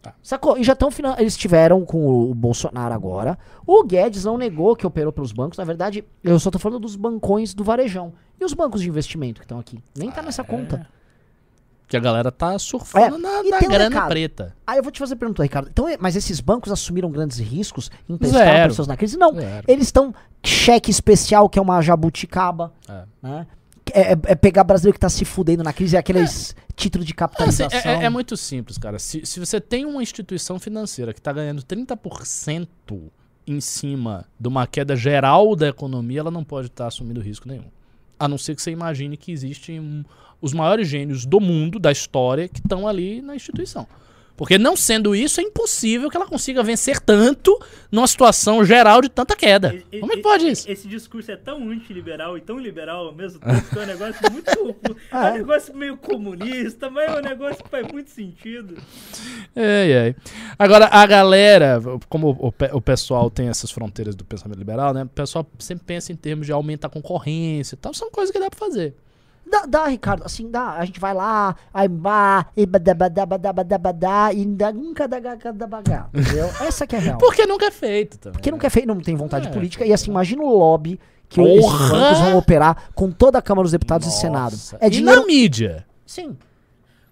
Tá. 0.00 0.14
Sacou? 0.20 0.58
E 0.58 0.64
já 0.64 0.72
estão 0.72 0.88
eles 1.16 1.36
tiveram 1.36 1.84
com 1.84 2.30
o 2.30 2.34
Bolsonaro 2.34 2.92
agora. 2.92 3.38
O 3.64 3.84
Guedes 3.84 4.24
não 4.24 4.36
negou 4.36 4.74
que 4.74 4.84
operou 4.84 5.12
pelos 5.12 5.30
bancos. 5.30 5.56
Na 5.58 5.64
verdade, 5.64 6.04
eu 6.24 6.40
só 6.40 6.50
tô 6.50 6.58
falando 6.58 6.80
dos 6.80 6.96
bancões 6.96 7.54
do 7.54 7.62
varejão. 7.62 8.12
E 8.40 8.44
os 8.44 8.52
bancos 8.52 8.80
de 8.80 8.88
investimento 8.88 9.40
que 9.40 9.44
estão 9.44 9.60
aqui? 9.60 9.78
Nem 9.96 10.10
tá 10.10 10.20
nessa 10.20 10.42
conta. 10.42 10.88
Que 11.92 11.96
a 11.98 12.00
galera 12.00 12.32
tá 12.32 12.58
surfando 12.58 13.16
É, 13.16 13.18
na, 13.18 13.42
e 13.44 13.50
na 13.50 13.58
tem 13.58 13.68
um 13.68 13.70
grana 13.72 13.94
recado. 13.94 14.08
preta. 14.08 14.56
Aí 14.66 14.78
eu 14.78 14.82
vou 14.82 14.90
te 14.90 14.98
fazer 14.98 15.12
a 15.12 15.16
pergunta, 15.18 15.42
Ricardo. 15.42 15.68
Então, 15.70 15.86
é- 15.86 15.98
mas 16.00 16.16
esses 16.16 16.40
bancos 16.40 16.72
assumiram 16.72 17.10
grandes 17.10 17.38
riscos 17.38 17.90
em 18.08 18.16
Zero. 18.26 18.70
pessoas 18.70 18.88
na 18.88 18.96
crise? 18.96 19.18
Não. 19.18 19.34
Zero. 19.34 19.64
Eles 19.68 19.88
estão 19.88 20.14
cheque 20.42 20.90
especial, 20.90 21.50
que 21.50 21.58
é 21.58 21.62
uma 21.62 21.82
jabuticaba, 21.82 22.72
É. 22.88 23.02
né? 23.22 23.46
É, 23.92 24.12
é- 24.12 24.18
é 24.28 24.34
pegar 24.34 24.64
brasileiro 24.64 24.94
que 24.94 25.00
tá 25.00 25.10
se 25.10 25.22
fudendo 25.26 25.62
na 25.62 25.72
crise, 25.72 25.96
é 25.96 25.98
aqueles 25.98 26.56
títulos 26.74 27.04
de 27.06 27.12
Assim, 27.12 27.16
capitalização. 27.18 27.78
é, 27.90 27.94
é- 28.02 28.04
é 28.04 28.08
muito 28.08 28.36
simples, 28.38 28.78
cara. 28.78 28.98
Se, 28.98 29.26
se 29.26 29.38
você 29.38 29.60
tem 29.60 29.84
uma 29.84 30.02
instituição 30.02 30.58
financeira 30.58 31.12
que 31.12 31.20
tá 31.20 31.30
ganhando 31.30 31.62
30% 31.62 32.66
em 33.46 33.60
cima 33.60 34.24
de 34.40 34.48
uma 34.48 34.66
queda 34.66 34.96
geral 34.96 35.54
da 35.54 35.68
economia, 35.68 36.20
ela 36.20 36.30
não 36.30 36.42
pode 36.44 36.68
estar 36.68 36.86
assumindo 36.86 37.20
risco 37.20 37.46
nenhum. 37.46 37.64
A 38.22 38.28
não 38.28 38.38
ser 38.38 38.54
que 38.54 38.62
você 38.62 38.70
imagine 38.70 39.16
que 39.16 39.32
existem 39.32 39.80
um- 39.80 40.04
os 40.40 40.52
maiores 40.52 40.86
gênios 40.86 41.26
do 41.26 41.40
mundo, 41.40 41.80
da 41.80 41.90
história, 41.90 42.46
que 42.46 42.60
estão 42.60 42.86
ali 42.86 43.20
na 43.20 43.34
instituição. 43.34 43.84
Porque 44.36 44.58
não 44.58 44.74
sendo 44.76 45.14
isso, 45.14 45.40
é 45.40 45.44
impossível 45.44 46.08
que 46.10 46.16
ela 46.16 46.26
consiga 46.26 46.62
vencer 46.62 46.98
tanto 46.98 47.56
numa 47.90 48.06
situação 48.06 48.64
geral 48.64 49.00
de 49.02 49.08
tanta 49.08 49.36
queda. 49.36 49.74
E- 49.92 50.00
Como 50.00 50.12
é 50.12 50.16
que 50.16 50.22
pode 50.22 50.48
isso? 50.48 50.68
Esse 50.70 50.88
discurso 50.88 51.30
é 51.30 51.36
tão 51.36 51.68
antiliberal 51.70 52.36
e 52.36 52.40
tão 52.40 52.58
liberal 52.58 53.06
ao 53.08 53.14
mesmo 53.14 53.38
tempo 53.38 53.68
que 53.68 53.78
é 53.78 53.82
um 53.82 53.86
negócio 53.86 54.32
muito. 54.32 54.50
é 55.12 55.16
um 55.16 55.32
negócio 55.34 55.76
meio 55.76 55.96
comunista, 55.96 56.90
mas 56.90 57.12
é 57.12 57.18
um 57.18 57.22
negócio 57.22 57.62
que 57.62 57.70
faz 57.70 57.86
muito 57.92 58.10
sentido. 58.10 58.76
Ei, 59.54 59.92
ei. 59.92 60.16
Agora, 60.58 60.86
a 60.86 61.06
galera, 61.06 61.80
como 62.08 62.30
o, 62.30 62.54
o 62.76 62.80
pessoal 62.80 63.30
tem 63.30 63.48
essas 63.48 63.70
fronteiras 63.70 64.14
do 64.14 64.24
pensamento 64.24 64.58
liberal, 64.58 64.94
né? 64.94 65.04
O 65.04 65.08
pessoal 65.08 65.46
sempre 65.58 65.84
pensa 65.84 66.10
em 66.12 66.16
termos 66.16 66.46
de 66.46 66.52
aumentar 66.52 66.88
a 66.88 66.90
concorrência 66.90 67.74
e 67.74 67.78
tal. 67.78 67.92
São 67.94 68.10
coisas 68.10 68.32
que 68.32 68.40
dá 68.40 68.48
pra 68.48 68.58
fazer. 68.58 68.94
Dá, 69.52 69.66
dá, 69.66 69.86
Ricardo, 69.86 70.22
assim, 70.24 70.50
dá. 70.50 70.70
A 70.78 70.84
gente 70.86 70.98
vai 70.98 71.12
lá, 71.12 71.54
aí 71.74 71.86
bah, 71.86 72.46
e 72.56 72.64
badabadabadabadabadá, 72.64 74.32
e 74.32 74.46
nunca 74.46 75.06
dá 75.06 75.20
bagá, 75.66 76.08
entendeu? 76.14 76.46
Essa 76.66 76.86
que 76.86 76.96
é 76.96 76.98
a 76.98 77.02
real. 77.02 77.18
Porque 77.18 77.44
nunca 77.46 77.66
é 77.66 77.70
feito 77.70 78.16
também. 78.18 78.32
Porque 78.32 78.50
não 78.50 78.58
quer 78.58 78.70
feio, 78.70 78.86
não 78.86 78.98
tem 78.98 79.14
vontade 79.14 79.48
É. 79.48 79.50
política. 79.50 79.84
E 79.84 79.92
assim, 79.92 80.10
imagina 80.10 80.42
o 80.42 80.56
lobby 80.56 80.98
que 81.28 81.40
esses 81.42 81.60
Porra! 81.60 81.88
bancos 81.90 82.18
vão 82.20 82.38
operar 82.38 82.84
com 82.94 83.10
toda 83.10 83.38
a 83.38 83.42
Câmara 83.42 83.64
dos 83.64 83.72
Deputados 83.72 84.06
e 84.08 84.12
Senado. 84.12 84.52
Nossa. 84.52 84.78
É 84.80 84.86
e 84.86 84.90
dinheiro. 84.90 85.20
na 85.20 85.26
mídia? 85.26 85.86
Sim. 86.06 86.34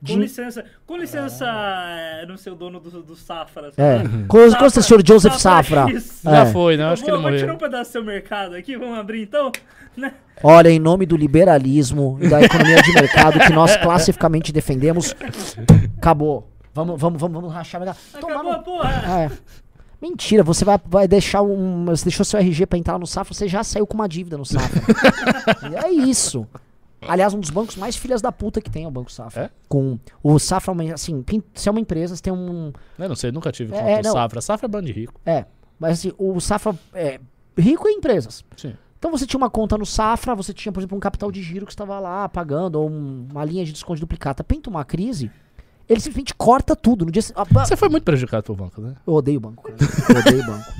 Com 0.01 0.07
Din- 0.15 0.21
licença, 0.21 0.65
com 0.87 0.97
licença, 0.97 1.45
é, 1.47 2.25
não 2.27 2.39
sei 2.39 2.51
o 2.53 2.57
dono 2.57 2.81
do, 2.81 3.03
do 3.03 3.15
Safra. 3.15 3.71
É. 3.77 3.99
Com 4.29 4.51
com 4.51 4.65
o 4.65 4.71
senhor 4.71 5.07
Joseph 5.07 5.35
Safra. 5.37 5.87
X. 5.91 6.21
Já 6.25 6.47
É. 6.47 6.47
foi, 6.53 6.77
né? 6.79 6.85
Eu 6.85 6.89
Acho 6.89 7.05
que 7.05 7.11
ele 7.11 7.19
vou 7.21 7.31
tirar 7.33 7.41
morreu. 7.43 7.55
um 7.55 7.59
pedaço 7.59 7.91
do 7.91 7.93
seu 7.93 8.05
mercado 8.05 8.55
aqui, 8.55 8.77
vamos 8.79 8.99
abrir 8.99 9.23
então? 9.23 9.53
Né? 9.97 10.15
Olha, 10.43 10.71
em 10.71 10.79
nome 10.79 11.05
do 11.05 11.17
liberalismo 11.17 12.17
e 12.21 12.29
da 12.29 12.41
economia 12.41 12.81
de 12.83 12.93
mercado 12.95 13.39
que 13.41 13.53
nós 13.53 13.77
classificamente 13.83 14.53
defendemos, 14.53 15.15
acabou. 15.99 16.49
Vamos, 16.73 16.99
vamos, 16.99 17.21
vamos, 17.21 17.35
vamos 17.35 17.53
rachar. 17.53 17.81
Tomar 18.19 18.35
Acabou 18.35 18.53
a 18.53 18.59
porra. 18.61 19.25
É. 19.25 19.31
Mentira, 20.01 20.43
você 20.43 20.65
vai, 20.65 20.79
vai 20.87 21.07
deixar 21.07 21.43
um. 21.43 21.85
Você 21.87 22.05
deixou 22.05 22.25
seu 22.25 22.41
RG 22.41 22.65
pra 22.65 22.79
entrar 22.79 22.99
no 22.99 23.07
Safra, 23.07 23.35
você 23.35 23.47
já 23.47 23.63
saiu 23.63 23.87
com 23.87 23.95
uma 23.97 24.09
dívida 24.09 24.39
no 24.39 24.47
Safra. 24.47 24.81
E 25.71 25.77
é 25.77 25.91
isso. 25.91 26.47
Aliás, 27.09 27.33
um 27.35 27.41
dos 27.41 27.51
bancos 27.51 27.77
mais 27.77 27.97
filhas 27.97 28.21
da 28.21 28.31
puta 28.31 28.61
que 28.61 28.71
tem 28.71 28.85
é 28.85 28.89
o 28.89 28.91
Banco 28.91 29.11
Safra. 29.11 29.45
É? 29.45 29.51
Com 29.69 29.99
o 30.23 30.39
Safra, 30.39 30.75
assim, 30.93 31.23
quem- 31.23 31.43
se 31.55 31.69
é 31.69 31.73
uma 31.73 31.81
empresa, 31.81 32.15
você 32.15 32.23
tem 32.23 32.33
um. 32.33 32.73
Eu 32.99 33.09
não 33.09 33.17
sei, 33.17 33.33
nunca 33.33 33.51
tive 33.51 33.75
É, 33.75 33.79
conta 33.79 33.91
é, 33.91 34.03
não. 34.03 34.13
Safra. 34.13 34.41
Safra 34.41 34.67
é 34.67 34.69
bando 34.69 34.87
de 34.87 34.93
rico. 34.93 35.21
É, 35.25 35.45
mas 35.79 35.93
assim, 35.99 36.13
o 36.19 36.39
Safra 36.41 36.75
é 36.93 37.19
rico 37.57 37.89
em 37.89 37.97
empresas. 37.99 38.45
Sim. 38.57 38.75
Então 38.99 39.11
você 39.11 39.27
tinha 39.27 39.39
uma 39.39 39.49
conta 39.49 39.79
no 39.79 39.87
Safra, 39.87 40.35
você 40.35 40.53
tinha, 40.53 40.71
por 40.73 40.81
exemplo, 40.81 40.95
um 40.97 41.01
capital 41.01 41.33
de 41.33 41.43
giro 41.43 41.65
que 41.65 41.73
estava 41.73 41.99
lá 41.99 42.29
pagando, 42.29 42.77
ou 42.77 42.91
um- 42.91 43.27
uma 43.31 43.45
linha 43.47 43.65
de 43.65 43.73
desconto 43.73 43.99
duplicata. 43.99 44.45
Pinta 44.45 44.69
uma 44.69 44.85
crise, 44.85 45.31
ele 45.89 46.01
simplesmente 46.01 46.35
corta 46.35 46.77
tudo. 46.77 47.07
No 47.07 47.11
dia 47.11 47.23
Você 47.23 47.77
foi 47.77 47.89
muito 47.89 48.05
prejudicado 48.05 48.43
pelo 48.45 48.57
banco, 48.59 48.79
né? 48.83 48.95
Eu 49.07 49.15
odeio 49.15 49.41
banco, 49.41 49.63
cara. 49.63 49.77
Eu 50.11 50.21
odeio 50.21 50.47
banco. 50.47 50.73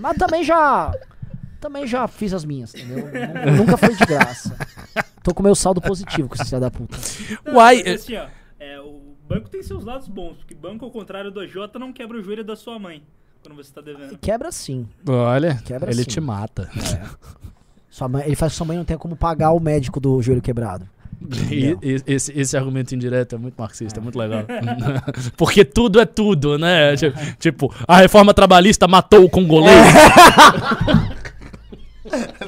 Mas 0.00 0.16
também 0.16 0.44
já. 0.44 0.94
Também 1.60 1.86
já 1.86 2.08
fiz 2.08 2.32
as 2.32 2.44
minhas, 2.44 2.74
entendeu? 2.74 3.04
Nunca- 3.06 3.50
Nunca 3.52 3.76
foi 3.76 3.94
de 3.94 4.04
graça. 4.04 4.56
Tô 5.22 5.34
com 5.34 5.42
meu 5.42 5.54
saldo 5.54 5.80
positivo 5.80 6.28
com 6.28 6.34
esse 6.34 6.44
filho 6.44 6.60
da 6.60 6.70
puta. 6.70 6.96
Não, 7.44 7.54
Uai, 7.54 7.82
mas 7.84 8.02
assim, 8.02 8.16
ó, 8.16 8.26
é, 8.58 8.80
o 8.80 9.00
banco 9.28 9.48
tem 9.48 9.62
seus 9.62 9.84
lados 9.84 10.08
bons, 10.08 10.36
porque 10.38 10.54
banco, 10.54 10.84
ao 10.84 10.90
contrário 10.90 11.30
do 11.30 11.46
Jota, 11.46 11.78
não 11.78 11.92
quebra 11.92 12.18
o 12.18 12.22
joelho 12.22 12.44
da 12.44 12.56
sua 12.56 12.78
mãe 12.78 13.02
quando 13.42 13.56
você 13.56 13.72
tá 13.72 13.80
devendo. 13.80 14.16
Quebra 14.18 14.52
sim. 14.52 14.88
Olha, 15.06 15.60
Quebra 15.64 15.90
ele 15.90 16.04
sim. 16.04 16.10
te 16.10 16.20
mata. 16.20 16.70
Sua 17.90 18.08
mãe, 18.08 18.24
ele 18.24 18.36
faz 18.36 18.52
que 18.52 18.56
sua 18.56 18.66
mãe 18.66 18.76
não 18.76 18.84
tenha 18.84 18.98
como 18.98 19.16
pagar 19.16 19.52
o 19.52 19.60
médico 19.60 20.00
do 20.00 20.22
joelho 20.22 20.40
quebrado. 20.40 20.88
E, 21.50 21.76
esse, 22.06 22.32
esse 22.38 22.56
argumento 22.56 22.94
indireto 22.94 23.34
é 23.34 23.38
muito 23.38 23.54
marxista, 23.56 24.00
é 24.00 24.02
muito 24.02 24.18
legal. 24.18 24.44
Porque 25.36 25.64
tudo 25.64 26.00
é 26.00 26.06
tudo, 26.06 26.58
né? 26.58 26.96
Tipo, 26.96 27.18
tipo, 27.38 27.74
a 27.86 27.98
reforma 27.98 28.34
trabalhista 28.34 28.88
matou 28.88 29.24
o 29.24 29.30
congolês. 29.30 29.76
É 29.76 31.31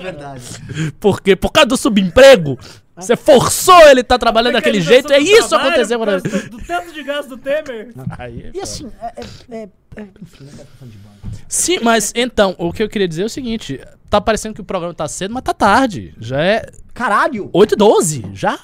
verdade. 0.00 0.92
Porque 1.00 1.34
por 1.36 1.50
causa 1.52 1.68
do 1.68 1.76
subemprego, 1.76 2.58
você 2.96 3.16
forçou 3.16 3.80
ele 3.88 4.00
estar 4.02 4.18
trabalhando 4.18 4.54
daquele 4.54 4.80
jeito. 4.80 5.12
É 5.12 5.18
isso 5.18 5.42
que 5.42 5.48
trabalho, 5.48 5.68
aconteceu 5.70 5.98
por 5.98 6.06
quando 6.08 6.22
causa 6.22 6.48
Do, 6.48 6.58
teto 6.58 6.92
de 6.92 7.02
gás 7.02 7.26
do 7.26 7.36
Temer. 7.36 7.92
Aí 8.18 8.42
é 8.42 8.48
E 8.48 8.52
foda. 8.52 8.62
assim, 8.62 8.92
é, 9.00 9.06
é, 9.16 9.56
é, 9.56 9.68
é, 9.96 10.08
enfim. 10.22 10.48
Sim, 11.48 11.78
mas 11.82 12.12
então, 12.14 12.54
o 12.58 12.72
que 12.72 12.82
eu 12.82 12.88
queria 12.88 13.08
dizer 13.08 13.22
é 13.22 13.26
o 13.26 13.30
seguinte: 13.30 13.80
tá 14.08 14.20
parecendo 14.20 14.54
que 14.54 14.60
o 14.60 14.64
programa 14.64 14.94
tá 14.94 15.08
cedo, 15.08 15.34
mas 15.34 15.42
tá 15.42 15.52
tarde. 15.54 16.14
Já 16.18 16.40
é 16.42 16.66
Caralho! 16.92 17.50
8 17.52 17.72
e 17.74 17.76
12 17.76 18.24
já? 18.32 18.58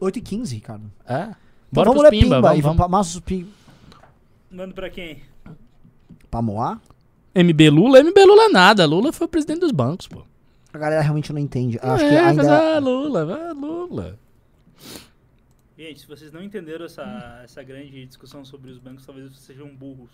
8 0.00 0.18
e 0.18 0.22
15, 0.22 0.54
Ricardo. 0.54 0.92
É. 1.06 1.22
Então 1.22 1.36
Bora 1.72 1.88
vamos 1.90 2.02
pros 2.02 2.10
pimba, 2.10 2.36
Pimba, 2.36 2.48
vamos, 2.48 2.76
vamos. 2.76 2.90
Massos 2.90 3.20
Pimba. 3.20 3.48
Manda 4.50 4.74
pra 4.74 4.90
quem? 4.90 5.22
Pra 6.30 6.42
Moá? 6.42 6.78
MB 7.34 7.70
Lula, 7.70 8.02
MB 8.02 8.24
Lula 8.26 8.44
é 8.44 8.48
nada. 8.50 8.84
Lula 8.84 9.12
foi 9.12 9.26
o 9.26 9.28
presidente 9.30 9.60
dos 9.60 9.72
bancos, 9.72 10.06
pô. 10.06 10.22
A 10.72 10.78
galera 10.78 11.02
realmente 11.02 11.32
não 11.32 11.40
entende. 11.40 11.78
Eu 11.82 11.92
acho 11.92 12.04
é, 12.04 12.08
que 12.08 12.14
mas 12.14 12.38
ainda. 12.38 12.76
ah, 12.76 12.78
Lula, 12.78 13.48
ah, 13.50 13.52
Lula. 13.52 14.18
Gente, 15.76 16.00
se 16.00 16.06
vocês 16.06 16.32
não 16.32 16.42
entenderam 16.42 16.84
essa, 16.84 17.40
essa 17.44 17.62
grande 17.62 18.06
discussão 18.06 18.44
sobre 18.44 18.70
os 18.70 18.78
bancos, 18.78 19.04
talvez 19.04 19.28
vocês 19.28 19.40
sejam 19.40 19.68
burros. 19.68 20.10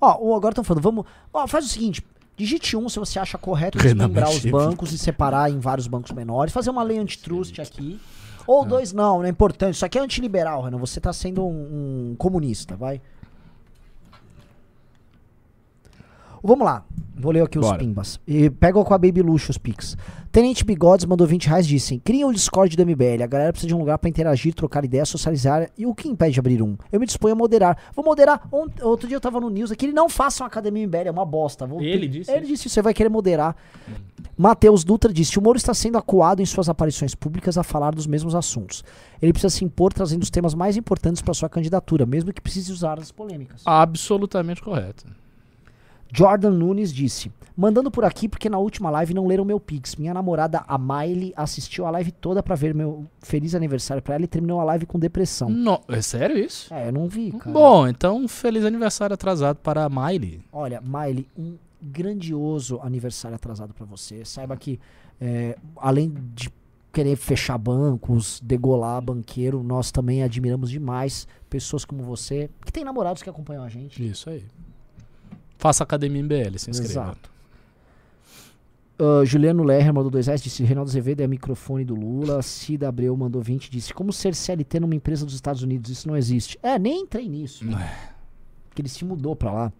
Ó, 0.00 0.36
agora 0.36 0.52
estão 0.52 0.64
falando, 0.64 0.82
vamos. 0.82 1.06
Ó, 1.32 1.46
faz 1.46 1.64
o 1.64 1.68
seguinte. 1.68 2.04
Digite 2.36 2.76
um 2.76 2.88
se 2.88 2.98
você 2.98 3.18
acha 3.18 3.36
correto 3.36 3.76
desmembrar 3.76 4.30
os 4.30 4.44
bancos 4.46 4.92
e 4.92 4.98
separar 4.98 5.50
em 5.50 5.58
vários 5.58 5.86
bancos 5.86 6.10
menores. 6.12 6.52
Fazer 6.52 6.70
uma 6.70 6.82
lei 6.82 6.98
antitrust 6.98 7.60
aqui. 7.60 8.00
Ou 8.46 8.64
dois, 8.64 8.92
não, 8.92 9.18
não 9.18 9.24
é 9.26 9.28
importante. 9.28 9.74
Isso 9.74 9.84
aqui 9.84 9.98
é 9.98 10.02
antiliberal, 10.02 10.62
Renan. 10.62 10.78
Você 10.78 11.00
tá 11.00 11.12
sendo 11.12 11.46
um, 11.46 12.10
um 12.10 12.16
comunista, 12.16 12.74
vai. 12.74 13.00
Vamos 16.42 16.64
lá. 16.64 16.84
Vou 17.16 17.32
ler 17.32 17.42
aqui 17.42 17.58
os 17.58 17.66
Bora. 17.66 17.76
pimbas. 17.78 18.18
E 18.26 18.48
pega 18.48 18.82
com 18.82 18.94
a 18.94 18.96
Baby 18.98 19.20
Luxo 19.20 19.50
os 19.50 19.58
pics. 19.58 19.94
Tenente 20.32 20.64
Bigodes 20.64 21.04
mandou 21.04 21.26
20 21.26 21.48
reais 21.48 21.66
e 21.66 21.68
disse: 21.68 21.98
Cria 21.98 22.26
o 22.26 22.32
Discord 22.32 22.74
do 22.74 22.86
MBL. 22.86 23.22
A 23.22 23.26
galera 23.26 23.52
precisa 23.52 23.68
de 23.68 23.74
um 23.74 23.78
lugar 23.78 23.98
pra 23.98 24.08
interagir, 24.08 24.54
trocar 24.54 24.84
ideias, 24.86 25.08
socializar. 25.10 25.68
E 25.76 25.84
o 25.84 25.94
que 25.94 26.08
impede 26.08 26.34
de 26.34 26.40
abrir 26.40 26.62
um? 26.62 26.78
Eu 26.90 26.98
me 26.98 27.04
disponho 27.04 27.34
a 27.34 27.36
moderar. 27.36 27.76
Vou 27.94 28.02
moderar. 28.02 28.48
Ont- 28.50 28.80
outro 28.82 29.06
dia 29.06 29.16
eu 29.16 29.20
tava 29.20 29.38
no 29.38 29.50
news 29.50 29.70
aqui. 29.70 29.84
Ele 29.84 29.92
não 29.92 30.08
faça 30.08 30.42
uma 30.42 30.46
academia 30.46 30.82
MBL, 30.86 31.08
é 31.08 31.10
uma 31.10 31.26
bosta. 31.26 31.66
Vou- 31.66 31.82
Ele 31.82 32.08
disse 32.08 32.30
Ele 32.30 32.40
isso? 32.44 32.52
disse: 32.52 32.68
Você 32.70 32.80
vai 32.80 32.94
querer 32.94 33.10
moderar. 33.10 33.54
Matheus 34.36 34.82
Dutra 34.82 35.12
disse: 35.12 35.38
O 35.38 35.42
Moro 35.42 35.58
está 35.58 35.74
sendo 35.74 35.98
acuado 35.98 36.40
em 36.40 36.46
suas 36.46 36.70
aparições 36.70 37.14
públicas 37.14 37.58
a 37.58 37.62
falar 37.62 37.90
dos 37.94 38.06
mesmos 38.06 38.34
assuntos. 38.34 38.82
Ele 39.20 39.32
precisa 39.32 39.50
se 39.54 39.62
impor 39.64 39.92
trazendo 39.92 40.22
os 40.22 40.30
temas 40.30 40.54
mais 40.54 40.74
importantes 40.76 41.20
para 41.20 41.34
sua 41.34 41.50
candidatura, 41.50 42.06
mesmo 42.06 42.32
que 42.32 42.40
precise 42.40 42.72
usar 42.72 42.98
as 42.98 43.12
polêmicas. 43.12 43.60
Absolutamente 43.66 44.62
correto. 44.62 45.04
Jordan 46.12 46.50
Nunes 46.50 46.92
disse: 46.92 47.30
Mandando 47.56 47.90
por 47.90 48.04
aqui 48.04 48.28
porque 48.28 48.48
na 48.48 48.58
última 48.58 48.90
live 48.90 49.12
não 49.14 49.26
leram 49.26 49.44
meu 49.44 49.60
Pix. 49.60 49.96
Minha 49.96 50.14
namorada, 50.14 50.64
a 50.66 50.78
Miley, 50.78 51.32
assistiu 51.36 51.84
a 51.86 51.90
live 51.90 52.10
toda 52.12 52.42
pra 52.42 52.54
ver 52.54 52.74
meu 52.74 53.06
feliz 53.20 53.54
aniversário 53.54 54.02
pra 54.02 54.14
ela 54.14 54.24
e 54.24 54.28
terminou 54.28 54.60
a 54.60 54.64
live 54.64 54.86
com 54.86 54.98
depressão. 54.98 55.48
No- 55.50 55.80
é 55.88 56.00
sério 56.00 56.38
isso? 56.38 56.72
É, 56.72 56.88
eu 56.88 56.92
não 56.92 57.06
vi, 57.08 57.32
cara. 57.32 57.50
Bom, 57.50 57.86
então 57.86 58.26
feliz 58.28 58.64
aniversário 58.64 59.12
atrasado 59.14 59.56
para 59.58 59.84
a 59.84 59.88
Miley. 59.88 60.40
Olha, 60.52 60.80
Miley, 60.80 61.26
um 61.38 61.56
grandioso 61.82 62.80
aniversário 62.82 63.34
atrasado 63.34 63.74
pra 63.74 63.84
você. 63.86 64.24
Saiba 64.24 64.56
que, 64.56 64.80
é, 65.20 65.56
além 65.76 66.12
de 66.34 66.50
querer 66.92 67.14
fechar 67.16 67.56
bancos, 67.56 68.40
degolar 68.42 69.00
banqueiro, 69.00 69.62
nós 69.62 69.92
também 69.92 70.22
admiramos 70.24 70.70
demais 70.70 71.28
pessoas 71.48 71.84
como 71.84 72.02
você, 72.02 72.50
que 72.64 72.72
tem 72.72 72.84
namorados 72.84 73.22
que 73.22 73.30
acompanham 73.30 73.62
a 73.62 73.68
gente. 73.68 74.04
Isso 74.08 74.28
aí. 74.28 74.44
Faça 75.60 75.84
academia 75.84 76.22
MBL, 76.22 76.58
se 76.58 76.70
inscreva. 76.70 76.92
Exato. 76.92 77.30
Ah, 78.98 79.22
Juliano 79.26 79.62
Lerner 79.62 79.92
mandou 79.92 80.10
2 80.10 80.26
reais, 80.26 80.42
disse 80.42 80.62
Reinaldo 80.62 80.90
Azevedo 80.90 81.20
é 81.20 81.26
microfone 81.26 81.84
do 81.84 81.94
Lula. 81.94 82.40
Cida 82.40 82.88
Abreu 82.88 83.14
mandou 83.14 83.42
20, 83.42 83.70
disse 83.70 83.92
como 83.92 84.10
ser 84.10 84.34
CLT 84.34 84.80
numa 84.80 84.94
empresa 84.94 85.26
dos 85.26 85.34
Estados 85.34 85.62
Unidos, 85.62 85.90
isso 85.90 86.08
não 86.08 86.16
existe. 86.16 86.58
É, 86.62 86.78
nem 86.78 87.02
entrei 87.02 87.28
nisso. 87.28 87.64
Porque 88.68 88.80
ele 88.80 88.88
se 88.88 89.04
mudou 89.04 89.36
pra 89.36 89.52
lá. 89.52 89.72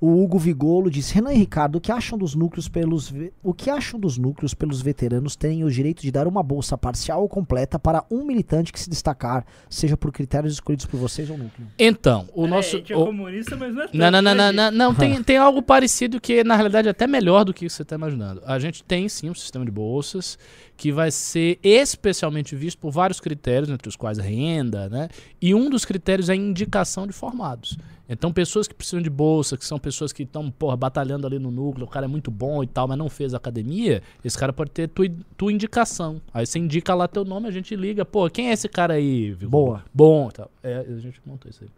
O 0.00 0.22
Hugo 0.22 0.38
Vigolo 0.38 0.90
disse: 0.90 1.12
Renan 1.14 1.32
e 1.32 1.38
Ricardo, 1.38 1.76
o 1.76 1.80
que 1.80 1.90
acham 1.90 2.16
dos 2.16 2.34
núcleos 2.34 2.68
pelos 2.68 3.12
o 3.42 3.52
que 3.52 3.68
acham 3.68 3.98
dos 3.98 4.16
núcleos 4.16 4.54
pelos 4.54 4.80
veteranos 4.80 5.34
terem 5.34 5.64
o 5.64 5.70
direito 5.70 6.02
de 6.02 6.10
dar 6.12 6.26
uma 6.28 6.42
bolsa 6.42 6.78
parcial 6.78 7.22
ou 7.22 7.28
completa 7.28 7.78
para 7.78 8.04
um 8.10 8.24
militante 8.24 8.72
que 8.72 8.78
se 8.78 8.88
destacar, 8.88 9.44
seja 9.68 9.96
por 9.96 10.12
critérios 10.12 10.52
escolhidos 10.54 10.86
por 10.86 10.98
vocês 11.00 11.28
ou 11.30 11.36
núcleo? 11.36 11.66
Então, 11.78 12.28
o 12.34 12.46
É, 12.46 12.48
nosso. 12.48 12.76
é 12.88 12.96
o- 12.96 13.06
comunista, 13.06 13.56
mas 13.56 13.74
não 13.74 13.82
é 13.82 13.88
Não, 13.92 14.10
não, 14.10 14.22
não, 14.22 14.34
não, 14.34 14.52
né, 14.52 14.70
não, 14.70 14.70
não, 14.70 14.94
tem, 14.94 15.22
tem 15.22 15.36
algo 15.36 15.60
parecido 15.62 16.20
que 16.20 16.44
na 16.44 16.54
realidade 16.54 16.86
é 16.88 16.90
até 16.92 17.06
melhor 17.06 17.44
do 17.44 17.52
que 17.52 17.68
você 17.68 17.82
está 17.82 17.96
imaginando. 17.96 18.40
A 18.46 18.58
gente 18.58 18.84
tem 18.84 19.08
sim 19.08 19.28
um 19.30 19.34
sistema 19.34 19.64
de 19.64 19.70
bolsas 19.70 20.38
que 20.76 20.92
vai 20.92 21.10
ser 21.10 21.58
especialmente 21.62 22.54
visto 22.54 22.78
por 22.78 22.92
vários 22.92 23.18
critérios, 23.20 23.68
entre 23.68 23.88
os 23.88 23.96
quais 23.96 24.18
renda, 24.18 24.88
né? 24.88 25.08
E 25.42 25.54
um 25.54 25.68
dos 25.68 25.84
critérios 25.84 26.28
é 26.28 26.34
a 26.34 26.36
indicação 26.36 27.06
de 27.06 27.12
formados. 27.12 27.76
Então, 28.08 28.32
pessoas 28.32 28.66
que 28.66 28.74
precisam 28.74 29.02
de 29.02 29.10
bolsa, 29.10 29.56
que 29.56 29.64
são 29.66 29.78
pessoas 29.78 30.12
que 30.12 30.22
estão, 30.22 30.50
porra, 30.50 30.76
batalhando 30.76 31.26
ali 31.26 31.38
no 31.38 31.50
núcleo, 31.50 31.86
o 31.86 31.90
cara 31.90 32.06
é 32.06 32.08
muito 32.08 32.30
bom 32.30 32.62
e 32.62 32.66
tal, 32.66 32.88
mas 32.88 32.96
não 32.96 33.08
fez 33.10 33.34
academia, 33.34 34.02
esse 34.24 34.38
cara 34.38 34.52
pode 34.52 34.70
ter 34.70 34.88
tua, 34.88 35.06
tua 35.36 35.52
indicação. 35.52 36.20
Aí 36.32 36.46
você 36.46 36.58
indica 36.58 36.94
lá 36.94 37.06
teu 37.06 37.24
nome, 37.24 37.48
a 37.48 37.50
gente 37.50 37.76
liga, 37.76 38.04
pô, 38.04 38.28
quem 38.30 38.48
é 38.48 38.52
esse 38.52 38.68
cara 38.68 38.94
aí? 38.94 39.32
Vigor? 39.32 39.50
Boa. 39.50 39.84
Bom, 39.92 40.30
tal. 40.30 40.50
É, 40.62 40.78
a 40.88 40.98
gente 40.98 41.20
montou 41.26 41.50
isso 41.50 41.64
aí. 41.64 41.70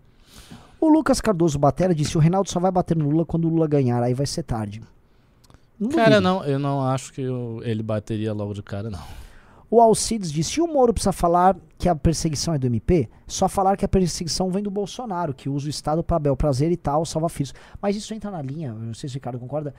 O 0.81 0.89
Lucas 0.89 1.21
Cardoso 1.21 1.59
Batera 1.59 1.95
disse: 1.95 2.17
o 2.17 2.21
Reinaldo 2.21 2.49
só 2.49 2.59
vai 2.61 2.71
bater 2.71 2.97
no 2.97 3.11
Lula 3.11 3.27
quando 3.27 3.47
o 3.47 3.49
Lula 3.51 3.67
ganhar, 3.67 4.03
aí 4.03 4.15
vai 4.15 4.25
ser 4.27 4.43
tarde. 4.45 4.81
Não 5.79 5.89
Cara, 5.91 6.21
duvido. 6.21 6.23
não, 6.23 6.45
eu 6.45 6.59
não 6.59 6.83
acho 6.87 7.13
que 7.13 7.21
eu- 7.23 7.61
ele 7.65 7.83
bateria 7.83 8.33
logo 8.33 8.55
de 8.55 8.63
cara, 8.63 8.89
não. 8.89 9.03
O 9.71 9.81
Alcides 9.81 10.33
disse: 10.33 10.53
se 10.53 10.61
o 10.61 10.67
Moro 10.67 10.93
precisa 10.93 11.13
falar 11.13 11.57
que 11.79 11.89
a 11.89 11.95
perseguição 11.95 12.53
é 12.53 12.59
do 12.59 12.67
MP, 12.67 13.09
só 13.27 13.49
falar 13.49 13.77
que 13.77 13.85
a 13.85 13.89
perseguição 13.89 14.51
vem 14.51 14.63
do 14.63 14.71
Bolsonaro, 14.71 15.33
que 15.33 15.49
usa 15.49 15.67
o 15.67 15.71
Estado 15.71 16.03
para 16.03 16.19
bel 16.19 16.37
prazer 16.37 16.73
e 16.73 16.77
tal, 16.77 17.05
salva 17.07 17.29
filhos. 17.29 17.55
Mas 17.81 17.95
isso 17.97 18.13
entra 18.13 18.31
na 18.31 18.43
linha, 18.43 18.73
não 18.73 18.93
sei 18.95 19.09
se 19.09 19.15
o 19.15 19.19
Ricardo 19.19 19.39
concorda, 19.39 19.75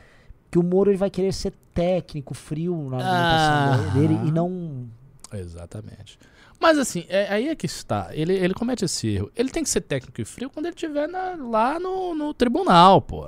que 0.50 0.58
o 0.58 0.64
Moro 0.64 0.90
ele 0.90 0.98
vai 0.98 1.10
querer 1.10 1.34
ser 1.34 1.54
técnico, 1.74 2.34
frio 2.34 2.90
na 2.90 2.98
Ah. 2.98 3.74
argumentação 3.74 3.94
dele 4.00 4.28
e 4.28 4.32
não. 4.32 4.88
Exatamente. 5.34 6.18
Mas 6.62 6.78
assim, 6.78 7.06
é, 7.10 7.28
aí 7.28 7.48
é 7.50 7.56
que 7.56 7.66
está. 7.66 8.10
Ele, 8.12 8.34
ele 8.34 8.54
comete 8.54 8.86
esse 8.86 9.08
erro. 9.08 9.32
Ele 9.36 9.50
tem 9.50 9.64
que 9.64 9.70
ser 9.70 9.82
técnico 9.82 10.22
e 10.22 10.26
frio 10.26 10.50
quando 10.50 10.68
ele 10.68 10.76
estiver 10.76 11.10
lá 11.40 11.80
no, 11.80 12.14
no 12.14 12.34
tribunal, 12.34 13.02
pô. 13.02 13.28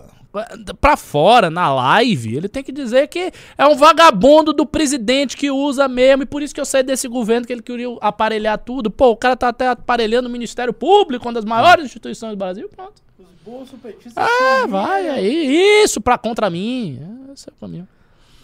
Pra 0.81 0.97
fora, 0.97 1.49
na 1.49 1.71
live, 1.73 2.35
ele 2.35 2.49
tem 2.49 2.63
que 2.63 2.71
dizer 2.71 3.07
que 3.07 3.31
é 3.55 3.67
um 3.67 3.75
vagabundo 3.75 4.51
do 4.51 4.65
presidente 4.65 5.37
que 5.37 5.51
usa 5.51 5.87
mesmo, 5.87 6.23
e 6.23 6.25
por 6.25 6.41
isso 6.41 6.53
que 6.55 6.59
eu 6.61 6.65
saí 6.65 6.81
desse 6.81 7.07
governo 7.07 7.45
que 7.45 7.53
ele 7.53 7.61
queria 7.61 7.87
aparelhar 8.01 8.57
tudo. 8.57 8.89
Pô, 8.89 9.09
o 9.09 9.17
cara 9.17 9.35
tá 9.35 9.49
até 9.49 9.67
aparelhando 9.67 10.27
o 10.27 10.31
Ministério 10.31 10.73
Público, 10.73 11.27
uma 11.27 11.33
das 11.33 11.45
maiores 11.45 11.85
instituições 11.85 12.31
do 12.31 12.37
Brasil, 12.37 12.67
pronto. 12.75 13.01
Os 13.19 13.25
bolsopetistas 13.45 14.13
Ah, 14.15 14.61
são 14.61 14.69
vai 14.69 15.07
aí, 15.07 15.83
isso 15.83 16.01
pra 16.01 16.17
contra 16.17 16.49
mim. 16.49 16.99
Esse 17.31 17.49
é 17.49 17.53
o 17.55 17.59
caminho. 17.59 17.87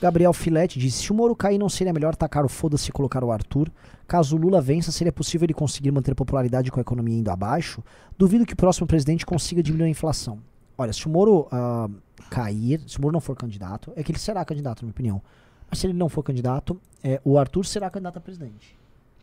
Gabriel 0.01 0.31
Filete 0.33 0.79
disse: 0.79 1.03
se 1.03 1.11
o 1.11 1.15
Moro 1.15 1.35
cair, 1.35 1.57
não 1.57 1.69
seria 1.69 1.91
melhor 1.93 2.15
tacar 2.15 2.45
o 2.45 2.49
foda-se 2.49 2.89
e 2.89 2.91
colocar 2.91 3.23
o 3.23 3.31
Arthur? 3.31 3.69
Caso 4.07 4.35
o 4.35 4.39
Lula 4.39 4.61
vença, 4.61 4.91
seria 4.91 5.11
possível 5.11 5.45
ele 5.45 5.53
conseguir 5.53 5.91
manter 5.91 6.15
popularidade 6.15 6.71
com 6.71 6.79
a 6.79 6.81
economia 6.81 7.17
indo 7.17 7.29
abaixo? 7.29 7.83
Duvido 8.17 8.45
que 8.45 8.53
o 8.53 8.57
próximo 8.57 8.87
presidente 8.87 9.25
consiga 9.25 9.61
diminuir 9.61 9.87
a 9.87 9.89
inflação. 9.91 10.39
Olha, 10.77 10.93
se 10.93 11.05
o 11.05 11.09
Moro 11.09 11.47
ah, 11.51 11.89
cair, 12.29 12.81
se 12.87 12.97
o 12.97 13.01
Moro 13.01 13.13
não 13.13 13.19
for 13.19 13.35
candidato, 13.35 13.91
é 13.95 14.01
que 14.03 14.11
ele 14.11 14.19
será 14.19 14.43
candidato, 14.45 14.81
na 14.81 14.85
minha 14.85 14.91
opinião. 14.91 15.21
Mas 15.69 15.79
se 15.79 15.85
ele 15.87 15.93
não 15.93 16.07
for 16.09 16.23
candidato, 16.23 16.79
é, 17.03 17.21
o 17.23 17.37
Arthur 17.37 17.65
será 17.65 17.89
candidato 17.89 18.17
a 18.17 18.21
presidente. 18.21 18.75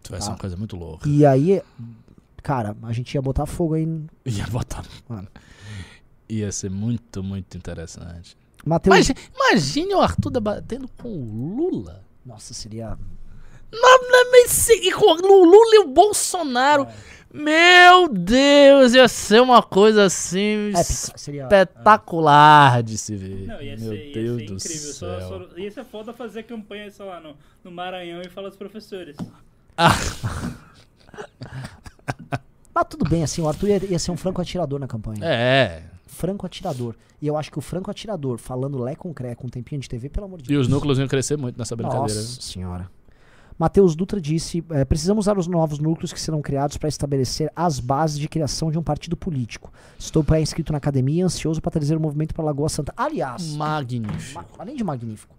Isso 0.02 0.10
vai 0.12 0.20
ser 0.20 0.28
Ah. 0.28 0.32
uma 0.32 0.38
coisa 0.38 0.56
muito 0.56 0.76
louca. 0.76 1.08
E 1.08 1.24
aí, 1.26 1.60
cara, 2.42 2.76
a 2.82 2.92
gente 2.92 3.12
ia 3.14 3.22
botar 3.22 3.46
fogo 3.46 3.74
aí. 3.74 3.84
Ia 4.24 4.46
botar. 4.46 4.84
Mano. 5.08 5.26
Ia 6.28 6.52
ser 6.52 6.70
muito, 6.70 7.22
muito 7.22 7.56
interessante. 7.56 8.36
Mateus. 8.64 8.96
Mas, 8.96 9.14
imagine 9.34 9.94
o 9.94 10.00
Arthur 10.00 10.30
debatendo 10.30 10.88
com 11.00 11.08
o 11.08 11.56
Lula. 11.56 12.02
Nossa, 12.24 12.52
seria. 12.54 12.96
Não, 13.72 14.02
não, 14.10 14.30
mas 14.32 14.50
se- 14.50 14.72
e 14.88 14.92
com 14.92 15.04
o 15.12 15.44
Lula 15.44 15.74
e 15.76 15.78
o 15.80 15.88
Bolsonaro. 15.88 16.86
Meu 17.32 18.08
Deus, 18.08 18.94
ia 18.94 19.06
ser 19.08 19.42
uma 19.42 19.62
coisa 19.62 20.04
assim 20.04 20.68
Épica. 20.70 20.84
Seria. 21.18 21.42
espetacular 21.42 22.82
de 22.82 22.96
se 22.96 23.14
ver. 23.14 23.46
Não, 23.46 23.60
ia 23.60 23.76
Meu 23.76 23.90
ser, 23.90 24.06
ia 24.06 24.12
Deus 24.14 24.40
ser 24.40 24.46
do 24.46 24.54
incrível. 24.54 24.92
céu. 24.94 25.20
Só, 25.20 25.28
só, 25.50 25.58
ia 25.58 25.70
ser 25.70 25.84
foda 25.84 26.12
fazer 26.14 26.44
campanha, 26.44 26.90
sei 26.90 27.04
lá, 27.04 27.20
no, 27.20 27.36
no 27.62 27.70
Maranhão 27.70 28.22
e 28.22 28.28
falar 28.30 28.48
dos 28.48 28.56
professores. 28.56 29.16
Mas 32.74 32.86
tudo 32.88 33.08
bem, 33.08 33.22
assim, 33.24 33.40
o 33.42 33.48
Arthur 33.48 33.68
ia, 33.68 33.84
ia 33.84 33.98
ser 33.98 34.10
um 34.10 34.16
franco 34.16 34.40
atirador 34.40 34.78
na 34.78 34.86
campanha. 34.86 35.20
É. 35.24 35.82
franco 36.06 36.46
atirador. 36.46 36.94
E 37.20 37.26
eu 37.26 37.36
acho 37.36 37.50
que 37.50 37.58
o 37.58 37.62
franco 37.62 37.90
atirador, 37.90 38.38
falando 38.38 38.78
lé 38.78 38.94
com 38.94 39.12
cré, 39.12 39.34
com 39.34 39.46
um 39.46 39.50
tempinho 39.50 39.80
de 39.80 39.88
TV, 39.88 40.08
pelo 40.08 40.26
amor 40.26 40.40
de 40.40 40.44
E 40.44 40.54
Deus. 40.54 40.66
os 40.66 40.72
núcleos 40.72 40.98
iam 40.98 41.08
crescer 41.08 41.36
muito 41.36 41.58
nessa 41.58 41.74
brincadeira. 41.76 42.02
Nossa 42.20 42.40
senhora. 42.40 42.90
Matheus 43.58 43.96
Dutra 43.96 44.20
disse: 44.20 44.62
eh, 44.70 44.84
precisamos 44.84 45.24
usar 45.24 45.38
os 45.38 45.46
novos 45.46 45.78
núcleos 45.78 46.12
que 46.12 46.20
serão 46.20 46.42
criados 46.42 46.76
para 46.76 46.90
estabelecer 46.90 47.50
as 47.56 47.80
bases 47.80 48.18
de 48.18 48.28
criação 48.28 48.70
de 48.70 48.78
um 48.78 48.82
partido 48.82 49.16
político. 49.16 49.72
Estou 49.98 50.22
pré-inscrito 50.22 50.72
na 50.72 50.78
academia 50.78 51.20
e 51.20 51.22
ansioso 51.22 51.60
para 51.62 51.70
trazer 51.72 51.96
o 51.96 52.00
movimento 52.00 52.34
para 52.34 52.44
Lagoa 52.44 52.68
Santa. 52.68 52.92
Aliás, 52.94 53.54
Magnífico. 53.56 54.34
ma- 54.34 54.44
além 54.58 54.76
de 54.76 54.84
magnífico. 54.84 55.34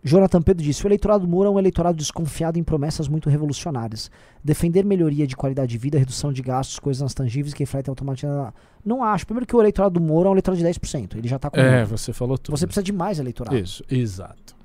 Jonathan 0.03 0.41
Pedro 0.41 0.63
disse: 0.63 0.85
o 0.85 0.87
eleitorado 0.87 1.25
do 1.25 1.29
Moro 1.29 1.49
é 1.49 1.51
um 1.51 1.57
eleitorado 1.57 1.97
desconfiado 1.97 2.59
em 2.59 2.63
promessas 2.63 3.07
muito 3.07 3.27
revolucionárias. 3.27 4.11
Defender 4.43 4.85
melhoria 4.85 5.25
de 5.25 5.35
qualidade 5.35 5.71
de 5.71 5.77
vida, 5.79 5.97
redução 5.97 6.31
de 6.31 6.43
gastos, 6.43 6.77
coisas 6.77 7.13
tangíveis 7.13 7.53
que 7.55 7.63
refletem 7.63 7.91
automaticamente. 7.91 8.53
Não 8.85 9.03
acho. 9.03 9.25
Primeiro 9.25 9.47
que 9.47 9.55
o 9.55 9.59
eleitorado 9.59 9.99
do 9.99 10.01
Moro 10.01 10.27
é 10.27 10.29
um 10.29 10.33
eleitorado 10.33 10.61
de 10.61 10.67
10%. 10.69 11.17
Ele 11.17 11.27
já 11.27 11.39
tá 11.39 11.49
com. 11.49 11.59
É, 11.59 11.83
você 11.83 12.13
falou 12.13 12.37
tudo. 12.37 12.55
Você 12.55 12.67
precisa 12.67 12.83
de 12.83 12.93
mais 12.93 13.17
eleitorado. 13.17 13.57
Isso, 13.57 13.83
exato. 13.89 14.55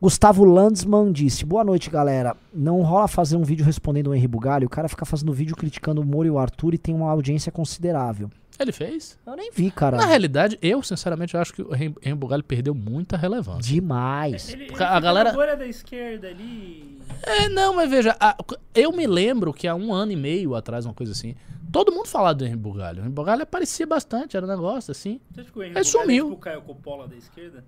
Gustavo 0.00 0.44
Landsman 0.44 1.12
disse: 1.12 1.44
Boa 1.44 1.62
noite, 1.62 1.90
galera. 1.90 2.34
Não 2.54 2.80
rola 2.82 3.06
fazer 3.06 3.36
um 3.36 3.42
vídeo 3.42 3.64
respondendo 3.64 4.08
o 4.08 4.14
Henri 4.14 4.26
Bugalho. 4.26 4.66
O 4.66 4.70
cara 4.70 4.88
fica 4.88 5.04
fazendo 5.04 5.32
vídeo 5.32 5.54
criticando 5.54 6.00
o 6.00 6.04
Moro 6.04 6.26
e 6.26 6.30
o 6.30 6.38
Arthur 6.38 6.74
e 6.74 6.78
tem 6.78 6.94
uma 6.94 7.10
audiência 7.10 7.52
considerável. 7.52 8.30
Ele 8.58 8.72
fez? 8.72 9.18
Eu 9.26 9.36
nem 9.36 9.50
vi, 9.50 9.70
cara. 9.70 9.96
Na 9.96 10.04
realidade, 10.06 10.58
eu 10.60 10.82
sinceramente 10.82 11.34
acho 11.36 11.52
que 11.52 11.62
o 11.62 11.74
Henri 11.74 12.14
Bugalho 12.14 12.44
perdeu 12.44 12.74
muita 12.74 13.16
relevância. 13.16 13.62
Demais. 13.72 14.50
Ele, 14.52 14.64
ele 14.64 14.82
a 14.82 15.00
galera- 15.00 15.32
bolha 15.32 15.56
da 15.56 15.66
esquerda 15.66 16.28
ali. 16.28 16.98
É, 17.22 17.48
não, 17.48 17.74
mas 17.74 17.90
veja, 17.90 18.14
a- 18.20 18.36
eu 18.74 18.92
me 18.92 19.06
lembro 19.06 19.52
que 19.52 19.66
há 19.66 19.74
um 19.74 19.92
ano 19.92 20.12
e 20.12 20.16
meio 20.16 20.54
atrás, 20.54 20.84
uma 20.84 20.92
coisa 20.94 21.12
assim, 21.12 21.34
todo 21.72 21.90
mundo 21.90 22.06
falava 22.06 22.34
do 22.34 22.44
Henri 22.44 22.56
Bugalho. 22.56 22.98
O 22.98 23.00
Henri 23.04 23.12
Bugalho 23.12 23.42
aparecia 23.42 23.86
bastante, 23.86 24.36
era 24.36 24.44
um 24.44 24.48
negócio 24.48 24.90
assim. 24.92 25.20
Você 25.32 25.40
acha 25.40 25.50
que 25.50 25.58
o 25.58 25.62
Henrique 25.62 25.78
Ele 25.78 25.84
sumiu. 25.84 26.26
É 26.26 26.28
tipo 26.30 26.36
o 26.38 26.40
Caio 26.40 26.60
Coppola 26.62 27.08
da 27.08 27.16
esquerda? 27.16 27.64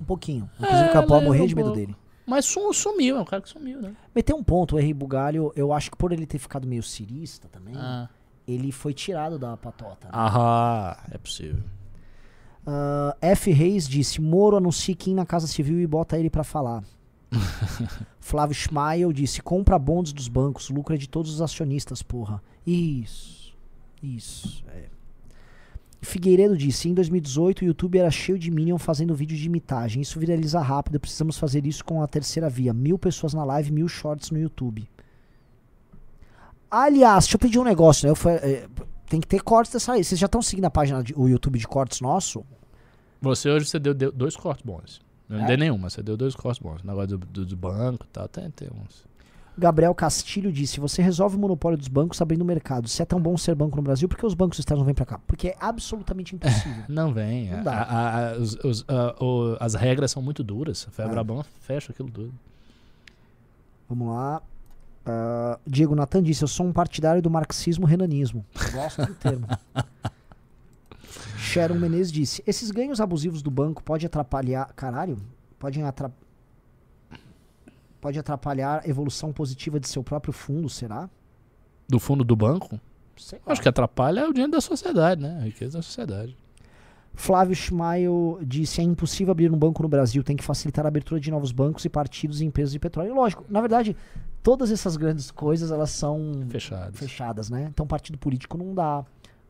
Um 0.00 0.04
pouquinho. 0.04 0.48
Inclusive, 0.58 0.88
É, 0.88 0.90
o 0.90 0.92
Capola 0.92 1.20
lembra 1.20 1.20
morria 1.28 1.44
um 1.44 1.46
de 1.46 1.54
medo 1.54 1.64
pouco. 1.66 1.80
dele. 1.80 1.96
Mas 2.26 2.44
sum- 2.44 2.72
sumiu, 2.72 3.16
é 3.16 3.20
um 3.20 3.24
cara 3.24 3.40
que 3.42 3.48
sumiu, 3.48 3.80
né? 3.80 3.94
Meteu 4.14 4.36
um 4.36 4.44
ponto, 4.44 4.76
o 4.76 4.78
Henri 4.78 4.92
Bugalho, 4.92 5.50
eu 5.56 5.72
acho 5.72 5.90
que 5.90 5.96
por 5.96 6.12
ele 6.12 6.26
ter 6.26 6.38
ficado 6.38 6.66
meio 6.68 6.82
cirista 6.82 7.48
também, 7.48 7.74
Ah, 7.76 8.08
ele 8.46 8.70
foi 8.70 8.92
tirado 8.92 9.38
da 9.38 9.56
patota. 9.56 10.06
né? 10.08 10.12
Aham, 10.14 10.96
é 11.10 11.18
possível. 11.18 11.62
Ah, 12.66 13.16
F. 13.22 13.50
Reis 13.50 13.88
disse: 13.88 14.20
Moro 14.20 14.56
anuncia 14.56 14.94
Kim 14.94 15.14
na 15.14 15.24
Casa 15.24 15.46
Civil 15.46 15.80
e 15.80 15.86
bota 15.86 16.18
ele 16.18 16.28
pra 16.28 16.44
falar. 16.44 16.82
Flávio 18.20 18.54
Schmael 18.54 19.12
disse: 19.12 19.40
compra 19.42 19.78
bonds 19.78 20.12
dos 20.12 20.28
bancos, 20.28 20.68
lucro 20.70 20.94
é 20.94 20.98
de 20.98 21.08
todos 21.08 21.32
os 21.32 21.40
acionistas, 21.42 22.02
porra. 22.02 22.42
Isso. 22.66 23.54
Isso. 24.02 24.62
É. 24.68 24.84
Figueiredo 26.00 26.56
disse: 26.56 26.88
em 26.88 26.94
2018 26.94 27.62
o 27.62 27.64
YouTube 27.64 27.98
era 27.98 28.10
cheio 28.10 28.38
de 28.38 28.50
Minion 28.50 28.78
fazendo 28.78 29.14
vídeo 29.14 29.36
de 29.36 29.46
imitagem. 29.46 30.00
Isso 30.02 30.18
viraliza 30.20 30.60
rápido. 30.60 31.00
Precisamos 31.00 31.36
fazer 31.38 31.66
isso 31.66 31.84
com 31.84 32.02
a 32.02 32.06
terceira 32.06 32.48
via. 32.48 32.72
Mil 32.72 32.98
pessoas 32.98 33.34
na 33.34 33.44
live, 33.44 33.72
mil 33.72 33.88
shorts 33.88 34.30
no 34.30 34.38
YouTube. 34.38 34.88
Aliás, 36.70 37.24
deixa 37.24 37.36
eu 37.36 37.40
pedir 37.40 37.58
um 37.58 37.64
negócio, 37.64 38.06
né? 38.06 38.10
Eu 38.10 38.16
fa- 38.16 38.32
é, 38.32 38.68
tem 39.08 39.20
que 39.20 39.26
ter 39.26 39.42
cortes 39.42 39.72
dessa 39.72 39.92
aí. 39.94 40.04
Vocês 40.04 40.18
já 40.20 40.26
estão 40.26 40.42
seguindo 40.42 40.66
a 40.66 40.70
página, 40.70 41.02
de, 41.02 41.14
o 41.16 41.26
YouTube 41.28 41.58
de 41.58 41.66
cortes 41.66 42.00
nosso? 42.00 42.44
Você 43.20 43.48
hoje 43.50 43.66
você 43.66 43.78
deu, 43.78 43.94
deu 43.94 44.12
dois 44.12 44.36
cortes 44.36 44.64
bons. 44.64 45.00
Não 45.28 45.40
É? 45.40 45.46
dei 45.46 45.56
nenhum, 45.56 45.78
mas 45.78 45.94
você 45.94 46.02
deu 46.02 46.16
dois 46.16 46.34
cortes 46.34 46.62
bons. 46.62 46.82
Negócio 46.82 47.16
do, 47.18 47.26
do, 47.26 47.46
do 47.46 47.56
banco 47.56 48.04
e 48.04 48.08
tal, 48.12 48.28
tem, 48.28 48.50
tem 48.50 48.68
uns. 48.68 49.04
Gabriel 49.58 49.94
Castilho 49.94 50.52
disse: 50.52 50.78
Você 50.78 51.02
resolve 51.02 51.36
o 51.36 51.38
monopólio 51.38 51.76
dos 51.76 51.88
bancos 51.88 52.20
abrindo 52.22 52.42
o 52.42 52.44
mercado. 52.44 52.88
Se 52.88 53.02
é 53.02 53.04
tão 53.04 53.20
bom 53.20 53.36
ser 53.36 53.54
banco 53.54 53.76
no 53.76 53.82
Brasil, 53.82 54.08
por 54.08 54.16
que 54.16 54.24
os 54.24 54.34
bancos 54.34 54.58
externos 54.58 54.80
não 54.80 54.86
vêm 54.86 54.94
pra 54.94 55.04
cá? 55.04 55.18
Porque 55.26 55.48
é 55.48 55.56
absolutamente 55.60 56.34
impossível. 56.36 56.84
Não 56.88 57.12
vem. 57.12 57.50
Não 57.50 57.58
a- 57.58 57.62
dá. 57.62 57.72
a- 57.82 58.28
a- 58.30 58.38
os- 58.38 58.54
os- 58.64 58.84
a- 58.88 59.16
o- 59.22 59.56
as 59.58 59.74
regras 59.74 60.10
são 60.12 60.22
muito 60.22 60.44
duras. 60.44 60.86
A 60.86 60.90
É. 61.02 61.06
Febraban 61.06 61.42
fecha 61.60 61.90
aquilo 61.92 62.10
tudo. 62.10 62.32
Vamos 63.88 64.08
lá. 64.14 64.40
Ah, 65.04 65.58
Diego 65.66 65.94
Natan 65.96 66.22
disse: 66.22 66.44
Eu 66.44 66.48
sou 66.48 66.64
um 66.66 66.72
partidário 66.72 67.20
do 67.20 67.28
marxismo-renanismo. 67.30 68.44
Gosto 68.72 69.04
do 69.06 69.14
termo. 69.14 69.46
Sharon 71.38 71.74
Menezes 71.76 72.12
disse: 72.12 72.42
Esses 72.46 72.70
ganhos 72.70 73.00
abusivos 73.00 73.42
do 73.42 73.50
banco 73.50 73.82
podem 73.82 74.06
atrapalhar. 74.06 74.70
Caralho? 74.76 75.18
Podem 75.58 75.82
atra- 75.82 76.12
Pode 78.00 78.18
atrapalhar 78.18 78.82
a 78.84 78.88
evolução 78.88 79.32
positiva 79.32 79.80
de 79.80 79.88
seu 79.88 80.02
próprio 80.02 80.32
fundo, 80.32 80.68
será? 80.68 81.08
Do 81.88 81.98
fundo 81.98 82.22
do 82.24 82.36
banco? 82.36 82.80
Sei 83.16 83.40
lá. 83.44 83.52
Acho 83.52 83.62
que 83.62 83.68
atrapalha 83.68 84.28
o 84.28 84.32
dinheiro 84.32 84.52
da 84.52 84.60
sociedade, 84.60 85.20
né? 85.20 85.38
A 85.40 85.44
riqueza 85.44 85.78
da 85.78 85.82
sociedade. 85.82 86.36
Flávio 87.14 87.56
Schmael 87.56 88.38
disse: 88.42 88.80
é 88.80 88.84
impossível 88.84 89.32
abrir 89.32 89.50
um 89.52 89.58
banco 89.58 89.82
no 89.82 89.88
Brasil, 89.88 90.22
tem 90.22 90.36
que 90.36 90.44
facilitar 90.44 90.84
a 90.84 90.88
abertura 90.88 91.20
de 91.20 91.30
novos 91.30 91.50
bancos 91.50 91.84
e 91.84 91.88
partidos 91.88 92.40
e 92.40 92.44
empresas 92.44 92.72
de 92.72 92.78
petróleo. 92.78 93.12
Lógico, 93.14 93.44
na 93.48 93.60
verdade, 93.60 93.96
todas 94.42 94.70
essas 94.70 94.96
grandes 94.96 95.30
coisas 95.32 95.72
elas 95.72 95.90
são 95.90 96.44
Fechado. 96.48 96.96
fechadas, 96.96 97.50
né? 97.50 97.66
Então, 97.72 97.86
partido 97.86 98.16
político 98.18 98.56
não 98.56 98.72
dá, 98.72 99.04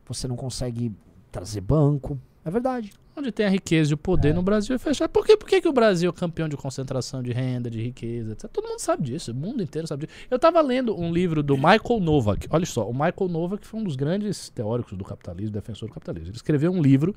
você 0.07 0.27
não 0.27 0.35
consegue 0.35 0.91
trazer 1.31 1.61
banco. 1.61 2.19
É 2.43 2.49
verdade. 2.49 2.91
Onde 3.19 3.31
tem 3.33 3.45
a 3.45 3.49
riqueza 3.49 3.91
e 3.91 3.93
o 3.93 3.97
poder 3.97 4.33
no 4.33 4.41
Brasil 4.41 4.73
é 4.75 4.79
fechado. 4.79 5.09
Por, 5.09 5.25
quê? 5.25 5.35
Por 5.35 5.47
que, 5.47 5.59
que 5.61 5.67
o 5.67 5.73
Brasil 5.73 6.09
é 6.09 6.13
campeão 6.13 6.47
de 6.47 6.55
concentração 6.55 7.21
de 7.21 7.33
renda, 7.33 7.69
de 7.69 7.81
riqueza, 7.81 8.31
etc? 8.31 8.49
Todo 8.49 8.67
mundo 8.67 8.79
sabe 8.79 9.03
disso, 9.03 9.31
o 9.31 9.35
mundo 9.35 9.61
inteiro 9.61 9.85
sabe 9.87 10.05
disso. 10.07 10.17
Eu 10.31 10.39
tava 10.39 10.61
lendo 10.61 10.97
um 10.97 11.11
livro 11.11 11.43
do 11.43 11.55
Michael 11.57 11.99
Novak. 11.99 12.47
Olha 12.49 12.65
só, 12.65 12.89
o 12.89 12.93
Michael 12.93 13.27
Novak 13.29 13.67
foi 13.67 13.79
um 13.79 13.83
dos 13.83 13.97
grandes 13.97 14.49
teóricos 14.49 14.97
do 14.97 15.03
capitalismo, 15.03 15.51
defensor 15.51 15.89
do 15.89 15.93
capitalismo. 15.93 16.29
Ele 16.29 16.35
escreveu 16.37 16.71
um 16.71 16.81
livro 16.81 17.13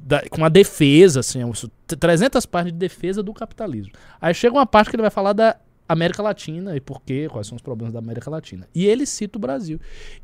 da- 0.00 0.28
com 0.28 0.44
a 0.44 0.48
defesa, 0.48 1.20
assim, 1.20 1.44
um- 1.44 1.52
300 1.86 2.44
páginas 2.44 2.72
de 2.72 2.78
defesa 2.78 3.22
do 3.22 3.32
capitalismo. 3.32 3.92
Aí 4.20 4.34
chega 4.34 4.54
uma 4.56 4.66
parte 4.66 4.90
que 4.90 4.96
ele 4.96 5.02
vai 5.02 5.10
falar 5.10 5.32
da 5.32 5.56
América 5.92 6.22
Latina 6.22 6.76
e 6.76 6.80
por 6.80 7.00
quê, 7.02 7.28
quais 7.30 7.46
são 7.46 7.56
os 7.56 7.62
problemas 7.62 7.92
da 7.92 7.98
América 7.98 8.30
Latina. 8.30 8.66
E 8.74 8.86
ele 8.86 9.06
cita 9.06 9.38
o 9.38 9.40
Brasil. 9.40 9.80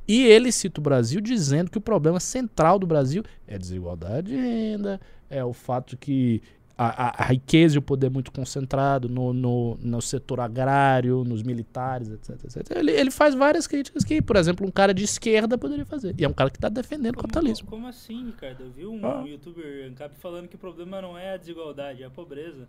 E 0.06 0.24
ele 0.24 0.50
cita 0.52 0.80
o 0.80 0.82
Brasil 0.82 1.20
dizendo 1.20 1.70
que 1.70 1.78
o 1.78 1.80
problema 1.80 2.20
central 2.20 2.78
do 2.78 2.86
Brasil 2.86 3.22
é 3.46 3.54
a 3.54 3.58
desigualdade 3.58 4.28
de 4.28 4.36
renda, 4.36 5.00
é 5.28 5.44
o 5.44 5.52
fato 5.52 5.96
que 5.96 6.40
a, 6.78 7.06
a- 7.08 7.22
a 7.22 7.24
riqueza 7.28 7.76
e 7.76 7.78
o 7.78 7.82
poder 7.82 8.10
muito 8.10 8.30
concentrado 8.30 9.08
no, 9.08 9.32
no, 9.32 9.78
no 9.80 10.02
setor 10.02 10.40
agrário, 10.40 11.24
nos 11.24 11.42
militares, 11.42 12.10
etc. 12.10 12.36
etc. 12.44 12.76
Ele, 12.76 12.92
ele 12.92 13.10
faz 13.10 13.34
várias 13.34 13.66
críticas 13.66 14.04
que, 14.04 14.20
por 14.20 14.36
exemplo, 14.36 14.66
um 14.66 14.70
cara 14.70 14.92
de 14.92 15.02
esquerda 15.02 15.56
poderia 15.56 15.86
fazer. 15.86 16.14
E 16.18 16.24
é 16.24 16.28
um 16.28 16.34
cara 16.34 16.50
que 16.50 16.58
está 16.58 16.68
defendendo 16.68 17.14
o 17.14 17.16
Como, 17.16 17.28
capitalismo. 17.28 17.66
como 17.68 17.86
assim, 17.88 18.26
Ricardo? 18.26 18.62
Eu 18.64 18.70
vi 18.70 18.86
um 18.86 19.00
Ah. 19.06 19.24
youtuber 19.26 19.86
ANCAP 19.90 20.16
falando 20.18 20.48
que 20.48 20.54
o 20.56 20.58
problema 20.58 21.00
não 21.00 21.16
é 21.16 21.32
a 21.32 21.36
desigualdade, 21.38 22.02
é 22.02 22.06
a 22.06 22.10
pobreza. 22.10 22.68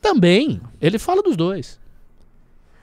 Também, 0.00 0.60
ele 0.80 0.98
fala 0.98 1.22
dos 1.22 1.36
dois. 1.36 1.80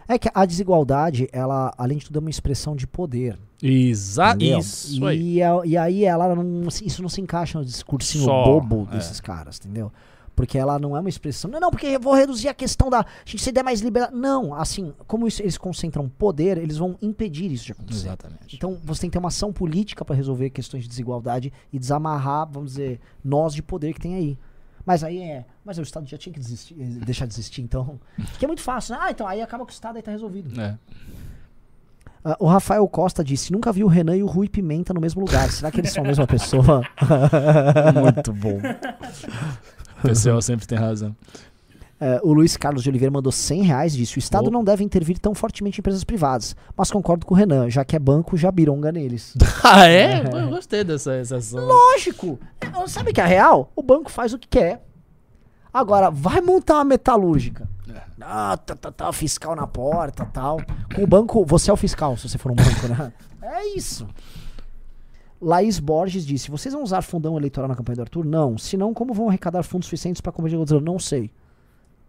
É 0.07 0.17
que 0.19 0.29
a 0.33 0.45
desigualdade, 0.45 1.27
ela, 1.31 1.73
além 1.77 1.97
de 1.97 2.05
tudo, 2.05 2.17
é 2.17 2.21
uma 2.21 2.29
expressão 2.29 2.75
de 2.75 2.85
poder. 2.85 3.37
Exato. 3.61 4.43
Isso 4.43 5.05
aí. 5.05 5.35
E, 5.37 5.43
a- 5.43 5.61
e 5.65 5.77
aí 5.77 6.05
ela 6.05 6.35
não, 6.35 6.67
isso 6.83 7.01
não 7.01 7.09
se 7.09 7.21
encaixa 7.21 7.57
no 7.57 7.65
discursinho 7.65 8.25
Só, 8.25 8.43
bobo 8.43 8.87
é. 8.91 8.95
desses 8.97 9.19
caras, 9.19 9.57
entendeu? 9.59 9.91
Porque 10.35 10.57
ela 10.57 10.77
não 10.77 10.97
é 10.97 10.99
uma 10.99 11.07
expressão. 11.07 11.49
Não, 11.49 11.61
não, 11.61 11.71
porque 11.71 11.87
eu 11.87 11.99
vou 11.99 12.13
reduzir 12.13 12.49
a 12.49 12.53
questão 12.53 12.89
da. 12.89 12.99
A 12.99 13.05
gente 13.25 13.41
se 13.41 13.53
der 13.53 13.63
mais 13.63 13.79
liberdade. 13.79 14.15
Não, 14.17 14.53
assim, 14.53 14.93
como 15.07 15.25
isso- 15.27 15.41
eles 15.41 15.57
concentram 15.57 16.09
poder, 16.09 16.57
eles 16.57 16.77
vão 16.77 16.97
impedir 17.01 17.49
isso 17.51 17.65
de 17.65 17.71
acontecer. 17.71 18.07
Exatamente. 18.07 18.53
Então 18.55 18.77
você 18.83 19.01
tem 19.01 19.09
que 19.09 19.13
ter 19.13 19.19
uma 19.19 19.29
ação 19.29 19.53
política 19.53 20.03
para 20.03 20.13
resolver 20.13 20.49
questões 20.49 20.83
de 20.83 20.89
desigualdade 20.89 21.53
e 21.71 21.79
desamarrar, 21.79 22.47
vamos 22.51 22.71
dizer, 22.71 22.99
nós 23.23 23.53
de 23.53 23.63
poder 23.63 23.93
que 23.93 24.01
tem 24.01 24.13
aí. 24.15 24.37
Mas 24.85 25.03
aí 25.03 25.21
é. 25.21 25.45
Mas 25.63 25.77
o 25.77 25.81
Estado 25.81 26.07
já 26.07 26.17
tinha 26.17 26.31
que 26.31 26.39
desistir, 26.39 26.75
eh, 26.79 27.05
deixar 27.05 27.25
de 27.25 27.33
existir, 27.33 27.61
então. 27.61 27.99
Que 28.37 28.45
é 28.45 28.47
muito 28.47 28.61
fácil, 28.61 28.95
né? 28.95 29.01
Ah, 29.01 29.11
então 29.11 29.27
aí 29.27 29.41
acaba 29.41 29.65
com 29.65 29.71
o 29.71 29.73
Estado 29.73 29.95
aí 29.95 30.01
tá 30.01 30.11
resolvido. 30.11 30.59
É. 30.61 30.77
Ah, 32.23 32.35
o 32.39 32.47
Rafael 32.47 32.87
Costa 32.87 33.23
disse: 33.23 33.51
nunca 33.51 33.71
vi 33.71 33.83
o 33.83 33.87
Renan 33.87 34.15
e 34.15 34.23
o 34.23 34.27
Rui 34.27 34.47
Pimenta 34.47 34.93
no 34.93 35.01
mesmo 35.01 35.21
lugar. 35.21 35.49
Será 35.51 35.71
que 35.71 35.79
eles 35.79 35.91
são 35.91 36.03
a 36.03 36.07
mesma 36.07 36.27
pessoa? 36.27 36.81
Muito 38.01 38.33
bom. 38.33 38.59
O 39.97 40.07
pessoal 40.07 40.39
sempre 40.39 40.67
tem 40.67 40.77
razão. 40.77 41.15
É, 42.07 42.19
o 42.23 42.31
Luiz 42.33 42.55
Carlos 42.55 42.83
de 42.83 42.89
Oliveira 42.89 43.11
mandou 43.11 43.31
100 43.31 43.63
reais 43.63 43.95
e 43.95 43.97
disse: 43.97 44.15
O 44.17 44.19
Estado 44.19 44.49
Oh. 44.49 44.51
não 44.51 44.63
deve 44.63 44.83
intervir 44.83 45.17
tão 45.17 45.33
fortemente 45.33 45.79
em 45.79 45.81
empresas 45.81 46.03
privadas. 46.03 46.55
Mas 46.77 46.91
concordo 46.91 47.25
com 47.25 47.33
o 47.33 47.37
Renan, 47.37 47.67
já 47.67 47.83
que 47.83 47.95
é 47.95 47.99
banco, 47.99 48.37
já 48.37 48.51
bironga 48.51 48.91
neles. 48.91 49.33
Ah, 49.63 49.87
é? 49.87 50.21
Pô, 50.21 50.37
Eu 50.37 50.49
gostei 50.49 50.83
dessa 50.83 51.19
exceção. 51.19 51.65
Lógico! 51.65 52.39
É, 52.61 52.87
Sabe 52.87 53.09
o 53.09 53.13
que 53.13 53.19
é 53.19 53.25
real? 53.25 53.71
O 53.75 53.81
banco 53.81 54.11
faz 54.11 54.33
o 54.33 54.37
que 54.37 54.47
quer. 54.47 54.85
Agora, 55.73 56.11
vai 56.11 56.41
montar 56.41 56.75
uma 56.75 56.85
metalúrgica. 56.85 57.67
Ah, 58.21 58.55
tá, 58.55 58.75
tá, 58.75 58.91
tá, 58.91 59.11
fiscal 59.11 59.55
na 59.55 59.65
porta 59.65 60.25
tal. 60.25 60.59
Com 60.95 61.03
o 61.03 61.07
banco, 61.07 61.43
você 61.43 61.71
é 61.71 61.73
o 61.73 61.77
fiscal, 61.77 62.15
se 62.17 62.29
você 62.29 62.37
for 62.37 62.51
um 62.51 62.55
banco, 62.55 62.87
né? 62.87 63.11
É 63.41 63.75
isso. 63.75 64.07
Laís 65.41 65.79
Borges 65.79 66.25
disse: 66.25 66.49
vocês 66.51 66.73
vão 66.73 66.83
usar 66.83 67.01
fundão 67.01 67.37
eleitoral 67.37 67.67
na 67.67 67.75
campanha 67.75 67.97
do 67.97 68.01
Arthur? 68.03 68.25
Não. 68.25 68.57
Se 68.57 68.77
não, 68.77 68.93
como 68.93 69.13
vão 69.13 69.27
arrecadar 69.27 69.63
fundos 69.63 69.87
suficientes 69.87 70.21
para 70.21 70.31
combater 70.31 70.55
o? 70.75 70.81
Não 70.81 70.97
sei. 70.99 71.31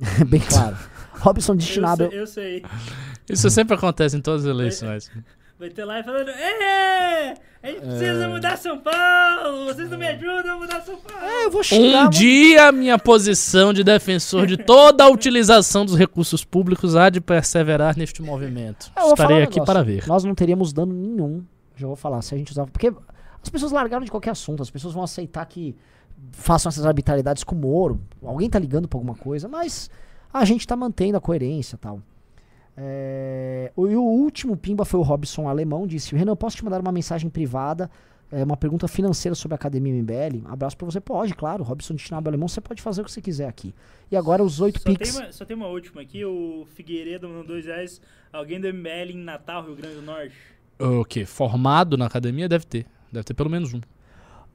Bem 0.27 0.41
claro. 0.41 0.77
Robson 1.21 1.57
destinado. 1.57 2.05
Eu 2.05 2.11
sei, 2.11 2.21
eu 2.21 2.27
sei. 2.27 2.63
Isso 3.29 3.51
sempre 3.51 3.75
acontece 3.75 4.17
em 4.17 4.21
todas 4.21 4.45
as 4.45 4.51
eleições. 4.51 5.11
Vai 5.59 5.71
ter 5.71 5.85
lá 5.85 6.03
falando, 6.05 6.29
Ê! 6.29 7.35
A 7.63 7.69
gente 7.69 7.81
precisa 7.81 8.29
mudar 8.29 8.57
São 8.59 8.79
Paulo! 8.79 9.65
Vocês 9.65 9.91
não 9.91 9.97
me 9.99 10.07
ajudam 10.07 10.55
a 10.57 10.59
mudar 10.59 10.81
São 10.83 10.97
Paulo! 10.97 11.25
É, 11.27 11.47
eu 11.47 11.51
vou 11.51 11.63
xingar. 11.65 11.99
Um 11.99 12.03
vou- 12.03 12.11
dia 12.11 12.71
minha 12.71 12.99
posição 12.99 13.73
de 13.73 13.83
defensor 13.83 14.47
de 14.47 14.59
toda 14.59 15.03
a 15.05 15.09
utilização 15.09 15.85
dos 15.87 15.97
recursos 15.97 16.45
públicos 16.45 16.95
há 16.95 17.09
de 17.09 17.21
perseverar 17.23 17.97
neste 17.97 18.21
movimento. 18.23 18.93
Eu 18.95 19.03
falar 19.03 19.13
Estarei 19.15 19.37
um 19.39 19.43
aqui 19.45 19.55
negócio. 19.55 19.65
para 19.75 19.83
ver. 19.83 20.07
Nós 20.07 20.23
não 20.25 20.35
teríamos 20.35 20.73
dano 20.75 20.93
nenhum. 20.93 21.43
Já 21.75 21.87
vou 21.87 21.97
falar, 21.97 22.21
se 22.23 22.35
a 22.35 22.39
gente 22.39 22.53
usava. 22.53 22.71
Porque 22.71 22.93
as 23.43 23.49
pessoas 23.49 23.73
largaram 23.73 24.05
de 24.05 24.11
qualquer 24.11 24.31
assunto, 24.31 24.63
as 24.63 24.71
pessoas 24.71 24.93
vão 24.93 25.03
aceitar 25.03 25.45
que 25.47 25.75
façam 26.33 26.69
essas 26.69 26.87
arbitrariedades 26.87 27.45
com 27.45 27.55
o 27.55 27.59
Moro. 27.59 28.01
Alguém 28.23 28.49
tá 28.49 28.59
ligando 28.59 28.89
pra 28.89 28.99
alguma 28.99 29.15
coisa, 29.15 29.49
mas 29.49 29.91
a 30.33 30.45
gente 30.45 30.67
tá 30.67 30.77
mantendo 30.77 31.17
a 31.17 31.21
coerência 31.21 31.77
e 31.77 31.79
tal. 31.79 32.01
É, 32.77 33.73
o, 33.75 33.89
e 33.89 33.97
o 33.97 34.03
último 34.03 34.57
pimba 34.57 34.85
foi 34.85 35.01
o 35.01 35.03
Robson 35.03 35.49
Alemão, 35.49 35.87
disse: 35.87 36.15
Renan, 36.15 36.37
posso 36.37 36.57
te 36.57 36.65
mandar 36.65 36.81
uma 36.81 36.93
mensagem 36.93 37.31
privada, 37.31 37.91
é, 38.31 38.45
uma 38.45 38.57
pergunta 38.57 38.87
financeira 38.87 39.35
sobre 39.35 39.55
a 39.55 39.57
Academia 39.57 39.95
MBL? 39.95 40.47
Um 40.47 40.53
abraço 40.53 40.77
pra 40.77 40.85
você. 40.85 41.01
Pode, 41.01 41.35
claro. 41.35 41.65
Robson 41.65 41.95
Destinado 41.95 42.29
Alemão, 42.29 42.49
você 42.49 42.61
pode 42.61 42.83
fazer 42.83 43.01
o 43.01 43.05
que 43.05 43.13
você 43.13 43.23
quiser 43.23 43.49
aqui. 43.49 43.75
E 44.11 44.17
agora 44.17 44.43
os 44.43 44.61
oito 44.61 44.79
Só 44.79 44.85
tem, 44.85 44.97
pix. 44.97 45.17
uma, 45.17 45.33
só 45.33 45.45
tem 45.45 45.57
uma 45.57 45.69
última 45.69 46.03
aqui, 46.03 46.25
o 46.25 46.67
Figueiredo 46.75 47.29
mandou 47.29 47.45
dois 47.45 47.65
reais. 47.65 48.01
Alguém 48.33 48.61
do 48.61 48.69
MBL 48.73 49.13
em 49.13 49.19
Natal, 49.19 49.65
Rio 49.65 49.77
Grande 49.77 49.97
do 49.97 50.03
Norte. 50.03 50.35
O 50.79 51.05
quê? 51.05 51.25
Formado 51.25 51.97
na 51.97 52.05
academia? 52.07 52.49
Deve 52.49 52.67
ter. 52.67 52.87
Deve 53.11 53.25
ter 53.25 53.33
pelo 53.33 53.49
menos 53.49 53.73
um. 53.73 53.81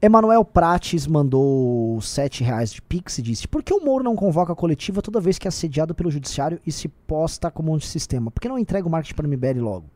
Emanuel 0.04 0.44
Prates 0.44 1.06
mandou 1.06 2.00
7 2.00 2.42
reais 2.42 2.72
de 2.72 2.82
Pix 2.82 3.18
e 3.18 3.22
disse: 3.22 3.46
Por 3.46 3.62
que 3.62 3.72
o 3.72 3.78
Moro 3.78 4.02
não 4.02 4.16
convoca 4.16 4.52
a 4.52 4.56
coletiva 4.56 5.00
toda 5.00 5.20
vez 5.20 5.38
que 5.38 5.46
é 5.46 5.48
assediado 5.48 5.94
pelo 5.94 6.10
judiciário 6.10 6.60
e 6.66 6.72
se 6.72 6.88
posta 6.88 7.52
como 7.52 7.72
um 7.72 7.78
sistema? 7.78 8.28
Por 8.28 8.40
que 8.40 8.48
não 8.48 8.58
entrega 8.58 8.88
o 8.88 8.90
marketing 8.90 9.14
para 9.14 9.26
o 9.28 9.30
MBL 9.30 9.60
logo? 9.62 9.86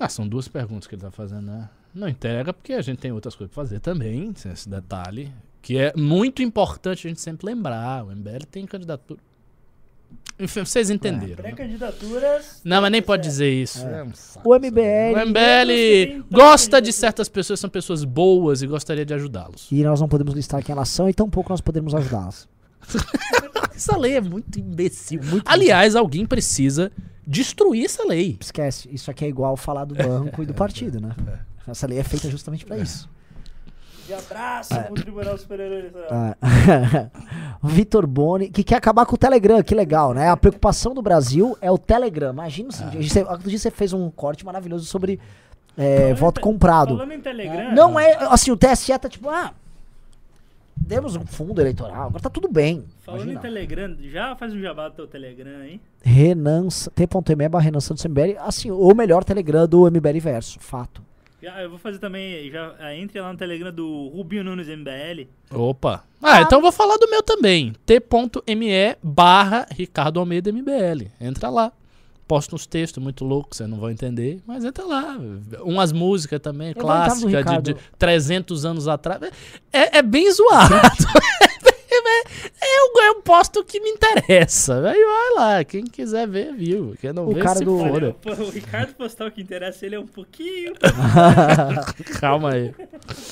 Ah, 0.00 0.08
são 0.08 0.26
duas 0.26 0.48
perguntas 0.48 0.88
que 0.88 0.96
ele 0.96 1.02
tá 1.02 1.12
fazendo, 1.12 1.46
né? 1.46 1.70
Não 1.94 2.08
entrega 2.08 2.52
porque 2.52 2.72
a 2.72 2.82
gente 2.82 2.98
tem 2.98 3.12
outras 3.12 3.36
coisas 3.36 3.54
pra 3.54 3.62
fazer 3.62 3.78
também, 3.78 4.32
tem 4.32 4.50
esse 4.50 4.68
detalhe. 4.68 5.32
Que 5.62 5.78
é 5.78 5.92
muito 5.96 6.42
importante 6.42 7.06
a 7.06 7.08
gente 7.08 7.20
sempre 7.20 7.46
lembrar. 7.46 8.04
O 8.04 8.10
MBL 8.10 8.46
tem 8.50 8.66
candidatura. 8.66 9.20
Enfim, 10.38 10.64
vocês 10.66 10.90
entenderam. 10.90 11.42
né? 11.42 11.50
Pré-candidaturas. 11.50 12.60
Não, 12.62 12.82
mas 12.82 12.90
nem 12.92 13.00
pode 13.00 13.26
É. 13.26 13.30
dizer 13.30 13.50
isso. 13.50 13.86
É 13.86 14.02
um 14.04 14.12
saco 14.14 14.46
O. 14.50 14.54
MBL. 14.54 15.14
O 15.14 15.26
MBL 15.26 16.24
gosta 16.30 16.80
de 16.80 16.92
certas 16.92 17.26
pessoas, 17.28 17.58
são 17.58 17.70
pessoas 17.70 18.04
boas 18.04 18.60
e 18.60 18.66
gostaria 18.66 19.04
de 19.06 19.14
ajudá-los. 19.14 19.66
E 19.72 19.82
nós 19.82 19.98
não 20.00 20.08
podemos 20.08 20.34
listar 20.34 20.62
quem 20.62 20.74
elas 20.74 20.90
são 20.90 21.08
e 21.08 21.14
tampouco 21.14 21.48
nós 21.50 21.62
podemos 21.62 21.94
ajudá-las. 21.94 22.46
Essa 23.74 23.96
lei 23.96 24.16
é 24.16 24.20
muito 24.20 24.58
imbecil. 24.58 25.20
Aliás, 25.44 25.96
alguém 25.96 26.24
precisa 26.26 26.90
destruir 27.26 27.84
essa 27.84 28.04
lei. 28.06 28.36
Esquece, 28.40 28.88
isso 28.92 29.10
aqui 29.10 29.24
é 29.24 29.28
igual 29.28 29.56
falar 29.56 29.84
do 29.84 29.94
banco 29.94 30.42
e 30.42 30.46
do 30.46 30.52
partido, 30.54 31.00
né? 31.00 31.14
Essa 31.66 31.86
lei 31.86 31.98
é 31.98 32.04
feita 32.04 32.30
justamente 32.30 32.64
para 32.64 32.78
isso. 32.78 33.08
De 34.06 34.14
abraço 34.14 34.74
pro 34.84 34.94
Tribunal 34.94 35.36
Superior 35.36 35.72
Eleitoral. 35.72 36.08
Ah. 36.10 36.36
Vitor 37.62 38.06
Boni, 38.06 38.48
que 38.50 38.62
quer 38.62 38.76
acabar 38.76 39.04
com 39.04 39.16
o 39.16 39.18
Telegram, 39.18 39.62
que 39.62 39.74
legal, 39.74 40.14
né? 40.14 40.28
A 40.28 40.36
preocupação 40.36 40.94
do 40.94 41.02
Brasil 41.02 41.56
é 41.60 41.70
o 41.70 41.76
Telegram. 41.78 42.30
Imagina 42.32 42.68
o 42.68 42.72
seguinte: 42.72 43.08
você- 43.10 43.22
outro 43.22 43.48
dia 43.48 43.58
você 43.58 43.70
fez 43.70 43.92
um 43.92 44.08
corte 44.10 44.44
maravilhoso 44.46 44.84
sobre 44.84 45.18
é, 45.76 46.14
voto 46.14 46.40
comprado. 46.40 46.94
Falando 46.96 47.12
em 47.12 47.20
Telegram. 47.20 47.74
Não 47.74 47.98
é, 47.98 48.14
assim, 48.30 48.50
o 48.50 48.56
TSE 48.56 48.96
tá 48.98 49.08
tipo, 49.08 49.28
ah, 49.28 49.52
demos 50.76 51.16
um 51.16 51.26
fundo 51.26 51.60
eleitoral, 51.60 52.06
agora 52.06 52.22
tá 52.22 52.30
tudo 52.30 52.48
bem. 52.48 52.84
Falando 53.00 53.22
Imagina. 53.22 53.40
em 53.40 53.42
Telegram, 53.42 53.96
já 54.10 54.36
faz 54.36 54.52
um 54.52 54.60
jabá 54.60 54.88
do 54.88 54.94
teu 54.94 55.06
Telegram 55.06 55.60
aí. 55.62 55.80
Renan, 56.02 56.68
t.me 56.94 57.48
barra 57.48 57.64
Renan 57.64 57.80
Santos 57.80 58.04
MBL, 58.04 58.38
assim, 58.38 58.70
o 58.70 58.94
melhor 58.94 59.24
Telegram 59.24 59.66
do 59.66 59.90
MBL 59.90 60.20
Verso, 60.20 60.60
fato. 60.60 61.02
Eu 61.62 61.70
vou 61.70 61.78
fazer 61.78 61.98
também, 61.98 62.50
já 62.50 62.74
ah, 62.78 62.94
entre 62.94 63.20
lá 63.20 63.32
no 63.32 63.38
Telegram 63.38 63.72
do 63.72 64.08
Rubinho 64.08 64.42
Nunes 64.42 64.66
MBL. 64.68 65.28
Opa. 65.50 66.02
Ah, 66.20 66.42
então 66.42 66.58
eu 66.58 66.62
vou 66.62 66.72
falar 66.72 66.96
do 66.96 67.08
meu 67.08 67.22
também. 67.22 67.72
t.me 67.86 68.96
barra 69.02 69.66
Ricardo 69.70 70.18
Almeida 70.18 70.50
MBL. 70.50 71.06
Entra 71.20 71.48
lá. 71.48 71.72
Posto 72.26 72.56
uns 72.56 72.66
textos 72.66 73.00
muito 73.00 73.24
loucos, 73.24 73.58
vocês 73.58 73.68
não 73.70 73.78
vão 73.78 73.88
entender, 73.88 74.40
mas 74.44 74.64
entra 74.64 74.84
lá. 74.84 75.16
Umas 75.60 75.92
músicas 75.92 76.40
também, 76.40 76.70
Eu 76.70 76.74
clássicas 76.74 77.30
de, 77.30 77.36
Ricardo. 77.36 77.74
de 77.74 77.80
300 77.96 78.64
anos 78.64 78.88
atrás. 78.88 79.22
É, 79.72 79.98
é 79.98 80.02
bem 80.02 80.28
zoado. 80.32 80.74
eu, 82.02 83.02
eu 83.04 83.22
posto 83.22 83.60
o 83.60 83.64
que 83.64 83.80
me 83.80 83.90
interessa. 83.90 84.74
Aí 84.88 85.04
vai 85.04 85.34
lá, 85.34 85.64
quem 85.64 85.84
quiser 85.84 86.26
ver, 86.28 86.54
viu. 86.54 86.94
Quem 87.00 87.12
não 87.12 87.26
O 87.28 87.34
vê, 87.34 87.40
cara 87.40 87.58
se 87.58 87.64
do- 87.64 87.76
Olha, 87.78 88.12
pô, 88.14 88.30
o 88.32 88.50
Ricardo 88.50 88.94
Postal 88.94 89.30
que 89.30 89.40
interessa 89.40 89.84
ele 89.86 89.94
é 89.94 90.00
um 90.00 90.06
pouquinho. 90.06 90.72
Calma 92.20 92.52
aí. 92.54 92.74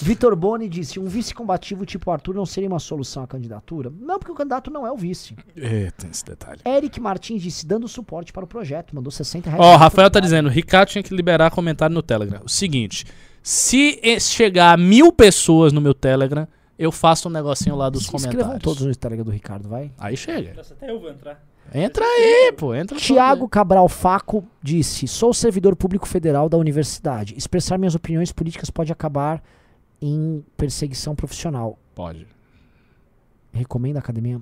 Vitor 0.00 0.34
Boni 0.36 0.68
disse: 0.68 0.98
um 0.98 1.06
vice 1.06 1.34
combativo 1.34 1.84
tipo 1.84 2.10
Arthur 2.10 2.34
não 2.34 2.46
seria 2.46 2.68
uma 2.68 2.78
solução 2.78 3.22
à 3.22 3.26
candidatura? 3.26 3.92
Não, 4.00 4.18
porque 4.18 4.32
o 4.32 4.34
candidato 4.34 4.70
não 4.70 4.86
é 4.86 4.92
o 4.92 4.96
vice. 4.96 5.34
É, 5.56 5.90
tem 5.96 6.10
esse 6.10 6.24
detalhe. 6.24 6.60
Eric 6.64 7.00
Martins 7.00 7.42
disse: 7.42 7.66
dando 7.66 7.86
suporte 7.88 8.32
para 8.32 8.44
o 8.44 8.46
projeto, 8.46 8.94
mandou 8.94 9.10
60 9.10 9.50
reais. 9.50 9.64
Ó, 9.64 9.74
o 9.74 9.76
Rafael 9.76 10.10
tá 10.10 10.20
dizendo, 10.20 10.48
Ricardo 10.48 10.88
tinha 10.90 11.02
que 11.02 11.14
liberar 11.14 11.50
comentário 11.50 11.94
no 11.94 12.02
Telegram. 12.02 12.40
O 12.44 12.48
seguinte, 12.48 13.04
se 13.42 14.00
chegar 14.20 14.72
a 14.72 14.76
mil 14.76 15.12
pessoas 15.12 15.72
no 15.72 15.80
meu 15.80 15.94
Telegram, 15.94 16.46
eu 16.78 16.90
faço 16.92 17.28
um 17.28 17.32
negocinho 17.32 17.76
lá 17.76 17.88
dos 17.88 18.06
Se 18.06 18.14
inscrevam 18.14 18.40
comentários. 18.40 18.62
todos 18.62 18.86
no 18.86 18.94
Telegram 18.94 19.24
do 19.24 19.30
Ricardo, 19.30 19.68
vai. 19.68 19.92
Aí 19.98 20.16
chega. 20.16 20.54
Nossa, 20.54 20.74
até 20.74 20.90
eu 20.90 21.00
vou 21.00 21.10
entrar. 21.10 21.42
Entra 21.72 22.04
aí, 22.04 22.52
pô, 22.56 22.74
entra 22.74 22.98
Tiago 22.98 23.48
Cabral 23.48 23.88
Faco 23.88 24.44
disse: 24.62 25.08
Sou 25.08 25.32
servidor 25.32 25.74
público 25.74 26.06
federal 26.06 26.48
da 26.48 26.58
universidade. 26.58 27.34
Expressar 27.36 27.78
minhas 27.78 27.94
opiniões 27.94 28.30
políticas 28.32 28.68
pode 28.70 28.92
acabar 28.92 29.42
em 30.00 30.44
perseguição 30.56 31.14
profissional. 31.14 31.78
Pode. 31.94 32.26
Recomenda 33.52 33.98
a 33.98 34.02
academia? 34.02 34.40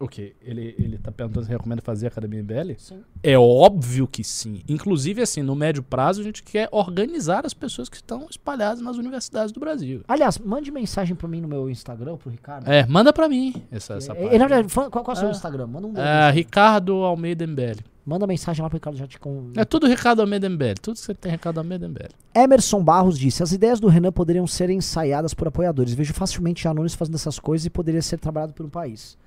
O 0.00 0.08
quê? 0.08 0.34
Ele, 0.40 0.74
ele 0.78 0.96
tá 0.96 1.12
perguntando 1.12 1.44
se 1.44 1.50
recomenda 1.52 1.82
fazer 1.82 2.06
Academia 2.06 2.42
MBL? 2.42 2.72
Sim. 2.78 3.02
É 3.22 3.38
óbvio 3.38 4.06
que 4.08 4.24
sim. 4.24 4.62
Inclusive, 4.66 5.20
assim, 5.20 5.42
no 5.42 5.54
médio 5.54 5.82
prazo, 5.82 6.22
a 6.22 6.24
gente 6.24 6.42
quer 6.42 6.70
organizar 6.72 7.44
as 7.44 7.52
pessoas 7.52 7.86
que 7.88 7.96
estão 7.96 8.26
espalhadas 8.30 8.80
nas 8.80 8.96
universidades 8.96 9.52
do 9.52 9.60
Brasil. 9.60 10.00
Aliás, 10.08 10.38
mande 10.38 10.70
mensagem 10.70 11.14
pra 11.14 11.28
mim 11.28 11.42
no 11.42 11.46
meu 11.48 11.68
Instagram, 11.68 12.16
pro 12.16 12.30
Ricardo. 12.30 12.66
É, 12.66 12.86
manda 12.86 13.12
pra 13.12 13.28
mim 13.28 13.52
essa, 13.70 13.94
essa 13.94 14.12
É, 14.12 14.14
parte. 14.14 14.38
verdade, 14.38 14.68
fala- 14.70 14.88
qual, 14.90 15.04
qual 15.04 15.14
é 15.14 15.18
o 15.18 15.20
seu 15.20 15.28
Ah. 15.28 15.32
Instagram? 15.32 15.66
Manda 15.66 15.86
um. 15.86 15.96
É, 15.98 16.30
Ricardo 16.30 16.94
Almeida 17.04 17.46
MBL. 17.46 17.80
Manda 18.06 18.26
mensagem 18.26 18.62
lá 18.62 18.70
pro 18.70 18.78
Ricardo 18.78 18.96
já 18.96 19.06
te 19.06 19.20
con... 19.20 19.52
É 19.54 19.66
tudo 19.66 19.86
Ricardo 19.86 20.20
Almeida 20.20 20.48
MBL. 20.48 20.74
Tudo 20.80 20.94
que 20.94 21.00
você 21.00 21.12
tem 21.14 21.32
Ricardo 21.32 21.58
Almeida 21.58 21.86
MBL. 21.86 22.08
Emerson 22.34 22.82
Barros 22.82 23.18
disse: 23.18 23.42
As 23.42 23.52
ideias 23.52 23.78
do 23.78 23.86
Renan 23.88 24.10
poderiam 24.10 24.46
ser 24.46 24.70
ensaiadas 24.70 25.34
por 25.34 25.46
apoiadores. 25.46 25.92
Vejo 25.92 26.14
facilmente 26.14 26.66
anônimos 26.66 26.94
fazendo 26.94 27.16
essas 27.16 27.38
coisas 27.38 27.66
e 27.66 27.70
poderia 27.70 28.00
ser 28.00 28.16
trabalhado 28.18 28.54
pelo 28.54 28.70
país. 28.70 29.18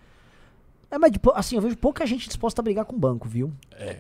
É, 0.94 0.98
mas 0.99 1.11
tipo, 1.11 1.32
assim, 1.34 1.56
eu 1.56 1.61
vejo 1.61 1.76
pouca 1.76 2.06
gente 2.06 2.28
disposta 2.28 2.61
a 2.61 2.64
brigar 2.64 2.86
com 2.86 2.95
o 2.95 2.99
banco, 2.99 3.28
viu? 3.28 3.52
É. 3.72 3.98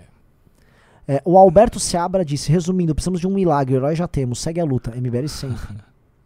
É, 1.07 1.21
o 1.25 1.39
Alberto 1.39 1.79
Seabra 1.79 2.23
disse: 2.23 2.51
Resumindo, 2.51 2.93
precisamos 2.93 3.19
de 3.19 3.25
um 3.25 3.31
milagre, 3.31 3.73
o 3.73 3.77
herói 3.77 3.95
já 3.95 4.07
temos, 4.07 4.39
segue 4.39 4.61
a 4.61 4.63
luta, 4.63 4.91
MBL 4.95 5.27
sempre. 5.27 5.75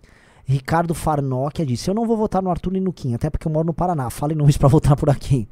Ricardo 0.44 0.94
Farnokia 0.94 1.66
disse: 1.66 1.90
Eu 1.90 1.96
não 1.96 2.06
vou 2.06 2.18
votar 2.18 2.44
no 2.44 2.50
Arthur 2.50 2.74
nem 2.74 2.82
no 2.82 2.92
Kim, 2.92 3.14
até 3.14 3.30
porque 3.30 3.48
eu 3.48 3.52
moro 3.52 3.66
no 3.66 3.74
Paraná. 3.74 4.10
Falem 4.10 4.36
nomes 4.36 4.58
pra 4.58 4.68
votar 4.68 4.98
por 4.98 5.10
aqui. 5.10 5.48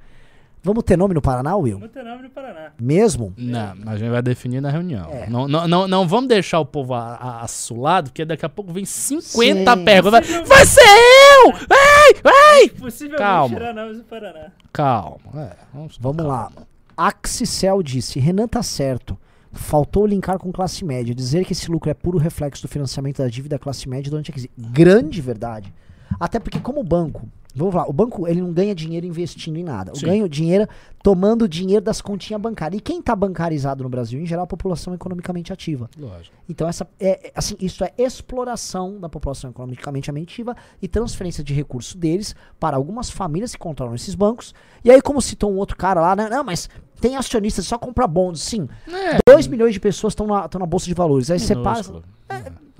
Vamos 0.65 0.83
ter 0.83 0.97
nome 0.97 1.13
no 1.13 1.21
Paraná, 1.21 1.55
Will? 1.55 1.77
Vamos 1.77 1.93
ter 1.93 2.03
nome 2.03 2.23
no 2.23 2.29
Paraná. 2.31 2.71
Mesmo? 2.81 3.31
Não, 3.37 3.75
a 3.85 3.97
gente 3.97 4.09
vai 4.09 4.21
definir 4.23 4.59
na 4.61 4.71
reunião. 4.71 5.07
É. 5.11 5.29
Não, 5.29 5.47
não, 5.47 5.67
não, 5.67 5.87
não 5.87 6.07
vamos 6.07 6.27
deixar 6.27 6.59
o 6.59 6.65
povo 6.65 6.95
assulado, 6.95 8.09
porque 8.09 8.25
daqui 8.25 8.43
a 8.47 8.49
pouco 8.49 8.73
vem 8.73 8.83
50 8.83 9.75
Sim. 9.75 9.85
perguntas. 9.85 10.27
Vai, 10.47 10.65
ser 10.65 10.81
eu! 10.81 11.51
Vai, 11.67 12.13
vai! 12.23 12.69
Possivelmente 12.69 13.21
Calma. 13.21 13.55
tirar 13.55 13.73
nomes 13.75 13.97
do 13.97 14.03
Paraná. 14.05 14.47
Calma. 14.73 15.19
é, 15.35 15.51
vamos, 15.71 15.97
Vamos 15.99 16.25
lá. 16.25 16.51
Axicel 16.97 17.83
disse: 17.83 18.19
Renan 18.19 18.47
tá 18.47 18.63
certo. 18.63 19.15
Faltou 19.51 20.07
linkar 20.07 20.39
com 20.39 20.51
classe 20.51 20.83
média. 20.83 21.13
Dizer 21.13 21.45
que 21.45 21.53
esse 21.53 21.69
lucro 21.69 21.91
é 21.91 21.93
puro 21.93 22.17
reflexo 22.17 22.63
do 22.63 22.67
financiamento 22.67 23.19
da 23.19 23.27
dívida 23.27 23.59
classe 23.59 23.87
média 23.87 24.09
durante 24.09 24.31
a 24.31 24.33
crise. 24.33 24.49
Grande 24.57 25.21
verdade. 25.21 25.71
Até 26.19 26.39
porque 26.39 26.59
como 26.59 26.83
banco, 26.83 27.29
vamos 27.55 27.73
lá, 27.73 27.87
o 27.87 27.93
banco 27.93 28.27
ele 28.27 28.41
não 28.41 28.51
ganha 28.51 28.75
dinheiro 28.75 29.05
investindo 29.05 29.57
em 29.57 29.63
nada. 29.63 29.91
O 29.95 29.99
ganha 29.99 30.27
dinheiro 30.27 30.67
tomando 31.01 31.47
dinheiro 31.47 31.83
das 31.83 32.01
continhas 32.01 32.41
bancárias. 32.41 32.79
E 32.79 32.81
quem 32.81 33.01
tá 33.01 33.15
bancarizado 33.15 33.83
no 33.83 33.89
Brasil, 33.89 34.19
em 34.19 34.25
geral, 34.25 34.43
a 34.43 34.47
população 34.47 34.93
economicamente 34.93 35.53
ativa. 35.53 35.89
Lógico. 35.97 36.35
Então 36.49 36.67
essa 36.67 36.87
é 36.99 37.15
é, 37.15 37.31
assim, 37.35 37.55
isso 37.59 37.83
é 37.83 37.93
exploração 37.97 38.99
da 38.99 39.07
população 39.07 39.49
economicamente 39.51 40.11
ativa 40.11 40.55
e 40.81 40.87
transferência 40.87 41.43
de 41.43 41.53
recursos 41.53 41.95
deles 41.95 42.35
para 42.59 42.75
algumas 42.75 43.09
famílias 43.09 43.53
que 43.53 43.59
controlam 43.59 43.95
esses 43.95 44.15
bancos. 44.15 44.53
E 44.83 44.91
aí 44.91 45.01
como 45.01 45.21
citou 45.21 45.51
um 45.51 45.57
outro 45.57 45.77
cara 45.77 46.01
lá, 46.01 46.15
né? 46.15 46.29
Não, 46.29 46.43
mas 46.43 46.69
tem 46.99 47.15
acionistas, 47.15 47.65
só 47.65 47.77
compra 47.77 48.07
bonds, 48.07 48.41
sim. 48.41 48.67
É, 48.87 49.19
2 49.31 49.47
milhões 49.47 49.73
de 49.73 49.79
pessoas 49.79 50.11
estão 50.11 50.27
na, 50.27 50.47
tão 50.47 50.59
na 50.59 50.65
bolsa 50.65 50.85
de 50.85 50.93
valores. 50.93 51.31
Aí 51.31 51.39
você 51.39 51.55
minúsculo. 51.55 52.03
É, 52.27 52.35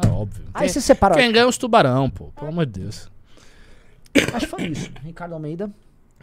é 0.06 0.08
óbvio. 0.10 0.46
aí 0.54 0.62
Quem, 0.62 0.70
você 0.70 0.82
separa. 0.82 1.16
quem 1.16 1.32
ganha 1.32 1.46
é 1.46 1.48
os 1.48 1.58
tubarão, 1.58 2.10
pô. 2.10 2.32
Pelo 2.36 2.50
amor 2.50 2.66
de 2.66 2.82
Deus. 2.82 3.10
Acho 4.34 4.46
que 4.46 4.52
foi 4.52 4.68
isso. 4.68 4.90
Ricardo 5.04 5.34
Almeida, 5.34 5.70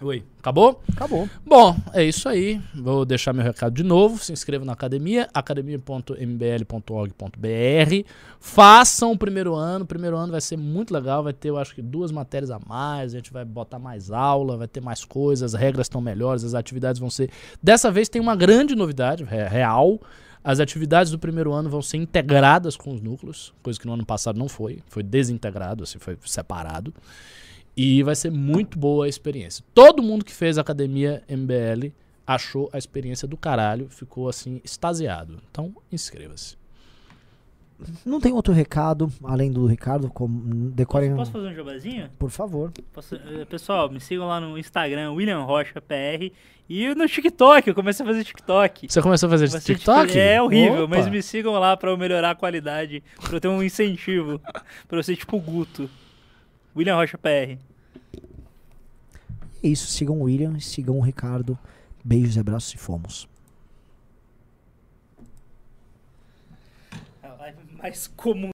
Oi. 0.01 0.25
Acabou? 0.41 0.83
acabou. 0.93 1.29
Bom, 1.47 1.77
é 1.93 2.03
isso 2.03 2.29
aí. 2.29 2.61
Vou 2.75 3.05
deixar 3.05 3.33
meu 3.33 3.45
recado 3.45 3.73
de 3.73 3.85
novo. 3.85 4.19
Se 4.19 4.33
inscreva 4.33 4.65
na 4.65 4.73
academia, 4.73 5.29
academia.mbl.org.br. 5.33 8.09
Façam 8.41 9.13
o 9.13 9.19
primeiro 9.19 9.55
ano. 9.55 9.85
O 9.85 9.87
primeiro 9.87 10.17
ano 10.17 10.33
vai 10.33 10.41
ser 10.41 10.57
muito 10.57 10.93
legal. 10.93 11.23
Vai 11.23 11.33
ter, 11.33 11.51
eu 11.51 11.59
acho 11.59 11.75
que, 11.75 11.83
duas 11.83 12.11
matérias 12.11 12.51
a 12.51 12.59
mais. 12.67 13.13
A 13.13 13.17
gente 13.17 13.33
vai 13.33 13.45
botar 13.45 13.79
mais 13.79 14.11
aula, 14.11 14.57
vai 14.57 14.67
ter 14.67 14.81
mais 14.81 15.05
coisas. 15.05 15.55
As 15.55 15.61
regras 15.61 15.87
estão 15.87 16.01
melhores, 16.01 16.43
as 16.45 16.55
atividades 16.55 16.99
vão 17.01 17.11
ser. 17.11 17.31
Dessa 17.63 17.91
vez 17.91 18.09
tem 18.09 18.21
uma 18.21 18.35
grande 18.35 18.75
novidade 18.75 19.25
re- 19.25 19.47
real. 19.49 20.01
As 20.45 20.59
atividades 20.59 21.13
do 21.13 21.19
primeiro 21.21 21.53
ano 21.53 21.71
vão 21.71 21.81
ser 21.81 21.99
integradas 21.99 22.77
com 22.77 22.93
os 22.93 23.01
núcleos, 23.01 23.55
coisa 23.63 23.79
que 23.79 23.87
no 23.87 23.93
ano 23.93 24.05
passado 24.05 24.37
não 24.37 24.49
foi. 24.49 24.81
Foi 24.89 25.05
desintegrado, 25.05 25.85
assim, 25.85 26.01
foi 26.01 26.19
separado. 26.25 26.93
E 27.77 28.03
vai 28.03 28.15
ser 28.15 28.31
muito 28.31 28.79
boa 28.79 29.07
a 29.07 29.09
experiência. 29.09 29.65
Todo 29.75 30.03
mundo 30.03 30.25
que 30.25 30.33
fez 30.33 30.59
a 30.59 30.61
academia 30.61 31.23
MBL 31.29 31.91
achou 32.27 32.69
a 32.73 32.79
experiência 32.79 33.27
do 33.27 33.37
caralho, 33.37 33.89
ficou 33.89 34.29
assim, 34.29 34.61
extasiado. 34.65 35.39
Então, 35.51 35.75
inscreva-se. 35.91 36.57
Não 38.07 38.21
tem 38.21 38.33
outro 38.33 38.53
recado, 38.53 39.11
além 39.25 39.51
do 39.51 39.67
Ricardo, 39.67 40.09
como 40.09 40.71
decorem, 40.71 41.17
Posso 41.17 41.33
fazer 41.33 41.49
um 41.49 41.55
jabazinho? 41.55 42.09
por 42.17 42.31
favor. 42.31 42.71
Posso- 42.93 43.17
eh, 43.17 43.45
pessoal, 43.45 43.91
me 43.91 43.99
sigam 44.01 44.29
lá 44.29 44.39
no 44.41 44.57
Instagram, 44.57 45.13
William 45.13 45.41
Rocha 45.43 45.81
PR. 45.81 46.31
E 46.69 46.95
no 46.95 47.09
TikTok, 47.09 47.67
eu 47.69 47.75
comecei 47.75 48.05
a 48.05 48.09
fazer 48.09 48.23
TikTok. 48.23 48.87
Você 48.89 49.03
começou 49.03 49.27
a 49.27 49.31
fazer 49.31 49.49
Comecei 49.49 49.75
TikTok? 49.75 50.17
É 50.17 50.41
horrível, 50.41 50.85
Opa! 50.85 50.95
mas 50.97 51.09
me 51.09 51.21
sigam 51.21 51.55
lá 51.55 51.77
pra 51.77 51.91
eu 51.91 51.97
melhorar 51.99 52.31
a 52.31 52.35
qualidade, 52.37 53.03
pra 53.21 53.35
eu 53.37 53.41
ter 53.41 53.49
um 53.49 53.61
incentivo, 53.63 54.41
pra 54.87 54.99
eu 54.99 55.03
ser 55.03 55.17
tipo 55.17 55.37
o 55.37 55.41
Guto. 55.41 55.91
William 56.75 56.97
Rocha 56.97 57.19
PR. 57.19 57.59
É 59.63 59.69
isso, 59.69 59.87
sigam 59.87 60.21
o 60.21 60.25
William, 60.25 60.59
sigam 60.59 60.99
o 60.99 61.01
Ricardo. 61.01 61.59
Beijos 62.05 62.37
e 62.37 62.41
abraços 62.41 62.75
e 62.75 62.79
fomos. 62.79 63.29
A 67.23 67.29
live 67.29 67.59
mais 67.77 68.09
comum 68.09 68.51